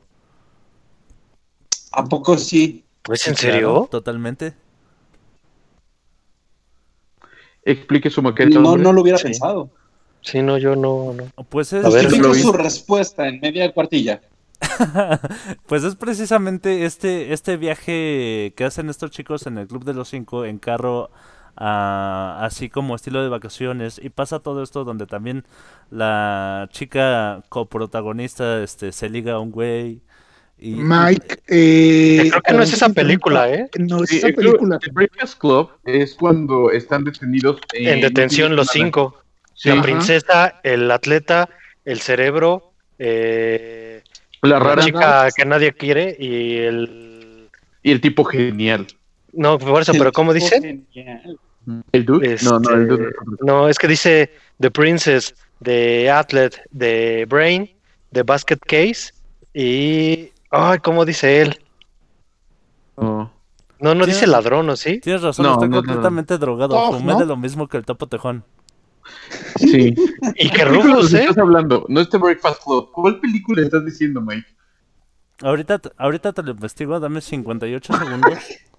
¿A 1.92 2.04
poco 2.04 2.36
sí? 2.38 2.84
¿Es 3.12 3.28
en 3.28 3.34
Claro, 3.34 3.36
serio? 3.36 3.88
totalmente 3.90 4.54
Explique 7.64 8.10
su 8.10 8.22
maqueta. 8.22 8.58
No, 8.58 8.70
hombre. 8.70 8.82
no 8.82 8.92
lo 8.92 9.02
hubiera 9.02 9.18
Sí. 9.18 9.24
pensado. 9.24 9.70
Sí, 10.20 10.42
no, 10.42 10.58
yo 10.58 10.76
no. 10.76 11.12
no. 11.14 11.32
pues 11.48 11.72
es 11.72 11.84
A 11.84 11.90
ver, 11.90 12.10
lo 12.18 12.34
su 12.34 12.52
respuesta 12.52 13.28
en 13.28 13.40
media 13.40 13.72
cuartilla. 13.72 14.20
Pues 15.66 15.84
es 15.84 15.96
precisamente 15.96 16.84
este, 16.84 17.32
este 17.32 17.56
viaje 17.56 18.52
que 18.56 18.64
hacen 18.64 18.88
estos 18.90 19.10
chicos 19.10 19.46
en 19.46 19.58
el 19.58 19.66
Club 19.66 19.84
de 19.84 19.94
los 19.94 20.08
Cinco 20.08 20.44
en 20.44 20.58
carro, 20.58 21.10
ah, 21.56 22.38
así 22.42 22.68
como 22.68 22.94
estilo 22.94 23.22
de 23.22 23.28
vacaciones, 23.28 24.00
y 24.02 24.08
pasa 24.10 24.40
todo 24.40 24.62
esto 24.62 24.84
donde 24.84 25.06
también 25.06 25.44
la 25.90 26.68
chica 26.72 27.42
coprotagonista 27.48 28.62
este, 28.62 28.92
se 28.92 29.08
liga 29.08 29.34
a 29.34 29.38
un 29.40 29.50
güey. 29.50 30.00
Y, 30.58 30.74
Mike. 30.74 31.42
eh, 31.48 32.28
Creo 32.30 32.42
que 32.42 32.52
no 32.52 32.62
es 32.62 32.72
esa 32.72 32.88
película, 32.90 33.50
¿eh? 33.52 33.68
No 33.80 34.04
es 34.04 34.10
Sí, 34.10 34.18
esa 34.18 34.28
película. 34.28 34.78
el 34.80 34.92
Breakfast 34.92 35.38
Club 35.40 35.70
es 35.84 36.14
cuando 36.14 36.70
están 36.70 37.02
detenidos 37.02 37.58
En 37.72 38.00
detención 38.00 38.54
los 38.54 38.68
cinco. 38.68 39.16
Sí. 39.54 39.68
La 39.70 39.74
Ajá. 39.74 39.82
princesa, 39.82 40.60
el 40.62 40.88
atleta, 40.90 41.48
el 41.84 42.00
cerebro, 42.00 42.72
eh, 42.98 44.02
La 44.42 44.50
la 44.50 44.58
rara 44.60 44.82
chica 44.84 45.28
que 45.36 45.44
nadie 45.44 45.72
quiere 45.72 46.16
y 46.18 46.58
el... 46.58 47.48
y 47.82 47.90
el 47.90 48.00
tipo 48.00 48.22
genial. 48.24 48.86
No, 49.32 49.58
por 49.58 49.82
eso, 49.82 49.92
pero 49.92 50.12
¿cómo 50.12 50.32
dice? 50.32 50.84
¿El 51.92 52.04
dude? 52.04 52.36
No, 52.42 52.58
no, 52.58 52.70
el 52.70 52.88
dude. 52.88 53.04
Este, 53.04 53.16
No, 53.40 53.68
es 53.68 53.78
que 53.78 53.88
dice 53.88 54.30
The 54.60 54.70
Princess, 54.70 55.34
The 55.62 56.10
Athlete, 56.10 56.62
The 56.76 57.24
Brain, 57.26 57.70
The 58.12 58.22
Basket 58.22 58.58
Case 58.66 59.12
y... 59.54 60.30
Ay, 60.50 60.78
¿cómo 60.80 61.04
dice 61.04 61.40
él? 61.40 61.58
no. 62.96 63.32
No, 63.80 64.06
dice 64.06 64.28
ladrón, 64.28 64.70
¿o 64.70 64.76
sí? 64.76 65.00
Tienes 65.00 65.22
razón, 65.22 65.44
No, 65.44 65.52
estoy 65.54 65.68
no, 65.68 65.76
no, 65.76 65.82
no. 65.82 65.86
completamente 65.88 66.38
drogado. 66.38 66.76
Tough, 66.76 66.98
Fumé 66.98 67.14
¿no? 67.14 67.18
de 67.18 67.26
lo 67.26 67.36
mismo 67.36 67.66
que 67.66 67.78
el 67.78 67.84
topo 67.84 68.06
tejón. 68.06 68.44
Sí. 69.56 69.92
Y 70.36 70.50
¿Qué 70.50 70.64
Rufus, 70.64 71.12
¿eh? 71.14 71.22
estás 71.22 71.38
hablando? 71.38 71.84
No 71.88 72.00
es 72.00 72.08
The 72.08 72.18
Breakfast 72.18 72.62
Club. 72.62 72.92
¿Cuál 72.92 73.18
película 73.18 73.60
estás 73.60 73.84
diciendo, 73.84 74.20
Mike? 74.20 74.46
Ahorita, 75.42 75.80
ahorita 75.96 76.32
te 76.32 76.42
lo 76.44 76.52
investigo, 76.52 77.00
dame 77.00 77.20
58 77.20 77.92
segundos. 77.98 78.38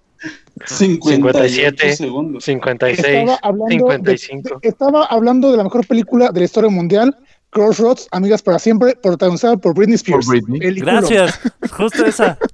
57 0.66 1.95
segundos. 1.95 2.44
56, 2.45 3.08
Estaba 3.08 3.40
hablando, 3.41 3.66
de- 3.68 4.18
55. 4.18 4.60
de- 4.62 4.70
estaba 4.70 5.06
hablando 5.06 5.52
de 5.52 5.58
la 5.58 5.64
mejor 5.64 5.86
película 5.88 6.30
de 6.32 6.40
la 6.40 6.45
historia 6.45 6.70
mundial, 6.70 7.18
Crossroads, 7.50 8.08
Amigas 8.12 8.41
para 8.41 8.58
Siempre, 8.60 8.95
protagonizada 9.02 9.58
por 9.58 9.76
Britney 9.76 9.95
Spears. 9.95 10.26
Britney. 10.28 10.60
Gracias, 10.80 11.40
justo 11.72 12.06
esa. 12.06 12.38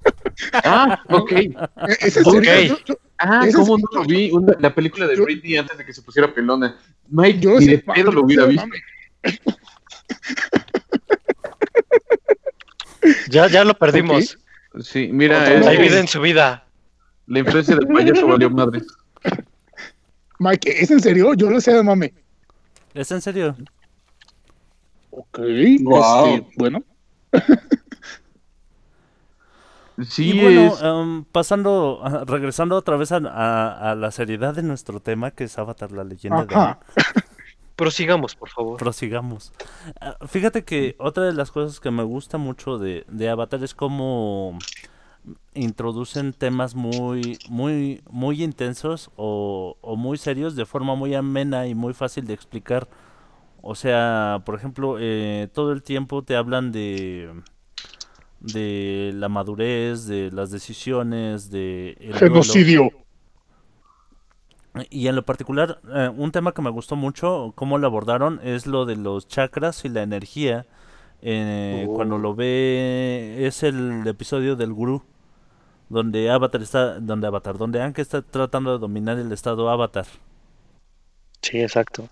Ah, 0.64 1.02
ok. 1.10 1.32
Eh, 1.34 1.52
es 2.00 2.16
en 2.16 2.26
Ok. 2.26 2.44
serio, 2.46 2.78
yo- 2.78 2.86
yo- 2.86 3.00
Ah, 3.18 3.41
Ese 3.46 3.58
¿cómo 3.58 3.76
es- 3.76 3.84
no 3.84 4.00
lo 4.00 4.06
vi? 4.08 4.32
Una- 4.32 4.56
la 4.58 4.74
película 4.74 5.06
de 5.06 5.18
Yo- 5.18 5.26
Britney 5.26 5.58
antes 5.58 5.78
de 5.78 5.84
que 5.86 5.94
se 5.94 6.02
pusiera 6.02 6.34
pelona. 6.34 6.78
Mike, 7.10 7.40
yo 7.41 7.60
ni 7.60 7.66
de 7.68 7.80
pedo 7.80 8.10
lo 8.14 8.22
hubiera 8.24 8.46
visto. 8.46 8.66
Ya, 13.30 13.48
ya 13.48 13.64
lo 13.66 13.74
perdimos. 13.78 14.38
Sí, 14.82 15.10
mira. 15.12 15.44
Hay 15.46 15.78
vida 15.78 16.00
en 16.00 16.08
su 16.08 16.22
vida. 16.22 16.64
La 17.30 17.39
influencia 17.39 17.76
del 17.76 17.88
payaso 17.88 18.27
valió 18.27 18.49
madre. 18.49 18.81
Mike, 20.39 20.81
¿es 20.81 20.91
en 20.91 20.99
serio? 20.99 21.34
Yo 21.34 21.49
lo 21.49 21.60
sé 21.61 21.73
de 21.73 21.84
mame. 21.84 22.14
¿Es 22.93 23.11
en 23.11 23.22
serio? 23.22 23.56
Ok, 25.11 25.39
Guau. 25.81 26.27
este, 26.35 26.47
bueno. 26.57 26.84
Sí, 30.07 30.30
y 30.31 30.41
bueno, 30.41 30.61
es- 30.73 30.81
em, 30.81 31.23
pasando, 31.26 31.99
ah, 32.03 32.23
regresando 32.26 32.77
otra 32.77 32.95
vez 32.95 33.11
a, 33.11 33.18
a- 33.18 33.91
a 33.91 33.95
la 33.95 34.11
seriedad 34.11 34.56
de 34.56 34.64
nuestro 34.64 35.01
tema, 35.01 35.31
que 35.31 35.43
es 35.43 35.57
Avatar, 35.60 35.91
la 35.91 36.06
leyenda 36.06 36.45
de 36.45 36.56
Ajá. 36.56 36.65
Aang. 36.65 36.80
Prosigamos, 37.76 38.35
por 38.35 38.49
favor. 38.49 38.77
Prosigamos. 38.77 39.51
Ah, 39.99 40.15
Fíjate 40.27 40.64
que 40.64 40.95
otra 40.99 41.23
de 41.26 41.34
las 41.34 41.51
cosas 41.51 41.80
que 41.81 41.91
me 41.91 42.03
gusta 42.03 42.38
mucho 42.38 42.77
de, 42.77 43.06
de 43.10 43.30
Avatar 43.30 43.61
es 43.64 43.73
cómo 43.73 44.57
introducen 45.53 46.34
temas 46.34 46.76
muy, 46.76 47.38
muy, 47.49 48.01
muy 48.10 48.43
intensos 48.43 49.11
o, 49.15 49.77
o 49.81 49.95
muy 49.95 50.18
serios 50.18 50.56
de 50.56 50.65
forma 50.65 50.95
muy 50.95 51.14
amena 51.15 51.68
y 51.68 51.76
muy 51.76 51.93
fácil 51.93 52.26
de 52.27 52.34
explicar. 52.34 52.88
O 53.61 53.76
sea, 53.76 54.41
por 54.45 54.56
ejemplo, 54.56 54.97
eh, 54.99 55.49
todo 55.53 55.72
el 55.73 55.84
tiempo 55.84 56.23
te 56.23 56.35
hablan 56.35 56.72
de 56.72 57.31
de 58.39 59.11
la 59.15 59.30
madurez, 59.30 60.06
de 60.07 60.31
las 60.31 60.51
decisiones, 60.51 61.49
de 61.51 61.97
el 61.99 62.18
duelo. 62.19 62.43
Genocidio. 62.43 62.89
Y 64.89 65.07
en 65.07 65.15
lo 65.15 65.26
particular, 65.26 65.81
eh, 65.93 66.10
un 66.15 66.31
tema 66.31 66.53
que 66.53 66.61
me 66.61 66.69
gustó 66.69 66.95
mucho, 66.95 67.53
cómo 67.56 67.77
lo 67.77 67.88
abordaron, 67.88 68.39
es 68.43 68.65
lo 68.68 68.85
de 68.85 68.95
los 68.95 69.27
chakras 69.27 69.84
y 69.84 69.89
la 69.89 70.03
energía. 70.03 70.68
Eh, 71.22 71.88
Oh. 71.88 71.93
Cuando 71.95 72.18
lo 72.18 72.35
ve, 72.35 73.45
es 73.47 73.64
el 73.64 74.07
episodio 74.07 74.56
del 74.56 74.73
gurú, 74.73 75.03
donde 75.90 76.30
Avatar 76.30 76.61
está, 76.61 76.99
donde 76.99 77.28
Avatar, 77.28 77.57
donde 77.57 77.82
Aang 77.82 77.94
está 77.98 78.22
tratando 78.22 78.72
de 78.74 78.80
dominar 78.80 79.18
el 79.20 79.32
estado 79.32 79.70
Avatar. 79.70 80.06
Sí, 81.41 81.60
exacto. 81.61 82.07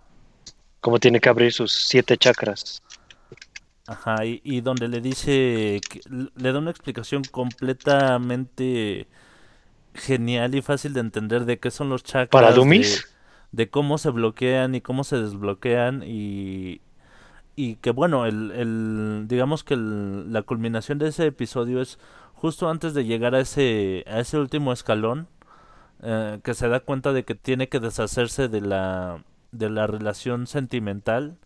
Como 0.81 0.99
tiene 0.99 1.19
que 1.19 1.29
abrir 1.29 1.51
sus 1.53 1.71
siete 1.71 2.17
chakras. 2.17 2.81
Ajá, 3.87 4.25
y, 4.25 4.41
y 4.43 4.61
donde 4.61 4.87
le 4.89 4.99
dice, 5.01 5.79
que- 5.89 6.01
le 6.35 6.51
da 6.51 6.59
una 6.59 6.71
explicación 6.71 7.23
completamente 7.23 9.07
genial 9.93 10.55
y 10.55 10.61
fácil 10.61 10.93
de 10.93 10.99
entender 10.99 11.45
de 11.45 11.59
qué 11.59 11.71
son 11.71 11.89
los 11.89 12.03
chakras. 12.03 12.29
¿Para 12.29 12.49
de- 12.49 12.55
dummies? 12.55 13.13
de 13.53 13.69
cómo 13.69 13.97
se 13.97 14.09
bloquean 14.09 14.75
y 14.75 14.81
cómo 14.81 15.05
se 15.05 15.17
desbloquean 15.17 16.03
y, 16.05 16.81
y 17.55 17.75
que 17.77 17.91
bueno, 17.91 18.25
el, 18.25 18.51
el- 18.51 19.23
digamos 19.27 19.63
que 19.63 19.73
el- 19.75 20.33
la 20.33 20.41
culminación 20.41 20.97
de 20.99 21.07
ese 21.07 21.25
episodio 21.27 21.81
es 21.81 21.97
justo 22.39 22.69
antes 22.69 22.93
de 22.93 23.03
llegar 23.05 23.35
a 23.35 23.39
ese, 23.41 24.03
a 24.07 24.19
ese 24.19 24.37
último 24.37 24.71
escalón, 24.71 25.27
eh, 26.03 26.39
que 26.43 26.53
se 26.53 26.67
da 26.69 26.79
cuenta 26.79 27.11
de 27.13 27.23
que 27.25 27.35
tiene 27.35 27.67
que 27.69 27.79
deshacerse 27.79 28.47
de 28.47 28.61
la, 28.61 29.23
de 29.51 29.69
la 29.69 29.87
relación 29.87 30.47
sentimental 30.47 31.37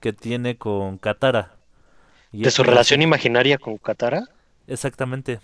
que 0.00 0.12
tiene 0.12 0.56
con 0.58 0.98
Katara. 0.98 1.52
Y 2.30 2.42
¿De 2.42 2.50
su 2.50 2.62
relación 2.62 3.00
imaginaria 3.02 3.56
con 3.58 3.78
Katara? 3.78 4.28
Exactamente. 4.66 5.40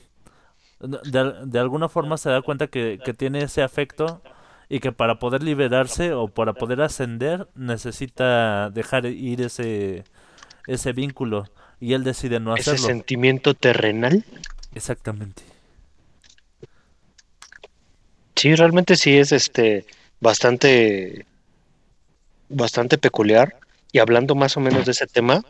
De, 0.80 1.32
de- 1.46 1.58
alguna 1.58 1.88
forma 1.88 2.18
se 2.18 2.28
da 2.28 2.42
cuenta 2.42 2.66
que, 2.66 2.98
que 3.02 3.14
tiene 3.14 3.42
ese 3.42 3.62
afecto 3.62 4.20
y 4.68 4.80
que 4.80 4.92
para 4.92 5.18
poder 5.18 5.42
liberarse 5.42 6.12
o 6.12 6.28
para 6.28 6.52
poder 6.52 6.82
ascender 6.82 7.48
necesita 7.54 8.68
dejar 8.70 9.06
ir 9.06 9.40
ese, 9.40 10.04
ese 10.66 10.92
vínculo 10.92 11.46
y 11.80 11.94
él 11.94 12.04
decide 12.04 12.38
no 12.40 12.54
Ese 12.54 12.72
hacerlo. 12.72 12.86
sentimiento 12.88 13.54
terrenal. 13.54 14.24
Exactamente. 14.74 15.42
Sí, 18.34 18.54
realmente 18.54 18.96
sí 18.96 19.16
es 19.16 19.32
este 19.32 19.86
bastante 20.20 21.26
bastante 22.48 22.98
peculiar. 22.98 23.56
Y 23.92 24.00
hablando 24.00 24.34
más 24.34 24.56
o 24.56 24.60
menos 24.60 24.84
de 24.84 24.92
ese 24.92 25.06
tema, 25.06 25.44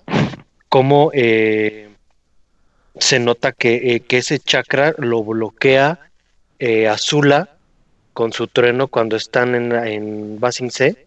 cómo 0.69 1.11
eh, 1.15 1.89
se 2.99 3.19
nota 3.19 3.53
que, 3.53 3.95
eh, 3.95 4.01
que 4.01 4.19
ese 4.19 4.39
chakra 4.39 4.95
lo 4.99 5.25
bloquea 5.25 6.11
eh, 6.59 6.89
Azula 6.89 7.57
con 8.13 8.33
su 8.33 8.47
trueno 8.47 8.89
cuando 8.89 9.17
están 9.17 9.55
en, 9.55 9.73
en 9.73 10.41
Basing 10.41 10.71
C. 10.71 11.07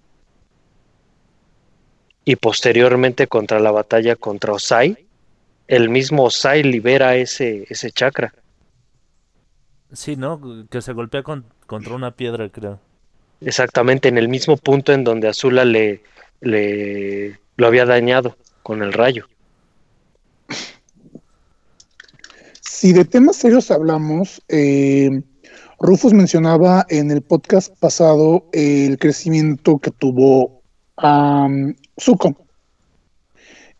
Y 2.26 2.36
posteriormente 2.36 3.28
contra 3.28 3.60
la 3.60 3.72
batalla 3.72 4.16
contra 4.16 4.52
Osai, 4.54 5.07
el 5.68 5.90
mismo 5.90 6.24
Osai 6.24 6.64
libera 6.64 7.16
ese, 7.16 7.66
ese 7.70 7.92
chakra. 7.92 8.34
Sí, 9.92 10.16
¿no? 10.16 10.68
Que 10.70 10.82
se 10.82 10.94
golpea 10.94 11.24
con- 11.24 11.46
contra 11.66 11.96
una 11.96 12.12
piedra, 12.12 12.50
creo. 12.50 12.80
Exactamente 13.42 14.08
en 14.10 14.18
el 14.18 14.30
mismo 14.30 14.58
punto 14.58 14.92
en 14.94 15.04
donde 15.04 15.28
Azula 15.28 15.64
le, 15.64 16.02
le 16.42 17.40
lo 17.56 17.68
había 17.68 17.86
dañado 17.86 18.36
con 18.64 18.82
el 18.82 18.94
rayo. 18.94 19.28
Si 22.62 22.94
de 22.94 23.06
temas 23.06 23.38
serios 23.38 23.72
hablamos, 23.72 24.42
eh, 24.50 25.22
Rufus 25.80 26.14
mencionaba 26.14 26.86
en 26.90 27.12
el 27.12 27.22
podcast 27.22 27.76
pasado 27.80 28.46
el 28.52 28.98
crecimiento 29.00 29.80
que 29.80 29.92
tuvo 29.92 30.62
um, 31.02 31.74
Zuko. 32.00 32.36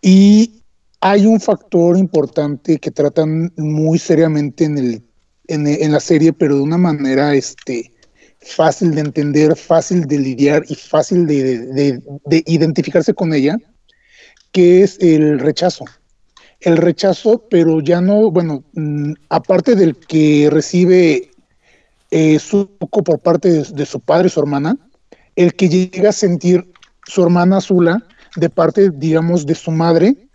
Y 0.02 0.57
hay 1.12 1.26
un 1.26 1.40
factor 1.40 1.98
importante 1.98 2.78
que 2.78 2.92
tratan 2.92 3.52
muy 3.58 3.98
seriamente 4.00 4.66
en, 4.66 4.78
el, 4.78 5.04
en, 5.48 5.92
la 5.92 6.00
serie, 6.00 6.34
pero 6.34 6.56
de 6.56 6.62
una 6.62 6.78
manera 6.78 7.34
este, 7.36 7.92
fácil 8.42 8.94
de 8.96 9.02
entender, 9.02 9.56
fácil 9.56 10.06
de 10.06 10.20
lidiar 10.20 10.64
y 10.68 10.76
fácil 10.76 11.26
de, 11.26 11.60
de- 11.68 12.02
de 12.26 12.44
identificarse 12.46 13.14
con 13.14 13.34
ella, 13.34 13.58
que 14.52 14.84
es 14.84 14.98
el 15.00 15.40
rechazo. 15.40 15.86
El 16.60 16.78
rechazo, 16.78 17.46
pero 17.50 17.82
ya 17.82 18.02
no, 18.02 18.32
bueno, 18.32 18.64
mm, 18.74 19.14
aparte 19.30 19.76
del 19.76 19.96
que 19.96 20.50
recibe 20.52 21.32
eh, 22.12 22.40
Zuko 22.40 23.04
por 23.04 23.20
parte 23.20 23.50
de, 23.52 23.64
de 23.64 23.86
su 23.86 24.00
padre 24.00 24.30
su 24.30 24.40
hermana, 24.40 24.78
el 25.36 25.54
que 25.54 25.70
llega 25.70 26.10
a 26.10 26.14
sentir 26.14 26.66
su 27.06 27.22
hermana 27.24 27.58
Azula 27.58 28.04
de 28.36 28.50
parte, 28.50 28.90
digamos, 28.92 29.46
de 29.46 29.56
su 29.56 29.72
madre 29.72 30.27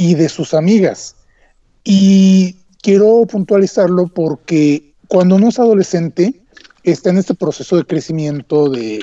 y 0.00 0.14
de 0.14 0.30
sus 0.30 0.54
amigas. 0.54 1.14
Y 1.84 2.56
quiero 2.80 3.26
puntualizarlo 3.26 4.08
porque 4.08 4.94
cuando 5.08 5.36
uno 5.36 5.50
es 5.50 5.58
adolescente, 5.58 6.40
está 6.84 7.10
en 7.10 7.18
este 7.18 7.34
proceso 7.34 7.76
de 7.76 7.84
crecimiento, 7.84 8.70
de 8.70 9.00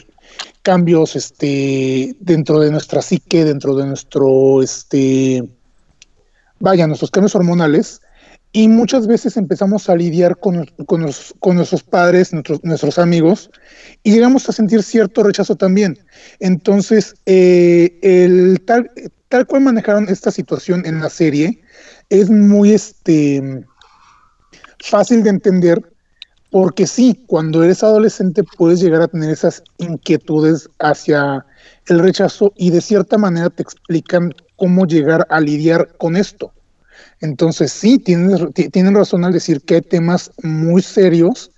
cambios 0.63 1.15
este, 1.15 2.15
dentro 2.19 2.59
de 2.59 2.71
nuestra 2.71 3.03
psique, 3.03 3.45
dentro 3.45 3.75
de 3.75 3.85
nuestro 3.85 4.63
este, 4.63 5.47
vaya, 6.59 6.87
nuestros 6.87 7.11
cambios 7.11 7.35
hormonales, 7.35 8.01
y 8.51 8.67
muchas 8.67 9.05
veces 9.05 9.37
empezamos 9.37 9.89
a 9.89 9.95
lidiar 9.95 10.39
con, 10.39 10.65
con, 10.87 11.01
nuestros 11.55 11.83
padres, 11.83 12.33
nuestros, 12.33 12.63
nuestros 12.63 12.97
amigos, 12.97 13.51
y 14.01 14.13
llegamos 14.13 14.49
a 14.49 14.51
sentir 14.51 14.81
cierto 14.81 15.21
rechazo 15.21 15.57
también. 15.57 15.99
Entonces, 16.39 17.13
eh, 17.27 17.99
el 18.01 18.61
tal, 18.65 18.89
tal 19.29 19.45
cual 19.47 19.61
manejaron 19.63 20.07
esta 20.09 20.31
situación 20.31 20.85
en 20.85 20.99
la 20.99 21.09
serie 21.09 21.61
es 22.09 22.29
muy 22.29 22.73
este, 22.73 23.65
fácil 24.79 25.23
de 25.23 25.29
entender, 25.29 25.81
porque 26.49 26.87
sí, 26.87 27.23
cuando 27.27 27.63
eres 27.63 27.83
adolescente 27.83 28.43
puedes 28.43 28.79
llegar 28.79 29.01
a 29.01 29.07
tener 29.07 29.29
esas 29.31 29.63
inquietudes 29.77 30.69
hacia 30.79 31.45
el 31.87 31.99
rechazo 31.99 32.53
y 32.55 32.71
de 32.71 32.81
cierta 32.81 33.17
manera 33.17 33.49
te 33.49 33.63
explican 33.63 34.33
cómo 34.55 34.85
llegar 34.85 35.25
a 35.29 35.39
lidiar 35.39 35.95
con 35.97 36.15
esto. 36.15 36.53
Entonces 37.19 37.71
sí, 37.71 37.99
tienen, 37.99 38.51
ti- 38.53 38.69
tienen 38.69 38.95
razón 38.95 39.25
al 39.25 39.33
decir 39.33 39.61
que 39.61 39.75
hay 39.75 39.81
temas 39.81 40.31
muy 40.43 40.81
serios 40.81 41.51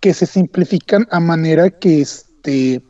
que 0.00 0.14
se 0.14 0.26
simplifican 0.26 1.06
a 1.10 1.20
manera 1.20 1.70
que 1.70 2.00
este, 2.02 2.82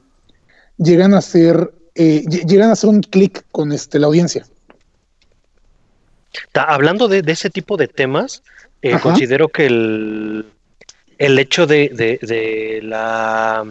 llegan 0.77 1.15
a 1.15 1.21
ser 1.23 1.73
eh, 1.97 2.23
lle- 2.27 2.45
llegan 2.47 2.69
a 2.71 2.73
hacer 2.73 2.91
un 2.91 3.01
clic 3.01 3.45
con 3.51 3.73
este, 3.73 3.99
la 3.99 4.07
audiencia. 4.07 4.47
Hablando 6.55 7.09
de, 7.09 7.23
de 7.23 7.33
ese 7.33 7.51
tipo 7.51 7.77
de 7.77 7.89
temas, 7.89 8.43
eh, 8.83 8.99
considero 9.01 9.49
que 9.49 9.67
el, 9.67 10.47
el 11.19 11.39
hecho 11.39 11.67
de, 11.67 11.89
de- 11.89 12.19
de 12.23 12.81
la, 12.83 13.65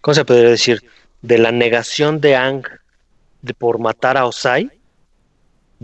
¿cómo 0.00 0.14
se 0.14 0.24
podría 0.24 0.50
decir? 0.50 0.82
De 1.22 1.38
la 1.38 1.52
negación 1.52 2.20
de 2.20 2.36
Ang 2.36 2.64
de, 3.42 3.54
por 3.54 3.78
matar 3.78 4.16
a 4.16 4.26
Osai, 4.26 4.70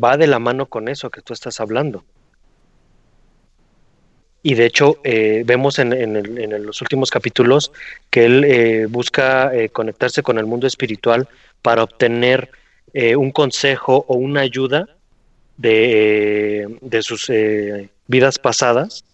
va 0.02 0.16
de 0.16 0.26
la 0.26 0.38
mano 0.38 0.66
con 0.66 0.88
eso 0.88 1.10
que 1.10 1.22
tú 1.22 1.32
estás 1.32 1.60
hablando. 1.60 2.04
Y 4.42 4.54
de 4.54 4.66
hecho, 4.66 4.98
eh, 5.04 5.42
vemos 5.44 5.78
en, 5.78 5.92
en 5.92 6.16
el- 6.16 6.38
en 6.38 6.66
los 6.66 6.80
últimos 6.80 7.10
capítulos 7.10 7.72
que 8.10 8.24
él 8.24 8.44
eh, 8.44 8.86
busca 8.86 9.54
eh, 9.54 9.68
conectarse 9.68 10.22
con 10.22 10.38
el 10.38 10.46
mundo 10.46 10.66
espiritual 10.66 11.28
para 11.62 11.82
obtener 11.82 12.50
eh, 12.94 13.16
un 13.16 13.32
consejo 13.32 14.04
o 14.08 14.14
una 14.16 14.40
ayuda 14.40 14.88
de, 15.56 16.78
de 16.80 17.02
sus 17.02 17.28
eh, 17.30 17.90
vidas 18.06 18.38
pasadas 18.38 19.04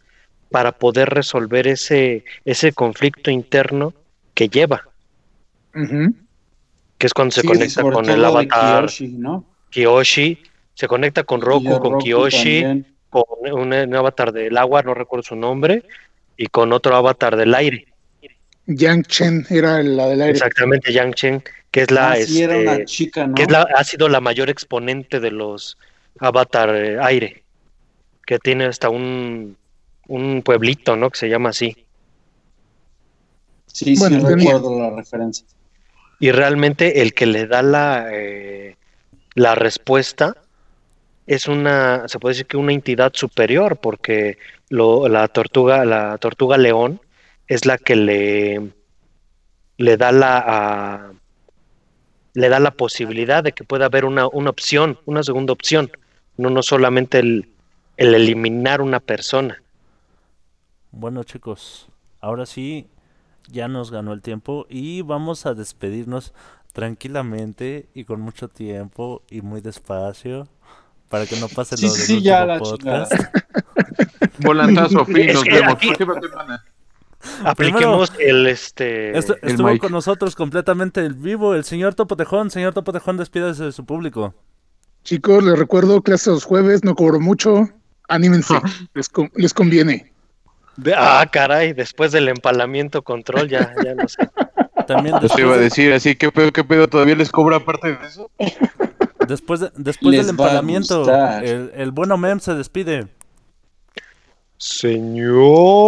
para 0.51 0.73
poder 0.73 1.09
resolver 1.11 1.67
ese, 1.67 2.25
ese 2.45 2.73
conflicto 2.73 3.31
interno 3.31 3.95
que 4.35 4.49
lleva, 4.49 4.89
que 6.99 7.07
es 7.07 7.15
cuando 7.15 7.33
se 7.33 7.43
Sí, 7.43 7.47
conecta 7.49 7.83
con 7.83 8.09
el 8.09 8.25
avatar 8.25 8.87
Kiyoshi, 8.87 9.09
¿no? 9.19 9.45
Kiyoshi, 9.71 10.39
se 10.75 10.89
conecta 10.89 11.25
con 11.25 11.41
Roku, 11.41 11.79
con 11.81 11.93
Roku 11.93 12.05
Kiyoshi, 12.05 12.63
también. 12.63 12.96
Con 13.11 13.25
un, 13.53 13.73
un 13.73 13.95
avatar 13.95 14.33
del 14.33 14.57
agua, 14.57 14.83
no 14.83 14.95
recuerdo 14.95 15.23
su 15.23 15.37
nombre, 15.37 15.83
y 16.37 16.47
con 16.47 16.73
otro 16.73 16.95
avatar 16.97 17.37
del 17.37 17.55
aire, 17.55 17.87
Yang 18.67 19.03
Chen 19.07 19.47
era 19.49 19.83
la 19.83 20.09
del 20.09 20.21
aire. 20.23 20.33
exactamente 20.33 20.93
Yang 20.93 21.15
Chen, 21.15 21.43
que 21.71 21.83
es 21.83 21.91
la, 21.91 22.13
Ah, 22.13 22.17
sí, 22.17 22.43
era 22.43 22.57
este, 22.57 22.69
una 22.73 22.85
chica, 22.85 23.27
¿no? 23.27 23.35
que 23.35 23.43
es 23.45 23.51
la, 23.51 23.63
ha 23.63 23.85
sido 23.85 24.09
la 24.09 24.21
mayor 24.21 24.51
exponente 24.51 25.21
de 25.21 25.31
los 25.31 25.79
avatar 26.19 26.75
eh, 26.75 26.99
aire, 27.01 27.43
que 28.27 28.39
tiene 28.41 28.65
hasta 28.65 28.89
un, 28.89 29.57
un 30.09 30.43
pueblito, 30.43 30.97
¿no? 30.97 31.11
Que 31.11 31.19
se 31.19 31.29
llama 31.29 31.51
así. 31.51 31.77
Sí, 33.67 33.95
Bueno, 33.99 34.21
sí, 34.21 34.27
tenía- 34.27 34.53
recuerdo 34.55 34.79
la 34.81 34.91
referencia. 34.91 35.47
Y 36.19 36.31
realmente 36.33 37.03
el 37.03 37.13
que 37.15 37.27
le 37.27 37.47
da 37.47 37.63
la, 37.63 38.09
eh, 38.13 38.77
la 39.35 39.55
respuesta 39.55 40.35
es 41.27 41.49
una, 41.49 42.09
se 42.09 42.19
puede 42.19 42.35
decir 42.35 42.47
que 42.47 42.57
una 42.57 42.73
entidad 42.73 43.13
superior, 43.15 43.77
porque 43.79 44.39
lo, 44.69 45.09
la 45.09 45.29
tortuga, 45.29 45.85
la 45.85 46.19
tortuga 46.19 46.57
león 46.57 47.01
es 47.49 47.67
la 47.67 47.79
que 47.79 47.97
le, 47.97 48.71
le 49.77 49.97
da 49.97 50.13
la 50.13 51.13
le 52.35 52.51
da 52.51 52.61
la 52.61 52.73
posibilidad 52.73 53.43
de 53.43 53.53
que 53.53 53.65
pueda 53.65 53.87
haber 53.87 54.05
una, 54.05 54.29
una 54.29 54.51
opción, 54.51 54.99
una 55.07 55.23
segunda 55.23 55.55
opción, 55.55 55.91
no, 56.37 56.51
no 56.51 56.63
solamente 56.63 57.19
el, 57.19 57.49
el 57.97 58.15
eliminar 58.15 58.83
una 58.83 59.01
persona. 59.01 59.63
Bueno, 60.93 61.25
chicos, 61.25 61.89
ahora 62.21 62.45
sí, 62.45 62.89
ya 63.49 63.69
nos 63.69 63.91
ganó 63.91 64.13
el 64.13 64.21
tiempo 64.21 64.67
y 64.69 65.01
vamos 65.01 65.47
a 65.47 65.55
despedirnos 65.55 66.35
tranquilamente 66.75 67.89
y 67.95 68.05
con 68.05 68.21
mucho 68.21 68.49
tiempo 68.49 69.23
y 69.31 69.41
muy 69.41 69.63
despacio 69.63 70.47
para 71.09 71.27
que 71.27 71.37
no 71.41 71.49
pase 71.49 71.77
Sí, 71.77 71.87
lo 71.87 71.93
sí, 71.93 71.99
del 71.99 72.07
sí, 72.07 72.23
ya 72.23 72.45
la 72.45 72.59
podcast. 72.59 73.13
Volantazo, 74.39 75.05
fin, 75.07 75.33
nos 75.33 75.45
vemos. 75.45 75.75
aquí- 75.75 75.89
Próxima 75.95 76.21
semana. 76.21 76.65
Apliquemos 77.45 78.13
el 78.21 78.47
este 78.47 79.13
Estu- 79.19 79.37
El 79.43 79.51
estuvo 79.51 79.67
Mike. 79.69 79.81
con 79.81 79.93
nosotros 79.93 80.37
completamente 80.37 81.05
en 81.05 81.21
vivo 81.21 81.55
el 81.55 81.65
señor 81.65 81.95
Topotejón. 81.95 82.51
Señor 82.51 82.73
Topotejón, 82.75 83.17
despídase 83.17 83.65
de 83.65 83.73
su 83.73 83.85
público. 83.85 84.35
Chicos, 85.03 85.43
les 85.43 85.59
recuerdo, 85.59 86.03
clase 86.03 86.31
los 86.31 86.45
jueves, 86.45 86.85
no 86.85 86.95
cobro 86.95 87.19
mucho. 87.21 87.69
Anímense, 88.09 88.55
les, 88.95 89.09
con- 89.09 89.31
les 89.35 89.53
conviene. 89.55 90.13
De- 90.77 90.95
ah, 90.95 91.27
caray, 91.33 91.73
después 91.73 92.13
del 92.13 92.29
empalamiento 92.29 93.03
control, 93.03 93.49
ya, 93.49 93.73
ya 93.85 93.95
no 93.95 94.07
sé. 94.07 94.29
También 94.87 95.17
Eso 95.17 95.25
iba 95.25 95.33
después, 95.35 95.45
a 95.53 95.57
de- 95.57 95.65
decir, 95.65 95.93
así, 95.95 96.15
¿qué 96.15 96.31
pedo, 96.31 96.53
qué 96.53 96.63
pedo? 96.63 96.87
¿Todavía 96.87 97.17
les 97.17 97.31
cobra 97.33 97.57
aparte 97.57 97.89
de 97.97 98.07
eso? 98.07 98.31
Después, 99.27 99.61
de- 99.61 99.71
después 99.77 100.17
del 100.17 100.29
empalamiento, 100.31 101.05
el, 101.41 101.71
el 101.75 101.91
bueno 101.93 102.17
Mem 102.17 102.41
se 102.41 102.55
despide. 102.55 103.09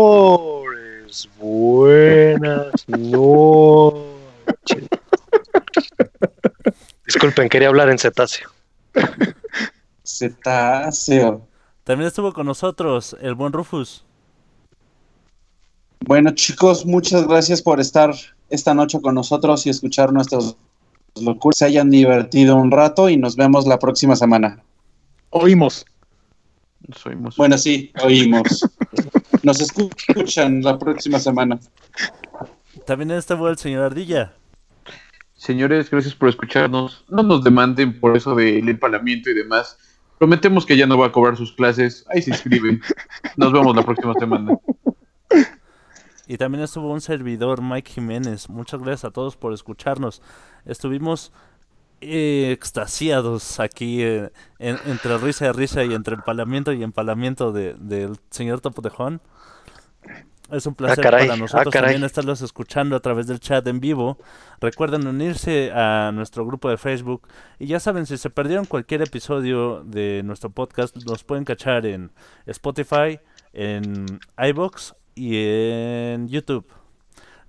Señores, 0.08 1.28
buenas 1.38 2.72
noches. 2.88 4.08
Disculpen, 7.06 7.48
quería 7.48 7.68
hablar 7.68 7.88
en 7.88 7.98
cetáceo. 7.98 8.50
Cetáceo. 10.04 11.46
También 11.84 12.08
estuvo 12.08 12.32
con 12.32 12.46
nosotros 12.46 13.16
el 13.20 13.34
buen 13.34 13.52
Rufus. 13.52 14.04
Bueno, 16.00 16.30
chicos, 16.34 16.84
muchas 16.86 17.26
gracias 17.26 17.62
por 17.62 17.80
estar 17.80 18.14
esta 18.50 18.74
noche 18.74 19.00
con 19.00 19.14
nosotros 19.14 19.66
y 19.66 19.70
escuchar 19.70 20.12
nuestros 20.12 20.56
locuras. 21.22 21.58
Se 21.58 21.64
hayan 21.66 21.90
divertido 21.90 22.56
un 22.56 22.70
rato 22.70 23.08
y 23.08 23.16
nos 23.16 23.36
vemos 23.36 23.66
la 23.66 23.78
próxima 23.78 24.16
semana. 24.16 24.62
Oímos. 25.30 25.84
Nos 26.86 27.04
oímos. 27.06 27.36
Bueno, 27.36 27.58
sí, 27.58 27.92
oímos. 28.02 28.64
Nos 29.42 29.60
escuchan 29.60 30.62
la 30.62 30.78
próxima 30.78 31.18
semana. 31.20 31.60
También 32.86 33.10
estuvo 33.12 33.48
el 33.48 33.56
señor 33.56 33.84
Ardilla. 33.84 34.32
Señores, 35.34 35.90
gracias 35.90 36.14
por 36.14 36.28
escucharnos. 36.28 37.04
No 37.08 37.22
nos 37.22 37.44
demanden 37.44 38.00
por 38.00 38.16
eso 38.16 38.34
del 38.34 38.68
empalamiento 38.68 39.30
y 39.30 39.34
demás. 39.34 39.78
Prometemos 40.18 40.66
que 40.66 40.76
ya 40.76 40.86
no 40.86 40.98
va 40.98 41.06
a 41.06 41.12
cobrar 41.12 41.36
sus 41.36 41.52
clases. 41.52 42.04
Ahí 42.08 42.22
se 42.22 42.30
inscriben. 42.30 42.80
Nos 43.36 43.52
vemos 43.52 43.76
la 43.76 43.82
próxima 43.82 44.14
semana. 44.14 44.58
Y 46.28 46.36
también 46.36 46.62
estuvo 46.62 46.92
un 46.92 47.00
servidor, 47.00 47.62
Mike 47.62 47.90
Jiménez. 47.90 48.50
Muchas 48.50 48.80
gracias 48.80 49.06
a 49.06 49.10
todos 49.10 49.36
por 49.36 49.52
escucharnos. 49.54 50.20
Estuvimos 50.66 51.32
eh, 52.02 52.50
extasiados 52.52 53.58
aquí 53.58 54.02
eh, 54.02 54.30
en- 54.60 54.78
entre 54.86 55.18
risa 55.18 55.46
y 55.46 55.52
risa 55.52 55.82
y 55.84 55.94
entre 55.94 56.14
empalamiento 56.14 56.72
y 56.72 56.82
empalamiento 56.84 57.50
de- 57.50 57.74
del 57.74 58.18
señor 58.30 58.60
Topotejón. 58.60 59.20
Es 60.50 60.64
un 60.66 60.74
placer 60.74 61.02
caray, 61.02 61.26
para 61.26 61.34
ah, 61.34 61.36
nosotros 61.36 61.72
también 61.72 62.04
estarlos 62.04 62.40
escuchando 62.40 62.94
a 62.96 63.00
través 63.00 63.26
del 63.26 63.40
chat 63.40 63.66
en 63.66 63.80
vivo. 63.80 64.16
Recuerden 64.60 65.06
unirse 65.06 65.72
a 65.72 66.10
nuestro 66.14 66.46
grupo 66.46 66.70
de 66.70 66.76
Facebook. 66.78 67.26
Y 67.58 67.66
ya 67.66 67.80
saben, 67.80 68.06
si 68.06 68.16
se 68.16 68.30
perdieron 68.30 68.64
cualquier 68.64 69.02
episodio 69.02 69.82
de 69.84 70.22
nuestro 70.24 70.50
podcast, 70.50 70.96
nos 71.06 71.24
pueden 71.24 71.44
cachar 71.44 71.84
en 71.84 72.12
Spotify, 72.46 73.18
en 73.52 74.06
iBox 74.38 74.94
y 75.18 75.36
en 75.36 76.28
YouTube. 76.28 76.66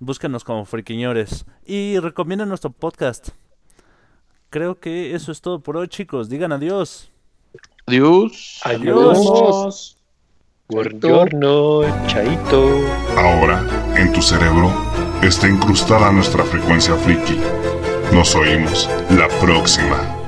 Búsquenos 0.00 0.44
como 0.44 0.64
Friquiñores. 0.64 1.46
Y 1.64 1.98
recomienden 1.98 2.48
nuestro 2.48 2.70
podcast. 2.70 3.28
Creo 4.50 4.80
que 4.80 5.14
eso 5.14 5.30
es 5.30 5.40
todo 5.40 5.60
por 5.60 5.76
hoy, 5.76 5.88
chicos. 5.88 6.28
Digan 6.28 6.52
adiós. 6.52 7.10
Adiós. 7.86 8.60
Adiós. 8.64 9.96
Buongiorno, 10.68 11.82
chaito. 12.06 12.68
Ahora, 13.16 13.64
en 13.96 14.12
tu 14.12 14.22
cerebro, 14.22 14.70
está 15.22 15.48
incrustada 15.48 16.12
nuestra 16.12 16.44
frecuencia 16.44 16.94
friki. 16.96 17.38
Nos 18.12 18.34
oímos 18.34 18.88
la 19.10 19.28
próxima. 19.40 20.19